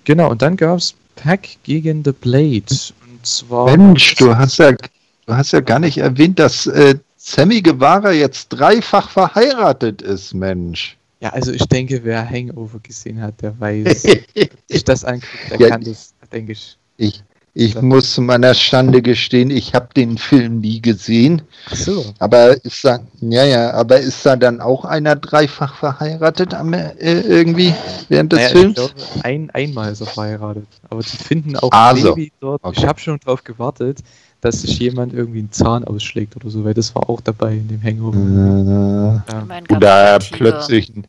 genau, 0.03 0.31
und 0.31 0.41
dann 0.41 0.57
gab 0.57 0.77
es 0.77 0.93
Pack 1.15 1.57
gegen 1.63 2.03
The 2.03 2.11
Blade. 2.11 2.65
Und 2.65 3.25
zwar. 3.25 3.65
Mensch, 3.65 4.15
du 4.15 4.35
hast 4.35 4.57
ja, 4.57 4.71
du 4.71 5.33
hast 5.33 5.51
ja 5.51 5.59
gar 5.59 5.79
nicht 5.79 5.97
erwähnt, 5.97 6.39
dass 6.39 6.67
äh, 6.67 6.95
Sammy 7.17 7.61
Guevara 7.61 8.11
jetzt 8.11 8.49
dreifach 8.49 9.09
verheiratet 9.09 10.01
ist, 10.01 10.33
Mensch. 10.33 10.96
Ja, 11.19 11.29
also 11.29 11.51
ich 11.51 11.65
denke, 11.67 12.03
wer 12.03 12.29
Hangover 12.29 12.79
gesehen 12.79 13.21
hat, 13.21 13.41
der 13.41 13.59
weiß, 13.59 14.01
sich 14.67 14.83
das 14.83 15.03
anguckt, 15.03 15.49
der 15.49 15.59
Ja, 15.59 15.69
kann 15.69 15.81
das, 15.81 16.13
denke 16.31 16.51
ich. 16.51 16.77
Ich, 16.97 17.23
ich 17.55 17.81
muss 17.81 18.13
zu 18.13 18.21
meiner 18.21 18.53
Schande 18.53 19.01
gestehen, 19.01 19.49
ich 19.49 19.73
habe 19.73 19.87
den 19.95 20.19
Film 20.19 20.59
nie 20.59 20.79
gesehen. 20.79 21.41
Ach 21.65 21.75
so. 21.75 22.13
Aber 22.19 22.63
ist 22.63 22.85
da, 22.85 22.99
ja, 23.19 23.45
ja, 23.45 23.71
aber 23.73 23.97
ist 23.97 24.23
da 24.27 24.35
dann 24.35 24.61
auch 24.61 24.85
einer 24.85 25.15
dreifach 25.15 25.75
verheiratet 25.75 26.53
am, 26.53 26.73
äh, 26.73 26.91
irgendwie 27.21 27.73
während 28.09 28.31
des 28.31 28.39
Naja, 28.41 28.49
Films? 28.49 28.79
Ich 28.79 28.95
glaube, 28.95 29.23
ein, 29.23 29.49
einmal 29.51 29.91
ist 29.91 30.01
er 30.01 30.07
verheiratet. 30.07 30.67
Aber 30.89 31.01
die 31.01 31.17
finden 31.17 31.55
auch 31.57 31.71
Also, 31.71 32.13
Baby 32.13 32.31
dort. 32.39 32.63
okay. 32.63 32.79
Ich 32.79 32.85
habe 32.85 32.99
schon 32.99 33.19
darauf 33.25 33.43
gewartet, 33.43 33.99
dass 34.41 34.61
sich 34.61 34.77
jemand 34.79 35.13
irgendwie 35.13 35.39
einen 35.39 35.51
Zahn 35.51 35.83
ausschlägt 35.83 36.35
oder 36.35 36.49
so, 36.49 36.63
weil 36.63 36.73
das 36.73 36.93
war 36.95 37.09
auch 37.09 37.21
dabei 37.21 37.53
in 37.55 37.67
dem 37.67 37.81
Hangover. 37.83 38.17
Äh, 38.17 39.31
Ja. 39.33 39.45
Mein 39.47 39.63
oder 39.69 40.19
Tiger. 40.19 40.37
plötzlich. 40.37 40.89
ein- 40.95 41.07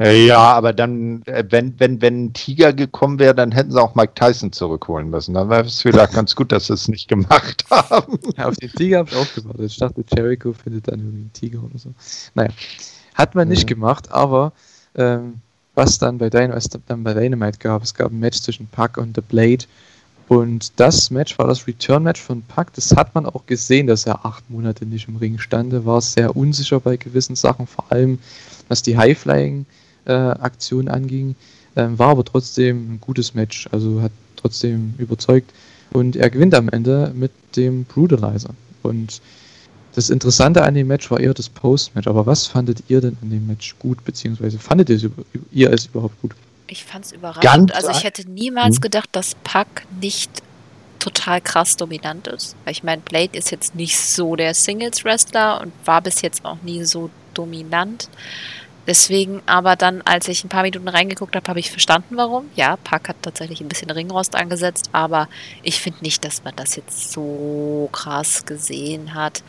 Äh, 0.00 0.26
Ja, 0.26 0.38
aber 0.40 0.72
dann, 0.72 1.22
äh, 1.26 1.44
wenn, 1.50 1.78
wenn, 1.78 2.02
wenn 2.02 2.24
ein 2.24 2.32
Tiger 2.32 2.72
gekommen 2.72 3.18
wäre, 3.20 3.32
dann 3.34 3.52
hätten 3.52 3.70
sie 3.70 3.80
auch 3.80 3.94
Mike 3.94 4.12
Tyson 4.16 4.50
zurückholen 4.52 5.08
müssen. 5.08 5.34
Dann 5.34 5.48
wäre 5.48 5.64
es 5.66 5.82
vielleicht 5.82 6.12
ganz 6.14 6.34
gut, 6.34 6.50
dass 6.50 6.66
sie 6.66 6.74
es 6.74 6.88
nicht 6.88 7.06
gemacht 7.08 7.64
haben. 7.70 8.18
Ja, 8.36 8.46
auf 8.48 8.56
den 8.56 8.70
Tiger 8.72 8.98
habe 8.98 9.10
ich 9.10 9.16
auch 9.16 9.34
gewartet. 9.34 9.66
Ich 9.66 9.76
dachte, 9.78 10.04
Jericho 10.14 10.52
findet 10.52 10.88
dann 10.88 10.98
irgendwie 10.98 11.18
einen 11.20 11.32
Tiger 11.32 11.62
oder 11.62 11.78
so. 11.78 11.90
Naja, 12.34 12.50
hat 13.14 13.34
man 13.36 13.46
nicht 13.48 13.62
Ja. 13.70 13.74
gemacht, 13.74 14.10
aber 14.10 14.52
ähm, 14.96 15.34
was 15.76 15.98
dann 15.98 16.18
bei 16.18 16.28
Dynamite, 16.28 16.56
was 16.56 16.68
dann 16.86 17.04
bei 17.04 17.14
Dynamite 17.14 17.58
gab, 17.58 17.82
es 17.84 17.94
gab 17.94 18.10
ein 18.10 18.18
Match 18.18 18.40
zwischen 18.40 18.66
Puck 18.66 18.96
und 18.96 19.14
The 19.16 19.22
Blade 19.22 19.64
und 20.28 20.72
das 20.76 21.10
Match 21.10 21.38
war 21.38 21.46
das 21.46 21.66
Return-Match 21.66 22.20
von 22.20 22.42
Puck. 22.42 22.72
Das 22.74 22.96
hat 22.96 23.14
man 23.14 23.26
auch 23.26 23.44
gesehen, 23.46 23.86
dass 23.86 24.06
er 24.06 24.24
acht 24.24 24.48
Monate 24.48 24.86
nicht 24.86 25.08
im 25.08 25.16
Ring 25.16 25.38
stand. 25.38 25.84
War 25.84 26.00
sehr 26.00 26.34
unsicher 26.34 26.80
bei 26.80 26.96
gewissen 26.96 27.36
Sachen, 27.36 27.66
vor 27.66 27.84
allem 27.90 28.18
was 28.68 28.82
die 28.82 28.96
High-Flying-Aktion 28.96 30.88
anging. 30.88 31.36
Ähm, 31.76 31.98
war 31.98 32.08
aber 32.08 32.24
trotzdem 32.24 32.94
ein 32.94 33.00
gutes 33.00 33.34
Match, 33.34 33.68
also 33.70 34.00
hat 34.00 34.12
trotzdem 34.36 34.94
überzeugt. 34.98 35.52
Und 35.92 36.16
er 36.16 36.30
gewinnt 36.30 36.54
am 36.54 36.68
Ende 36.70 37.12
mit 37.14 37.32
dem 37.56 37.84
Brutalizer. 37.84 38.54
Und 38.82 39.20
das 39.94 40.08
Interessante 40.10 40.62
an 40.62 40.74
dem 40.74 40.86
Match 40.86 41.10
war 41.10 41.20
eher 41.20 41.34
das 41.34 41.50
Post-Match. 41.50 42.08
Aber 42.08 42.24
was 42.24 42.46
fandet 42.46 42.84
ihr 42.88 43.02
denn 43.02 43.18
an 43.20 43.30
dem 43.30 43.46
Match 43.46 43.76
gut, 43.78 44.02
beziehungsweise 44.04 44.58
fandet 44.58 44.88
ihr 45.52 45.70
es 45.70 45.86
überhaupt 45.86 46.20
gut? 46.22 46.34
Ich 46.66 46.84
fand's 46.84 47.12
überraschend. 47.12 47.44
Ganz 47.44 47.72
also 47.72 47.90
ich 47.90 48.04
hätte 48.04 48.28
niemals 48.28 48.76
Hm. 48.76 48.80
gedacht, 48.82 49.08
dass 49.12 49.34
Puck 49.36 49.66
nicht 50.00 50.30
total 50.98 51.40
krass 51.40 51.76
dominant 51.76 52.26
ist. 52.28 52.56
Weil 52.64 52.72
ich 52.72 52.82
meine, 52.82 53.02
Blade 53.02 53.36
ist 53.36 53.50
jetzt 53.50 53.74
nicht 53.74 53.98
so 53.98 54.36
der 54.36 54.54
Singles-Wrestler 54.54 55.60
und 55.60 55.72
war 55.84 56.00
bis 56.00 56.22
jetzt 56.22 56.44
auch 56.44 56.56
nie 56.62 56.84
so 56.84 57.10
dominant. 57.34 58.08
Deswegen, 58.86 59.42
aber 59.46 59.76
dann, 59.76 60.02
als 60.02 60.28
ich 60.28 60.44
ein 60.44 60.50
paar 60.50 60.62
Minuten 60.62 60.88
reingeguckt 60.88 61.34
habe, 61.36 61.48
habe 61.48 61.58
ich 61.58 61.70
verstanden, 61.70 62.16
warum. 62.16 62.50
Ja, 62.54 62.76
Puck 62.76 63.08
hat 63.08 63.16
tatsächlich 63.22 63.60
ein 63.60 63.68
bisschen 63.68 63.90
Ringrost 63.90 64.34
angesetzt, 64.36 64.90
aber 64.92 65.28
ich 65.62 65.80
finde 65.80 66.00
nicht, 66.02 66.22
dass 66.24 66.44
man 66.44 66.54
das 66.56 66.76
jetzt 66.76 67.12
so 67.12 67.88
krass 67.92 68.44
gesehen 68.44 69.14
hat. 69.14 69.42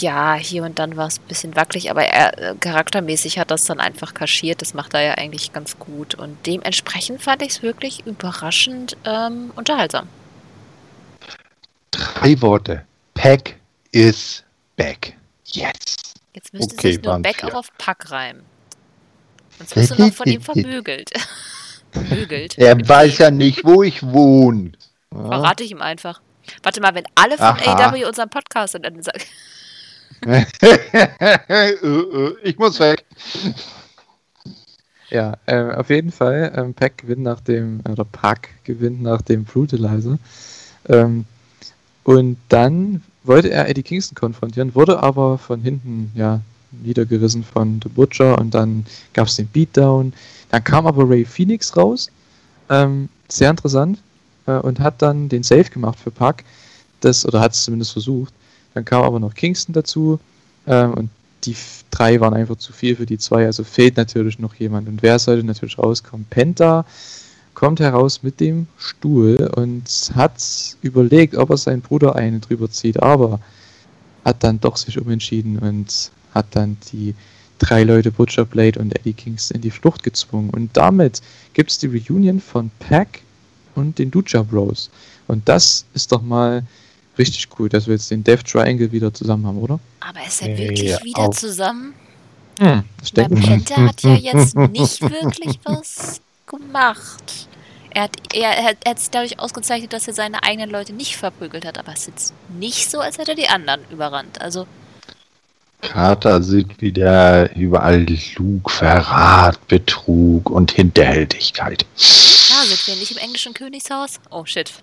Ja, 0.00 0.34
hier 0.34 0.64
und 0.64 0.78
dann 0.80 0.96
war 0.96 1.06
es 1.06 1.20
ein 1.20 1.28
bisschen 1.28 1.54
wackelig, 1.54 1.90
aber 1.90 2.02
er, 2.04 2.36
äh, 2.38 2.54
charaktermäßig 2.56 3.38
hat 3.38 3.52
das 3.52 3.64
dann 3.64 3.78
einfach 3.78 4.12
kaschiert. 4.12 4.60
Das 4.60 4.74
macht 4.74 4.92
er 4.94 5.02
ja 5.02 5.14
eigentlich 5.14 5.52
ganz 5.52 5.78
gut. 5.78 6.16
Und 6.16 6.46
dementsprechend 6.46 7.22
fand 7.22 7.42
ich 7.42 7.50
es 7.50 7.62
wirklich 7.62 8.04
überraschend 8.04 8.96
ähm, 9.04 9.52
unterhaltsam. 9.54 10.08
Drei 11.92 12.40
Worte. 12.42 12.84
Pack 13.14 13.56
is 13.92 14.42
back. 14.76 15.16
Yes. 15.46 15.74
Jetzt 16.34 16.52
müsste 16.52 16.74
Okay, 16.74 16.92
sich 16.92 17.02
nur 17.02 17.20
vier. 17.24 17.48
auch 17.48 17.54
auf 17.54 17.68
Pack 17.78 18.10
reimen. 18.10 18.42
Sonst 19.58 19.76
wirst 19.76 19.90
du 19.92 20.06
noch 20.06 20.12
von 20.14 20.26
ihm 20.26 20.40
verbügelt. 20.42 21.10
verbügelt. 21.92 22.58
Er 22.58 22.76
weiß 22.88 23.18
ja 23.18 23.30
nicht, 23.30 23.64
wo 23.64 23.84
ich 23.84 24.02
wohne. 24.02 24.72
Verrate 25.12 25.62
ich 25.62 25.70
ihm 25.70 25.82
einfach. 25.82 26.20
Warte 26.62 26.80
mal, 26.80 26.94
wenn 26.94 27.04
alle 27.14 27.36
von 27.36 27.46
Aha. 27.46 27.88
AW 27.90 28.04
unseren 28.06 28.28
Podcast 28.28 28.72
sind, 28.72 28.84
dann 28.84 29.02
sag 29.02 29.16
äh, 29.16 29.26
ich 32.42 32.58
muss 32.58 32.80
weg. 32.80 33.04
Ja, 35.10 35.36
ähm, 35.46 35.70
auf 35.70 35.90
jeden 35.90 36.12
Fall. 36.12 36.52
Ähm, 36.54 36.74
Pack 36.74 36.98
gewinnt 36.98 37.22
nach 37.22 37.40
dem, 37.40 37.80
oder 37.88 38.04
Pack 38.04 38.50
gewinnt 38.64 39.02
nach 39.02 39.22
dem 39.22 39.44
Brutalizer. 39.44 40.18
Ähm, 40.88 41.24
und 42.04 42.36
dann 42.48 43.02
wollte 43.24 43.50
er 43.50 43.68
Eddie 43.68 43.82
Kingston 43.82 44.14
konfrontieren, 44.14 44.74
wurde 44.74 45.02
aber 45.02 45.38
von 45.38 45.60
hinten 45.60 46.12
ja 46.14 46.40
niedergerissen 46.70 47.44
von 47.44 47.80
The 47.82 47.88
Butcher 47.88 48.38
und 48.38 48.54
dann 48.54 48.86
gab 49.14 49.28
es 49.28 49.36
den 49.36 49.48
Beatdown. 49.48 50.12
Dann 50.50 50.64
kam 50.64 50.86
aber 50.86 51.08
Ray 51.08 51.24
Phoenix 51.24 51.76
raus, 51.76 52.10
ähm, 52.70 53.08
sehr 53.28 53.50
interessant, 53.50 53.98
äh, 54.46 54.52
und 54.52 54.80
hat 54.80 55.02
dann 55.02 55.28
den 55.28 55.42
Save 55.42 55.64
gemacht 55.64 55.98
für 55.98 56.10
Pack. 56.10 56.44
Das, 57.00 57.26
oder 57.26 57.40
hat 57.40 57.52
es 57.52 57.62
zumindest 57.62 57.92
versucht. 57.92 58.32
Dann 58.78 58.84
kam 58.84 59.02
aber 59.02 59.18
noch 59.18 59.34
Kingston 59.34 59.72
dazu 59.72 60.20
ähm, 60.68 60.94
und 60.94 61.10
die 61.42 61.56
drei 61.90 62.20
waren 62.20 62.32
einfach 62.32 62.54
zu 62.58 62.72
viel 62.72 62.94
für 62.94 63.06
die 63.06 63.18
zwei, 63.18 63.44
also 63.44 63.64
fehlt 63.64 63.96
natürlich 63.96 64.38
noch 64.38 64.54
jemand. 64.54 64.86
Und 64.86 65.02
wer 65.02 65.18
sollte 65.18 65.44
natürlich 65.44 65.80
rauskommen? 65.80 66.26
Penta 66.30 66.84
kommt 67.54 67.80
heraus 67.80 68.22
mit 68.22 68.38
dem 68.38 68.68
Stuhl 68.78 69.50
und 69.56 70.12
hat 70.14 70.40
überlegt, 70.80 71.34
ob 71.34 71.50
er 71.50 71.56
seinen 71.56 71.80
Bruder 71.80 72.14
eine 72.14 72.38
drüber 72.38 72.70
zieht, 72.70 73.02
aber 73.02 73.40
hat 74.24 74.44
dann 74.44 74.60
doch 74.60 74.76
sich 74.76 74.96
umentschieden 74.96 75.58
und 75.58 76.12
hat 76.32 76.46
dann 76.52 76.76
die 76.92 77.16
drei 77.58 77.82
Leute 77.82 78.12
Butcher 78.12 78.44
Blade 78.44 78.78
und 78.78 78.96
Eddie 78.96 79.12
Kingston 79.12 79.56
in 79.56 79.62
die 79.62 79.72
Flucht 79.72 80.04
gezwungen. 80.04 80.50
Und 80.50 80.76
damit 80.76 81.20
gibt 81.52 81.72
es 81.72 81.78
die 81.78 81.88
Reunion 81.88 82.38
von 82.38 82.70
Pack 82.78 83.22
und 83.74 83.98
den 83.98 84.12
Lucha 84.12 84.44
Bros. 84.44 84.88
Und 85.26 85.48
das 85.48 85.84
ist 85.94 86.12
doch 86.12 86.22
mal 86.22 86.62
richtig 87.18 87.48
cool, 87.58 87.68
dass 87.68 87.86
wir 87.86 87.94
jetzt 87.94 88.10
den 88.10 88.22
Death 88.24 88.44
Triangle 88.46 88.90
wieder 88.92 89.12
zusammen 89.12 89.46
haben, 89.46 89.58
oder? 89.58 89.78
Aber 90.00 90.20
ist 90.26 90.42
er 90.42 90.50
Ja, 90.50 90.58
wirklich 90.58 91.04
wieder 91.04 91.18
auf- 91.18 91.36
zusammen? 91.36 91.94
Hm, 92.58 92.82
ich 93.02 93.16
Weil 93.16 93.28
denke, 93.28 93.46
Penta 93.46 93.76
hat 93.76 94.02
ja 94.02 94.14
jetzt 94.14 94.54
nicht 94.72 95.00
wirklich 95.00 95.58
was 95.64 96.20
gemacht. 96.46 97.46
Er 97.90 98.02
hat, 98.04 98.16
er, 98.34 98.50
er, 98.58 98.64
hat- 98.64 98.76
er 98.84 98.90
hat 98.90 98.98
sich 98.98 99.10
dadurch 99.10 99.38
ausgezeichnet, 99.38 99.92
dass 99.92 100.06
er 100.08 100.14
seine 100.14 100.42
eigenen 100.42 100.70
Leute 100.70 100.92
nicht 100.92 101.16
verprügelt 101.16 101.64
hat, 101.64 101.78
aber 101.78 101.92
es 101.92 102.00
ist 102.00 102.06
jetzt 102.08 102.34
nicht 102.58 102.90
so, 102.90 102.98
als 103.00 103.18
hätte 103.18 103.32
er 103.32 103.36
die 103.36 103.48
anderen 103.48 103.80
überrannt. 103.90 104.40
Also, 104.40 104.66
Carter 105.80 106.42
sieht 106.42 106.80
wieder 106.80 107.54
überall 107.54 108.04
Lug, 108.36 108.68
Verrat, 108.70 109.64
Betrug 109.68 110.50
und 110.50 110.72
Hinterhältigkeit. 110.72 111.86
ja, 111.96 112.64
sind 112.66 112.86
wir 112.88 112.96
nicht 112.96 113.12
im 113.12 113.18
englischen 113.18 113.54
Königshaus? 113.54 114.18
Oh 114.30 114.44
shit. 114.44 114.72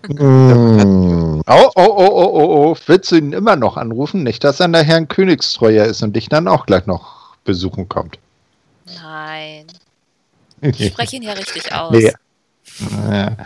Mm. 0.08 0.97
Oh, 1.50 1.70
oh, 1.76 1.82
oh, 1.82 2.08
oh, 2.10 2.30
oh, 2.34 2.70
oh. 2.70 2.76
Willst 2.86 3.10
du 3.10 3.16
ihn 3.16 3.32
immer 3.32 3.56
noch 3.56 3.78
anrufen? 3.78 4.22
Nicht, 4.22 4.44
dass 4.44 4.60
er 4.60 4.68
nachher 4.68 4.96
ein 4.96 5.08
Königstreuer 5.08 5.86
ist 5.86 6.02
und 6.02 6.14
dich 6.14 6.28
dann 6.28 6.46
auch 6.46 6.66
gleich 6.66 6.86
noch 6.86 7.36
besuchen 7.44 7.88
kommt. 7.88 8.18
Nein. 9.02 9.66
Ich 10.60 10.88
spreche 10.88 11.14
ihn 11.14 11.22
ja 11.22 11.34
richtig 11.34 11.72
aus. 11.72 11.92
Nee. 11.92 12.12
Ja. 13.10 13.36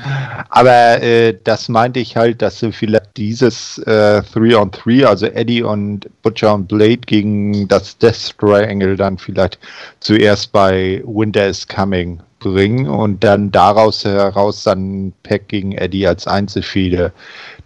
Aber 0.51 1.03
äh, 1.03 1.39
das 1.45 1.69
meinte 1.69 2.01
ich 2.01 2.17
halt, 2.17 2.43
dass 2.43 2.61
du 2.61 2.73
vielleicht 2.73 3.17
dieses 3.17 3.79
äh, 3.79 4.23
3-on-3, 4.35 5.05
also 5.07 5.27
Eddie 5.27 5.63
und 5.63 6.09
Butcher 6.23 6.55
und 6.55 6.69
Blade 6.69 6.99
gegen 6.99 7.67
das 7.69 7.97
Death 7.99 8.37
Triangle 8.39 8.97
dann 8.97 9.19
vielleicht 9.19 9.59
zuerst 10.01 10.53
bei 10.53 11.03
Winter 11.07 11.47
is 11.47 11.67
Coming 11.67 12.21
bringen 12.41 12.89
und 12.89 13.25
dann 13.25 13.51
daraus 13.51 14.05
heraus 14.05 14.65
dann 14.65 15.13
Pack 15.23 15.49
gegen 15.49 15.73
Eddie 15.73 16.07
als 16.07 16.27
Einzelfehde 16.27 17.13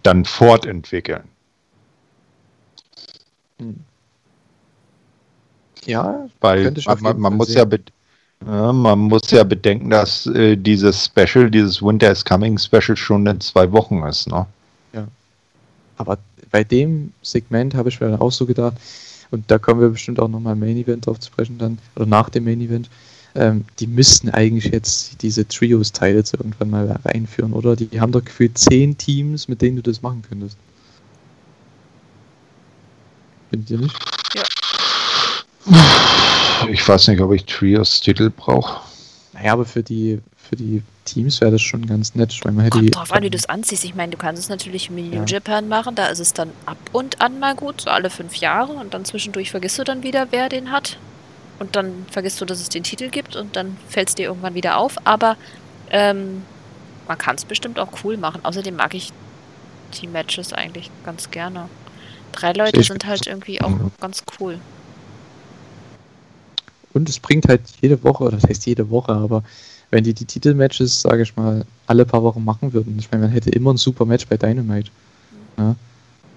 dann 0.03 0.23
fortentwickeln. 0.23 1.23
Hm. 3.59 3.79
Ja, 5.85 6.27
weil 6.41 6.73
man, 6.85 7.01
man, 7.01 7.19
man 7.19 7.33
muss 7.35 7.53
ja, 7.53 7.65
ja, 8.45 8.71
man 8.71 8.99
muss 8.99 9.31
ja 9.31 9.43
bedenken, 9.43 9.89
dass 9.89 10.27
äh, 10.27 10.55
dieses 10.55 11.05
Special, 11.05 11.49
dieses 11.49 11.81
Winter 11.81 12.11
is 12.11 12.23
Coming 12.23 12.57
Special 12.57 12.95
schon 12.95 13.25
in 13.25 13.41
zwei 13.41 13.71
Wochen 13.71 14.03
ist, 14.03 14.27
ne? 14.27 14.45
Ja. 14.93 15.07
Aber 15.97 16.17
bei 16.51 16.63
dem 16.63 17.13
Segment 17.21 17.73
habe 17.73 17.89
ich 17.89 17.99
mir 17.99 18.21
auch 18.21 18.31
so 18.31 18.45
gedacht, 18.45 18.75
und 19.31 19.49
da 19.51 19.57
kommen 19.57 19.81
wir 19.81 19.89
bestimmt 19.89 20.19
auch 20.19 20.29
nochmal 20.29 20.53
im 20.53 20.59
Main 20.59 20.77
Event 20.77 21.05
drauf 21.05 21.19
zu 21.19 21.27
sprechen 21.27 21.57
dann, 21.57 21.79
oder 21.95 22.05
nach 22.05 22.29
dem 22.29 22.45
Main 22.45 22.61
Event, 22.61 22.89
ähm, 23.35 23.65
die 23.79 23.87
müssten 23.87 24.29
eigentlich 24.29 24.71
jetzt 24.71 25.21
diese 25.21 25.47
Trios-Teile 25.47 26.23
irgendwann 26.31 26.69
mal 26.69 26.99
reinführen, 27.05 27.53
oder? 27.53 27.75
Die 27.75 27.99
haben 27.99 28.11
doch 28.11 28.23
gefühlt 28.23 28.57
zehn 28.57 28.97
Teams, 28.97 29.47
mit 29.47 29.61
denen 29.61 29.75
du 29.77 29.83
das 29.83 30.01
machen 30.01 30.23
könntest. 30.27 30.57
Findet 33.49 33.69
ihr 33.69 33.77
nicht? 33.79 33.95
Ja. 34.35 34.43
Ich 36.69 36.87
weiß 36.87 37.07
nicht, 37.09 37.21
ob 37.21 37.31
ich 37.33 37.45
Trios-Titel 37.45 38.31
brauche. 38.35 38.81
Naja, 39.33 39.53
aber 39.53 39.65
für 39.65 39.83
die, 39.83 40.19
für 40.35 40.55
die 40.55 40.81
Teams 41.05 41.41
wäre 41.41 41.51
das 41.51 41.61
schon 41.61 41.85
ganz 41.85 42.15
nett. 42.15 42.37
Weil 42.43 42.51
man 42.51 42.65
hätte 42.65 42.77
Kommt 42.79 42.95
drauf 42.95 43.11
an, 43.11 43.23
wie 43.23 43.29
du 43.29 43.37
es 43.37 43.47
anziehst. 43.47 43.83
Ich 43.83 43.95
meine, 43.95 44.11
du 44.11 44.17
kannst 44.17 44.41
es 44.41 44.49
natürlich 44.49 44.89
mit 44.89 45.13
New 45.13 45.19
ja. 45.19 45.25
Japan 45.25 45.67
machen, 45.67 45.95
da 45.95 46.07
ist 46.07 46.19
es 46.19 46.33
dann 46.33 46.49
ab 46.65 46.77
und 46.91 47.21
an 47.21 47.39
mal 47.39 47.55
gut, 47.55 47.81
so 47.81 47.89
alle 47.89 48.09
fünf 48.09 48.35
Jahre 48.35 48.73
und 48.73 48.93
dann 48.93 49.05
zwischendurch 49.05 49.51
vergisst 49.51 49.77
du 49.79 49.83
dann 49.83 50.03
wieder, 50.03 50.27
wer 50.31 50.49
den 50.49 50.71
hat. 50.71 50.97
Und 51.59 51.75
dann 51.75 52.05
vergisst 52.11 52.39
du, 52.39 52.45
dass 52.45 52.59
es 52.59 52.69
den 52.69 52.83
Titel 52.83 53.09
gibt 53.09 53.35
und 53.35 53.55
dann 53.55 53.77
fällt 53.87 54.09
es 54.09 54.15
dir 54.15 54.27
irgendwann 54.27 54.53
wieder 54.53 54.77
auf. 54.77 54.95
Aber 55.05 55.37
ähm, 55.89 56.43
man 57.07 57.17
kann 57.17 57.35
es 57.35 57.45
bestimmt 57.45 57.79
auch 57.79 57.89
cool 58.03 58.17
machen. 58.17 58.41
Außerdem 58.43 58.75
mag 58.75 58.93
ich 58.93 59.11
die 60.01 60.07
Matches 60.07 60.53
eigentlich 60.53 60.91
ganz 61.03 61.31
gerne. 61.31 61.69
Drei 62.31 62.53
Leute 62.53 62.83
sind 62.83 63.05
halt 63.05 63.25
irgendwie 63.25 63.61
auch 63.61 63.71
ganz 63.99 64.23
cool. 64.39 64.59
Und 66.97 67.09
es 67.09 67.19
bringt 67.19 67.47
halt 67.47 67.61
jede 67.81 68.03
Woche, 68.03 68.23
oder 68.23 68.37
das 68.37 68.49
heißt 68.49 68.65
jede 68.65 68.89
Woche, 68.89 69.13
aber 69.13 69.43
wenn 69.91 70.03
die 70.03 70.13
die 70.13 70.25
Titelmatches, 70.25 71.01
sage 71.01 71.23
ich 71.23 71.35
mal, 71.35 71.63
alle 71.85 72.05
paar 72.05 72.23
Wochen 72.23 72.43
machen 72.43 72.73
würden, 72.73 72.97
ich 72.99 73.09
meine, 73.11 73.23
man 73.23 73.31
hätte 73.31 73.49
immer 73.51 73.73
ein 73.73 73.77
super 73.77 74.05
Match 74.05 74.27
bei 74.27 74.35
Dynamite. 74.35 74.91
Ja, 75.57 75.75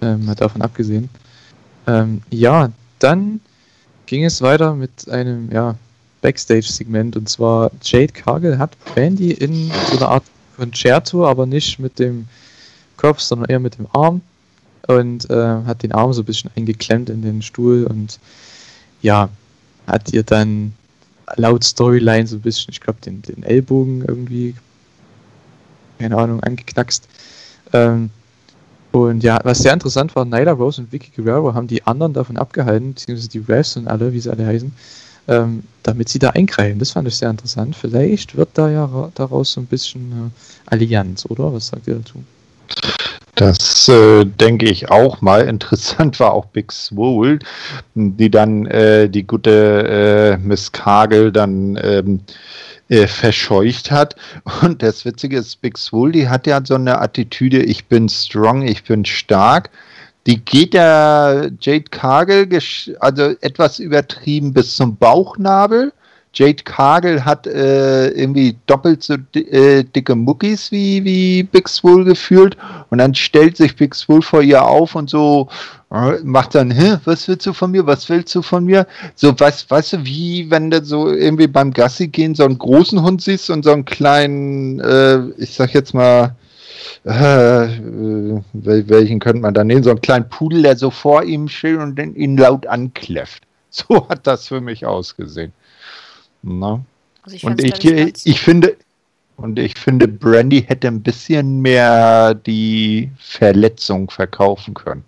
ähm, 0.01 0.25
mal 0.25 0.35
davon 0.35 0.61
abgesehen. 0.61 1.09
Ähm, 1.87 2.21
ja, 2.29 2.71
dann 2.99 3.41
ging 4.05 4.23
es 4.23 4.41
weiter 4.41 4.75
mit 4.75 5.09
einem 5.09 5.51
ja, 5.51 5.75
Backstage-Segment 6.21 7.17
und 7.17 7.27
zwar 7.27 7.71
Jade 7.83 8.13
Cargill 8.13 8.57
hat 8.57 8.71
Brandy 8.85 9.31
in 9.31 9.71
so 9.89 9.97
einer 9.97 10.09
Art 10.09 10.23
Concerto, 10.57 11.25
aber 11.25 11.45
nicht 11.45 11.79
mit 11.79 11.99
dem 11.99 12.27
Kopf, 12.97 13.19
sondern 13.19 13.49
eher 13.49 13.59
mit 13.59 13.77
dem 13.77 13.87
Arm 13.93 14.21
und 14.87 15.29
äh, 15.29 15.63
hat 15.65 15.83
den 15.83 15.91
Arm 15.91 16.13
so 16.13 16.21
ein 16.21 16.25
bisschen 16.25 16.51
eingeklemmt 16.55 17.09
in 17.09 17.21
den 17.21 17.41
Stuhl 17.41 17.85
und 17.85 18.19
ja, 19.01 19.29
hat 19.87 20.13
ihr 20.13 20.23
dann 20.23 20.73
laut 21.35 21.63
Storyline 21.63 22.27
so 22.27 22.37
ein 22.37 22.41
bisschen, 22.41 22.71
ich 22.71 22.81
glaube, 22.81 22.99
den, 23.01 23.21
den 23.21 23.43
Ellbogen 23.43 24.03
irgendwie, 24.07 24.55
keine 25.99 26.17
Ahnung, 26.17 26.41
angeknackst. 26.41 27.07
Ähm, 27.73 28.09
und 28.91 29.23
ja, 29.23 29.39
was 29.43 29.59
sehr 29.59 29.73
interessant 29.73 30.15
war, 30.15 30.25
Nyla 30.25 30.51
Rose 30.51 30.81
und 30.81 30.91
Vicky 30.91 31.11
Guerrero 31.15 31.53
haben 31.53 31.67
die 31.67 31.85
anderen 31.87 32.13
davon 32.13 32.37
abgehalten, 32.37 32.93
beziehungsweise 32.93 33.29
die 33.29 33.39
Refs 33.39 33.77
und 33.77 33.87
alle, 33.87 34.11
wie 34.11 34.19
sie 34.19 34.29
alle 34.29 34.45
heißen, 34.45 34.73
ähm, 35.29 35.63
damit 35.83 36.09
sie 36.09 36.19
da 36.19 36.31
eingreifen. 36.31 36.79
Das 36.79 36.91
fand 36.91 37.07
ich 37.07 37.15
sehr 37.15 37.29
interessant. 37.29 37.75
Vielleicht 37.75 38.35
wird 38.35 38.49
da 38.55 38.69
ja 38.69 39.11
daraus 39.15 39.53
so 39.53 39.61
ein 39.61 39.67
bisschen 39.67 40.11
äh, 40.11 40.29
Allianz, 40.65 41.25
oder? 41.25 41.53
Was 41.53 41.67
sagt 41.67 41.87
ihr 41.87 41.95
dazu? 41.95 42.21
Das 43.35 43.87
äh, 43.87 44.25
denke 44.25 44.69
ich 44.69 44.89
auch 44.91 45.21
mal. 45.21 45.41
Interessant 45.47 46.19
war 46.19 46.33
auch 46.33 46.45
Big 46.45 46.71
Swole, 46.71 47.39
die 47.95 48.29
dann 48.29 48.65
äh, 48.65 49.09
die 49.09 49.25
gute 49.25 50.37
äh, 50.37 50.37
Miss 50.37 50.71
Kagel 50.71 51.31
dann 51.31 51.79
ähm, 51.81 52.21
äh, 52.89 53.07
verscheucht 53.07 53.89
hat. 53.89 54.15
Und 54.61 54.83
das 54.83 55.05
Witzige 55.05 55.37
ist, 55.37 55.61
Big 55.61 55.77
Swole, 55.77 56.11
die 56.11 56.29
hat 56.29 56.45
ja 56.45 56.59
so 56.63 56.75
eine 56.75 56.99
Attitüde, 56.99 57.63
ich 57.63 57.85
bin 57.85 58.09
strong, 58.09 58.63
ich 58.63 58.83
bin 58.83 59.05
stark. 59.05 59.69
Die 60.27 60.43
geht 60.43 60.73
ja 60.73 61.45
Jade 61.59 61.85
Kagel 61.89 62.47
also 62.99 63.33
etwas 63.41 63.79
übertrieben 63.79 64.53
bis 64.53 64.75
zum 64.75 64.97
Bauchnabel 64.97 65.93
Jade 66.33 66.63
Cargill 66.63 67.25
hat 67.25 67.45
äh, 67.45 68.07
irgendwie 68.09 68.55
doppelt 68.65 69.03
so 69.03 69.15
äh, 69.33 69.83
dicke 69.83 70.15
Muckis 70.15 70.71
wie, 70.71 71.03
wie 71.03 71.43
Big 71.43 71.67
Swole 71.67 72.05
gefühlt 72.05 72.55
und 72.89 72.99
dann 72.99 73.13
stellt 73.13 73.57
sich 73.57 73.75
Big 73.75 73.93
Swole 73.93 74.21
vor 74.21 74.41
ihr 74.41 74.63
auf 74.63 74.95
und 74.95 75.09
so 75.09 75.49
äh, 75.91 76.19
macht 76.23 76.55
dann, 76.55 76.71
Hä, 76.71 76.97
was 77.03 77.27
willst 77.27 77.45
du 77.45 77.53
von 77.53 77.71
mir, 77.71 77.85
was 77.85 78.07
willst 78.09 78.33
du 78.33 78.41
von 78.41 78.63
mir? 78.63 78.87
So, 79.15 79.37
weißt, 79.37 79.69
weißt 79.69 79.93
du, 79.93 80.05
wie 80.05 80.49
wenn 80.49 80.71
du 80.71 80.83
so 80.83 81.09
irgendwie 81.09 81.47
beim 81.47 81.73
Gassi 81.73 82.07
gehen 82.07 82.33
so 82.33 82.45
einen 82.45 82.57
großen 82.57 83.01
Hund 83.01 83.21
siehst 83.21 83.49
und 83.49 83.63
so 83.63 83.73
einen 83.73 83.83
kleinen, 83.83 84.79
äh, 84.79 85.19
ich 85.37 85.53
sag 85.53 85.73
jetzt 85.73 85.93
mal, 85.93 86.35
äh, 87.03 87.67
welchen 88.53 89.19
könnte 89.19 89.41
man 89.41 89.53
da 89.53 89.63
nehmen, 89.63 89.83
so 89.83 89.89
einen 89.89 90.01
kleinen 90.01 90.29
Pudel, 90.29 90.61
der 90.61 90.77
so 90.77 90.91
vor 90.91 91.23
ihm 91.23 91.49
steht 91.49 91.77
und 91.77 91.99
ihn 91.99 92.37
laut 92.37 92.67
ankläfft. 92.67 93.43
So 93.73 94.09
hat 94.09 94.27
das 94.27 94.49
für 94.49 94.59
mich 94.59 94.85
ausgesehen. 94.85 95.53
Na? 96.41 96.83
Also 97.23 97.35
ich 97.35 97.43
und 97.43 97.63
ich, 97.63 97.83
ich, 97.83 98.25
ich 98.25 98.41
finde, 98.41 98.75
und 99.37 99.57
ich 99.59 99.77
finde, 99.77 100.07
Brandy 100.07 100.63
hätte 100.63 100.87
ein 100.87 101.01
bisschen 101.01 101.61
mehr 101.61 102.33
die 102.33 103.11
Verletzung 103.19 104.09
verkaufen 104.09 104.73
können. 104.73 105.03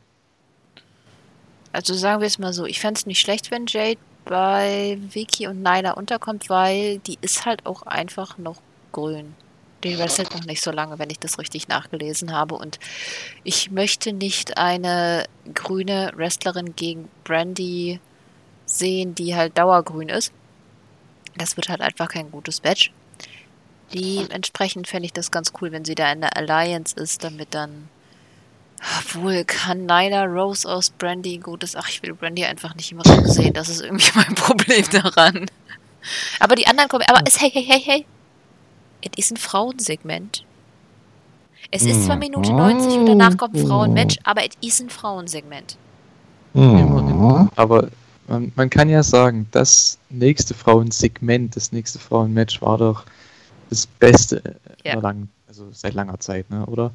Also 1.72 1.94
sagen 1.94 2.22
wir 2.22 2.28
es 2.28 2.38
mal 2.38 2.54
so, 2.54 2.66
ich 2.66 2.80
fände 2.80 3.00
es 3.00 3.06
nicht 3.06 3.20
schlecht, 3.20 3.52
wenn 3.52 3.66
Jade 3.68 4.00
bei 4.26 4.98
Vicky 5.12 5.48
und 5.48 5.62
Nyla 5.62 5.92
unterkommt, 5.92 6.50
weil 6.50 7.00
die 7.00 7.18
ist 7.22 7.46
halt 7.46 7.66
auch 7.66 7.84
einfach 7.84 8.38
noch 8.38 8.58
grün. 8.92 9.36
Die 9.84 9.98
wrestelt 9.98 10.34
noch 10.34 10.46
nicht 10.46 10.62
so 10.64 10.72
lange, 10.72 10.98
wenn 10.98 11.10
ich 11.10 11.20
das 11.20 11.40
richtig 11.40 11.68
nachgelesen 11.68 12.32
habe. 12.32 12.56
Und 12.56 12.80
ich 13.44 13.70
möchte 13.70 14.14
nicht 14.14 14.58
eine 14.58 15.26
grüne 15.54 16.12
Wrestlerin 16.16 16.74
gegen 16.76 17.10
Brandy 17.26 18.00
sehen, 18.66 19.14
die 19.14 19.36
halt 19.36 19.58
dauergrün 19.58 20.08
ist. 20.08 20.32
Das 21.38 21.58
wird 21.58 21.70
halt 21.70 21.82
einfach 21.82 22.10
kein 22.10 22.32
gutes 22.32 22.64
Match. 22.64 22.92
Dementsprechend 23.94 24.88
fände 24.88 25.06
ich 25.06 25.14
das 25.14 25.32
ganz 25.32 25.54
cool, 25.62 25.72
wenn 25.72 25.86
sie 25.86 25.96
da 25.96 26.12
in 26.12 26.22
der 26.22 26.36
Alliance 26.36 26.96
ist, 26.96 27.24
damit 27.24 27.54
dann. 27.54 27.90
Obwohl, 29.00 29.46
kann 29.46 29.86
Nyla 29.86 30.26
Rose 30.26 30.68
aus 30.68 30.90
Brandy 30.90 31.38
gutes. 31.38 31.76
Ach, 31.76 31.88
ich 31.88 32.02
will 32.04 32.14
Brandy 32.14 32.44
einfach 32.44 32.76
nicht 32.76 32.92
im 32.92 33.00
Ring 33.00 33.26
sehen. 33.26 33.54
Das 33.54 33.70
ist 33.70 33.82
irgendwie 33.82 34.12
mein 34.16 34.36
Problem 34.36 34.84
daran. 34.92 35.46
Aber 36.40 36.56
die 36.56 36.68
anderen 36.68 36.90
kommen. 36.90 37.06
Aber 37.08 37.22
es, 37.26 37.40
hey, 37.40 37.50
hey, 37.50 37.64
hey, 37.64 37.80
hey. 37.80 38.06
Es 39.02 39.26
ist 39.26 39.32
ein 39.32 39.38
Frauensegment. 39.38 40.46
Es 41.72 41.86
ist 41.86 42.06
zwar 42.06 42.18
Minute 42.18 42.54
90 42.54 43.00
und 43.00 43.06
danach 43.08 43.36
kommt 43.36 43.56
ein 43.56 43.66
Frauenmatch, 43.66 44.18
aber 44.24 44.42
es 44.44 44.52
ist 44.62 44.80
ein 44.82 44.90
Frauensegment. 44.90 45.76
Mhm. 46.54 47.50
Aber 47.56 47.90
man, 48.28 48.52
man, 48.56 48.70
kann 48.70 48.90
ja 48.90 49.04
sagen, 49.04 49.48
das 49.52 49.98
nächste 50.10 50.54
Frauensegment, 50.54 51.56
das 51.56 51.72
nächste 51.72 52.00
Frauenmatch 52.00 52.62
war 52.62 52.78
doch 52.78 53.06
das 53.70 53.88
Beste 53.88 54.60
ja. 54.84 55.00
lang, 55.00 55.30
also 55.48 55.68
seit 55.72 55.94
langer 55.94 56.20
Zeit, 56.20 56.50
ne, 56.50 56.66
oder? 56.66 56.92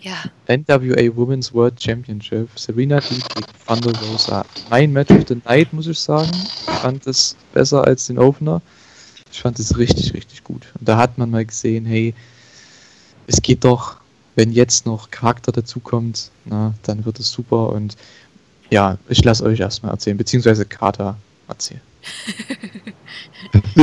Ja. 0.00 0.24
NWA 0.48 1.14
Women's 1.14 1.52
World 1.52 1.82
Championship, 1.82 2.48
Serena 2.58 3.00
Deeb 3.00 3.22
gegen 3.34 3.46
Thunder 3.66 3.98
Rosa. 4.00 4.44
Mein 4.70 4.92
Match 4.92 5.10
of 5.10 5.24
the 5.28 5.36
Night, 5.44 5.72
muss 5.72 5.86
ich 5.86 5.98
sagen. 5.98 6.30
Ich 6.32 6.74
fand 6.74 7.06
es 7.06 7.36
besser 7.52 7.84
als 7.84 8.06
den 8.06 8.18
Opener. 8.18 8.62
Ich 9.30 9.42
fand 9.42 9.58
es 9.58 9.76
richtig, 9.76 10.14
richtig 10.14 10.42
gut. 10.42 10.66
Und 10.78 10.88
da 10.88 10.96
hat 10.96 11.18
man 11.18 11.30
mal 11.30 11.44
gesehen, 11.44 11.84
hey, 11.84 12.14
es 13.26 13.42
geht 13.42 13.64
doch, 13.64 13.96
wenn 14.36 14.52
jetzt 14.52 14.86
noch 14.86 15.10
Charakter 15.10 15.52
dazukommt, 15.52 16.30
na, 16.46 16.74
dann 16.82 17.04
wird 17.04 17.20
es 17.20 17.30
super 17.30 17.68
und 17.70 17.96
ja, 18.70 18.98
ich 19.08 19.22
lasse 19.24 19.44
euch 19.44 19.60
erstmal 19.60 19.92
erzählen, 19.92 20.16
beziehungsweise 20.16 20.64
Kater 20.64 21.16
erzählen. 21.48 21.80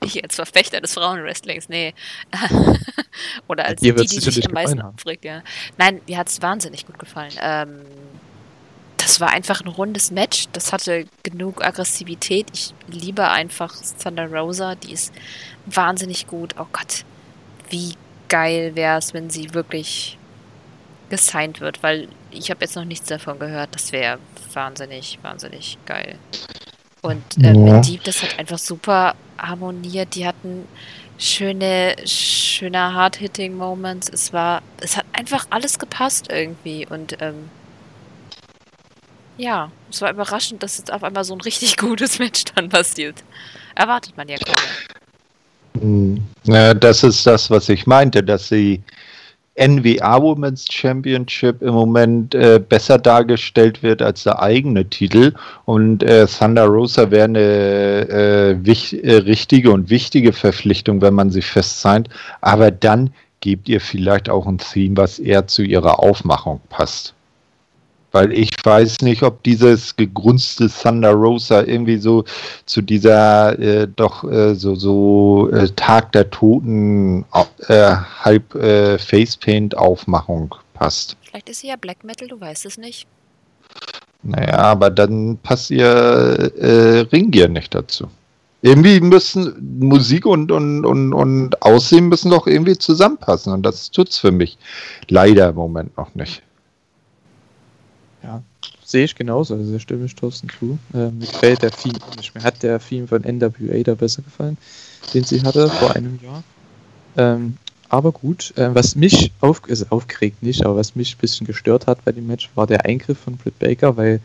ich 0.00 0.22
als 0.22 0.36
Verfechter 0.36 0.80
des 0.80 0.94
Frauenwrestlings, 0.94 1.68
nee. 1.68 1.94
Oder 3.48 3.64
als 3.64 3.80
Dir 3.80 3.92
die, 3.92 3.98
wird's 3.98 4.10
die 4.10 4.20
sich 4.20 4.24
sicherlich 4.26 4.48
am 4.48 4.54
meisten 4.54 4.80
aufregt, 4.80 5.24
ja. 5.24 5.42
Nein, 5.78 6.00
mir 6.06 6.18
hat 6.18 6.28
es 6.28 6.40
wahnsinnig 6.42 6.86
gut 6.86 6.98
gefallen. 6.98 7.32
Ähm, 7.40 7.80
das 8.96 9.18
war 9.18 9.30
einfach 9.30 9.60
ein 9.62 9.68
rundes 9.68 10.10
Match. 10.10 10.46
Das 10.52 10.72
hatte 10.72 11.06
genug 11.22 11.64
Aggressivität. 11.64 12.46
Ich 12.52 12.74
liebe 12.86 13.28
einfach 13.28 13.74
Thunder 14.02 14.26
Rosa. 14.30 14.74
Die 14.74 14.92
ist 14.92 15.12
wahnsinnig 15.66 16.26
gut. 16.26 16.54
Oh 16.58 16.66
Gott, 16.72 17.04
wie 17.70 17.94
geil 18.28 18.76
wäre 18.76 18.98
es, 18.98 19.14
wenn 19.14 19.30
sie 19.30 19.54
wirklich 19.54 20.18
gesigned 21.10 21.60
wird, 21.60 21.82
weil 21.82 22.08
ich 22.30 22.50
habe 22.50 22.60
jetzt 22.62 22.76
noch 22.76 22.84
nichts 22.84 23.08
davon 23.08 23.38
gehört. 23.38 23.74
Das 23.74 23.92
wäre 23.92 24.18
wahnsinnig, 24.54 25.18
wahnsinnig 25.22 25.76
geil. 25.84 26.16
Und 27.02 27.22
ähm, 27.42 27.66
Ja. 27.66 27.80
Deep, 27.80 28.04
das 28.04 28.22
hat 28.22 28.38
einfach 28.38 28.58
super 28.58 29.14
harmoniert. 29.38 30.14
Die 30.14 30.26
hatten 30.26 30.66
schöne, 31.18 31.96
schöne 32.06 32.94
Hard-Hitting-Moments. 32.94 34.08
Es 34.08 34.32
war, 34.32 34.62
es 34.80 34.96
hat 34.96 35.04
einfach 35.12 35.46
alles 35.50 35.78
gepasst 35.78 36.28
irgendwie. 36.30 36.86
Und 36.86 37.16
ähm, 37.20 37.50
ja, 39.36 39.70
es 39.90 40.00
war 40.02 40.10
überraschend, 40.10 40.62
dass 40.62 40.78
jetzt 40.78 40.92
auf 40.92 41.02
einmal 41.02 41.24
so 41.24 41.34
ein 41.34 41.40
richtig 41.40 41.76
gutes 41.78 42.18
Match 42.18 42.44
dann 42.54 42.68
passiert. 42.68 43.16
Erwartet 43.74 44.16
man 44.16 44.28
ja 44.28 44.36
kaum. 44.38 45.80
Hm. 45.80 46.22
Ja, 46.44 46.74
das 46.74 47.02
ist 47.02 47.26
das, 47.26 47.50
was 47.50 47.68
ich 47.68 47.86
meinte, 47.86 48.22
dass 48.22 48.48
sie 48.48 48.82
NWA 49.60 50.22
Women's 50.22 50.66
Championship 50.70 51.60
im 51.60 51.74
Moment 51.74 52.34
äh, 52.34 52.58
besser 52.66 52.96
dargestellt 52.96 53.82
wird 53.82 54.00
als 54.00 54.22
der 54.22 54.40
eigene 54.40 54.88
Titel. 54.88 55.34
Und 55.66 56.02
äh, 56.02 56.26
Thunder 56.26 56.64
Rosa 56.64 57.10
wäre 57.10 57.24
eine 57.24 58.08
äh, 58.08 58.56
wich, 58.64 59.04
äh, 59.04 59.16
richtige 59.16 59.70
und 59.70 59.90
wichtige 59.90 60.32
Verpflichtung, 60.32 61.02
wenn 61.02 61.14
man 61.14 61.30
sie 61.30 61.42
festsigned. 61.42 62.08
Aber 62.40 62.70
dann 62.70 63.10
gebt 63.40 63.68
ihr 63.68 63.80
vielleicht 63.80 64.30
auch 64.30 64.46
ein 64.46 64.58
Theme, 64.58 64.96
was 64.96 65.18
eher 65.18 65.46
zu 65.46 65.62
ihrer 65.62 66.00
Aufmachung 66.00 66.60
passt. 66.70 67.14
Weil 68.12 68.32
ich 68.32 68.50
weiß 68.64 69.02
nicht, 69.02 69.22
ob 69.22 69.42
dieses 69.44 69.94
gegrunzte 69.94 70.68
Thunder 70.68 71.12
Rosa 71.12 71.62
irgendwie 71.62 71.98
so 71.98 72.24
zu 72.66 72.82
dieser 72.82 73.58
äh, 73.58 73.86
doch 73.86 74.24
äh, 74.24 74.54
so, 74.54 74.74
so 74.74 75.48
äh, 75.52 75.68
Tag 75.76 76.12
der 76.12 76.28
Toten 76.30 77.24
äh, 77.68 77.94
halb 78.24 78.54
äh, 78.56 78.98
Facepaint 78.98 79.76
Aufmachung 79.76 80.54
passt. 80.74 81.16
Vielleicht 81.22 81.48
ist 81.48 81.60
sie 81.60 81.68
ja 81.68 81.76
Black 81.76 82.02
Metal, 82.02 82.26
du 82.26 82.40
weißt 82.40 82.66
es 82.66 82.78
nicht. 82.78 83.06
Naja, 84.22 84.58
aber 84.58 84.90
dann 84.90 85.38
passt 85.42 85.70
ihr 85.70 85.86
äh, 85.86 87.00
Ringgear 87.12 87.48
nicht 87.48 87.74
dazu. 87.74 88.08
Irgendwie 88.62 89.00
müssen 89.00 89.78
Musik 89.78 90.26
und, 90.26 90.52
und, 90.52 90.84
und, 90.84 91.14
und 91.14 91.62
Aussehen 91.62 92.08
müssen 92.08 92.30
doch 92.30 92.46
irgendwie 92.46 92.76
zusammenpassen 92.76 93.52
und 93.54 93.62
das 93.62 93.90
tut's 93.90 94.18
für 94.18 94.32
mich 94.32 94.58
leider 95.08 95.48
im 95.48 95.54
Moment 95.54 95.96
noch 95.96 96.14
nicht. 96.14 96.42
Sehe 98.90 99.04
ich 99.04 99.14
genauso, 99.14 99.54
also 99.54 99.72
da 99.72 99.78
stimme 99.78 100.04
ich 100.06 100.16
Thorsten 100.16 100.48
zu. 100.48 100.76
Ähm, 100.92 101.20
mir 101.20 101.26
gefällt 101.26 101.62
der 101.62 101.70
Theme 101.70 102.00
nicht. 102.16 102.34
Mir 102.34 102.42
hat 102.42 102.60
der 102.64 102.80
Theme 102.80 103.06
von 103.06 103.22
NWA 103.22 103.84
da 103.84 103.94
besser 103.94 104.22
gefallen, 104.22 104.58
den 105.14 105.22
sie 105.22 105.44
hatte 105.44 105.68
vor 105.68 105.94
einem 105.94 106.18
Jahr. 106.20 106.42
Ähm, 107.16 107.56
aber 107.88 108.10
gut, 108.10 108.52
äh, 108.56 108.74
was 108.74 108.96
mich 108.96 109.30
auf, 109.40 109.62
also 109.68 109.86
aufgeregt 109.90 110.42
nicht, 110.42 110.64
aber 110.64 110.74
was 110.74 110.96
mich 110.96 111.14
ein 111.14 111.18
bisschen 111.20 111.46
gestört 111.46 111.86
hat 111.86 112.04
bei 112.04 112.10
dem 112.10 112.26
Match, 112.26 112.50
war 112.56 112.66
der 112.66 112.84
Eingriff 112.84 113.18
von 113.18 113.36
Britt 113.36 113.60
Baker, 113.60 113.96
weil 113.96 114.18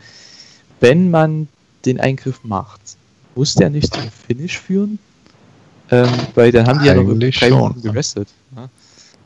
wenn 0.80 1.12
man 1.12 1.46
den 1.84 2.00
Eingriff 2.00 2.40
macht, 2.42 2.80
muss 3.36 3.54
der 3.54 3.70
nicht 3.70 3.94
zum 3.94 4.10
Finish 4.26 4.58
führen? 4.58 4.98
Ähm, 5.92 6.10
weil 6.34 6.50
dann 6.50 6.66
haben 6.66 6.80
die 6.80 6.86
ja 6.86 6.94
noch 6.94 7.08
Eigentlich 7.08 7.38
drei 7.38 7.50
schon, 7.50 7.58
Minuten 7.60 7.82
gewrestelt. 7.82 8.30
Ja? 8.56 8.68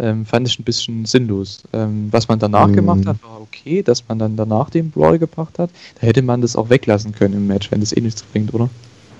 Ähm, 0.00 0.24
fand 0.24 0.48
ich 0.48 0.58
ein 0.58 0.64
bisschen 0.64 1.04
sinnlos. 1.04 1.62
Ähm, 1.74 2.08
was 2.10 2.26
man 2.28 2.38
danach 2.38 2.68
Mhm. 2.68 2.74
gemacht 2.74 3.06
hat, 3.06 3.22
war 3.22 3.40
okay, 3.40 3.82
dass 3.82 4.08
man 4.08 4.18
dann 4.18 4.34
danach 4.36 4.70
den 4.70 4.90
Brawl 4.90 5.18
gebracht 5.18 5.58
hat. 5.58 5.70
Da 6.00 6.06
hätte 6.06 6.22
man 6.22 6.40
das 6.40 6.56
auch 6.56 6.70
weglassen 6.70 7.12
können 7.14 7.34
im 7.34 7.46
Match, 7.46 7.70
wenn 7.70 7.80
das 7.80 7.94
eh 7.94 8.00
nichts 8.00 8.22
bringt, 8.22 8.54
oder? 8.54 8.70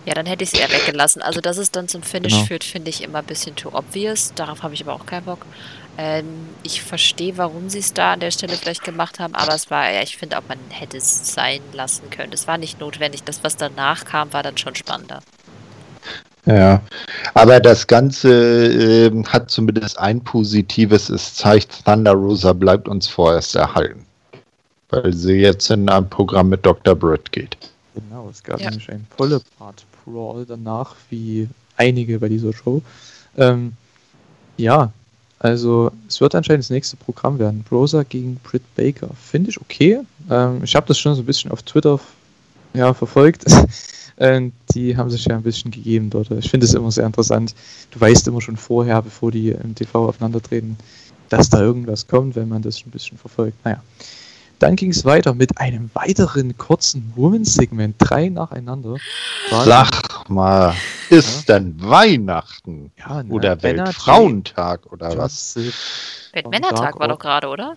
Ja, 0.07 0.15
dann 0.15 0.25
hätte 0.25 0.43
ich 0.45 0.51
sie 0.51 0.57
eher 0.57 0.71
weggelassen. 0.71 1.21
Also, 1.21 1.43
dass 1.43 1.59
es 1.59 1.71
dann 1.71 1.87
zum 1.87 2.03
Finish 2.03 2.33
Genau. 2.33 2.47
führt, 2.47 2.65
finde 2.65 2.89
ich 2.89 3.03
immer 3.03 3.19
ein 3.19 3.27
bisschen 3.27 3.55
too 3.55 3.69
obvious. 3.75 4.33
Darauf 4.35 4.63
habe 4.63 4.73
ich 4.73 4.83
aber 4.83 4.95
auch 4.95 5.05
keinen 5.05 5.25
Bock. 5.27 5.45
Ähm, 5.99 6.25
ich 6.63 6.81
verstehe, 6.81 7.37
warum 7.37 7.69
sie 7.69 7.81
es 7.81 7.93
da 7.93 8.15
an 8.15 8.21
der 8.21 8.31
Stelle 8.31 8.55
vielleicht 8.57 8.83
gemacht 8.83 9.19
haben, 9.21 9.35
aber 9.35 9.55
es 9.55 9.71
war, 9.71 9.93
ja, 9.93 10.01
ich 10.03 10.17
finde 10.17 10.39
auch, 10.39 10.43
man 10.49 10.57
hätte 10.71 10.97
es 10.97 11.35
sein 11.35 11.61
lassen 11.75 12.09
können. 12.09 12.33
Es 12.33 12.47
war 12.49 12.57
nicht 12.57 12.81
notwendig. 12.81 13.23
Das, 13.25 13.45
was 13.45 13.57
danach 13.59 14.07
kam, 14.07 14.33
war 14.33 14.43
dann 14.43 14.57
schon 14.57 14.75
spannender. 14.75 15.21
Ja, 16.47 16.81
aber 17.35 17.61
das 17.61 17.87
Ganze 17.87 18.31
ähm, 19.09 19.27
hat 19.27 19.51
zumindest 19.51 19.99
ein 19.99 20.23
Positives. 20.23 21.11
Es 21.11 21.35
zeigt, 21.35 21.85
Thunder 21.85 22.13
Rosa 22.13 22.53
bleibt 22.53 22.89
uns 22.89 23.07
vorerst 23.09 23.55
erhalten. 23.55 24.07
Weil 24.89 25.13
sie 25.13 25.35
jetzt 25.35 25.71
in 25.71 25.89
ein 25.89 26.09
Programm 26.09 26.49
mit 26.49 26.65
Dr. 26.65 26.95
Britt 26.95 27.31
geht. 27.31 27.57
Genau, 27.95 28.29
es 28.31 28.43
gab 28.43 28.61
Ja. 28.61 28.71
nämlich 28.71 28.91
einen 28.91 29.07
volle 29.17 29.41
Part 29.59 29.85
Brawl 30.05 30.45
danach, 30.47 30.97
wie 31.11 31.49
einige 31.77 32.19
bei 32.19 32.29
dieser 32.29 32.53
Show. 32.53 32.83
Ähm, 33.37 33.73
ja, 34.57 34.93
also 35.39 35.91
es 36.09 36.21
wird 36.21 36.35
anscheinend 36.35 36.65
das 36.65 36.71
nächste 36.71 36.97
Programm 36.97 37.39
werden. 37.39 37.65
Rosa 37.71 38.03
gegen 38.03 38.37
Britt 38.43 38.63
Baker. 38.75 39.09
Finde 39.15 39.51
ich 39.51 39.61
okay. 39.61 40.01
Ähm, 40.31 40.63
ich 40.65 40.75
habe 40.75 40.87
das 40.87 40.99
schon 40.99 41.15
so 41.15 41.23
ein 41.23 41.27
bisschen 41.27 41.51
auf 41.51 41.63
Twitter 41.63 42.01
ja, 42.75 42.93
verfolgt. 42.95 43.45
Ähm, 44.21 44.53
die 44.75 44.97
haben 44.97 45.11
sich 45.11 45.25
ja 45.25 45.37
ein 45.37 45.43
bisschen 45.43 45.71
gegeben 45.71 46.11
dort. 46.11 46.31
Ich 46.31 46.51
finde 46.51 46.67
es 46.67 46.75
immer 46.75 46.91
sehr 46.91 47.07
interessant. 47.07 47.55
Du 47.91 48.01
weißt 48.01 48.29
immer 48.29 48.41
schon 48.41 48.57
vorher, 48.57 49.01
bevor 49.01 49.31
die 49.31 49.51
im 49.51 49.75
TV 49.75 50.09
aufeinandertreten, 50.09 50.77
dass 51.31 51.49
da 51.49 51.61
irgendwas 51.61 52.07
kommt, 52.07 52.37
wenn 52.37 52.49
man 52.49 52.61
das 52.61 52.85
ein 52.85 52.91
bisschen 52.91 53.17
verfolgt. 53.17 53.57
Naja. 53.65 53.83
Dann 54.59 54.77
ging 54.77 54.91
es 54.91 55.07
weiter 55.07 55.33
mit 55.33 55.59
einem 55.59 55.89
weiteren 55.95 56.57
kurzen 56.59 57.15
Women's-Segment. 57.17 57.95
Drei 57.97 58.29
nacheinander. 58.29 58.97
Sag 59.49 60.29
mal, 60.29 60.75
ist 61.09 61.49
denn 61.49 61.77
Weihnachten 61.81 62.93
ja, 62.99 63.23
ne, 63.23 63.33
oder 63.33 63.63
Weltfrauentag 63.63 64.93
oder 64.93 65.17
was? 65.17 65.57
Weltmännertag 66.35 67.01
war 67.01 67.09
doch 67.09 67.19
gerade, 67.19 67.49
oder? 67.49 67.75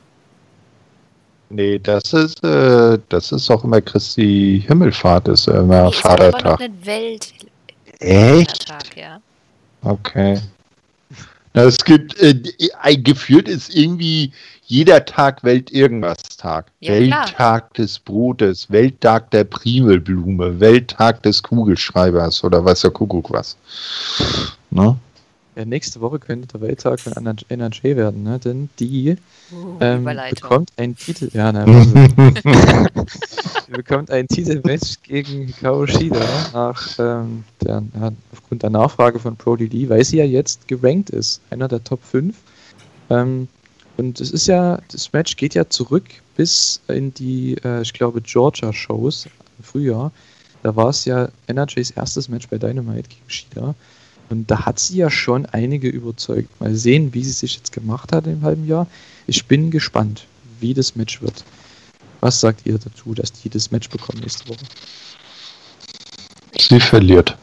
Nee, 1.50 1.80
das 1.80 2.14
ist, 2.14 2.44
äh, 2.44 2.98
das 3.10 3.32
ist 3.32 3.50
auch 3.52 3.64
immer 3.64 3.82
Christi 3.82 4.64
Himmelfahrt, 4.66 5.28
ist 5.28 5.48
immer 5.48 5.84
Nee, 5.84 5.90
es 5.90 6.04
war 6.04 6.12
aber 6.14 6.32
Vatertag. 6.32 6.60
Weltmännertag, 6.84 7.50
Echt? 8.00 8.98
ja. 8.98 9.22
Okay. 9.82 10.40
Na, 11.54 11.64
es 11.64 11.78
gibt, 11.78 12.20
äh, 12.20 12.36
ein 12.82 13.04
gefühlt 13.04 13.48
ist 13.48 13.76
irgendwie 13.76 14.32
jeder 14.66 15.06
Tag 15.06 15.44
Welt 15.44 15.72
irgendwas 15.72 16.18
Tag. 16.38 16.72
Ja, 16.80 17.00
klar. 17.00 17.26
Welttag 17.28 17.74
des 17.76 18.00
Brotes, 18.00 18.72
Welttag 18.72 19.30
der 19.32 19.44
Primelblume, 19.44 20.60
Welttag 20.60 21.22
des 21.24 21.44
Kugelschreibers 21.44 22.44
oder 22.44 22.66
weiß 22.66 22.82
der 22.82 22.92
Kuckuck 22.92 23.32
was. 23.32 23.56
Ne? 24.72 24.98
Ja, 25.56 25.66
nächste 25.66 26.02
Woche 26.02 26.20
könnte 26.20 26.48
der 26.48 26.62
Welttag 26.62 27.00
von 27.00 27.14
NRJ 27.14 27.84
werden, 27.96 28.24
ne? 28.24 28.40
denn 28.40 28.70
die 28.80 29.18
Uh, 29.52 29.78
ähm, 29.82 30.06
bekommt 30.06 30.72
einen 30.78 30.96
Titel. 30.96 31.30
Ja, 31.34 31.52
ne. 31.52 31.66
Sie 31.86 33.72
bekommt 33.72 34.10
ein 34.10 34.28
Titelmatch 34.28 35.02
gegen 35.04 35.48
Hikaru 35.48 35.86
Shida 35.86 36.26
nach 36.54 36.98
ähm, 36.98 37.44
der, 37.62 37.84
ja, 38.00 38.12
aufgrund 38.32 38.64
der 38.64 38.70
Nachfrage 38.72 39.20
von 39.20 39.36
Brody 39.36 39.66
Lee, 39.66 39.90
weil 39.90 40.04
sie 40.04 40.18
ja 40.18 40.26
jetzt 40.26 40.68
gerankt 40.68 41.10
ist, 41.12 41.42
einer 41.50 41.68
der 41.68 41.84
Top 41.84 42.04
5. 42.04 42.36
Ähm, 43.10 43.48
und 43.98 44.20
es 44.20 44.32
ist 44.32 44.48
ja, 44.48 44.80
das 44.92 45.14
Match 45.14 45.36
geht 45.36 45.54
ja 45.54 45.70
zurück 45.70 46.06
bis 46.36 46.82
in 46.88 47.14
die, 47.14 47.56
äh, 47.64 47.82
ich 47.82 47.94
glaube, 47.94 48.22
Georgia-Shows 48.22 49.26
im 49.26 49.64
Frühjahr. 49.64 50.12
Da 50.64 50.76
war 50.76 50.90
es 50.90 51.06
ja 51.06 51.30
NRJs 51.48 51.92
erstes 51.92 52.30
Match 52.30 52.48
bei 52.48 52.58
Dynamite 52.58 53.10
gegen 53.10 53.30
Shida. 53.30 53.76
Und 54.30 54.50
da 54.50 54.66
hat 54.66 54.80
sie 54.80 54.98
ja 54.98 55.10
schon 55.10 55.46
einige 55.48 55.90
überzeugt. 55.90 56.50
Mal 56.60 56.76
sehen, 56.76 57.14
wie 57.14 57.24
sie 57.24 57.32
sich 57.32 57.56
jetzt 57.56 57.72
gemacht 57.72 58.12
hat 58.12 58.26
im 58.28 58.42
halben 58.42 58.68
Jahr. 58.68 58.88
Ich 59.28 59.46
bin 59.46 59.72
gespannt, 59.72 60.26
wie 60.60 60.74
das 60.74 60.96
Match 60.96 61.22
wird. 61.22 61.44
Was 62.20 62.40
sagt 62.40 62.66
ihr 62.66 62.78
dazu, 62.78 63.14
dass 63.14 63.32
die 63.32 63.50
das 63.50 63.72
Match 63.72 63.90
bekommen 63.90 64.20
nächste 64.22 64.48
Woche? 64.48 64.66
Sie 66.58 66.80
verliert. 66.80 67.38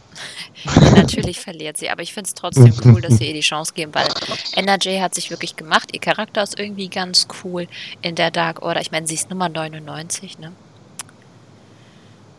Natürlich 0.94 1.40
verliert 1.40 1.76
sie, 1.76 1.88
aber 1.90 2.02
ich 2.02 2.12
finde 2.12 2.28
es 2.28 2.34
trotzdem 2.34 2.72
cool, 2.84 3.00
dass 3.00 3.18
sie 3.18 3.28
ihr 3.28 3.34
die 3.34 3.40
Chance 3.40 3.72
geben, 3.74 3.94
weil 3.94 4.08
NRJ 4.56 5.00
hat 5.00 5.14
sich 5.14 5.30
wirklich 5.30 5.56
gemacht. 5.56 5.90
Ihr 5.92 6.00
Charakter 6.00 6.42
ist 6.42 6.58
irgendwie 6.58 6.88
ganz 6.88 7.26
cool 7.42 7.66
in 8.02 8.14
der 8.14 8.30
Dark 8.30 8.62
Order. 8.62 8.80
Ich 8.80 8.90
meine, 8.90 9.06
sie 9.06 9.14
ist 9.14 9.30
Nummer 9.30 9.48
99, 9.48 10.38
ne? 10.38 10.52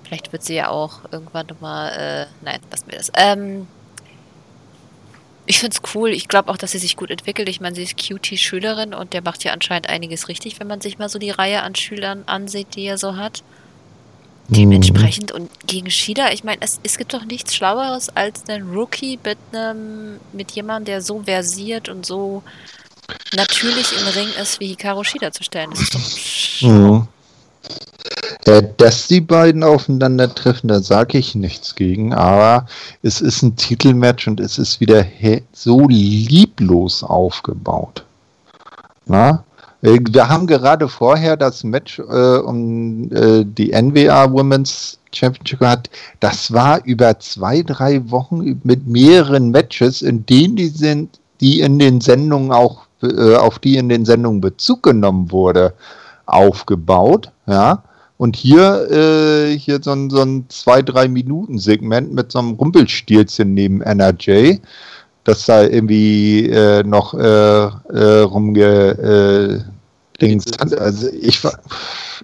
Vielleicht 0.03 0.31
wird 0.33 0.43
sie 0.43 0.55
ja 0.55 0.69
auch 0.69 0.99
irgendwann 1.11 1.47
nochmal, 1.47 1.91
äh, 1.91 2.25
nein, 2.43 2.59
lassen 2.69 2.87
wir 2.87 2.97
das. 2.97 3.11
Ähm, 3.15 3.67
ich 5.51 5.59
finde 5.59 5.75
es 5.75 5.95
cool. 5.95 6.11
Ich 6.11 6.29
glaube 6.29 6.49
auch, 6.49 6.55
dass 6.55 6.71
sie 6.71 6.77
sich 6.77 6.95
gut 6.95 7.11
entwickelt. 7.11 7.49
Ich 7.49 7.59
meine, 7.59 7.75
sie 7.75 7.83
ist 7.83 7.97
QT-Schülerin 7.97 8.93
und 8.93 9.11
der 9.11 9.21
macht 9.21 9.43
ja 9.43 9.51
anscheinend 9.51 9.89
einiges 9.89 10.29
richtig, 10.29 10.61
wenn 10.61 10.67
man 10.67 10.79
sich 10.79 10.97
mal 10.97 11.09
so 11.09 11.19
die 11.19 11.29
Reihe 11.29 11.61
an 11.61 11.75
Schülern 11.75 12.23
ansieht, 12.25 12.67
die 12.77 12.85
er 12.85 12.97
so 12.97 13.17
hat. 13.17 13.43
Dementsprechend 14.47 15.33
und 15.33 15.49
gegen 15.67 15.91
Shida, 15.91 16.31
ich 16.31 16.45
meine, 16.45 16.61
es, 16.61 16.79
es 16.83 16.97
gibt 16.97 17.13
doch 17.13 17.25
nichts 17.25 17.53
Schlaueres 17.53 18.07
als 18.15 18.47
einen 18.47 18.71
Rookie 18.71 19.19
mit 19.25 19.37
einem, 19.51 20.21
mit 20.31 20.51
jemandem, 20.51 20.85
der 20.85 21.01
so 21.01 21.21
versiert 21.23 21.89
und 21.89 22.05
so 22.05 22.43
natürlich 23.35 23.91
im 23.91 24.07
Ring 24.07 24.29
ist, 24.41 24.61
wie 24.61 24.67
Hikaru 24.67 25.03
Shida 25.03 25.33
zu 25.33 25.43
stellen. 25.43 25.71
Das 25.71 25.81
ist 25.81 25.95
doch 25.95 26.69
Mhm. 26.69 27.07
Ja, 27.69 28.20
dass 28.77 29.07
die 29.07 29.21
beiden 29.21 29.63
aufeinandertreffen, 29.63 30.67
da 30.67 30.81
sage 30.81 31.17
ich 31.17 31.35
nichts 31.35 31.75
gegen, 31.75 32.13
aber 32.13 32.65
es 33.03 33.21
ist 33.21 33.43
ein 33.43 33.55
Titelmatch 33.55 34.27
und 34.27 34.39
es 34.39 34.57
ist 34.57 34.79
wieder 34.79 35.05
so 35.53 35.87
lieblos 35.87 37.03
aufgebaut. 37.03 38.03
Na? 39.05 39.43
Äh, 39.81 39.99
Wir 40.09 40.29
haben 40.29 40.47
gerade 40.47 40.87
vorher 40.87 41.37
das 41.37 41.63
Match 41.63 41.99
äh, 41.99 42.37
um 42.37 43.11
äh, 43.11 43.43
die 43.45 43.71
NWA 43.71 44.31
Women's 44.31 44.97
Championship 45.13 45.59
gehabt. 45.59 45.89
Das 46.19 46.53
war 46.53 46.83
über 46.85 47.19
zwei, 47.19 47.61
drei 47.63 48.09
Wochen 48.09 48.61
mit 48.63 48.87
mehreren 48.87 49.51
Matches, 49.51 50.01
in 50.01 50.25
denen 50.25 50.55
die 50.55 50.69
sind, 50.69 51.19
die 51.41 51.59
in 51.59 51.79
den 51.79 51.99
Sendungen 51.99 52.51
auch, 52.51 52.83
äh, 53.01 53.35
auf 53.35 53.59
die 53.59 53.75
in 53.77 53.89
den 53.89 54.05
Sendungen 54.05 54.41
Bezug 54.41 54.83
genommen 54.83 55.31
wurde, 55.31 55.73
aufgebaut. 56.25 57.31
Ja. 57.45 57.83
Und 58.21 58.35
hier, 58.35 58.87
äh, 58.91 59.57
hier 59.57 59.79
so 59.81 59.93
ein, 59.93 60.11
so 60.11 60.21
ein 60.21 60.45
zwei, 60.49 60.83
drei 60.83 61.07
Minuten 61.07 61.57
Segment 61.57 62.13
mit 62.13 62.31
so 62.31 62.37
einem 62.37 62.51
Rumpelstilzchen 62.51 63.55
neben 63.55 63.81
NRJ, 63.81 64.57
das 65.23 65.47
da 65.47 65.63
irgendwie 65.63 66.47
äh, 66.47 66.83
noch 66.83 67.15
äh, 67.15 67.17
äh, 67.23 68.19
rumge 68.19 69.63
äh. 70.21 70.27
Also 70.77 71.09
ich, 71.19 71.41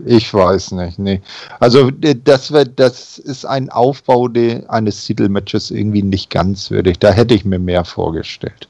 ich 0.05 0.31
weiß 0.31 0.73
nicht, 0.73 0.99
nee. 0.99 1.19
Also 1.59 1.89
äh, 2.03 2.13
das 2.23 2.51
wird, 2.51 2.79
das 2.79 3.17
ist 3.17 3.45
ein 3.45 3.71
Aufbau 3.71 4.27
de, 4.27 4.67
eines 4.67 5.03
Titelmatches 5.03 5.71
irgendwie 5.71 6.03
nicht 6.03 6.29
ganz 6.29 6.69
würdig. 6.69 6.99
Da 6.99 7.09
hätte 7.09 7.33
ich 7.33 7.43
mir 7.43 7.57
mehr 7.57 7.83
vorgestellt. 7.83 8.67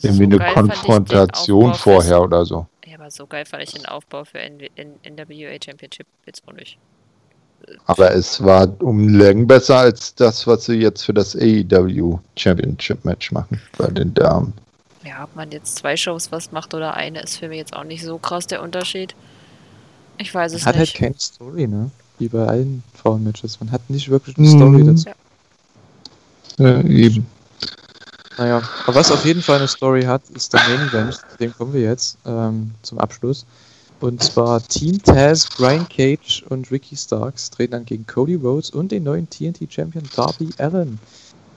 Irgendwie 0.00 0.24
eine 0.24 0.36
ich 0.36 0.42
den 0.44 0.54
Konfrontation 0.54 1.74
vorher 1.74 2.22
oder 2.22 2.46
so. 2.46 2.66
Ja, 3.06 3.08
aber 3.08 3.10
so 3.12 3.26
geil 3.28 3.44
fand 3.44 3.62
ich 3.62 3.70
den 3.72 3.86
Aufbau 3.86 4.24
für 4.24 4.40
N 4.40 4.58
N 4.74 4.94
NWA 5.04 5.56
Championship 5.64 6.06
jetzt 6.26 6.42
auch 6.48 6.52
nicht. 6.52 6.76
Aber 7.86 8.12
es 8.12 8.42
war 8.42 8.68
um 8.82 9.08
Längen 9.08 9.46
besser 9.46 9.78
als 9.78 10.14
das, 10.14 10.44
was 10.46 10.64
sie 10.66 10.74
jetzt 10.74 11.04
für 11.04 11.14
das 11.14 11.36
AEW 11.36 12.18
Championship 12.36 13.04
Match 13.04 13.30
machen 13.32 13.60
bei 13.78 13.86
den 13.88 14.12
Damen. 14.14 14.52
Ja, 15.04 15.22
ob 15.24 15.34
man 15.36 15.52
jetzt 15.52 15.76
zwei 15.76 15.96
Shows 15.96 16.32
was 16.32 16.50
macht 16.50 16.74
oder 16.74 16.94
eine, 16.94 17.20
ist 17.22 17.36
für 17.38 17.48
mich 17.48 17.58
jetzt 17.58 17.74
auch 17.74 17.84
nicht 17.84 18.02
so 18.04 18.18
krass 18.18 18.46
der 18.48 18.60
Unterschied. 18.62 19.14
Ich 20.18 20.34
weiß 20.34 20.52
es 20.54 20.66
Hat 20.66 20.74
halt 20.74 20.88
nicht. 20.88 20.96
keine 20.96 21.14
Story, 21.18 21.66
ne? 21.68 21.90
Wie 22.18 22.28
bei 22.28 22.44
allen 22.46 22.82
Frauenmatches. 22.94 23.60
Man 23.60 23.70
hat 23.70 23.88
nicht 23.88 24.08
wirklich 24.08 24.36
eine 24.36 24.48
Story 24.48 24.82
Mhm. 24.82 24.86
dazu. 24.88 25.10
Äh, 26.58 26.80
eben. 26.88 27.26
Naja, 28.38 28.62
aber 28.86 28.94
was 28.94 29.10
auf 29.10 29.24
jeden 29.24 29.42
Fall 29.42 29.58
eine 29.58 29.68
Story 29.68 30.02
hat, 30.02 30.22
ist 30.30 30.52
der 30.52 30.60
Main 30.68 30.88
Event. 30.88 31.14
Zu 31.14 31.36
dem 31.40 31.54
kommen 31.54 31.72
wir 31.72 31.80
jetzt 31.80 32.18
ähm, 32.26 32.72
zum 32.82 32.98
Abschluss. 32.98 33.46
Und 34.00 34.22
zwar 34.22 34.62
Team 34.62 35.02
Taz, 35.02 35.48
Brian 35.56 35.88
Cage 35.88 36.44
und 36.50 36.70
Ricky 36.70 36.96
Starks 36.96 37.50
treten 37.50 37.72
dann 37.72 37.86
gegen 37.86 38.06
Cody 38.06 38.34
Rhodes 38.34 38.70
und 38.70 38.92
den 38.92 39.04
neuen 39.04 39.28
TNT-Champion 39.30 40.04
Darby 40.14 40.50
Allen. 40.58 40.98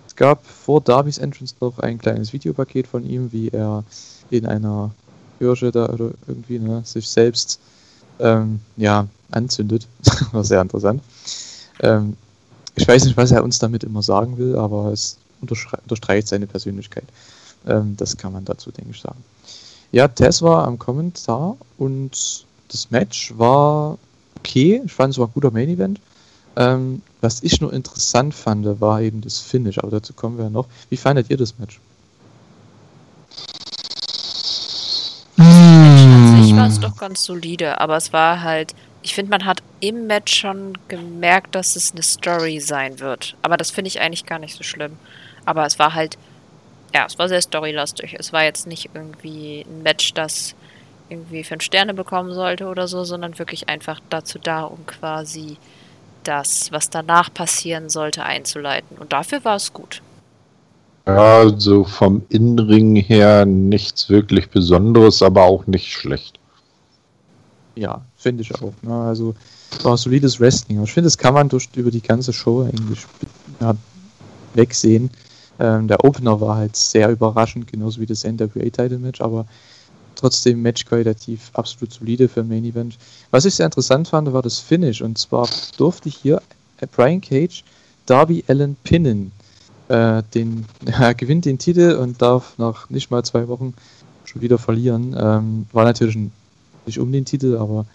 Es 0.08 0.16
gab 0.16 0.46
vor 0.46 0.80
Darbys 0.80 1.18
Entrance 1.18 1.54
noch 1.60 1.80
ein 1.80 1.98
kleines 1.98 2.32
Videopaket 2.32 2.88
von 2.88 3.04
ihm, 3.06 3.32
wie 3.34 3.50
er 3.50 3.84
in 4.30 4.46
einer 4.46 4.92
Kirche 5.38 5.72
da 5.72 5.90
oder 5.90 6.12
irgendwie 6.28 6.60
ne, 6.60 6.82
sich 6.86 7.10
selbst 7.10 7.60
ähm, 8.20 8.62
ja, 8.78 9.08
anzündet. 9.32 9.86
War 10.32 10.46
sehr 10.46 10.62
interessant. 10.62 11.02
Ähm, 11.82 12.16
ich 12.76 12.88
weiß 12.88 13.04
nicht, 13.04 13.18
was 13.18 13.32
er 13.32 13.44
uns 13.44 13.60
damit 13.60 13.84
immer 13.84 14.02
sagen 14.02 14.38
will, 14.38 14.56
aber 14.56 14.94
es 14.94 15.18
unterstreicht 15.42 16.28
seine 16.28 16.48
Persönlichkeit. 16.48 17.06
Ähm, 17.68 17.96
das 17.98 18.18
kann 18.18 18.34
man 18.34 18.46
dazu, 18.46 18.72
denke 18.72 18.92
ich, 18.92 19.02
sagen. 19.02 19.24
Ja, 19.92 20.08
Tess 20.08 20.42
war 20.42 20.68
am 20.68 20.78
Kommentar 20.78 21.58
und 21.78 22.46
das 22.68 22.92
Match 22.92 23.34
war 23.38 23.98
okay. 24.38 24.82
Ich 24.86 24.94
fand 24.94 25.14
es 25.14 25.20
war 25.20 25.28
ein 25.28 25.34
guter 25.34 25.52
Main 25.52 25.70
Event. 25.70 26.00
Ähm, 26.56 27.02
was 27.22 27.44
ich 27.44 27.60
nur 27.60 27.74
interessant 27.74 28.34
fand, 28.34 28.82
war 28.82 29.02
eben 29.02 29.22
das 29.22 29.40
Finish, 29.40 29.78
aber 29.80 29.92
dazu 29.92 30.14
kommen 30.14 30.38
wir 30.38 30.46
ja 30.46 30.50
noch. 30.50 30.68
Wie 30.90 30.98
fandet 30.98 31.30
ihr 31.30 31.38
das 31.38 31.58
Match? 31.58 31.80
An 35.38 36.44
sich 36.44 36.56
war 36.56 36.68
es 36.68 36.80
doch 36.80 36.96
ganz 36.98 37.24
solide, 37.24 37.80
aber 37.80 37.98
es 37.98 38.14
war 38.14 38.42
halt, 38.42 38.76
ich 39.02 39.16
finde, 39.16 39.32
man 39.32 39.46
hat 39.46 39.64
im 39.80 40.08
Match 40.08 40.36
schon 40.36 40.78
gemerkt, 40.88 41.56
dass 41.56 41.76
es 41.76 41.92
eine 41.92 42.04
Story 42.04 42.60
sein 42.60 43.00
wird. 43.00 43.36
Aber 43.42 43.58
das 43.58 43.72
finde 43.72 43.88
ich 43.88 44.00
eigentlich 44.00 44.26
gar 44.26 44.40
nicht 44.40 44.56
so 44.56 44.64
schlimm. 44.64 44.98
Aber 45.50 45.66
es 45.66 45.80
war 45.80 45.96
halt, 45.96 46.20
ja, 46.94 47.08
es 47.08 47.18
war 47.18 47.28
sehr 47.28 47.42
storylastig. 47.42 48.16
Es 48.20 48.32
war 48.32 48.44
jetzt 48.44 48.68
nicht 48.68 48.92
irgendwie 48.94 49.66
ein 49.68 49.82
Match, 49.82 50.14
das 50.14 50.54
irgendwie 51.10 51.44
fünf 51.44 51.64
Sterne 51.64 51.96
bekommen 51.96 52.36
sollte 52.36 52.68
oder 52.68 52.88
so, 52.88 53.04
sondern 53.04 53.40
wirklich 53.40 53.68
einfach 53.68 54.00
dazu 54.12 54.38
da, 54.38 54.62
um 54.62 54.86
quasi 54.86 55.58
das, 56.24 56.72
was 56.72 56.92
danach 56.92 57.34
passieren 57.34 57.90
sollte, 57.90 58.22
einzuleiten. 58.22 58.96
Und 59.00 59.12
dafür 59.12 59.44
war 59.44 59.56
es 59.56 59.74
gut. 59.74 60.04
Ja, 61.08 61.50
so 61.58 61.84
vom 61.84 62.22
Innenring 62.30 62.98
her 62.98 63.44
nichts 63.48 64.08
wirklich 64.08 64.52
Besonderes, 64.52 65.24
aber 65.24 65.46
auch 65.46 65.66
nicht 65.66 65.92
schlecht. 65.92 66.38
Ja, 67.74 68.06
finde 68.18 68.44
ich 68.44 68.54
auch. 68.54 68.74
Ne? 68.84 68.94
Also 68.94 69.34
war 69.82 69.98
solides 69.98 70.40
Wrestling. 70.40 70.84
Ich 70.84 70.94
finde, 70.94 71.08
das 71.08 71.18
kann 71.18 71.34
man 71.34 71.50
durch, 71.50 71.70
über 71.76 71.90
die 71.90 72.04
ganze 72.04 72.34
Show 72.34 72.62
eigentlich 72.62 73.00
ja, 73.60 73.74
wegsehen. 74.54 75.10
Ähm, 75.60 75.88
der 75.88 76.04
Opener 76.04 76.40
war 76.40 76.56
halt 76.56 76.76
sehr 76.76 77.10
überraschend, 77.10 77.68
genauso 77.68 78.00
wie 78.00 78.06
das 78.06 78.24
NWA-Title-Match, 78.24 79.22
aber 79.22 79.46
trotzdem 80.16 80.62
matchqualitativ 80.62 81.52
absolut 81.54 81.94
solide 81.94 82.28
für 82.28 82.42
ein 82.42 82.48
Main 82.48 82.66
Event. 82.66 82.98
Was 83.32 83.46
ich 83.46 83.56
sehr 83.56 83.66
interessant 83.66 84.08
fand, 84.08 84.32
war 84.34 84.42
das 84.42 84.60
Finish. 84.60 85.02
Und 85.02 85.18
zwar 85.18 85.48
durfte 85.78 86.10
hier 86.10 86.42
äh, 86.80 86.88
Brian 86.88 87.22
Cage 87.22 87.64
Darby 88.06 88.44
Allen 88.48 88.76
pinnen. 88.84 89.32
Äh, 89.88 90.24
den, 90.34 90.66
er 90.86 91.14
gewinnt 91.14 91.46
den 91.46 91.58
Titel 91.58 91.98
und 92.02 92.22
darf 92.22 92.58
nach 92.58 92.90
nicht 92.90 93.12
mal 93.12 93.24
zwei 93.24 93.48
Wochen 93.48 93.74
schon 94.26 94.42
wieder 94.42 94.58
verlieren. 94.58 95.16
Ähm, 95.18 95.68
war 95.72 95.86
natürlich 95.86 96.16
ein, 96.16 96.32
nicht 96.86 97.00
um 97.00 97.12
den 97.12 97.26
Titel, 97.26 97.58
aber 97.58 97.86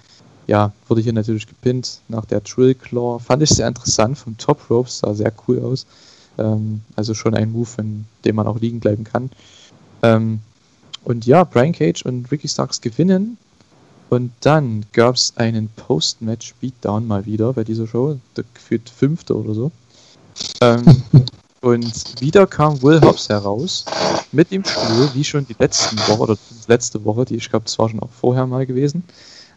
ja, 0.47 0.73
wurde 0.89 1.01
hier 1.01 1.13
natürlich 1.13 1.47
gepinnt 1.47 2.01
nach 2.09 2.25
der 2.27 2.43
Trill 2.45 2.75
Claw. 2.75 3.19
Fand 3.19 3.43
ich 3.43 3.51
sehr 3.51 3.69
interessant 3.69 4.19
vom 4.19 4.37
Top 4.37 4.69
Rope, 4.69 4.91
sah 4.91 5.15
sehr 5.15 5.33
cool 5.47 5.61
aus. 5.63 5.87
Ähm, 6.39 6.83
also 6.97 7.15
schon 7.15 7.35
ein 7.35 7.53
Move, 7.53 7.71
in 7.79 8.05
dem 8.25 8.37
man 8.37 8.47
auch 8.47 8.61
liegen 8.61 8.81
bleiben 8.81 9.05
kann. 9.05 9.31
Ähm, 10.03 10.41
und 11.05 11.27
ja, 11.27 11.45
Brian 11.45 11.73
Cage 11.73 12.05
und 12.05 12.31
Ricky 12.31 12.49
Starks 12.49 12.81
gewinnen. 12.81 13.37
Und 14.11 14.33
dann 14.41 14.85
gab 14.93 15.17
es 15.17 15.33
einen 15.37 15.69
Post-Match 15.69 16.55
Beatdown 16.61 17.07
mal 17.07 17.27
wieder 17.27 17.53
bei 17.53 17.65
dieser 17.65 17.87
Show, 17.87 18.19
der 18.37 18.45
gefühlt 18.55 18.89
fünfte 18.89 19.37
oder 19.37 19.55
so. 19.55 19.73
Ähm, 20.61 21.03
und 21.61 22.21
wieder 22.21 22.47
kam 22.47 22.81
Will 22.83 23.01
Hobbs 23.01 23.29
heraus 23.29 23.85
mit 24.33 24.51
dem 24.51 24.65
Stuhl, 24.65 25.11
wie 25.15 25.25
schon 25.25 25.47
die 25.47 25.57
letzten 25.59 25.97
Woche 26.09 26.23
oder 26.23 26.39
letzte 26.69 27.05
Woche, 27.05 27.25
die 27.25 27.37
ich 27.37 27.49
glaube, 27.49 27.65
das 27.65 27.79
war 27.79 27.89
schon 27.89 28.01
auch 28.01 28.11
vorher 28.11 28.47
mal 28.47 28.67
gewesen. 28.67 29.05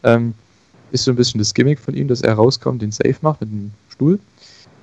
Ähm, 0.03 0.33
ist 0.91 1.03
so 1.03 1.11
ein 1.11 1.17
bisschen 1.17 1.39
das 1.39 1.53
Gimmick 1.53 1.79
von 1.79 1.95
ihm, 1.95 2.07
dass 2.07 2.21
er 2.21 2.33
rauskommt, 2.33 2.81
den 2.81 2.91
Safe 2.91 3.15
macht 3.21 3.41
mit 3.41 3.49
dem 3.49 3.71
Stuhl. 3.89 4.19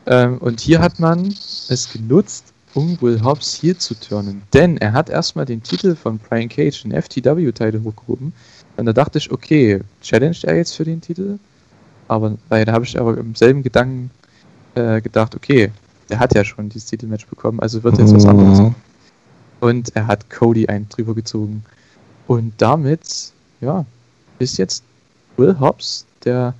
Ähm, 0.07 0.39
und 0.39 0.61
hier 0.61 0.81
hat 0.81 1.01
man 1.01 1.35
es 1.69 1.93
genutzt, 1.93 2.53
um 2.75 3.01
Will 3.01 3.23
Hobbs 3.23 3.55
hier 3.55 3.79
zu 3.79 3.95
turnen. 3.95 4.43
Denn 4.53 4.77
er 4.79 4.93
hat 4.93 5.09
erstmal 5.09 5.47
den 5.47 5.63
Titel 5.63 5.95
von 5.95 6.19
Brian 6.19 6.49
Cage, 6.49 6.83
den 6.83 6.93
FTW-Titel, 6.93 7.83
hochgehoben. 7.85 8.33
Und 8.77 8.87
da 8.87 8.93
dachte 8.93 9.19
ich, 9.19 9.31
okay, 9.31 9.81
challenged 10.03 10.45
er 10.45 10.57
jetzt 10.57 10.77
für 10.77 10.85
den 10.85 11.01
Titel? 11.01 11.39
Aber 12.09 12.37
da 12.49 12.73
habe 12.73 12.85
ich 12.85 12.99
aber 12.99 13.17
im 13.17 13.35
selben 13.35 13.63
Gedanken 13.63 14.11
äh, 14.75 15.01
gedacht, 15.01 15.35
okay, 15.35 15.71
der 16.09 16.19
hat 16.19 16.35
ja 16.35 16.45
schon 16.45 16.69
dieses 16.69 16.89
Titelmatch 16.91 17.27
bekommen, 17.27 17.61
also 17.61 17.83
wird 17.83 17.99
jetzt 17.99 18.15
was 18.15 18.27
anderes. 18.27 18.59
Mhm. 18.59 18.75
Und 19.61 19.97
er 19.97 20.07
hat 20.07 20.29
Cody 20.29 20.67
einen 20.67 20.89
drüber 20.89 21.15
gezogen. 21.15 21.65
Und 22.27 22.53
damit, 22.59 23.33
ja, 23.61 23.87
ist 24.39 24.59
jetzt 24.59 24.83
Will 25.37 25.59
Hobbs 25.59 26.05
der 26.25 26.55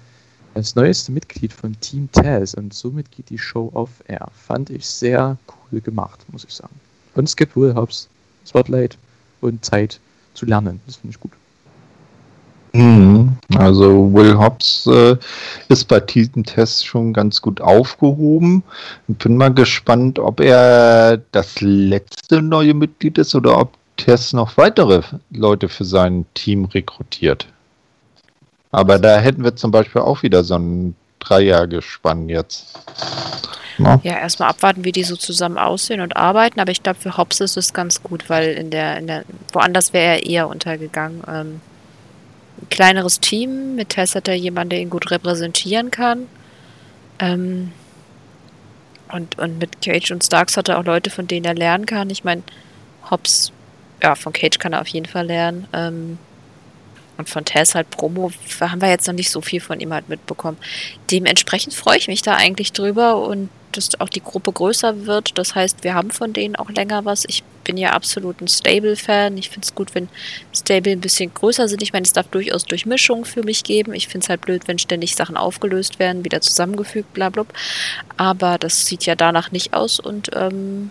das 0.55 0.77
neueste 0.77 1.13
Mitglied 1.13 1.53
von 1.53 1.79
Team 1.81 2.09
Taz 2.13 2.55
und 2.55 2.73
somit 2.73 3.11
geht 3.11 3.31
die 3.31 3.39
Show 3.39 3.71
auf 3.75 3.91
Air. 4.07 4.29
Fand 4.35 4.71
ich 4.71 4.87
sehr 4.87 5.37
cool 5.73 5.81
gemacht, 5.81 6.21
muss 6.31 6.45
ich 6.45 6.55
sagen. 6.55 6.75
Und 7.15 7.25
es 7.25 7.37
gibt 7.37 7.57
Will 7.57 7.75
Hobbs 7.75 8.09
Spotlight 8.47 8.97
und 9.41 9.65
Zeit 9.65 10.01
zu 10.35 10.47
lernen. 10.47 10.81
Das 10.87 10.97
finde 10.97 11.15
ich 11.15 11.21
gut. 11.21 11.33
Mhm. 12.73 13.37
Also 13.57 14.13
Will 14.13 14.37
Hobbs 14.37 14.87
äh, 14.87 15.17
ist 15.69 15.87
bei 15.87 16.01
diesem 16.01 16.45
Test 16.45 16.87
schon 16.87 17.13
ganz 17.13 17.41
gut 17.41 17.61
aufgehoben. 17.61 18.65
Bin 19.07 19.37
mal 19.37 19.55
gespannt, 19.55 20.19
ob 20.19 20.41
er 20.41 21.19
das 21.31 21.61
letzte 21.61 22.43
neue 22.43 22.75
Mitglied 22.75 23.19
ist 23.19 23.35
oder 23.35 23.59
ob 23.59 23.73
Tess 23.97 24.33
noch 24.33 24.57
weitere 24.57 25.03
Leute 25.31 25.69
für 25.69 25.85
sein 25.85 26.27
Team 26.35 26.65
rekrutiert. 26.65 27.47
Aber 28.75 28.99
da 28.99 29.19
hätten 29.19 29.45
wir 29.45 29.55
zum 29.55 29.71
Beispiel 29.71 30.03
auch 30.03 30.23
wieder 30.23 30.43
so 30.43 30.57
einen 30.57 30.97
Dreiergespann 31.21 32.29
jetzt. 32.29 32.79
Na? 33.79 34.01
Ja, 34.03 34.19
erstmal 34.19 34.51
abwarten, 34.51 34.85
wie 34.85 34.93
die 34.93 35.05
so 35.05 35.17
zusammen 35.17 35.59
aussehen 35.59 36.01
und 36.01 36.17
arbeiten, 36.17 36.61
aber 36.61 36.71
ich 36.73 36.83
glaube, 36.83 36.99
für 37.01 37.17
Hobbs 37.17 37.41
ist 37.41 37.57
es 37.57 37.73
ganz 37.73 38.03
gut, 38.03 38.29
weil 38.29 38.53
in 38.55 38.71
der, 38.71 38.99
in 38.99 39.07
der, 39.07 39.25
woanders 39.53 39.93
wäre 39.93 40.17
er 40.17 40.27
eher 40.27 40.49
untergegangen. 40.49 41.23
Ähm, 41.29 41.61
ein 42.63 42.69
kleineres 42.69 43.21
Team, 43.21 43.77
mit 43.77 43.91
Tess 43.91 44.15
hat 44.15 44.29
er 44.29 44.35
jemanden, 44.35 44.71
der 44.71 44.81
ihn 44.81 44.91
gut 44.91 45.11
repräsentieren 45.11 45.91
kann. 45.91 46.27
Ähm, 47.19 47.73
und, 49.13 49.39
und 49.39 49.59
mit 49.59 49.83
Cage 49.83 50.11
und 50.11 50.25
Starks 50.25 50.57
hat 50.57 50.69
er 50.69 50.79
auch 50.79 50.85
Leute, 50.85 51.11
von 51.11 51.27
denen 51.27 51.45
er 51.45 51.55
lernen 51.55 51.87
kann. 51.87 52.11
Ich 52.11 52.25
meine, 52.25 52.43
Hobbs, 53.11 53.53
ja, 54.03 54.15
von 54.15 54.33
Cage 54.33 54.59
kann 54.59 54.73
er 54.73 54.81
auf 54.81 54.89
jeden 54.89 55.07
Fall 55.07 55.27
lernen. 55.27 55.69
Ähm, 55.73 56.19
und 57.17 57.29
von 57.29 57.45
Tess 57.45 57.75
halt 57.75 57.91
Promo 57.91 58.33
haben 58.61 58.81
wir 58.81 58.89
jetzt 58.89 59.07
noch 59.07 59.15
nicht 59.15 59.31
so 59.31 59.41
viel 59.41 59.61
von 59.61 59.81
ihm 59.81 59.93
halt 59.93 60.09
mitbekommen. 60.09 60.59
Dementsprechend 61.11 61.75
freue 61.75 61.99
ich 61.99 62.09
mich 62.09 62.23
da 62.23 62.35
eigentlich 62.35 62.73
drüber 62.73 63.27
und 63.27 63.51
dass 63.77 64.01
auch 64.01 64.09
die 64.09 64.23
Gruppe 64.23 64.53
größer 64.53 65.07
wird. 65.07 65.37
Das 65.39 65.55
heißt, 65.55 65.85
wir 65.85 65.95
haben 65.95 66.11
von 66.11 66.33
denen 66.33 66.57
auch 66.57 66.71
länger 66.71 67.05
was. 67.05 67.25
Ich 67.27 67.43
bin 67.65 67.77
ja 67.77 67.91
absolut 67.91 68.41
ein 68.41 68.49
Stable-Fan. 68.49 69.37
Ich 69.37 69.51
finde 69.51 69.65
es 69.65 69.75
gut, 69.75 69.95
wenn 69.95 70.09
Stable 70.55 70.93
ein 70.93 71.01
bisschen 71.01 71.33
größer 71.33 71.69
sind. 71.69 71.83
Ich 71.83 71.93
meine, 71.93 72.05
es 72.05 72.13
darf 72.13 72.29
durchaus 72.29 72.65
Durchmischung 72.65 73.25
für 73.25 73.43
mich 73.43 73.65
geben. 73.65 73.95
Ich 73.95 74.09
finde 74.09 74.25
es 74.25 74.29
halt 74.29 74.43
blöd, 74.43 74.69
wenn 74.69 74.79
ständig 74.79 75.17
Sachen 75.17 75.37
aufgelöst 75.37 75.99
werden, 75.99 76.25
wieder 76.25 76.41
zusammengefügt, 76.41 77.13
bla 77.15 77.31
bla. 77.31 77.47
Aber 78.17 78.59
das 78.59 78.87
sieht 78.87 79.07
ja 79.07 79.17
danach 79.17 79.51
nicht 79.51 79.75
aus 79.75 79.99
und 79.99 80.31
ähm, 80.35 80.91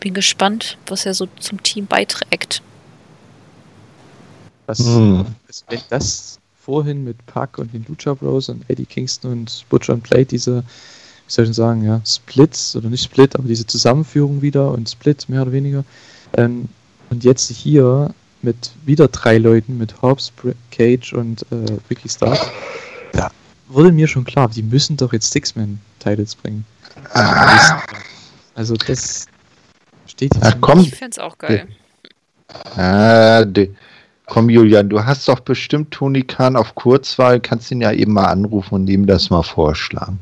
bin 0.00 0.14
gespannt, 0.14 0.78
was 0.86 1.06
er 1.06 1.14
so 1.14 1.26
zum 1.40 1.62
Team 1.62 1.86
beiträgt. 1.86 2.62
Was, 4.68 4.80
hm. 4.80 5.24
wenn 5.68 5.80
das 5.88 6.38
vorhin 6.60 7.02
mit 7.02 7.24
Puck 7.24 7.56
und 7.56 7.72
den 7.72 7.86
Lucha 7.88 8.12
Bros 8.12 8.50
und 8.50 8.68
Eddie 8.68 8.84
Kingston 8.84 9.32
und 9.32 9.64
Butcher 9.70 9.94
und 9.94 10.02
Plate 10.02 10.26
diese, 10.26 10.58
wie 10.58 11.32
soll 11.32 11.46
ich 11.46 11.54
sagen, 11.54 11.82
ja, 11.84 12.02
Splits 12.04 12.76
oder 12.76 12.90
nicht 12.90 13.02
Split, 13.02 13.34
aber 13.34 13.48
diese 13.48 13.66
Zusammenführung 13.66 14.42
wieder 14.42 14.70
und 14.72 14.90
Split 14.90 15.26
mehr 15.30 15.40
oder 15.40 15.52
weniger. 15.52 15.84
Ähm, 16.36 16.68
und 17.08 17.24
jetzt 17.24 17.50
hier 17.50 18.12
mit 18.42 18.72
wieder 18.84 19.08
drei 19.08 19.38
Leuten, 19.38 19.78
mit 19.78 20.02
Hobbs, 20.02 20.30
Cage 20.70 21.14
und 21.14 21.46
äh, 21.50 21.78
Ricky 21.88 22.10
Stark, 22.10 22.38
da 23.12 23.30
wurde 23.68 23.90
mir 23.90 24.06
schon 24.06 24.24
klar, 24.24 24.50
die 24.50 24.62
müssen 24.62 24.98
doch 24.98 25.14
jetzt 25.14 25.32
Six-Man-Titles 25.32 26.34
bringen. 26.34 26.66
Ah. 27.14 27.80
Also 28.54 28.76
das 28.76 29.24
steht 30.06 30.34
jetzt. 30.34 30.44
Ja. 30.44 30.80
Ich 30.80 30.94
find's 30.94 31.18
auch 31.18 31.38
geil. 31.38 31.66
Ah, 32.76 33.46
die, 33.46 33.74
Komm, 34.28 34.50
Julian, 34.50 34.90
du 34.90 35.04
hast 35.04 35.26
doch 35.26 35.40
bestimmt 35.40 35.90
Toni 35.90 36.22
Kahn 36.22 36.54
auf 36.54 36.74
Kurzwahl, 36.74 37.40
kannst 37.40 37.70
ihn 37.70 37.80
ja 37.80 37.92
eben 37.92 38.12
mal 38.12 38.26
anrufen 38.26 38.74
und 38.74 38.88
ihm 38.88 39.06
das 39.06 39.30
mal 39.30 39.42
vorschlagen. 39.42 40.20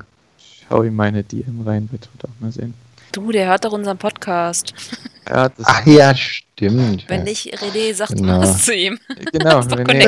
Schau 0.69 0.85
ihm 0.85 0.95
meine 0.95 1.24
DM 1.24 1.62
rein, 1.66 1.89
bitte, 1.89 2.09
auch 2.23 2.41
mal 2.41 2.53
sehen. 2.53 2.74
Du, 3.11 3.33
der 3.33 3.49
hört 3.49 3.65
doch 3.65 3.73
unseren 3.73 3.99
Podcast. 3.99 4.74
Ja, 5.28 5.51
Ach 5.65 5.85
ja, 5.85 6.15
stimmt. 6.15 7.05
Wenn 7.09 7.24
nicht, 7.24 7.53
René 7.61 7.93
sagt 7.93 8.15
genau. 8.15 8.43
was 8.43 8.65
zu 8.65 8.73
ihm. 8.73 8.97
Genau, 9.33 9.59
René. 9.59 10.05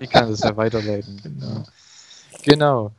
ich 0.00 0.08
kann 0.08 0.30
das 0.30 0.40
ja 0.40 0.56
weiterleiten. 0.56 1.20
Genau. 1.22 1.64
genau. 2.42 2.92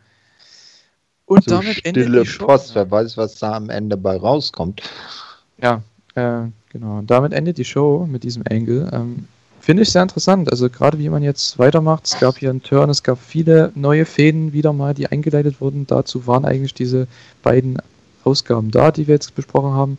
Und 1.26 1.46
so 1.46 1.56
damit 1.56 1.84
endet 1.84 2.14
die 2.14 2.26
Show. 2.28 2.46
Post, 2.46 2.76
wer 2.76 2.92
weiß, 2.92 3.18
was 3.18 3.40
da 3.40 3.54
am 3.54 3.72
Ende 3.72 3.98
bei 3.98 4.16
rauskommt. 4.16 4.84
Ja, 5.60 5.82
äh, 6.14 6.44
Genau, 6.72 7.00
und 7.00 7.12
damit 7.12 7.34
endet 7.34 7.58
die 7.58 7.66
Show 7.66 8.08
mit 8.10 8.24
diesem 8.24 8.44
Angle. 8.50 8.90
Ähm, 8.94 9.26
Finde 9.60 9.84
ich 9.84 9.92
sehr 9.92 10.02
interessant. 10.02 10.50
Also 10.50 10.70
gerade 10.70 10.98
wie 10.98 11.10
man 11.10 11.22
jetzt 11.22 11.60
weitermacht. 11.60 12.08
Es 12.08 12.20
gab 12.20 12.38
hier 12.38 12.50
einen 12.50 12.64
Turn, 12.64 12.90
es 12.90 13.04
gab 13.04 13.20
viele 13.22 13.72
neue 13.76 14.06
Fäden 14.06 14.54
wieder 14.54 14.74
mal, 14.74 14.94
die 14.94 15.08
eingeleitet 15.08 15.62
wurden. 15.62 15.86
Dazu 15.86 16.26
waren 16.26 16.46
eigentlich 16.46 16.74
diese 16.74 17.08
beiden 17.44 17.78
Ausgaben 18.24 18.72
da, 18.72 18.92
die 18.92 19.08
wir 19.08 19.16
jetzt 19.16 19.36
besprochen 19.36 19.74
haben. 19.74 19.98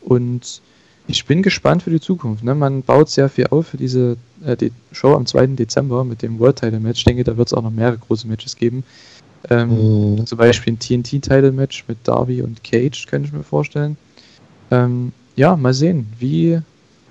Und 0.00 0.60
ich 1.08 1.26
bin 1.26 1.42
gespannt 1.42 1.82
für 1.82 1.90
die 1.90 2.00
Zukunft. 2.00 2.44
Ne? 2.44 2.54
Man 2.54 2.82
baut 2.82 3.10
sehr 3.10 3.28
viel 3.28 3.48
auf 3.48 3.68
für 3.68 3.78
diese 3.78 4.16
äh, 4.44 4.56
die 4.56 4.70
Show 4.92 5.14
am 5.14 5.26
2. 5.26 5.48
Dezember 5.48 6.04
mit 6.04 6.22
dem 6.22 6.38
World 6.38 6.60
Title 6.60 6.80
Match. 6.80 7.00
Ich 7.00 7.04
denke, 7.04 7.24
da 7.24 7.36
wird 7.36 7.48
es 7.48 7.54
auch 7.54 7.62
noch 7.62 7.70
mehrere 7.70 7.98
große 7.98 8.28
Matches 8.28 8.56
geben. 8.56 8.84
Ähm, 9.50 10.16
mhm. 10.16 10.26
Zum 10.26 10.38
Beispiel 10.38 10.74
ein 10.74 10.78
TNT 10.78 11.22
Title 11.22 11.52
Match 11.52 11.84
mit 11.88 11.98
Darby 12.04 12.42
und 12.42 12.62
Cage, 12.62 13.06
könnte 13.06 13.26
ich 13.26 13.32
mir 13.32 13.42
vorstellen. 13.42 13.96
Ähm, 14.70 15.12
ja, 15.36 15.56
mal 15.56 15.74
sehen. 15.74 16.12
Wie 16.18 16.60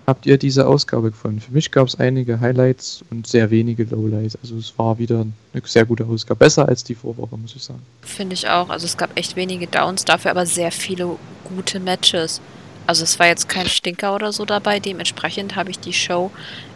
habt 0.05 0.25
ihr 0.25 0.37
diese 0.37 0.67
Ausgabe 0.67 1.11
gefunden? 1.11 1.39
Für 1.39 1.51
mich 1.51 1.71
gab 1.71 1.87
es 1.87 1.99
einige 1.99 2.39
Highlights 2.39 3.03
und 3.09 3.27
sehr 3.27 3.49
wenige 3.51 3.83
Lowlights. 3.83 4.37
Also 4.41 4.57
es 4.57 4.73
war 4.77 4.97
wieder 4.99 5.25
eine 5.53 5.61
sehr 5.65 5.85
gute 5.85 6.05
Ausgabe. 6.05 6.39
Besser 6.39 6.67
als 6.67 6.83
die 6.83 6.95
Vorwoche, 6.95 7.37
muss 7.37 7.55
ich 7.55 7.63
sagen. 7.63 7.81
Finde 8.01 8.33
ich 8.33 8.47
auch. 8.47 8.69
Also 8.69 8.85
es 8.85 8.97
gab 8.97 9.17
echt 9.17 9.35
wenige 9.35 9.67
Downs, 9.67 10.05
dafür 10.05 10.31
aber 10.31 10.45
sehr 10.45 10.71
viele 10.71 11.17
gute 11.43 11.79
Matches. 11.79 12.41
Also 12.85 13.03
es 13.03 13.17
war 13.19 13.27
jetzt 13.27 13.47
kein 13.47 13.67
Stinker 13.67 14.13
oder 14.15 14.33
so 14.33 14.45
dabei. 14.45 14.79
Dementsprechend 14.79 15.55
habe 15.55 15.71
ich 15.71 15.79
die 15.79 15.93
Show 15.93 16.31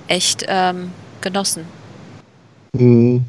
echt 0.07 0.45
ähm, 0.47 0.91
genossen. 1.21 1.63
Hm. 2.77 3.25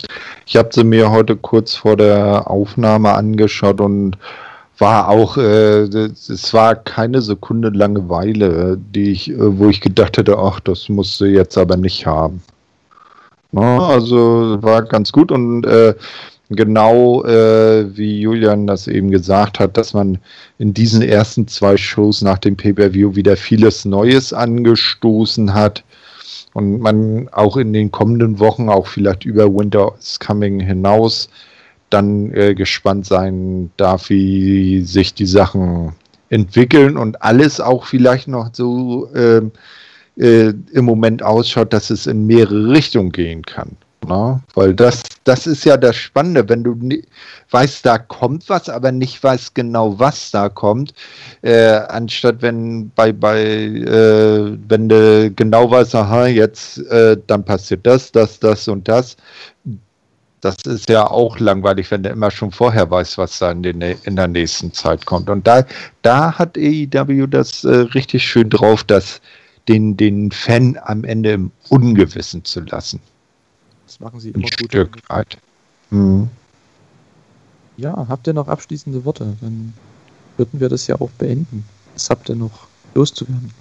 Ich 0.47 0.57
habe 0.57 0.70
sie 0.73 0.85
mir 0.85 1.11
heute 1.11 1.36
kurz 1.36 1.74
vor 1.74 1.97
der 1.97 2.51
Aufnahme 2.51 3.12
angeschaut 3.12 3.81
und 3.81 4.16
war 4.78 5.09
auch, 5.09 5.36
äh, 5.36 5.82
es 5.82 6.55
war 6.55 6.76
keine 6.76 7.20
Sekunde 7.20 7.70
Langeweile, 7.70 8.78
die 8.78 9.10
ich, 9.10 9.30
äh, 9.30 9.59
wo 9.59 9.68
ich 9.68 9.80
gedacht 9.80 10.18
hätte, 10.18 10.38
ach, 10.38 10.60
das 10.60 10.88
musste 10.88 11.26
jetzt 11.26 11.59
aber 11.59 11.76
nicht 11.76 12.06
haben. 12.06 12.42
Ja, 13.52 13.78
also 13.78 14.59
war 14.60 14.82
ganz 14.82 15.10
gut 15.10 15.32
und 15.32 15.64
äh, 15.64 15.94
genau 16.50 17.24
äh, 17.24 17.96
wie 17.96 18.20
Julian 18.20 18.66
das 18.66 18.86
eben 18.86 19.10
gesagt 19.10 19.59
hat, 19.59 19.76
dass 19.76 19.94
man 19.94 20.18
in 20.59 20.74
diesen 20.74 21.02
ersten 21.02 21.48
zwei 21.48 21.76
Shows 21.76 22.22
nach 22.22 22.38
dem 22.38 22.56
Pay-per-View 22.56 23.16
wieder 23.16 23.36
vieles 23.36 23.84
Neues 23.84 24.32
angestoßen 24.32 25.55
hat 25.55 25.82
und 26.52 26.80
man 26.80 27.28
auch 27.32 27.56
in 27.56 27.72
den 27.72 27.90
kommenden 27.90 28.38
Wochen 28.38 28.68
auch 28.68 28.86
vielleicht 28.86 29.24
über 29.24 29.46
Winter 29.46 29.92
is 29.98 30.20
Coming 30.20 30.60
hinaus 30.60 31.28
dann 31.90 32.32
äh, 32.35 32.55
gespannt 32.55 33.06
sein 33.06 33.70
darf, 33.77 34.10
wie 34.10 34.82
sich 34.82 35.15
die 35.15 35.27
Sachen 35.27 35.93
entwickeln 36.31 36.97
und 36.97 37.23
alles 37.23 37.60
auch 37.60 37.86
vielleicht 37.86 38.28
noch 38.28 38.51
so 38.52 39.09
äh, 39.15 39.43
äh, 40.19 40.52
im 40.73 40.85
Moment 40.85 41.23
ausschaut, 41.23 41.73
dass 41.73 41.90
es 41.90 42.06
in 42.06 42.27
mehrere 42.27 42.70
Richtungen 42.70 43.12
gehen 43.12 43.43
kann. 43.43 43.77
Na? 44.06 44.32
Ne? 44.32 44.40
Weil 44.55 44.74
das, 44.74 45.02
das 45.24 45.47
ist 45.47 45.65
ja 45.65 45.77
das 45.77 45.97
Spannende, 45.97 46.48
wenn 46.48 46.62
du 46.62 46.78
weißt, 47.51 47.85
da 47.85 47.98
kommt 47.98 48.48
was, 48.48 48.69
aber 48.69 48.93
nicht 48.93 49.23
weißt 49.23 49.55
genau, 49.55 49.98
was 49.98 50.31
da 50.31 50.48
kommt, 50.48 50.94
äh, 51.43 51.81
anstatt 51.89 52.43
wenn 52.43 52.90
bei, 52.94 53.12
bei 53.12 53.40
äh, 53.43 54.56
wenn 54.69 54.89
du 54.89 55.31
genau 55.32 55.70
weißt, 55.70 55.94
aha, 55.94 56.27
jetzt 56.27 56.78
äh, 56.90 57.16
dann 57.27 57.44
passiert 57.44 57.86
das, 57.86 58.12
das, 58.12 58.39
das 58.39 58.69
und 58.69 58.86
das, 58.89 59.16
das 60.40 60.56
ist 60.66 60.89
ja 60.89 61.06
auch 61.10 61.39
langweilig, 61.39 61.90
wenn 61.90 62.02
du 62.02 62.10
immer 62.10 62.31
schon 62.31 62.51
vorher 62.51 62.90
weißt, 62.90 63.19
was 63.19 63.39
da 63.39 63.51
in, 63.51 63.62
den, 63.62 63.81
in 63.81 64.16
der 64.16 64.28
nächsten 64.28 64.73
Zeit 64.73 65.06
kommt. 65.06 65.28
Und 65.31 65.47
da, 65.47 65.65
da 66.02 66.39
hat 66.39 66.56
AEW 66.56 67.27
das 67.27 67.65
äh, 67.65 67.69
richtig 67.69 68.24
schön 68.24 68.48
drauf, 68.51 68.85
das 68.85 69.20
den, 69.69 69.97
den 69.97 70.31
Fan 70.31 70.78
am 70.82 71.05
Ende 71.05 71.32
im 71.32 71.51
Ungewissen 71.69 72.44
zu 72.44 72.60
lassen. 72.60 73.01
Das 73.86 74.01
machen 74.01 74.20
sie 74.20 74.31
immer 74.31 74.39
Ein 74.39 74.43
gut. 74.43 74.70
Stück 74.70 74.98
weit. 75.09 75.39
Hm. 75.90 76.28
Ja, 77.77 78.06
habt 78.09 78.27
ihr 78.27 78.35
noch 78.35 78.48
abschließende 78.48 79.05
Worte? 79.05 79.36
Dann 79.40 79.73
würden 80.36 80.60
wir 80.60 80.69
das 80.69 80.86
ja 80.86 81.01
auch 81.01 81.10
beenden. 81.10 81.65
Was 81.94 82.10
habt 82.10 82.28
ihr 82.28 82.35
noch 82.35 82.66
loszuwerden? 82.94 83.52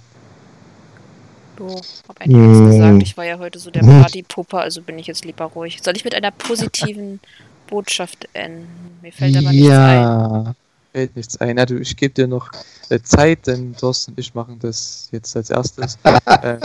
Du, 1.58 1.80
hab 2.06 2.20
einiges 2.20 2.58
mm. 2.58 2.66
gesagt. 2.66 3.02
Ich 3.02 3.16
war 3.16 3.24
ja 3.24 3.38
heute 3.40 3.58
so 3.58 3.72
der 3.72 3.80
Partypupper, 3.80 4.60
also 4.60 4.80
bin 4.80 4.96
ich 4.96 5.08
jetzt 5.08 5.24
lieber 5.24 5.46
ruhig. 5.46 5.80
Soll 5.82 5.96
ich 5.96 6.04
mit 6.04 6.14
einer 6.14 6.30
positiven 6.30 7.18
Botschaft 7.66 8.28
enden? 8.32 8.68
Mir 9.02 9.12
fällt 9.12 9.36
aber 9.36 9.50
nichts 9.50 9.66
ja. 9.66 10.42
ein. 10.44 10.54
Fällt 10.92 11.16
nichts 11.16 11.36
ein. 11.38 11.56
Du, 11.56 11.80
ich 11.80 11.96
gebe 11.96 12.14
dir 12.14 12.28
noch 12.28 12.52
äh, 12.90 13.00
Zeit, 13.00 13.48
denn 13.48 13.74
Thorsten 13.76 14.12
und 14.12 14.20
ich 14.20 14.34
machen 14.34 14.58
das 14.60 15.08
jetzt 15.10 15.34
als 15.36 15.50
erstes. 15.50 15.98
äh, 16.04 16.58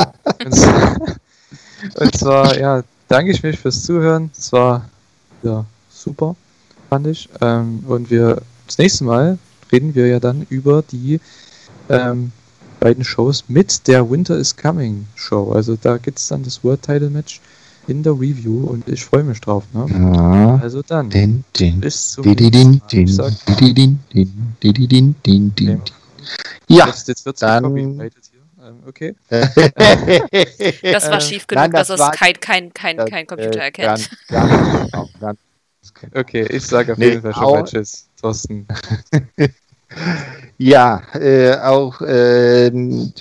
und, 0.45 1.17
und, 1.95 2.15
zwar, 2.15 2.59
ja, 2.59 2.83
danke 3.07 3.31
ich 3.31 3.41
mich 3.41 3.57
fürs 3.57 3.81
Zuhören. 3.81 4.29
Es 4.37 4.53
war 4.53 4.87
ja 5.41 5.65
super, 5.89 6.35
fand 6.89 7.07
ich. 7.07 7.29
Ähm, 7.41 7.83
und 7.87 8.11
wir 8.11 8.43
das 8.67 8.77
nächste 8.77 9.05
Mal 9.05 9.39
reden 9.71 9.95
wir 9.95 10.05
ja 10.05 10.19
dann 10.19 10.45
über 10.51 10.83
die 10.83 11.19
ähm, 11.89 12.31
beiden 12.83 13.05
Shows 13.05 13.45
mit 13.47 13.87
der 13.87 14.09
Winter 14.09 14.37
is 14.37 14.57
Coming 14.57 15.07
Show. 15.15 15.53
Also 15.53 15.77
da 15.77 15.95
gibt 15.97 16.19
es 16.19 16.27
dann 16.27 16.43
das 16.43 16.65
World 16.65 16.81
Title 16.81 17.09
Match 17.09 17.39
in 17.87 18.03
der 18.03 18.11
Review 18.11 18.65
und 18.65 18.89
ich 18.89 19.05
freue 19.05 19.23
mich 19.23 19.39
drauf. 19.39 19.63
Ne? 19.71 19.85
Ja. 19.89 20.59
Also 20.61 20.81
dann. 20.81 21.09
Din, 21.09 21.45
din, 21.57 21.79
bis 21.79 22.11
zum 22.11 22.25
nächsten 22.25 22.81
Mal. 22.85 23.31
Ja, 26.67 26.87
jetzt, 26.87 27.07
jetzt 27.07 27.25
wird 27.25 27.37
es 27.37 27.39
dann... 27.39 27.63
Ähm, 27.63 28.11
okay. 28.85 29.15
das 29.29 31.09
war 31.09 31.21
schief 31.21 31.47
genug, 31.47 31.61
Nein, 31.63 31.71
das 31.71 31.87
dass 31.87 31.99
es 31.99 32.11
kein, 32.11 32.39
kein, 32.39 32.73
kein, 32.73 32.97
kein 32.97 33.27
Computer 33.27 33.59
äh, 33.59 33.63
erkennt. 33.63 33.87
Ganz, 33.87 34.09
ganz, 34.27 34.91
genau, 34.91 35.09
ganz 35.19 35.39
Okay, 36.13 36.47
ich 36.49 36.65
sage 36.65 36.93
auf 36.93 36.97
Nee, 36.97 37.09
jeden 37.09 37.21
Fall 37.21 37.33
schon 37.33 37.43
mal 37.43 37.63
Tschüss, 37.63 38.07
Thorsten. 38.19 38.67
Ja, 40.57 41.01
äh, 41.13 41.57
auch 41.57 42.01
äh, 42.01 42.71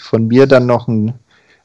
von 0.01 0.29
mir 0.29 0.47
dann 0.47 0.67
noch 0.67 0.89
ein, 0.89 1.15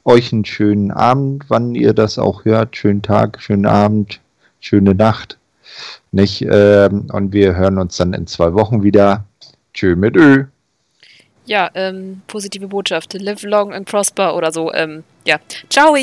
euch 0.06 0.32
einen 0.32 0.46
schönen 0.46 0.92
Abend, 0.92 1.46
wann 1.50 1.76
ihr 1.76 1.94
das 1.94 2.18
auch 2.18 2.46
hört. 2.46 2.76
Schönen 2.76 3.02
Tag, 3.02 3.42
schönen 3.42 3.66
Abend, 3.66 4.20
schöne 4.60 4.96
Nacht. 4.96 5.38
Nicht? 6.12 6.42
Ähm, 6.50 7.08
und 7.12 7.34
wir 7.34 7.56
hören 7.56 7.78
uns 7.78 7.98
dann 7.98 8.14
in 8.14 8.28
zwei 8.28 8.54
Wochen 8.54 8.84
wieder. 8.84 9.26
Tschö 9.74 9.96
mit 9.96 10.16
Ö. 10.16 10.46
Ja, 11.46 11.70
ähm, 11.76 12.22
positive 12.28 12.68
Botschaft. 12.68 13.14
Live 13.14 13.44
long 13.44 13.74
and 13.74 13.88
prosper 13.88 14.36
oder 14.36 14.52
so. 14.52 14.74
Ähm, 14.74 15.04
ja. 15.26 15.38
Ciao! 15.70 15.96